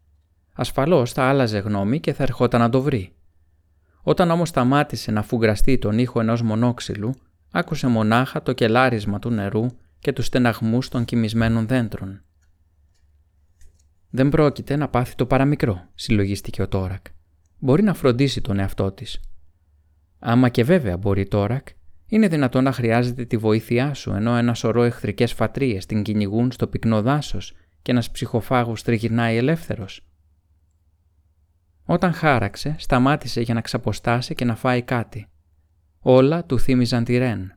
Ασφαλώς 0.53 1.13
θα 1.13 1.23
άλλαζε 1.23 1.59
γνώμη 1.59 2.01
και 2.01 2.13
θα 2.13 2.23
ερχόταν 2.23 2.61
να 2.61 2.69
το 2.69 2.83
βρει. 2.83 3.13
Όταν 4.03 4.31
όμως 4.31 4.49
σταμάτησε 4.49 5.11
να 5.11 5.23
φουγκραστεί 5.23 5.79
τον 5.79 5.99
ήχο 5.99 6.21
ενός 6.21 6.43
μονόξυλου, 6.43 7.15
άκουσε 7.51 7.87
μονάχα 7.87 8.43
το 8.43 8.53
κελάρισμα 8.53 9.19
του 9.19 9.31
νερού 9.31 9.67
και 9.99 10.13
τους 10.13 10.27
στεναγμούς 10.27 10.89
των 10.89 11.05
κοιμισμένων 11.05 11.67
δέντρων. 11.67 12.21
«Δεν 14.11 14.29
πρόκειται 14.29 14.77
να 14.77 14.89
πάθει 14.89 15.15
το 15.15 15.27
παραμικρό», 15.27 15.89
συλλογίστηκε 15.95 16.63
ο 16.63 16.69
Τόρακ. 16.69 17.07
«Μπορεί 17.59 17.83
να 17.83 17.95
φροντίσει 17.95 18.41
τον 18.41 18.59
εαυτό 18.59 18.93
της». 18.93 19.21
«Άμα 20.19 20.49
και 20.49 20.65
βέβαια 20.65 20.97
μπορεί 20.97 21.29
Τόρακ, 21.29 21.69
είναι 22.09 22.29
δυνατόν 22.29 22.65
να 22.65 22.73
χρειάζεται 22.73 23.25
τη 23.25 23.37
βοήθειά 23.37 23.95
σου 23.95 24.13
ενώ 24.13 24.37
ένα 24.37 24.55
σωρό 24.55 24.83
εχθρικές 24.83 25.33
φατρίες 25.33 25.87
την 25.87 26.03
κυνηγούν 26.03 26.53
στο 26.53 26.67
πυκνό 26.67 27.03
δάσος 27.03 27.53
και 27.83 27.91
ένας 27.91 28.11
ψυχοφάγος 28.11 28.83
τριγυρνάει 28.83 29.37
ελεύθερος. 29.37 30.01
Όταν 31.85 32.13
χάραξε, 32.13 32.75
σταμάτησε 32.79 33.41
για 33.41 33.55
να 33.55 33.61
ξαποστάσει 33.61 34.35
και 34.35 34.45
να 34.45 34.57
φάει 34.57 34.83
κάτι. 34.83 35.29
Όλα 35.99 36.45
του 36.45 36.59
θύμιζαν 36.59 37.05
τη 37.05 37.17
Ρεν. 37.17 37.53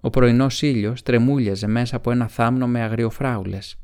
Ο 0.00 0.10
πρωινός 0.10 0.62
ήλιος 0.62 1.02
τρεμούλιαζε 1.02 1.66
μέσα 1.66 1.96
από 1.96 2.10
ένα 2.10 2.28
θάμνο 2.28 2.66
με 2.66 2.80
αγριοφράουλες. 2.80 3.76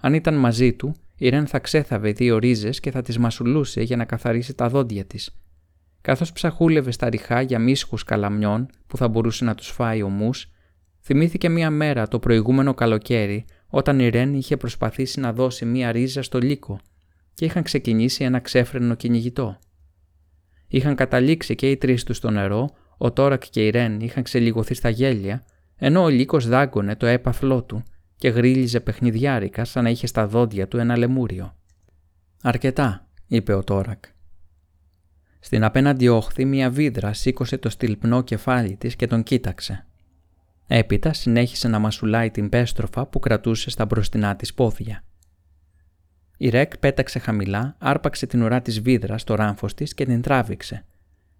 Αν 0.00 0.14
ήταν 0.14 0.34
μαζί 0.34 0.72
του, 0.72 0.94
η 1.16 1.28
Ρεν 1.28 1.46
θα 1.46 1.58
ξέθαβε 1.58 2.12
δύο 2.12 2.38
ρίζες 2.38 2.80
και 2.80 2.90
θα 2.90 3.02
τις 3.02 3.18
μασουλούσε 3.18 3.82
για 3.82 3.96
να 3.96 4.04
καθαρίσει 4.04 4.54
τα 4.54 4.68
δόντια 4.68 5.04
της. 5.04 5.43
Καθώς 6.04 6.32
ψαχούλευε 6.32 6.90
στα 6.90 7.08
ριχά 7.08 7.40
για 7.40 7.58
μίσχους 7.58 8.04
καλαμιών 8.04 8.68
που 8.86 8.96
θα 8.96 9.08
μπορούσε 9.08 9.44
να 9.44 9.54
τους 9.54 9.68
φάει 9.68 10.02
ο 10.02 10.08
Μούς, 10.08 10.50
θυμήθηκε 11.00 11.48
μία 11.48 11.70
μέρα 11.70 12.08
το 12.08 12.18
προηγούμενο 12.18 12.74
καλοκαίρι 12.74 13.44
όταν 13.66 13.98
η 13.98 14.08
Ρεν 14.08 14.34
είχε 14.34 14.56
προσπαθήσει 14.56 15.20
να 15.20 15.32
δώσει 15.32 15.64
μία 15.64 15.92
ρίζα 15.92 16.22
στο 16.22 16.38
λύκο 16.38 16.80
και 17.34 17.44
είχαν 17.44 17.62
ξεκινήσει 17.62 18.24
ένα 18.24 18.40
ξέφρενο 18.40 18.94
κυνηγητό. 18.94 19.58
Είχαν 20.68 20.94
καταλήξει 20.94 21.54
και 21.54 21.70
οι 21.70 21.76
τρεις 21.76 22.04
τους 22.04 22.16
στο 22.16 22.30
νερό, 22.30 22.70
ο 22.96 23.12
Τόρακ 23.12 23.42
και 23.50 23.66
η 23.66 23.70
Ρεν 23.70 24.00
είχαν 24.00 24.22
ξελιγωθεί 24.22 24.74
στα 24.74 24.88
γέλια, 24.88 25.44
ενώ 25.76 26.02
ο 26.02 26.08
λύκος 26.08 26.48
δάγκωνε 26.48 26.96
το 26.96 27.06
έπαθλό 27.06 27.62
του 27.62 27.82
και 28.16 28.28
γρίλιζε 28.28 28.80
παιχνιδιάρικα 28.80 29.64
σαν 29.64 29.82
να 29.82 29.90
είχε 29.90 30.06
στα 30.06 30.26
δόντια 30.26 30.68
του 30.68 30.78
ένα 30.78 30.96
λεμούριο. 30.96 31.56
Αρκετά, 32.42 33.08
είπε 33.26 33.54
ο 33.54 33.64
Τόρακ. 33.64 34.04
Στην 35.44 35.64
απέναντι 35.64 36.08
όχθη 36.08 36.44
μια 36.44 36.70
βίδρα 36.70 37.12
σήκωσε 37.12 37.58
το 37.58 37.68
στυλπνό 37.68 38.22
κεφάλι 38.22 38.76
της 38.76 38.96
και 38.96 39.06
τον 39.06 39.22
κοίταξε. 39.22 39.86
Έπειτα 40.66 41.12
συνέχισε 41.12 41.68
να 41.68 41.78
μασουλάει 41.78 42.30
την 42.30 42.48
πέστροφα 42.48 43.06
που 43.06 43.18
κρατούσε 43.18 43.70
στα 43.70 43.84
μπροστινά 43.84 44.36
της 44.36 44.54
πόδια. 44.54 45.04
Η 46.36 46.48
Ρεκ 46.48 46.78
πέταξε 46.78 47.18
χαμηλά, 47.18 47.76
άρπαξε 47.78 48.26
την 48.26 48.42
ουρά 48.42 48.62
της 48.62 48.80
βίδρας 48.80 49.20
στο 49.20 49.34
ράμφος 49.34 49.74
της 49.74 49.94
και 49.94 50.04
την 50.04 50.22
τράβηξε. 50.22 50.84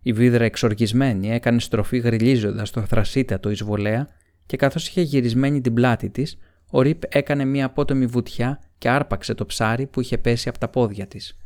Η 0.03 0.13
βίδρα 0.13 0.45
εξοργισμένη 0.45 1.31
έκανε 1.33 1.61
στροφή 1.61 1.99
γριλίζοντας 1.99 2.71
το 2.71 2.81
θρασίτατο 2.81 3.51
εισβολέα 3.51 4.09
και 4.47 4.57
καθώς 4.57 4.89
είχε 4.89 5.01
γυρισμένη 5.01 5.61
την 5.61 5.75
πλάτη 5.75 6.11
της, 6.11 6.39
ο 6.71 6.81
Ρίπ 6.81 7.03
έκανε 7.09 7.45
μια 7.45 7.65
απότομη 7.65 8.07
βουτιά 8.07 8.61
και 8.79 8.89
άρπαξε 8.89 9.35
το 9.35 9.47
ψάρι 9.47 9.87
που 9.87 10.01
είχε 10.01 10.19
πέσει 10.19 10.49
από 10.49 10.59
τα 10.59 10.69
πόδια 10.69 11.07
της. 11.07 11.39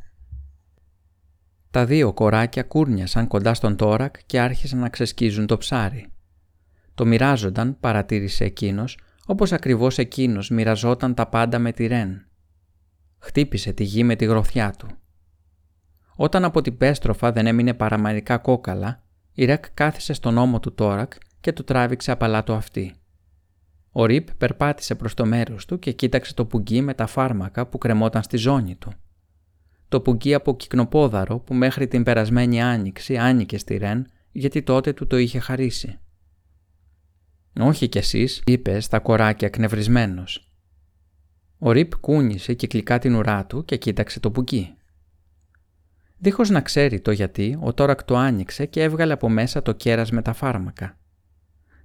Τα 1.71 1.85
δύο 1.85 2.13
κοράκια 2.13 2.63
κούρνιασαν 2.63 3.27
κοντά 3.27 3.53
στον 3.53 3.75
τόρακ 3.75 4.15
και 4.25 4.39
άρχισαν 4.39 4.79
να 4.79 4.89
ξεσκίζουν 4.89 5.47
το 5.47 5.57
ψάρι. 5.57 6.07
Το 6.93 7.05
μοιράζονταν, 7.05 7.79
παρατήρησε 7.79 8.43
εκείνος, 8.43 8.97
όπως 9.25 9.51
ακριβώς 9.51 9.97
εκείνος 9.97 10.49
μοιραζόταν 10.49 11.13
τα 11.13 11.27
πάντα 11.27 11.59
με 11.59 11.71
τη 11.71 11.87
Ρεν. 11.87 12.25
Χτύπησε 13.19 13.73
τη 13.73 13.83
γη 13.83 14.03
με 14.03 14.15
τη 14.15 14.25
γροθιά 14.25 14.71
του. 14.77 14.87
Όταν 16.15 16.43
από 16.43 16.61
την 16.61 16.77
πέστροφα 16.77 17.31
δεν 17.31 17.47
έμεινε 17.47 17.73
παραμερικά 17.73 18.37
κόκαλα, 18.37 19.03
η 19.33 19.45
Ρεκ 19.45 19.65
κάθισε 19.73 20.13
στον 20.13 20.37
ώμο 20.37 20.59
του 20.59 20.73
τόρακ 20.73 21.13
και 21.39 21.53
του 21.53 21.63
τράβηξε 21.63 22.11
απαλά 22.11 22.43
το 22.43 22.55
αυτί. 22.55 22.93
Ο 23.91 24.05
Ριπ 24.05 24.31
περπάτησε 24.31 24.95
προς 24.95 25.13
το 25.13 25.25
μέρος 25.25 25.65
του 25.65 25.79
και 25.79 25.91
κοίταξε 25.91 26.33
το 26.33 26.45
πουγγί 26.45 26.81
με 26.81 26.93
τα 26.93 27.05
φάρμακα 27.05 27.67
που 27.67 27.77
κρεμόταν 27.77 28.23
στη 28.23 28.37
ζώνη 28.37 28.75
του 28.75 28.93
το 29.89 30.01
πουγγί 30.01 30.33
από 30.33 30.55
κυκνοπόδαρο 30.55 31.39
που 31.39 31.53
μέχρι 31.53 31.87
την 31.87 32.03
περασμένη 32.03 32.61
άνοιξη 32.61 33.17
άνοικε 33.17 33.57
στη 33.57 33.77
Ρεν 33.77 34.07
γιατί 34.31 34.63
τότε 34.63 34.93
του 34.93 35.07
το 35.07 35.17
είχε 35.17 35.39
χαρίσει. 35.39 35.99
«Όχι 37.59 37.87
κι 37.87 37.97
εσείς», 37.97 38.41
είπες 38.45 38.85
στα 38.85 38.99
κοράκια 38.99 39.47
εκνευρισμένος. 39.47 40.53
Ο 41.57 41.71
Ριπ 41.71 41.95
κούνησε 41.99 42.53
κυκλικά 42.53 42.99
την 42.99 43.15
ουρά 43.15 43.45
του 43.45 43.65
και 43.65 43.77
κοίταξε 43.77 44.19
το 44.19 44.31
πουγγί. 44.31 44.73
Δίχως 46.17 46.49
να 46.49 46.61
ξέρει 46.61 46.99
το 46.99 47.11
γιατί, 47.11 47.57
ο 47.61 47.73
Τόρακ 47.73 48.03
το 48.03 48.17
άνοιξε 48.17 48.65
και 48.65 48.83
έβγαλε 48.83 49.13
από 49.13 49.29
μέσα 49.29 49.61
το 49.61 49.71
κέρας 49.71 50.11
με 50.11 50.21
τα 50.21 50.33
φάρμακα. 50.33 50.97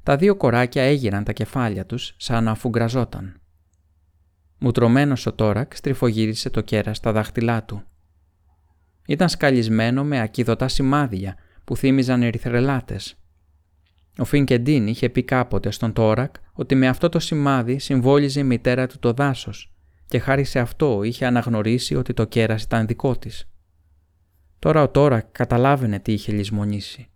Τα 0.02 0.16
δύο 0.16 0.36
κοράκια 0.36 0.82
έγιναν 0.82 1.24
τα 1.24 1.32
κεφάλια 1.32 1.86
τους 1.86 2.14
σαν 2.16 2.44
να 2.44 2.50
αφουγκραζόταν. 2.50 3.40
Μουτρωμένος 4.58 5.26
ο 5.26 5.32
Τόρακ 5.32 5.76
στριφογύρισε 5.76 6.50
το 6.50 6.60
κέρας 6.60 6.96
στα 6.96 7.12
δάχτυλά 7.12 7.64
του. 7.64 7.82
Ήταν 9.06 9.28
σκαλισμένο 9.28 10.04
με 10.04 10.20
ακίδωτα 10.20 10.68
σημάδια 10.68 11.36
που 11.64 11.76
θύμιζαν 11.76 12.22
ερυθρελάτες. 12.22 13.18
Ο 14.18 14.24
Φινκεντίν 14.24 14.86
είχε 14.86 15.08
πει 15.08 15.22
κάποτε 15.22 15.70
στον 15.70 15.92
Τόρακ 15.92 16.34
ότι 16.52 16.74
με 16.74 16.88
αυτό 16.88 17.08
το 17.08 17.18
σημάδι 17.18 17.78
συμβόλιζε 17.78 18.40
η 18.40 18.44
μητέρα 18.44 18.86
του 18.86 18.98
το 18.98 19.12
δάσος 19.12 19.74
και 20.08 20.18
χάρη 20.18 20.44
σε 20.44 20.58
αυτό 20.58 21.02
είχε 21.02 21.26
αναγνωρίσει 21.26 21.94
ότι 21.94 22.12
το 22.12 22.24
κέρας 22.24 22.62
ήταν 22.62 22.86
δικό 22.86 23.16
της. 23.16 23.48
Τώρα 24.58 24.82
ο 24.82 24.88
Τόρακ 24.88 25.26
καταλάβαινε 25.32 25.98
τι 25.98 26.12
είχε 26.12 26.32
λησμονήσει. 26.32 27.08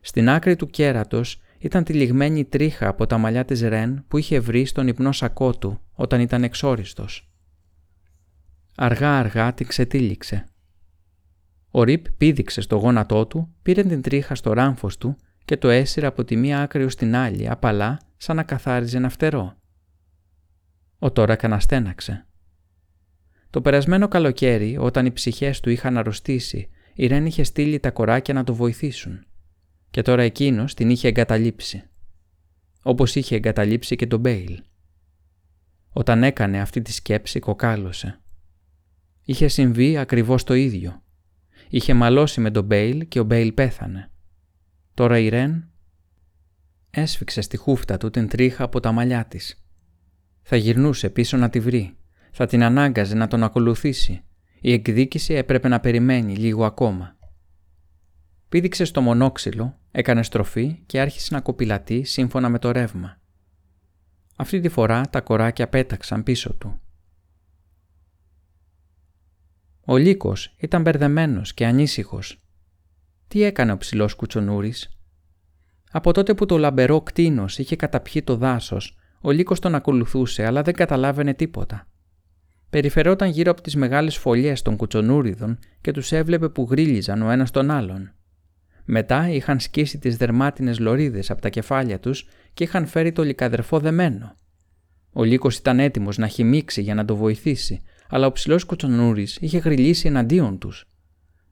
Στην 0.00 0.28
άκρη 0.28 0.56
του 0.56 0.66
κέρατος 0.66 1.40
ήταν 1.58 1.84
τυλιγμένη 1.84 2.44
τρίχα 2.44 2.88
από 2.88 3.06
τα 3.06 3.18
μαλλιά 3.18 3.44
της 3.44 3.60
Ρεν 3.60 4.04
που 4.08 4.18
είχε 4.18 4.40
βρει 4.40 4.64
στον 4.64 4.88
υπνό 4.88 5.12
σακό 5.12 5.58
του 5.58 5.80
όταν 5.92 6.20
ήταν 6.20 6.44
εξόριστος. 6.44 7.30
Αργά-αργά 8.76 9.54
την 9.54 9.66
ξετύλιξε. 9.66 10.44
Ο 11.70 11.82
Ριπ 11.82 12.10
πήδηξε 12.10 12.60
στο 12.60 12.76
γόνατό 12.76 13.26
του, 13.26 13.54
πήρε 13.62 13.82
την 13.82 14.02
τρίχα 14.02 14.34
στο 14.34 14.52
ράμφος 14.52 14.98
του 14.98 15.16
και 15.44 15.56
το 15.56 15.68
έσυρε 15.68 16.06
από 16.06 16.24
τη 16.24 16.36
μία 16.36 16.62
άκρη 16.62 16.84
ως 16.84 16.94
την 16.94 17.14
άλλη 17.14 17.50
απαλά 17.50 18.00
σαν 18.16 18.36
να 18.36 18.42
καθάριζε 18.42 18.96
ένα 18.96 19.08
φτερό. 19.08 19.56
Ο 20.98 21.12
τώρα 21.12 21.36
καναστέναξε. 21.36 22.26
Το 23.50 23.60
περασμένο 23.60 24.08
καλοκαίρι, 24.08 24.76
όταν 24.78 25.06
οι 25.06 25.12
ψυχές 25.12 25.60
του 25.60 25.70
είχαν 25.70 25.96
αρρωστήσει, 25.96 26.68
η 26.94 27.06
Ρεν 27.06 27.26
είχε 27.26 27.42
στείλει 27.42 27.78
τα 27.78 27.90
κοράκια 27.90 28.34
να 28.34 28.44
το 28.44 28.54
βοηθήσουν. 28.54 29.24
Και 29.90 30.02
τώρα 30.02 30.22
εκείνος 30.22 30.74
την 30.74 30.90
είχε 30.90 31.08
εγκαταλείψει. 31.08 31.82
Όπως 32.82 33.14
είχε 33.14 33.36
εγκαταλείψει 33.36 33.96
και 33.96 34.06
τον 34.06 34.20
Μπέιλ. 34.20 34.62
Όταν 35.90 36.22
έκανε 36.22 36.60
αυτή 36.60 36.82
τη 36.82 36.92
σκέψη 36.92 37.38
κοκάλωσε. 37.38 38.20
Είχε 39.24 39.48
συμβεί 39.48 39.96
ακριβώς 39.96 40.44
το 40.44 40.54
ίδιο. 40.54 41.02
Είχε 41.72 41.94
μαλώσει 41.94 42.40
με 42.40 42.50
τον 42.50 42.64
Μπέιλ 42.64 43.08
και 43.08 43.20
ο 43.20 43.24
Μπέιλ 43.24 43.52
πέθανε. 43.52 44.10
Τώρα 44.94 45.18
η 45.18 45.28
Ρεν 45.28 45.70
έσφιξε 46.90 47.40
στη 47.40 47.56
χούφτα 47.56 47.96
του 47.96 48.10
την 48.10 48.28
τρίχα 48.28 48.64
από 48.64 48.80
τα 48.80 48.92
μαλλιά 48.92 49.24
της. 49.24 49.64
Θα 50.42 50.56
γυρνούσε 50.56 51.10
πίσω 51.10 51.36
να 51.36 51.50
τη 51.50 51.60
βρει. 51.60 51.96
Θα 52.32 52.46
την 52.46 52.62
ανάγκαζε 52.62 53.14
να 53.14 53.26
τον 53.26 53.42
ακολουθήσει. 53.42 54.24
Η 54.60 54.72
εκδίκηση 54.72 55.34
έπρεπε 55.34 55.68
να 55.68 55.80
περιμένει 55.80 56.36
λίγο 56.36 56.64
ακόμα. 56.64 57.16
Πήδηξε 58.48 58.84
στο 58.84 59.00
μονόξυλο, 59.00 59.78
έκανε 59.90 60.22
στροφή 60.22 60.82
και 60.86 61.00
άρχισε 61.00 61.34
να 61.34 61.40
κοπηλατεί 61.40 62.04
σύμφωνα 62.04 62.48
με 62.48 62.58
το 62.58 62.70
ρεύμα. 62.70 63.20
Αυτή 64.36 64.60
τη 64.60 64.68
φορά 64.68 65.08
τα 65.10 65.20
κοράκια 65.20 65.68
πέταξαν 65.68 66.22
πίσω 66.22 66.54
του. 66.54 66.80
Ο 69.90 69.96
Λύκος 69.96 70.54
ήταν 70.58 70.82
μπερδεμένος 70.82 71.54
και 71.54 71.66
ανήσυχος. 71.66 72.42
Τι 73.28 73.42
έκανε 73.42 73.72
ο 73.72 73.76
ψηλός 73.76 74.14
κουτσονούρης; 74.14 74.88
Από 75.90 76.12
τότε 76.12 76.34
που 76.34 76.46
το 76.46 76.58
λαμπερό 76.58 77.00
κτίνος 77.00 77.58
είχε 77.58 77.76
καταπιεί 77.76 78.22
το 78.22 78.36
δάσος, 78.36 78.96
ο 79.20 79.30
Λύκος 79.30 79.60
τον 79.60 79.74
ακολουθούσε 79.74 80.46
αλλά 80.46 80.62
δεν 80.62 80.74
καταλάβαινε 80.74 81.34
τίποτα. 81.34 81.86
Περιφερόταν 82.70 83.28
γύρω 83.28 83.50
από 83.50 83.60
τις 83.60 83.76
μεγάλες 83.76 84.16
φωλιές 84.16 84.62
των 84.62 84.76
κουτσονούριδων 84.76 85.58
και 85.80 85.92
τους 85.92 86.12
έβλεπε 86.12 86.48
που 86.48 86.66
γρίλιζαν 86.70 87.22
ο 87.22 87.30
ένας 87.30 87.50
τον 87.50 87.70
άλλον. 87.70 88.12
Μετά 88.84 89.30
είχαν 89.30 89.60
σκίσει 89.60 89.98
τις 89.98 90.16
δερμάτινες 90.16 90.78
λωρίδες 90.78 91.30
από 91.30 91.40
τα 91.40 91.48
κεφάλια 91.48 92.00
τους 92.00 92.26
και 92.54 92.64
είχαν 92.64 92.86
φέρει 92.86 93.12
το 93.12 93.22
λικαδερφό 93.22 93.78
δεμένο. 93.78 94.34
Ο 95.12 95.24
Λύκος 95.24 95.56
ήταν 95.56 95.80
έτοιμος 95.80 96.18
να 96.18 96.26
χυμίξει 96.26 96.82
για 96.82 96.94
να 96.94 97.04
το 97.04 97.16
βοηθήσει, 97.16 97.82
αλλά 98.10 98.26
ο 98.26 98.32
ψηλός 98.32 98.64
κουτσονούρη 98.64 99.26
είχε 99.40 99.58
γριλήσει 99.58 100.06
εναντίον 100.08 100.58
τους. 100.58 100.86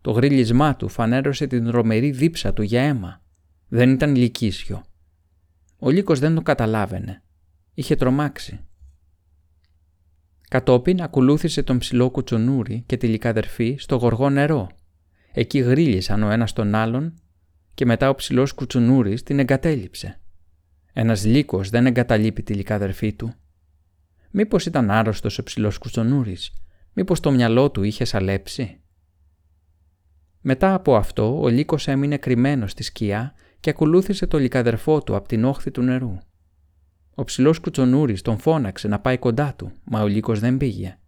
Το 0.01 0.11
γρίλισμά 0.11 0.77
του 0.77 0.89
φανέρωσε 0.89 1.47
την 1.47 1.65
τρομερή 1.65 2.11
δίψα 2.11 2.53
του 2.53 2.63
για 2.63 2.83
αίμα. 2.83 3.23
Δεν 3.69 3.91
ήταν 3.91 4.15
λυκίσιο. 4.15 4.85
Ο 5.79 5.91
Λύκος 5.91 6.19
δεν 6.19 6.35
το 6.35 6.43
καταλάβαινε. 6.43 7.23
Είχε 7.75 7.97
τρομάξει. 7.97 8.61
Κατόπιν 10.49 11.03
ακολούθησε 11.03 11.63
τον 11.63 11.79
ψηλό 11.79 12.11
κουτσονούρι 12.11 12.83
και 12.87 12.97
τη 12.97 13.07
λικαδερφή 13.07 13.77
στο 13.79 13.97
γοργό 13.97 14.31
νερό. 14.31 14.69
Εκεί 15.33 15.59
γρίλισαν 15.59 16.23
ο 16.23 16.31
ένας 16.31 16.53
τον 16.53 16.75
άλλον 16.75 17.15
και 17.75 17.85
μετά 17.87 18.09
ο 18.09 18.15
ψηλός 18.15 18.53
κουτσονούρι 18.53 19.23
την 19.23 19.39
εγκατέλειψε. 19.39 20.21
Ένας 20.93 21.25
λύκος 21.25 21.71
δεν 21.71 21.87
εγκαταλείπει 21.87 22.43
τη 22.43 22.55
λικαδερφή 22.55 23.13
του. 23.13 23.35
Μήπως 24.31 24.67
ήταν 24.67 24.91
άρρωστος 24.91 25.39
ο 25.39 25.43
ψηλός 25.43 25.79
κουτσονούρης, 25.79 26.53
μήπως 26.93 27.21
το 27.21 27.31
μυαλό 27.31 27.71
του 27.71 27.83
είχε 27.83 28.05
σαλέψει; 28.05 28.81
Μετά 30.41 30.75
από 30.75 30.97
αυτό 30.97 31.41
ο 31.41 31.49
Λύκος 31.49 31.89
έμεινε 31.89 32.17
κρυμμένος 32.17 32.71
στη 32.71 32.83
σκιά 32.83 33.35
και 33.61 33.71
ακολούθησε 33.71 34.27
το 34.27 34.39
λικαδερφό 34.39 35.03
του 35.03 35.17
από 35.17 35.29
την 35.29 35.45
όχθη 35.45 35.71
του 35.71 35.83
νερού. 35.83 36.19
Ο 37.15 37.25
ψηλός 37.25 37.61
κουτσονούρης 37.61 38.23
τον 38.23 38.39
φώναξε 38.39 38.89
να 38.89 39.01
πάει 39.01 39.19
κοντά 39.19 39.55
του, 39.57 39.73
μα 39.85 40.03
ο 40.03 40.07
Λύκος 40.07 40.41
δεν 40.41 40.57
πήγε. 40.57 40.99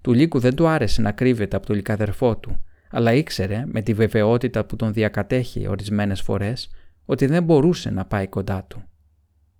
Του 0.00 0.12
Λύκου 0.12 0.38
δεν 0.38 0.54
του 0.54 0.66
άρεσε 0.66 1.02
να 1.02 1.12
κρύβεται 1.12 1.56
από 1.56 1.66
το 1.66 1.74
λικαδερφό 1.74 2.36
του, 2.36 2.56
αλλά 2.90 3.12
ήξερε 3.12 3.64
με 3.66 3.82
τη 3.82 3.94
βεβαιότητα 3.94 4.64
που 4.64 4.76
τον 4.76 4.92
διακατέχει 4.92 5.68
ορισμένες 5.68 6.20
φορές 6.20 6.70
ότι 7.04 7.26
δεν 7.26 7.42
μπορούσε 7.42 7.90
να 7.90 8.04
πάει 8.04 8.26
κοντά 8.26 8.64
του. 8.64 8.82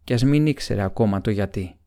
Κι 0.04 0.12
ας 0.12 0.22
μην 0.24 0.46
ήξερε 0.46 0.82
ακόμα 0.82 1.20
το 1.20 1.30
γιατί. 1.30 1.79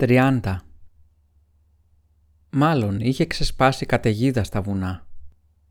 30. 0.00 0.56
Μάλλον 2.50 3.00
είχε 3.00 3.26
ξεσπάσει 3.26 3.86
καταιγίδα 3.86 4.44
στα 4.44 4.60
βουνά. 4.60 5.06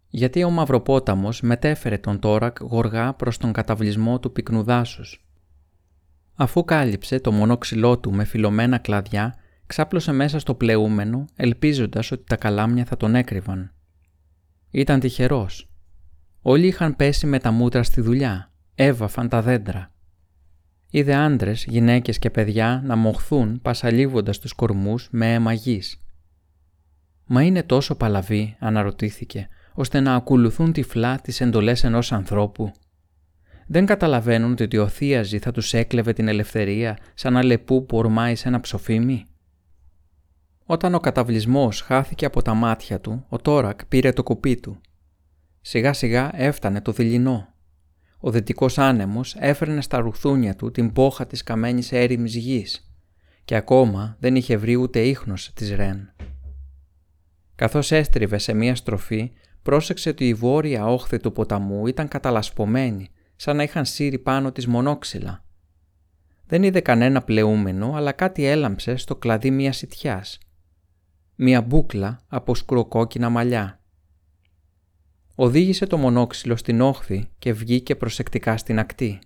Γιατί 0.09 0.43
ο 0.43 0.49
Μαυροπόταμος 0.49 1.41
μετέφερε 1.41 1.97
τον 1.97 2.19
Τόρακ 2.19 2.57
γοργά 2.61 3.13
προς 3.13 3.37
τον 3.37 3.51
καταβλισμό 3.51 4.19
του 4.19 4.31
πυκνού 4.31 4.63
δάσους. 4.63 5.25
Αφού 6.35 6.63
κάλυψε 6.63 7.19
το 7.19 7.31
μονόξυλό 7.31 7.99
του 7.99 8.13
με 8.13 8.23
φιλωμένα 8.23 8.77
κλαδιά, 8.77 9.35
ξάπλωσε 9.65 10.11
μέσα 10.11 10.39
στο 10.39 10.55
πλεούμενο, 10.55 11.25
ελπίζοντας 11.35 12.11
ότι 12.11 12.23
τα 12.23 12.35
καλάμια 12.35 12.85
θα 12.85 12.97
τον 12.97 13.15
έκρυβαν. 13.15 13.73
Ήταν 14.71 14.99
τυχερός. 14.99 15.69
Όλοι 16.41 16.67
είχαν 16.67 16.95
πέσει 16.95 17.27
με 17.27 17.39
τα 17.39 17.51
μούτρα 17.51 17.83
στη 17.83 18.01
δουλειά, 18.01 18.51
έβαφαν 18.75 19.29
τα 19.29 19.41
δέντρα. 19.41 19.91
Είδε 20.89 21.15
άντρες, 21.15 21.65
γυναίκες 21.67 22.19
και 22.19 22.29
παιδιά 22.29 22.81
να 22.85 22.95
μοχθούν 22.95 23.61
πασαλίβοντα 23.61 24.31
τους 24.31 24.53
κορμούς 24.53 25.07
με 25.11 25.33
αίμα 25.33 25.53
γης. 25.53 26.01
Μα 27.25 27.43
είναι 27.43 27.63
τόσο 27.63 27.95
παλαβοί, 27.95 28.55
αναρωτήθηκε, 28.59 29.47
ώστε 29.73 29.99
να 29.99 30.15
ακολουθούν 30.15 30.71
τυφλά 30.71 31.19
τις 31.19 31.41
εντολές 31.41 31.83
ενός 31.83 32.11
ανθρώπου. 32.11 32.71
Δεν 33.67 33.85
καταλαβαίνουν 33.85 34.51
ότι 34.61 34.77
ο 34.77 34.87
Θίαζη 34.87 35.39
θα 35.39 35.51
τους 35.51 35.73
έκλεβε 35.73 36.13
την 36.13 36.27
ελευθερία 36.27 36.97
σαν 37.13 37.37
αλεπού 37.37 37.85
που 37.85 37.97
ορμάει 37.97 38.35
σε 38.35 38.47
ένα 38.47 38.59
ψοφίμι. 38.59 39.25
Όταν 40.65 40.93
ο 40.93 40.99
καταβλισμός 40.99 41.81
χάθηκε 41.81 42.25
από 42.25 42.41
τα 42.41 42.53
μάτια 42.53 42.99
του, 42.99 43.25
ο 43.29 43.37
Τόρακ 43.37 43.85
πήρε 43.85 44.11
το 44.11 44.23
κουπί 44.23 44.59
του. 44.59 44.81
Σιγά 45.61 45.93
σιγά 45.93 46.31
έφτανε 46.33 46.81
το 46.81 46.91
δειλινό 46.91 47.53
ο 48.19 48.31
δυτικός 48.31 48.77
άνεμος 48.77 49.35
έφερνε 49.39 49.81
στα 49.81 49.97
ρουθούνια 49.97 50.55
του 50.55 50.71
την 50.71 50.93
πόχα 50.93 51.27
της 51.27 51.43
καμένης 51.43 51.91
έρημης 51.91 52.35
γης 52.35 52.91
και 53.45 53.55
ακόμα 53.55 54.17
δεν 54.19 54.35
είχε 54.35 54.57
βρει 54.57 54.75
ούτε 54.75 54.99
ίχνος 54.99 55.51
της 55.53 55.75
Ρεν. 55.75 56.13
Καθώς 57.55 57.91
έστριβε 57.91 58.37
σε 58.37 58.53
μία 58.53 58.75
στροφή, 58.75 59.31
πρόσεξε 59.61 60.09
ότι 60.09 60.27
η 60.27 60.33
βόρεια 60.33 60.85
όχθη 60.85 61.17
του 61.19 61.31
ποταμού 61.31 61.87
ήταν 61.87 62.07
καταλασπωμένη, 62.07 63.09
σαν 63.35 63.55
να 63.55 63.63
είχαν 63.63 63.85
σύρει 63.85 64.19
πάνω 64.19 64.51
της 64.51 64.67
μονόξυλα. 64.67 65.43
Δεν 66.45 66.63
είδε 66.63 66.79
κανένα 66.79 67.21
πλεούμενο, 67.21 67.93
αλλά 67.95 68.11
κάτι 68.11 68.45
έλαμψε 68.45 68.95
στο 68.95 69.15
κλαδί 69.15 69.51
μιας 69.51 69.77
σιτιάς. 69.77 70.37
Μία 71.35 71.61
μπούκλα 71.61 72.23
από 72.27 72.55
σκουροκόκκινα 72.55 73.29
μαλλιά. 73.29 73.76
Οδήγησε 75.39 75.85
το 75.85 75.97
μονόξυλο 75.97 76.55
στην 76.55 76.81
όχθη 76.81 77.29
και 77.39 77.53
βγήκε 77.53 77.95
προσεκτικά 77.95 78.57
στην 78.57 78.79
ακτή. 78.79 79.19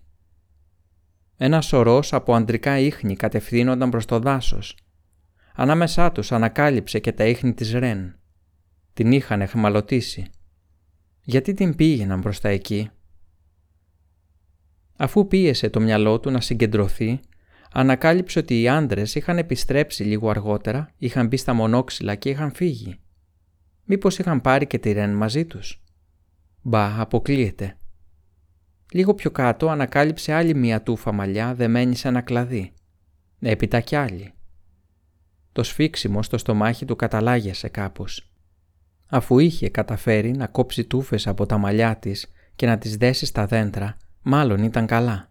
Ένα 1.38 1.62
σωρός 1.62 2.14
από 2.14 2.36
αντρικά 2.36 2.80
ίχνη 2.80 3.16
κατευθύνονταν 3.16 3.90
προς 3.90 4.06
το 4.06 4.20
δάσος. 4.20 4.78
Ανάμεσά 5.56 6.12
τους 6.12 6.32
ανακάλυψε 6.32 7.00
και 7.00 7.12
τα 7.12 7.26
ίχνη 7.26 7.54
της 7.54 7.72
Ρεν. 7.74 8.16
Την 8.94 9.12
είχαν 9.12 9.42
εχμαλωτήσει. 9.42 10.30
Γιατί 11.24 11.54
την 11.54 11.76
πήγαιναν 11.76 12.20
μπροστά 12.20 12.50
εκεί; 12.50 12.90
Αφού 14.98 15.28
πίεσε 15.28 15.70
το 15.70 15.80
μυαλό 15.80 16.20
του 16.20 16.32
να 16.32 16.42
συγκεντρωθεί, 16.42 17.20
ανακάλυψε 17.72 18.40
ότι 18.40 18.62
οι 18.62 18.68
άντρες 18.68 19.16
είχαν 19.16 19.38
επιστρέψει 19.38 20.04
λίγο 20.04 20.30
αργότερα, 20.30 20.92
είχαν 20.98 21.28
μπει 21.28 21.38
στα 21.38 21.54
μονόξυλα 21.54 22.16
και 22.16 22.30
είχαν 22.30 22.52
φύγει. 22.54 23.00
Μήπως 23.84 24.20
είχαν 24.20 24.42
πάρει 24.42 24.68
και 24.68 24.80
τη 24.80 24.92
Ρεν 24.92 25.14
μαζί 25.14 25.46
τους; 25.46 25.82
Μπα, 26.62 27.02
αποκλείεται. 27.02 27.78
Λίγο 28.92 29.14
πιο 29.14 29.32
κάτω 29.32 29.70
ανακάλυψε 29.70 30.34
άλλη 30.34 30.56
μία 30.56 30.82
τούφα 30.82 31.12
μαλλιά 31.12 31.56
δεμένη 31.56 31.96
σε 31.96 32.08
ένα 32.08 32.22
κλαδί. 32.22 32.74
Έπειτα 33.40 33.80
κι 33.80 33.96
άλλη. 33.96 34.34
Το 35.52 35.64
σφίξιμο 35.64 36.24
στο 36.24 36.38
στομάχι 36.38 36.86
του 36.86 36.96
καταλάγιασε 36.96 37.68
κάπως. 37.68 38.32
Αφού 39.08 39.40
είχε 39.40 39.70
καταφέρει 39.70 40.32
να 40.32 40.48
κόψει 40.48 40.84
τούφες 40.84 41.28
από 41.28 41.46
τα 41.46 41.58
μαλλιά 41.58 41.98
της 41.98 42.32
και 42.56 42.66
να 42.66 42.78
τις 42.78 42.98
δέσει 42.98 43.26
στα 43.26 43.46
δέντρα, 43.46 43.98
μάλλον 44.22 44.64
ήταν 44.64 44.86
καλά 44.86 45.30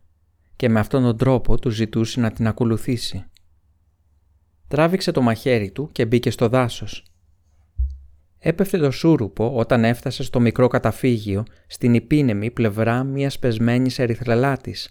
και 0.57 0.69
με 0.69 0.81
αυτόν 0.81 1.03
τον 1.03 1.17
τρόπο 1.17 1.59
του 1.59 1.71
ζητούσε 1.71 2.21
να 2.21 2.31
την 2.31 2.47
ακολουθήσει. 2.47 3.25
Τράβηξε 4.69 5.13
το 5.13 5.23
μαχαίρι 5.23 5.71
του 5.71 5.89
και 5.93 6.07
μπήκε 6.07 6.31
στο 6.31 6.49
δάσος. 6.49 7.10
Έπεφτε 8.43 8.79
το 8.79 8.91
σούρουπο 8.91 9.57
όταν 9.57 9.85
έφτασε 9.85 10.23
στο 10.23 10.41
μικρό 10.41 10.69
καταφύγιο 10.69 11.45
στην 11.67 11.95
υπήνεμη 11.95 12.51
πλευρά 12.51 13.05
μιας 13.05 13.39
πεσμένης 13.39 13.99
ερυθρελάτης. 13.99 14.91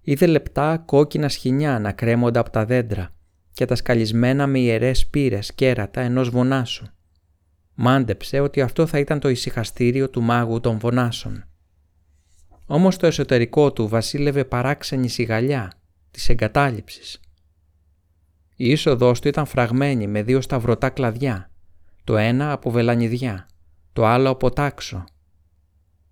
Είδε 0.00 0.26
λεπτά 0.26 0.82
κόκκινα 0.86 1.28
σχοινιά 1.28 1.78
να 1.78 1.92
κρέμονται 1.92 2.38
από 2.38 2.50
τα 2.50 2.64
δέντρα 2.64 3.14
και 3.52 3.64
τα 3.64 3.74
σκαλισμένα 3.74 4.46
με 4.46 4.58
ιερές 4.58 5.06
πύρες 5.06 5.54
κέρατα 5.54 6.00
ενός 6.00 6.30
βονάσου. 6.30 6.86
Μάντεψε 7.74 8.40
ότι 8.40 8.60
αυτό 8.60 8.86
θα 8.86 8.98
ήταν 8.98 9.20
το 9.20 9.28
ησυχαστήριο 9.28 10.10
του 10.10 10.22
μάγου 10.22 10.60
των 10.60 10.78
βονάσων. 10.78 11.44
Όμως 12.66 12.96
το 12.96 13.06
εσωτερικό 13.06 13.72
του 13.72 13.88
βασίλευε 13.88 14.44
παράξενη 14.44 15.08
σιγαλιά 15.08 15.72
της 16.10 16.28
εγκατάλειψης. 16.28 17.20
Η 18.56 18.70
είσοδός 18.70 19.20
του 19.20 19.28
ήταν 19.28 19.46
φραγμένη 19.46 20.06
με 20.06 20.22
δύο 20.22 20.40
σταυρωτά 20.40 20.90
κλαδιά, 20.90 21.51
το 22.04 22.16
ένα 22.16 22.52
από 22.52 22.70
βελανιδιά, 22.70 23.46
το 23.92 24.06
άλλο 24.06 24.30
από 24.30 24.50
τάξο. 24.50 25.04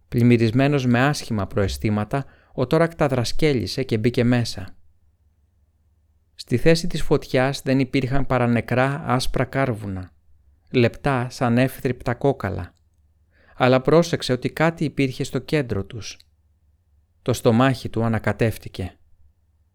Πλημμυρισμένος 0.08 0.86
με 0.86 1.00
άσχημα 1.00 1.46
προαισθήματα, 1.46 2.24
ο 2.52 2.66
Τόρακ 2.66 2.94
τα 2.94 3.08
δρασκέλισε 3.08 3.82
και 3.82 3.98
μπήκε 3.98 4.24
μέσα. 4.24 4.74
Στη 6.34 6.56
θέση 6.56 6.86
της 6.86 7.02
φωτιάς 7.02 7.62
δεν 7.62 7.78
υπήρχαν 7.78 8.26
παρά 8.26 8.46
νεκρά 8.46 9.02
άσπρα 9.06 9.44
κάρβουνα, 9.44 10.12
λεπτά 10.70 11.30
σαν 11.30 11.58
εύθρυπτα 11.58 12.14
κόκαλα, 12.14 12.72
αλλά 13.56 13.80
πρόσεξε 13.80 14.32
ότι 14.32 14.50
κάτι 14.50 14.84
υπήρχε 14.84 15.24
στο 15.24 15.38
κέντρο 15.38 15.84
τους. 15.84 16.18
Το 17.22 17.32
στομάχι 17.32 17.88
του 17.88 18.04
ανακατεύτηκε. 18.04 18.98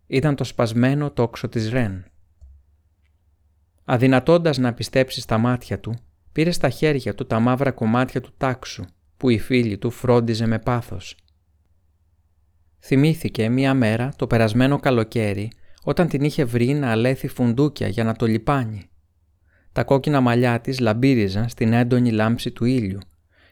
Ήταν 0.08 0.36
το 0.36 0.44
σπασμένο 0.44 1.12
τόξο 1.12 1.50
της 1.50 1.70
Ρεν. 1.70 2.06
Αδυνατώντας 3.86 4.58
να 4.58 4.74
πιστέψεις 4.74 5.24
στα 5.24 5.38
μάτια 5.38 5.80
του, 5.80 5.96
πήρες 6.32 6.56
στα 6.56 6.70
χέρια 6.70 7.16
του 7.16 7.26
τα 7.26 7.40
μαύρα 7.40 7.72
κομμάτια 7.72 8.22
του 8.22 8.34
τάξου 8.38 8.86
που 9.18 9.30
η 9.30 9.40
φίλη 9.40 9.78
του 9.78 9.92
φρόντιζε 9.92 10.46
με 10.46 10.60
πάθος. 10.60 11.16
Θυμήθηκε 12.80 13.50
μία 13.50 13.74
μέρα 13.74 14.14
το 14.16 14.28
περασμένο 14.28 14.80
καλοκαίρι 14.80 15.52
όταν 15.84 16.08
την 16.08 16.24
είχε 16.24 16.44
βρει 16.44 16.74
να 16.74 16.92
αλέθει 16.92 17.28
φουντούκια 17.28 17.88
για 17.88 18.04
να 18.04 18.16
το 18.16 18.26
λιπάνει. 18.26 18.90
Τα 19.72 19.84
κόκκινα 19.84 20.22
μαλλιά 20.22 20.62
της 20.62 20.80
λαμπύριζαν 20.80 21.50
στην 21.50 21.74
έντονη 21.74 22.12
λάμψη 22.12 22.52
του 22.52 22.66
ήλιου 22.66 23.00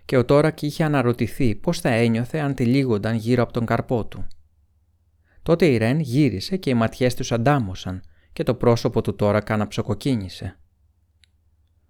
και 0.06 0.18
ο 0.18 0.26
Τόρακ 0.26 0.62
είχε 0.62 0.84
αναρωτηθεί 0.84 1.56
πώς 1.56 1.80
θα 1.80 1.90
ένιωθε 1.90 2.40
αν 2.40 2.54
τυλίγονταν 2.54 3.16
γύρω 3.16 3.44
από 3.44 3.54
τον 3.54 3.66
καρπό 3.66 4.06
του. 4.06 4.28
Τότε 5.44 5.66
η 5.66 5.78
Ρεν 5.78 6.00
γύρισε 6.00 6.58
και 6.58 6.70
οι 6.70 6.74
ματιές 6.74 7.16
τους 7.16 7.32
αντάμωσαν 7.32 8.02
και 8.34 8.44
το 8.44 8.56
πρόσωπο 8.56 9.02
του 9.02 9.16
τώρα 9.16 9.42
καναψοκοκίνησε. 9.42 10.58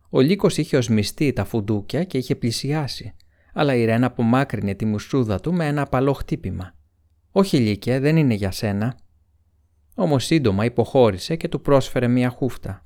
Ο 0.09 0.19
λύκος 0.19 0.57
είχε 0.57 0.77
οσμιστεί 0.77 1.33
τα 1.33 1.45
φουντούκια 1.45 2.03
και 2.03 2.17
είχε 2.17 2.35
πλησιάσει, 2.35 3.15
αλλά 3.53 3.75
η 3.75 3.85
Ρένα 3.85 4.05
απομάκρυνε 4.05 4.73
τη 4.73 4.85
μουσούδα 4.85 5.39
του 5.39 5.53
με 5.53 5.67
ένα 5.67 5.81
απαλό 5.81 6.13
χτύπημα. 6.13 6.75
«Όχι 7.31 7.57
λύκε, 7.57 7.99
δεν 7.99 8.17
είναι 8.17 8.33
για 8.33 8.51
σένα». 8.51 8.97
Όμως 9.95 10.25
σύντομα 10.25 10.65
υποχώρησε 10.65 11.35
και 11.35 11.47
του 11.47 11.61
πρόσφερε 11.61 12.07
μία 12.07 12.29
χούφτα. 12.29 12.81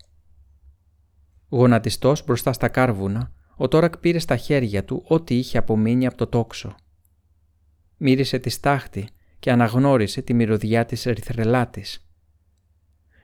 Γονατιστός 1.50 2.26
μπροστά 2.26 2.54
στα 2.54 2.68
κάρβουνα, 2.68 3.32
ο 3.56 3.68
Τόρακ 3.68 3.98
πήρε 3.98 4.20
στα 4.20 4.38
χέρια 4.38 4.84
του 4.84 5.04
ό,τι 5.08 5.38
είχε 5.38 5.58
απομείνει 5.58 6.06
από 6.06 6.18
το 6.18 6.28
τόξο. 6.28 6.76
Μύρισε 7.98 8.40
τη 8.40 8.50
στάχτη 8.50 9.08
και 9.40 9.52
αναγνώρισε 9.52 10.22
τη 10.22 10.34
μυρωδιά 10.34 10.86
της 10.86 11.06
ερυθρελάτης. 11.06 12.07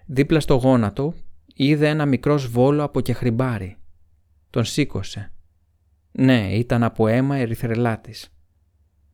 Δίπλα 0.06 0.40
στο 0.40 0.56
γόνατο 0.56 1.14
είδε 1.56 1.90
ένα 1.90 2.06
μικρό 2.06 2.38
σβόλο 2.38 2.84
από 2.84 3.02
κεχριμπάρι. 3.02 3.78
Τον 4.50 4.66
σήκωσε. 4.66 5.32
Ναι, 6.12 6.54
ήταν 6.54 6.84
από 6.84 7.08
αίμα 7.08 7.36
ερυθρελάτης. 7.36 8.34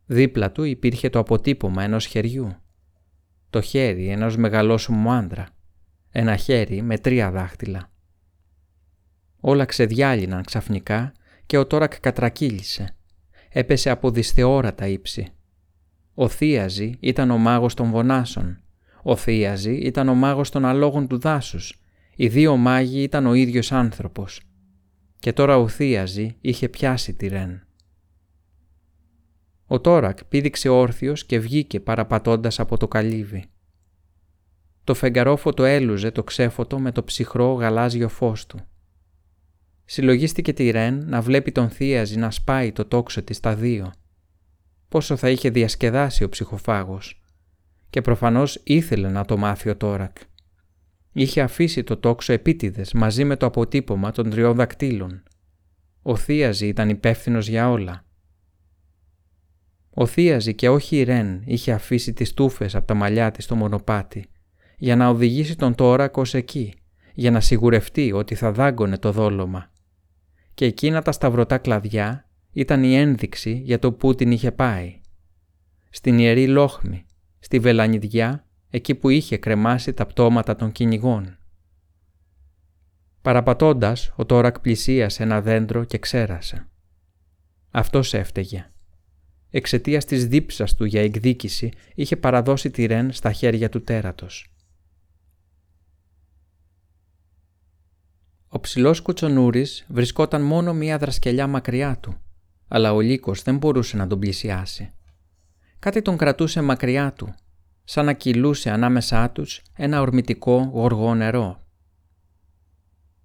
Δίπλα 0.06 0.52
του 0.52 0.64
υπήρχε 0.64 1.10
το 1.10 1.20
αποτύπωμα 1.20 1.84
ενός 1.84 2.06
χεριού. 2.06 2.56
Το 3.50 3.62
χέρι 3.62 4.08
ενός 4.08 4.38
μεγαλόσωμου 4.38 5.12
άντρα. 5.12 5.48
Ένα 6.12 6.36
χέρι 6.36 6.82
με 6.82 6.98
τρία 6.98 7.32
δάχτυλα. 7.32 7.92
Όλα 9.40 9.66
ξεδιάλυναν 9.66 10.44
ξαφνικά 10.44 11.14
και 11.46 11.58
ο 11.58 11.68
Τόρακ 11.68 12.00
κατρακύλησε. 12.00 12.96
Έπεσε 13.50 13.90
από 13.90 14.12
δυσθεώρατα 14.12 14.88
ύψη. 14.88 15.28
Ο 16.14 16.28
Θίαζη 16.28 16.98
ήταν 17.00 17.32
ο 17.32 17.38
μάγος 17.38 17.74
των 17.74 17.90
Βονάσων 17.90 18.62
ο 19.04 19.16
Θίαζη 19.16 19.74
ήταν 19.74 20.10
ο 20.10 20.14
μάγος 20.14 20.50
των 20.50 20.66
αλόγων 20.66 21.08
του 21.08 21.20
δάσους. 21.20 21.84
Οι 22.16 22.28
δύο 22.28 22.58
μάγοι 22.58 23.02
ήταν 23.02 23.26
ο 23.26 23.34
ίδιος 23.34 23.72
άνθρωπος. 23.72 24.42
Και 25.20 25.34
τώρα 25.34 25.58
ο 25.58 25.68
Θίαζη 25.68 26.36
είχε 26.42 26.70
πιάσει 26.70 27.14
τη 27.14 27.28
Ρεν. 27.28 27.64
Ο 29.66 29.80
Τόρακ 29.82 30.26
πήδηξε 30.26 30.70
όρθιος 30.70 31.26
και 31.26 31.40
βγήκε 31.40 31.80
παραπατώντας 31.80 32.60
από 32.60 32.78
το 32.78 32.88
καλύβι. 32.88 33.46
Το 34.84 34.94
φεγγαρόφωτο 34.94 35.64
έλουζε 35.64 36.12
το 36.12 36.24
ξέφωτο 36.24 36.80
με 36.80 36.92
το 36.92 37.04
ψυχρό 37.04 37.54
γαλάζιο 37.54 38.10
φως 38.10 38.46
του. 38.46 38.60
Συλλογίστηκε 39.86 40.54
τη 40.54 40.70
Ρεν 40.70 41.06
να 41.08 41.22
βλέπει 41.22 41.52
τον 41.52 41.70
Θίαζη 41.70 42.18
να 42.18 42.32
σπάει 42.32 42.72
το 42.72 42.86
τόξο 42.86 43.24
της 43.24 43.38
στα 43.38 43.56
δύο. 43.56 43.94
Πόσο 44.90 45.16
θα 45.16 45.30
είχε 45.30 45.50
διασκεδάσει 45.50 46.24
ο 46.24 46.30
ψυχοφάγος 46.30 47.22
και 47.90 48.02
προφανώς 48.02 48.62
ήθελε 48.64 49.10
να 49.10 49.26
το 49.26 49.38
μάθει 49.38 49.70
ο 49.70 49.78
Τόρακ. 49.78 50.18
Είχε 51.12 51.42
αφήσει 51.42 51.84
το 51.84 51.98
τόξο 51.98 52.34
επίτηδες 52.34 52.94
μαζί 52.94 53.24
με 53.24 53.36
το 53.36 53.46
αποτύπωμα 53.46 54.12
των 54.12 54.30
τριών 54.30 54.56
δακτύλων. 54.56 55.24
Ο 56.02 56.16
Θίαζη 56.16 56.68
ήταν 56.68 56.90
υπεύθυνος 56.90 57.48
για 57.48 57.70
όλα. 57.70 58.06
Ο 59.90 60.06
Θίαζη 60.06 60.56
και 60.56 60.70
όχι 60.70 60.98
η 60.98 61.04
Ρεν 61.04 61.42
είχε 61.46 61.72
αφήσει 61.72 62.14
τις 62.14 62.34
τούφες 62.34 62.76
από 62.76 62.88
τα 62.88 62.94
μαλλιά 62.94 63.32
της 63.32 63.44
στο 63.44 63.56
μονοπάτι 63.56 64.30
για 64.78 64.96
να 64.96 65.08
οδηγήσει 65.08 65.56
τον 65.56 65.76
Τόρακ 65.76 66.18
ως 66.18 66.34
εκεί, 66.34 66.74
για 67.14 67.32
να 67.32 67.40
σιγουρευτεί 67.40 68.12
ότι 68.12 68.36
θα 68.36 68.52
δάγκωνε 68.52 68.98
το 68.98 69.12
δόλωμα. 69.12 69.72
Και 70.54 70.66
εκείνα 70.66 71.02
τα 71.02 71.12
σταυρωτά 71.12 71.58
κλαδιά 71.58 72.30
ήταν 72.52 72.84
η 72.84 72.96
ένδειξη 72.96 73.62
για 73.66 73.80
το 73.80 73.94
που 73.94 74.16
την 74.16 74.32
είχε 74.32 74.52
πάει. 74.52 75.00
Στην 75.90 76.20
Ιερή 76.20 76.48
Λόχμη, 76.48 77.06
στη 77.40 77.60
βελανιδιά 77.60 78.46
εκεί 78.70 78.96
που 78.96 79.10
είχε 79.10 79.38
κρεμάσει 79.38 79.94
τα 79.94 80.06
πτώματα 80.06 80.56
των 80.56 80.72
κυνηγών. 80.72 81.38
Παραπατώντας, 83.22 84.12
ο 84.16 84.26
Τόρακ 84.26 84.60
πλησίασε 84.60 85.24
ένα 85.24 85.42
δέντρο 85.42 85.84
και 85.84 85.98
ξέρασε. 85.98 86.68
Αυτός 87.72 88.14
έφταιγε. 88.14 88.72
Εξαιτίας 89.50 90.06
της 90.06 90.28
δίψας 90.28 90.76
του 90.76 90.86
για 90.86 91.02
εκδίκηση 91.02 91.72
είχε 91.96 92.16
παραδώσει 92.18 92.72
τη 92.72 92.86
Ρεν 92.86 93.12
στα 93.12 93.32
χέρια 93.32 93.70
του 93.70 93.84
τέρατος. 93.84 94.54
Ο 98.48 98.60
ψηλός 98.60 99.02
κουτσονούρης 99.02 99.86
βρισκόταν 99.90 100.42
μόνο 100.42 100.74
μία 100.74 100.98
δρασκελιά 100.98 101.48
μακριά 101.48 101.98
του, 101.98 102.22
αλλά 102.68 102.94
ο 102.94 103.00
λύκος 103.00 103.42
δεν 103.42 103.58
μπορούσε 103.58 103.98
να 103.98 104.08
τον 104.08 104.20
πλησιάσει. 104.20 104.94
Κάτι 105.80 106.02
τον 106.02 106.18
κρατούσε 106.18 106.62
μακριά 106.62 107.14
του, 107.14 107.34
σαν 107.84 108.06
να 108.06 108.14
κυλούσε 108.14 108.70
ανάμεσά 108.70 109.30
τους 109.30 109.62
ένα 109.76 110.02
ορμητικό 110.02 110.70
γοργό 110.74 111.16
νερό. 111.16 111.64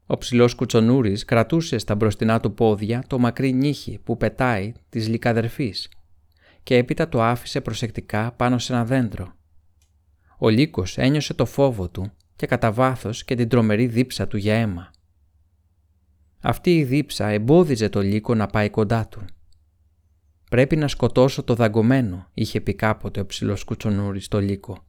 Ο 0.06 0.18
ψηλός 0.18 0.54
κουτσονούρης 0.54 1.24
κρατούσε 1.24 1.78
στα 1.78 1.94
μπροστινά 1.94 2.40
του 2.40 2.54
πόδια 2.54 3.04
το 3.06 3.18
μακρύ 3.18 3.52
νύχι 3.52 3.98
που 4.04 4.16
πετάει 4.16 4.72
της 4.88 5.08
λικαδερφής 5.08 5.88
και 6.62 6.76
έπειτα 6.76 7.08
το 7.08 7.22
άφησε 7.22 7.60
προσεκτικά 7.60 8.32
πάνω 8.32 8.58
σε 8.58 8.72
ένα 8.72 8.84
δέντρο. 8.84 9.32
Ο 10.38 10.48
λύκος 10.48 10.98
ένιωσε 10.98 11.34
το 11.34 11.46
φόβο 11.46 11.88
του 11.88 12.12
και 12.36 12.46
κατά 12.46 12.72
βάθος 12.72 13.24
και 13.24 13.34
την 13.34 13.48
τρομερή 13.48 13.86
δίψα 13.86 14.26
του 14.26 14.36
για 14.36 14.54
αίμα. 14.54 14.90
Αυτή 16.40 16.76
η 16.76 16.84
δίψα 16.84 17.26
εμπόδιζε 17.26 17.88
το 17.88 18.00
λύκο 18.00 18.34
να 18.34 18.46
πάει 18.46 18.70
κοντά 18.70 19.08
του. 19.08 19.24
Πρέπει 20.54 20.76
να 20.76 20.88
σκοτώσω 20.88 21.42
το 21.42 21.54
δαγκωμένο, 21.54 22.30
είχε 22.34 22.60
πει 22.60 22.74
κάποτε 22.74 23.20
ο 23.20 23.26
ψηλός 23.26 23.64
κουτσονούρης 23.64 24.24
στο 24.24 24.40
λύκο. 24.40 24.84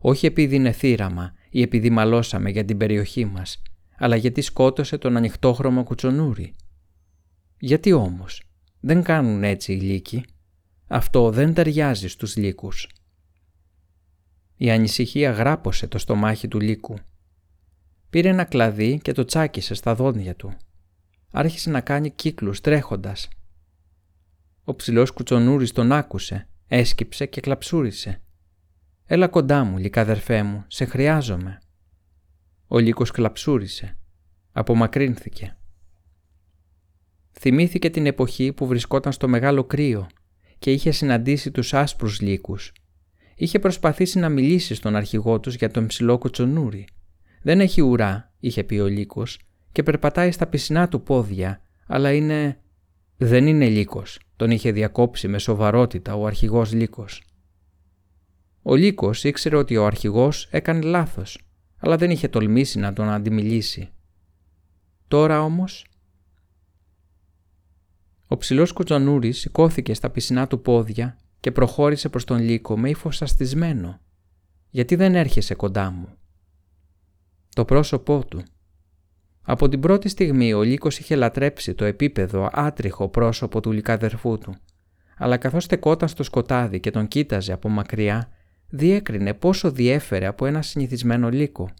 Όχι 0.00 0.26
επειδή 0.26 0.54
είναι 0.54 0.72
θύραμα 0.72 1.34
ή 1.50 1.62
επειδή 1.62 1.90
μαλώσαμε 1.90 2.50
για 2.50 2.64
την 2.64 2.76
περιοχή 2.76 3.24
μας, 3.24 3.62
αλλά 3.96 4.16
γιατί 4.16 4.40
σκότωσε 4.40 4.98
τον 4.98 5.16
ανοιχτόχρωμο 5.16 5.82
κουτσονούρη. 5.82 6.54
Γιατί 7.58 7.92
όμως, 7.92 8.42
δεν 8.80 9.02
κάνουν 9.02 9.44
έτσι 9.44 9.72
οι 9.72 9.80
λύκοι. 9.80 10.24
Αυτό 10.86 11.30
δεν 11.30 11.54
ταιριάζει 11.54 12.08
στους 12.08 12.36
λύκους. 12.36 12.88
Η 14.56 14.70
ανησυχία 14.70 15.30
γράπωσε 15.30 15.86
το 15.86 15.98
στομάχι 15.98 16.48
του 16.48 16.60
λύκου. 16.60 16.96
Πήρε 18.10 18.28
ένα 18.28 18.44
κλαδί 18.44 18.98
και 19.02 19.12
το 19.12 19.24
τσάκισε 19.24 19.74
στα 19.74 19.94
δόντια 19.94 20.34
του. 20.34 20.56
άρχισε 21.32 21.70
να 21.70 21.80
κάνει 21.80 22.10
κύκλους 22.10 22.60
τρέχοντας. 22.60 23.28
Ο 24.70 24.74
ψηλός 24.74 25.10
κουτσονούρης 25.10 25.72
τον 25.72 25.92
άκουσε, 25.92 26.48
έσκυψε 26.66 27.26
και 27.26 27.40
κλαψούρισε. 27.40 28.22
«Έλα 29.06 29.28
κοντά 29.28 29.64
μου, 29.64 29.78
λικαδερφέ 29.78 30.42
μου, 30.42 30.64
σε 30.68 30.84
χρειάζομαι». 30.84 31.58
Ο 32.66 32.78
λύκος 32.78 33.10
κλαψούρισε. 33.10 33.96
Απομακρύνθηκε. 34.52 35.56
Θυμήθηκε 37.32 37.90
την 37.90 38.06
εποχή 38.06 38.52
που 38.52 38.66
βρισκόταν 38.66 39.12
στο 39.12 39.28
μεγάλο 39.28 39.64
κρύο 39.64 40.06
και 40.58 40.72
είχε 40.72 40.90
συναντήσει 40.90 41.50
τους 41.50 41.74
άσπρους 41.74 42.20
λύκους. 42.20 42.72
Είχε 43.34 43.58
προσπαθήσει 43.58 44.18
να 44.18 44.28
μιλήσει 44.28 44.74
στον 44.74 44.96
αρχηγό 44.96 45.40
τους 45.40 45.54
για 45.54 45.70
τον 45.70 45.86
ψηλό 45.86 46.18
κουτσονούρι. 46.18 46.86
«Δεν 47.42 47.60
έχει 47.60 47.80
ουρά», 47.80 48.32
είχε 48.40 48.64
πει 48.64 48.78
ο 48.78 48.86
λύκος, 48.86 49.38
«και 49.72 49.82
περπατάει 49.82 50.30
στα 50.30 50.46
πισινά 50.46 50.88
του 50.88 51.02
πόδια, 51.02 51.62
αλλά 51.86 52.12
είναι...» 52.12 52.60
«Δεν 53.16 53.46
είναι 53.46 53.68
λύκος», 53.68 54.18
τον 54.40 54.50
είχε 54.50 54.72
διακόψει 54.72 55.28
με 55.28 55.38
σοβαρότητα 55.38 56.14
ο 56.14 56.26
αρχηγός 56.26 56.72
λύκος. 56.72 57.22
Ο 58.62 58.74
λύκος 58.74 59.24
ήξερε 59.24 59.56
ότι 59.56 59.76
ο 59.76 59.86
αρχηγός 59.86 60.48
έκανε 60.50 60.80
λάθος, 60.80 61.40
αλλά 61.76 61.96
δεν 61.96 62.10
είχε 62.10 62.28
τολμήσει 62.28 62.78
να 62.78 62.92
τον 62.92 63.08
αντιμιλήσει. 63.08 63.90
Τώρα 65.08 65.42
όμως 65.42 65.86
ο 68.26 68.36
ψηλός 68.36 68.72
κουτσονούρη 68.72 69.32
σηκώθηκε 69.32 69.94
στα 69.94 70.10
πισινά 70.10 70.46
του 70.46 70.60
πόδια 70.62 71.16
και 71.40 71.52
προχώρησε 71.52 72.08
προς 72.08 72.24
τον 72.24 72.38
λύκο 72.38 72.78
με 72.78 72.88
ύφο 72.88 73.10
αστισμένο. 73.20 74.00
«Γιατί 74.70 74.94
δεν 74.94 75.14
έρχεσαι 75.14 75.54
κοντά 75.54 75.90
μου» 75.90 76.08
το 77.54 77.64
πρόσωπό 77.64 78.24
του. 78.24 78.42
Από 79.42 79.68
την 79.68 79.80
πρώτη 79.80 80.08
στιγμή 80.08 80.52
ο 80.52 80.62
λύκος 80.62 80.98
είχε 80.98 81.14
λατρέψει 81.14 81.74
το 81.74 81.84
επίπεδο 81.84 82.50
άτριχο 82.52 83.08
πρόσωπο 83.08 83.60
του 83.60 83.72
λυκαδερφού 83.72 84.38
του, 84.38 84.54
αλλά 85.16 85.36
καθώς 85.36 85.64
στεκόταν 85.64 86.08
στο 86.08 86.22
σκοτάδι 86.22 86.80
και 86.80 86.90
τον 86.90 87.08
κοίταζε 87.08 87.52
από 87.52 87.68
μακριά, 87.68 88.28
διέκρινε 88.68 89.34
πόσο 89.34 89.70
διέφερε 89.70 90.26
από 90.26 90.46
ένα 90.46 90.62
συνηθισμένο 90.62 91.28
λύκο. 91.28 91.70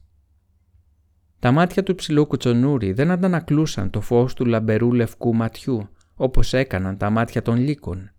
Τα 1.38 1.52
μάτια 1.52 1.82
του 1.82 1.94
ψηλού 1.94 2.26
κουτσονούρι 2.26 2.92
δεν 2.92 3.10
αντανακλούσαν 3.10 3.90
το 3.90 4.00
φως 4.00 4.34
του 4.34 4.44
λαμπερού 4.44 4.92
λευκού 4.92 5.34
ματιού, 5.34 5.88
όπως 6.14 6.52
έκαναν 6.52 6.96
τα 6.96 7.10
μάτια 7.10 7.42
των 7.42 7.56
λύκων. 7.56 8.10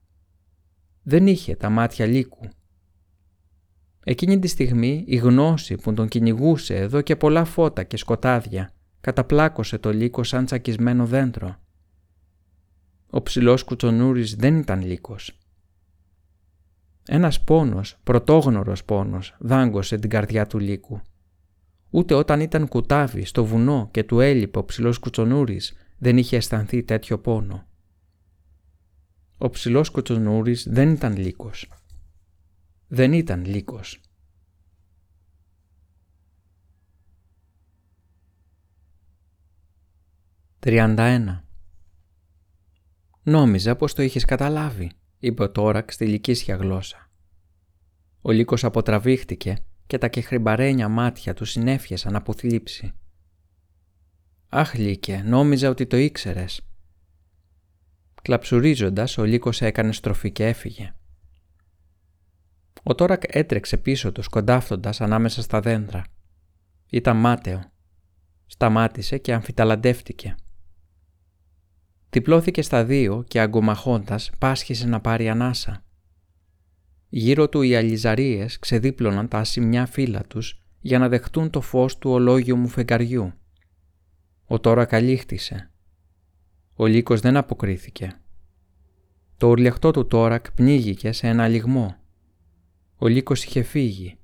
Δεν 1.04 1.28
είχε 1.28 1.56
τα 1.56 1.70
μάτια 1.70 2.06
λύκου. 2.06 2.48
Εκείνη 4.04 4.40
τη 4.40 4.48
στιγμή 4.48 5.04
η 5.08 5.16
γνώση 5.16 5.76
που 5.76 5.94
τον 5.94 6.08
κυνηγούσε 6.08 6.76
εδώ 6.76 7.02
και 7.02 7.16
πολλά 7.16 7.44
φώτα 7.44 7.84
και 7.84 7.98
σκοτάδια 7.98 8.72
καταπλάκωσε 9.02 9.78
το 9.78 9.91
λύκο 9.94 10.23
σαν 10.23 10.45
τσακισμένο 10.45 11.06
δέντρο. 11.06 11.56
Ο 13.10 13.22
ψηλός 13.22 13.64
κουτσονούρης 13.64 14.36
δεν 14.36 14.57
ήταν 14.57 14.82
λύκος. 14.82 15.38
Ένας 17.07 17.41
πόνος, 17.41 17.98
πρωτόγνωρος 18.03 18.84
πόνος, 18.84 19.36
δάγκωσε 19.40 19.98
την 19.98 20.10
καρδιά 20.10 20.48
του 20.48 20.60
λύκου. 20.60 21.02
Ούτε 21.90 22.14
όταν 22.14 22.40
ήταν 22.40 22.68
κουτάβι 22.68 23.26
στο 23.26 23.45
βουνό 23.45 23.90
και 23.91 24.03
του 24.03 24.19
έλειπε 24.19 24.60
ο 24.60 24.65
ψηλός 24.65 24.98
κουτσονούρης 24.99 25.73
δεν 25.98 26.18
είχε 26.18 26.36
αισθανθεί 26.36 26.84
τέτοιο 26.84 27.19
πόνο. 27.19 27.68
Ο 29.38 29.49
ψηλός 29.49 29.90
κουτσονούρης 29.90 30.68
δεν 30.69 30.91
ήταν 30.91 31.18
λύκος. 31.18 31.72
Δεν 32.88 33.14
ήταν 33.14 33.45
λύκος. 33.45 34.02
«31. 40.66 41.44
Νόμιζα 43.24 43.76
πως 43.76 43.94
το 43.94 44.02
είχες 44.02 44.26
καταλάβει», 44.26 44.92
είπε 45.20 45.44
ο 45.44 45.52
Τόρακ 45.52 45.92
στη 45.92 46.06
λυκίσια 46.06 46.56
γλώσσα. 46.56 47.10
Ο 48.22 48.32
λύκος 48.32 48.64
αποτραβήχτηκε 48.64 49.58
και 49.88 49.98
τα 49.98 50.08
κεχρυμπαρένια 50.08 50.90
μάτια 50.90 51.34
του 51.34 51.46
συνέφιασαν 51.46 52.16
από 52.16 52.34
θλίψη. 52.34 52.94
«Αχ, 54.50 54.74
Λύκε, 54.74 55.24
νόμιζα 55.26 55.70
ότι 55.70 55.86
το 55.86 55.98
ήξερες», 55.98 56.62
Κλαψουρίζοντας, 58.22 59.18
ο 59.18 59.24
λύκος 59.24 59.62
έκανε 59.62 59.92
στροφή 59.92 60.32
και 60.32 60.48
έφυγε. 60.48 60.94
Ο 62.84 62.96
Τόρακ 62.96 63.24
έτρεξε 63.28 63.78
πίσω 63.78 64.12
του 64.12 64.22
σκοντάφτοντας 64.22 65.02
ανάμεσα 65.02 65.42
στα 65.42 65.60
δέντρα. 65.60 66.04
Ήταν 66.90 67.18
μάταιο. 67.18 67.72
Σταμάτησε 68.46 69.18
και 69.18 69.34
αμφιταλαντεύτηκε. 69.34 70.36
Τυπλώθηκε 72.12 72.62
στα 72.62 72.86
δύο 72.86 73.24
και 73.28 73.40
αγκομαχώντας 73.40 74.32
πάσχησε 74.38 74.88
να 74.88 75.00
πάρει 75.00 75.30
ανάσα. 75.30 75.84
Γύρω 77.10 77.50
του 77.50 77.62
οι 77.62 77.76
αλυζαρίες 77.76 78.60
ξεδίπλωναν 78.60 79.28
τα 79.28 79.38
ασημιά 79.38 79.86
φύλλα 79.86 80.24
τους 80.24 80.62
για 80.82 81.00
να 81.00 81.10
δεχτούν 81.10 81.50
το 81.50 81.62
φως 81.62 81.98
του 81.98 82.10
ολόγιου 82.12 82.56
μου 82.58 82.68
φεγγαριού. 82.68 83.34
Ο 84.46 84.60
τώρα 84.60 84.86
καλύχτησε. 84.86 85.72
Ο 86.76 86.86
λύκος 86.86 87.20
δεν 87.20 87.38
αποκρίθηκε. 87.38 88.20
Το 89.38 89.48
ουρλιαχτό 89.48 89.92
του 89.92 90.08
τόρακ 90.08 90.52
πνίγηκε 90.52 91.12
σε 91.12 91.28
ένα 91.28 91.48
λιγμό. 91.48 91.96
Ο 92.98 93.08
λύκος 93.08 93.44
είχε 93.44 93.62
φύγει. 93.62 94.18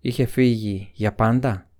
Είχε 0.00 0.26
φύγει 0.26 0.90
για 0.94 1.14
πάντα. 1.14 1.70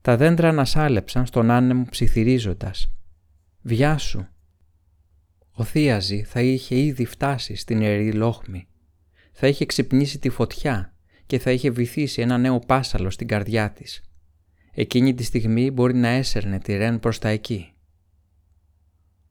Τα 0.00 0.16
δέντρα 0.16 0.48
ανασάλεψαν 0.48 1.26
στον 1.26 1.50
άνεμο 1.50 1.86
ψιθυρίζοντας. 1.90 2.88
«Βιάσου!» 3.66 4.26
Ο 5.52 5.64
Θίαζη 5.64 6.22
θα 6.22 6.40
είχε 6.40 6.78
ήδη 6.78 7.04
φτάσει 7.04 7.54
στην 7.54 7.80
ιερή 7.80 8.12
λόχμη. 8.12 8.68
Θα 9.32 9.46
είχε 9.46 9.66
ξυπνήσει 9.66 10.18
τη 10.18 10.28
φωτιά 10.28 10.94
και 11.26 11.38
θα 11.38 11.50
είχε 11.50 11.70
βυθίσει 11.70 12.22
ένα 12.22 12.38
νέο 12.38 12.58
πάσαλο 12.58 13.10
στην 13.10 13.26
καρδιά 13.26 13.70
της. 13.72 14.02
Εκείνη 14.72 15.14
τη 15.14 15.22
στιγμή 15.22 15.70
μπορεί 15.70 15.94
να 15.94 16.08
έσερνε 16.08 16.58
τη 16.58 16.76
Ρεν 16.76 17.00
προς 17.00 17.18
τα 17.18 17.28
εκεί. 17.28 17.72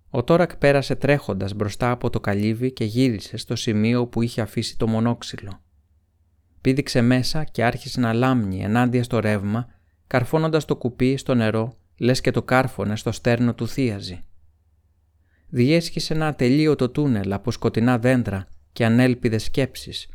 Ο 0.09 0.23
Τόρακ 0.23 0.57
πέρασε 0.57 0.95
τρέχοντας 0.95 1.53
μπροστά 1.53 1.91
από 1.91 2.09
το 2.09 2.19
καλύβι 2.19 2.71
και 2.71 2.83
γύρισε 2.83 3.37
στο 3.37 3.55
σημείο 3.55 4.07
που 4.07 4.21
είχε 4.21 4.41
αφήσει 4.41 4.77
το 4.77 4.87
μονόξυλο. 4.87 5.61
Πήδηξε 6.61 7.01
μέσα 7.01 7.43
και 7.43 7.63
άρχισε 7.63 7.99
να 7.99 8.13
λάμνει 8.13 8.63
ενάντια 8.63 9.03
στο 9.03 9.19
ρεύμα, 9.19 9.67
καρφώνοντας 10.07 10.65
το 10.65 10.75
κουπί 10.75 11.17
στο 11.17 11.33
νερό, 11.35 11.77
λες 11.97 12.21
και 12.21 12.31
το 12.31 12.43
κάρφωνες 12.43 12.99
στο 12.99 13.11
στέρνο 13.11 13.53
του 13.53 13.67
θίαζη. 13.67 14.23
Διέσχισε 15.49 16.13
ένα 16.13 16.27
ατελείωτο 16.27 16.89
τούνελ 16.89 17.33
από 17.33 17.51
σκοτεινά 17.51 17.99
δέντρα 17.99 18.47
και 18.73 18.85
ανέλπιδες 18.85 19.43
σκέψεις. 19.43 20.09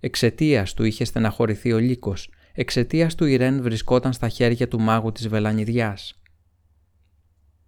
Εξαιτίας 0.00 0.74
του 0.74 0.84
είχε 0.84 1.04
στεναχωρηθεί 1.04 1.72
ο 1.72 1.78
λύκος, 1.78 2.30
εξαιτίας 2.52 3.14
του 3.14 3.24
η 3.24 3.36
Ρεν 3.36 3.62
βρισκόταν 3.62 4.12
στα 4.12 4.28
χέρια 4.28 4.68
του 4.68 4.80
μάγου 4.80 5.12
της 5.12 5.28
βελανιδιάς. 5.28 6.20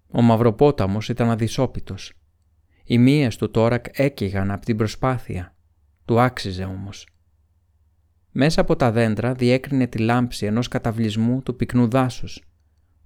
Ο 0.06 0.22
Μαυροπόταμος 0.22 1.08
ήταν 1.08 1.30
αδυσόπιτος. 1.30 2.12
Οι 2.84 2.98
μύες 2.98 3.36
του 3.36 3.50
τόρακ 3.50 3.86
έκυγαν 3.92 4.50
από 4.50 4.64
την 4.64 4.76
προσπάθεια. 4.76 5.54
Του 6.04 6.20
άξιζε 6.20 6.64
όμως. 6.64 7.06
Μέσα 8.30 8.60
από 8.60 8.76
τα 8.76 8.92
δέντρα 8.92 9.34
διέκρινε 9.34 9.86
τη 9.86 9.98
λάμψη 9.98 10.46
ενός 10.46 10.68
καταβλισμού 10.68 11.42
του 11.42 11.56
πυκνού 11.56 11.88
δάσους, 11.88 12.45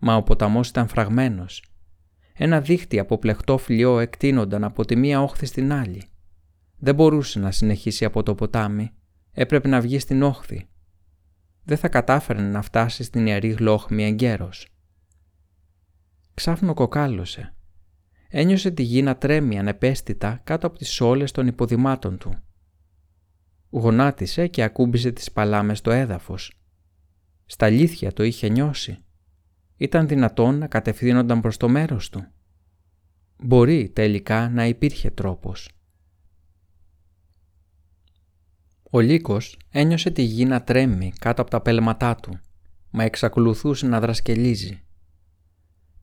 μα 0.00 0.16
ο 0.16 0.22
ποταμός 0.22 0.68
ήταν 0.68 0.88
φραγμένος. 0.88 1.64
Ένα 2.32 2.60
δίχτυ 2.60 2.98
από 2.98 3.18
πλεχτό 3.18 3.58
φλοιό 3.58 3.98
εκτείνονταν 3.98 4.64
από 4.64 4.84
τη 4.84 4.96
μία 4.96 5.22
όχθη 5.22 5.46
στην 5.46 5.72
άλλη. 5.72 6.02
Δεν 6.76 6.94
μπορούσε 6.94 7.38
να 7.38 7.50
συνεχίσει 7.50 8.04
από 8.04 8.22
το 8.22 8.34
ποτάμι, 8.34 8.90
έπρεπε 9.32 9.68
να 9.68 9.80
βγει 9.80 9.98
στην 9.98 10.22
όχθη. 10.22 10.68
Δεν 11.64 11.76
θα 11.76 11.88
κατάφερνε 11.88 12.48
να 12.48 12.62
φτάσει 12.62 13.02
στην 13.02 13.26
ιερή 13.26 13.48
γλόχμη 13.48 14.04
εγκαίρος 14.04 14.70
ξάφνο 16.40 16.74
κοκάλωσε. 16.74 17.54
Ένιωσε 18.28 18.70
τη 18.70 18.82
γη 18.82 19.02
να 19.02 19.16
τρέμει 19.16 19.58
ανεπαίσθητα 19.58 20.40
κάτω 20.44 20.66
από 20.66 20.78
τις 20.78 20.90
σόλες 20.90 21.32
των 21.32 21.46
υποδημάτων 21.46 22.18
του. 22.18 22.34
Γονάτισε 23.70 24.46
και 24.46 24.62
ακούμπησε 24.62 25.12
τις 25.12 25.32
παλάμες 25.32 25.78
στο 25.78 25.90
έδαφος. 25.90 26.52
Στα 27.46 27.66
αλήθεια 27.66 28.12
το 28.12 28.22
είχε 28.22 28.48
νιώσει. 28.48 28.98
Ήταν 29.80 30.08
δυνατόν 30.08 30.58
να 30.58 30.66
κατευθύνονταν 30.66 31.40
προς 31.40 31.56
το 31.56 31.68
μέρος 31.68 32.08
του. 32.08 32.26
Μπορεί 33.38 33.88
τελικά 33.88 34.48
να 34.48 34.66
υπήρχε 34.66 35.10
τρόπος. 35.10 35.70
Ο 38.90 39.00
Λύκος 39.00 39.58
ένιωσε 39.70 40.10
τη 40.10 40.22
γη 40.22 40.44
να 40.44 40.62
τρέμει 40.62 41.12
κάτω 41.18 41.42
από 41.42 41.50
τα 41.50 41.60
πέλματά 41.60 42.14
του, 42.14 42.40
μα 42.90 43.04
εξακολουθούσε 43.04 43.86
να 43.86 44.00
δρασκελίζει. 44.00 44.82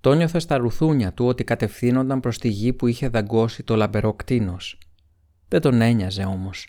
Το 0.02 0.14
νιώθε 0.14 0.40
στα 0.40 0.58
ρουθούνια 0.58 1.14
του 1.14 1.26
ότι 1.26 1.44
κατευθύνονταν 1.44 2.20
προς 2.20 2.38
τη 2.38 2.50
γη 2.50 2.74
που 2.74 2.88
είχε 2.88 3.08
δαγκώσει 3.10 3.64
το 3.64 3.76
λαμπερό 3.76 4.14
κτίνος. 4.14 4.78
Δεν 5.48 5.62
τον 5.62 5.82
ένοιαζε 5.82 6.24
όμως. 6.24 6.68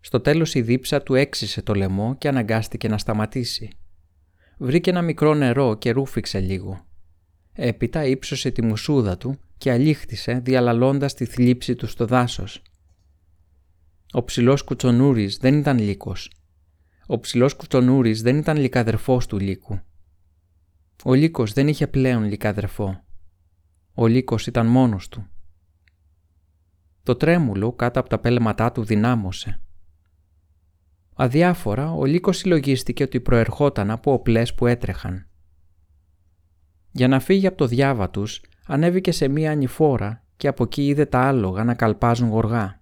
Στο 0.00 0.20
τέλος 0.20 0.54
η 0.54 0.62
δίψα 0.62 1.02
του 1.02 1.14
έξισε 1.14 1.62
το 1.62 1.74
λαιμό 1.74 2.16
και 2.16 2.28
αναγκάστηκε 2.28 2.88
να 2.88 2.98
σταματήσει. 2.98 3.77
Βρήκε 4.58 4.90
ένα 4.90 5.02
μικρό 5.02 5.34
νερό 5.34 5.74
και 5.74 5.90
ρούφηξε 5.90 6.40
λίγο. 6.40 6.86
Έπειτα 7.52 8.04
ύψωσε 8.04 8.50
τη 8.50 8.62
μουσούδα 8.62 9.16
του 9.16 9.38
και 9.58 9.70
αλήχτησε 9.72 10.32
διαλαλώντας 10.44 11.14
τη 11.14 11.24
θλίψη 11.24 11.74
του 11.74 11.86
στο 11.86 12.06
δάσος. 12.06 12.62
Ο 14.12 14.24
ψηλός 14.24 14.62
κουτσονούρης 14.62 15.36
δεν 15.36 15.58
ήταν 15.58 15.78
λύκος. 15.78 16.32
Ο 17.06 17.18
ψηλός 17.18 17.54
κουτσονούρης 17.54 18.22
δεν 18.22 18.36
ήταν 18.36 18.56
λυκαδερφός 18.56 19.26
του 19.26 19.38
λύκου. 19.38 19.80
Ο 21.04 21.14
λύκος 21.14 21.52
δεν 21.52 21.68
είχε 21.68 21.86
πλέον 21.86 22.24
λυκαδερφό. 22.24 23.04
Ο 23.94 24.06
λύκος 24.06 24.46
ήταν 24.46 24.66
μόνος 24.66 25.08
του. 25.08 25.26
Το 27.02 27.16
τρέμουλο 27.16 27.72
κάτω 27.72 28.00
από 28.00 28.08
τα 28.08 28.18
πέλματά 28.18 28.72
του 28.72 28.84
δυνάμωσε. 28.84 29.60
Αδιάφορα, 31.20 31.92
ο 31.92 32.04
λύκος 32.04 32.36
συλλογίστηκε 32.36 33.02
ότι 33.02 33.20
προερχόταν 33.20 33.90
από 33.90 34.12
οπλές 34.12 34.54
που 34.54 34.66
έτρεχαν. 34.66 35.26
Για 36.90 37.08
να 37.08 37.20
φύγει 37.20 37.46
από 37.46 37.56
το 37.56 37.66
διάβα 37.66 38.10
τους, 38.10 38.40
ανέβηκε 38.66 39.12
σε 39.12 39.28
μία 39.28 39.50
ανηφόρα 39.50 40.24
και 40.36 40.48
από 40.48 40.64
εκεί 40.64 40.86
είδε 40.86 41.04
τα 41.04 41.20
άλογα 41.20 41.64
να 41.64 41.74
καλπάζουν 41.74 42.28
γοργά. 42.28 42.80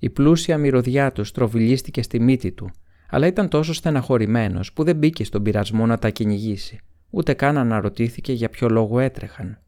Η 0.00 0.10
πλούσια 0.10 0.58
μυρωδιά 0.58 1.12
τους 1.12 1.28
στροβιλίστηκε 1.28 2.02
στη 2.02 2.20
μύτη 2.20 2.52
του, 2.52 2.70
αλλά 3.08 3.26
ήταν 3.26 3.48
τόσο 3.48 3.72
στεναχωρημένος 3.72 4.72
που 4.72 4.84
δεν 4.84 4.96
μπήκε 4.96 5.24
στον 5.24 5.42
πειρασμό 5.42 5.86
να 5.86 5.98
τα 5.98 6.10
κυνηγήσει, 6.10 6.80
ούτε 7.10 7.34
καν 7.34 7.58
αναρωτήθηκε 7.58 8.32
για 8.32 8.48
ποιο 8.48 8.68
λόγο 8.68 8.98
έτρεχαν. 8.98 9.58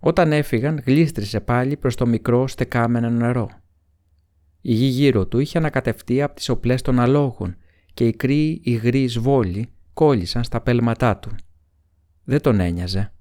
Όταν 0.00 0.32
έφυγαν, 0.32 0.82
γλίστρισε 0.86 1.40
πάλι 1.40 1.76
προς 1.76 1.94
το 1.94 2.06
μικρό 2.06 2.48
στεκάμενο 2.48 3.10
νερό. 3.10 3.50
Η 4.60 4.72
γη 4.72 4.86
γύρω 4.86 5.26
του 5.26 5.38
είχε 5.38 5.58
ανακατευτεί 5.58 6.22
από 6.22 6.34
τις 6.34 6.48
οπλές 6.48 6.82
των 6.82 6.98
αλόγων 6.98 7.56
και 7.94 8.06
οι 8.06 8.12
κρύοι 8.12 8.60
υγροί 8.64 9.06
σβόλοι 9.06 9.72
κόλλησαν 9.92 10.44
στα 10.44 10.60
πέλματά 10.60 11.16
του. 11.16 11.30
Δεν 12.24 12.40
τον 12.40 12.60
ένοιαζε. 12.60 13.12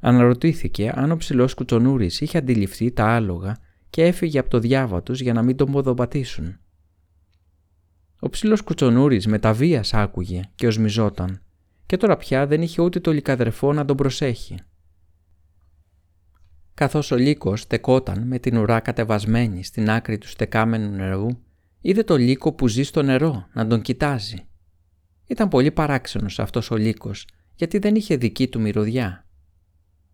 Αναρωτήθηκε 0.00 0.92
αν 0.94 1.10
ο 1.10 1.16
ψηλός 1.16 1.54
κουτσονούρης 1.54 2.20
είχε 2.20 2.38
αντιληφθεί 2.38 2.92
τα 2.92 3.06
άλογα 3.06 3.58
και 3.90 4.04
έφυγε 4.04 4.38
από 4.38 4.50
το 4.50 4.58
διάβα 4.58 5.02
τους 5.02 5.20
για 5.20 5.32
να 5.32 5.42
μην 5.42 5.56
τον 5.56 5.72
ποδοπατήσουν. 5.72 6.58
Ο 8.20 8.28
ψηλός 8.28 8.62
κουτσονούρης 8.62 9.26
με 9.26 9.38
τα 9.38 9.52
βίας 9.52 9.94
άκουγε 9.94 10.42
και 10.54 10.66
οσμιζόταν 10.66 11.40
και 11.86 11.96
τώρα 11.96 12.16
πια 12.16 12.46
δεν 12.46 12.62
είχε 12.62 12.82
ούτε 12.82 13.00
το 13.00 13.12
λικαδρεφό 13.12 13.72
να 13.72 13.84
τον 13.84 13.96
προσέχει. 13.96 14.58
Καθώς 16.74 17.10
ο 17.10 17.16
λύκος 17.16 17.60
στεκόταν 17.60 18.26
με 18.26 18.38
την 18.38 18.56
ουρά 18.56 18.80
κατεβασμένη 18.80 19.64
στην 19.64 19.90
άκρη 19.90 20.18
του 20.18 20.28
στεκάμενου 20.28 20.90
νερού, 20.90 21.28
είδε 21.80 22.02
το 22.02 22.16
λύκο 22.16 22.52
που 22.52 22.68
ζει 22.68 22.82
στο 22.82 23.02
νερό 23.02 23.46
να 23.52 23.66
τον 23.66 23.80
κοιτάζει. 23.80 24.46
Ήταν 25.26 25.48
πολύ 25.48 25.70
παράξενος 25.70 26.38
αυτός 26.38 26.70
ο 26.70 26.76
λύκος, 26.76 27.26
γιατί 27.54 27.78
δεν 27.78 27.94
είχε 27.94 28.16
δική 28.16 28.48
του 28.48 28.60
μυρωδιά. 28.60 29.26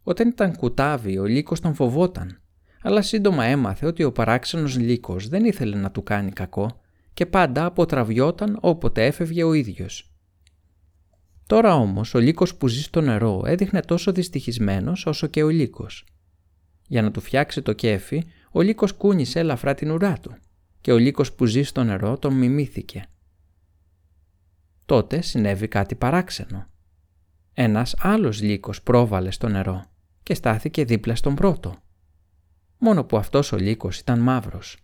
Όταν 0.02 0.28
ήταν 0.28 0.56
κουτάβι, 0.56 1.18
ο 1.18 1.24
λύκος 1.24 1.60
τον 1.60 1.74
φοβόταν, 1.74 2.40
αλλά 2.82 3.02
σύντομα 3.02 3.44
έμαθε 3.44 3.86
ότι 3.86 4.04
ο 4.04 4.12
παράξενος 4.12 4.78
λύκος 4.78 5.28
δεν 5.28 5.44
ήθελε 5.44 5.76
να 5.76 5.90
του 5.90 6.02
κάνει 6.02 6.30
κακό 6.30 6.80
και 7.14 7.26
πάντα 7.26 7.64
αποτραβιόταν 7.64 8.58
όποτε 8.60 9.06
έφευγε 9.06 9.44
ο 9.44 9.52
ίδιος. 9.52 10.14
Τώρα 11.46 11.74
όμως 11.74 12.14
ο 12.14 12.18
λύκος 12.18 12.56
που 12.56 12.68
ζει 12.68 12.82
στο 12.82 13.00
νερό 13.00 13.42
έδειχνε 13.46 13.80
τόσο 13.80 14.12
δυστυχισμένος 14.12 15.06
όσο 15.06 15.26
και 15.26 15.42
ο 15.42 15.48
λύκος. 15.48 16.04
Για 16.90 17.02
να 17.02 17.10
του 17.10 17.20
φτιάξει 17.20 17.62
το 17.62 17.72
κέφι, 17.72 18.24
ο 18.50 18.60
λύκος 18.60 18.92
κούνησε 18.92 19.38
ελαφρά 19.38 19.74
την 19.74 19.90
ουρά 19.90 20.18
του 20.18 20.36
και 20.80 20.92
ο 20.92 20.96
λύκος 20.98 21.32
που 21.32 21.44
ζει 21.44 21.62
στο 21.62 21.84
νερό 21.84 22.18
τον 22.18 22.34
μιμήθηκε. 22.34 23.06
Τότε 24.84 25.20
συνέβη 25.20 25.68
κάτι 25.68 25.94
παράξενο. 25.94 26.66
Ένας 27.54 27.94
άλλος 27.98 28.40
λύκος 28.40 28.82
πρόβαλε 28.82 29.30
στο 29.30 29.48
νερό 29.48 29.84
και 30.22 30.34
στάθηκε 30.34 30.84
δίπλα 30.84 31.14
στον 31.14 31.34
πρώτο. 31.34 31.76
Μόνο 32.78 33.04
που 33.04 33.16
αυτός 33.16 33.52
ο 33.52 33.56
λύκος 33.56 33.98
ήταν 33.98 34.18
μαύρος. 34.18 34.78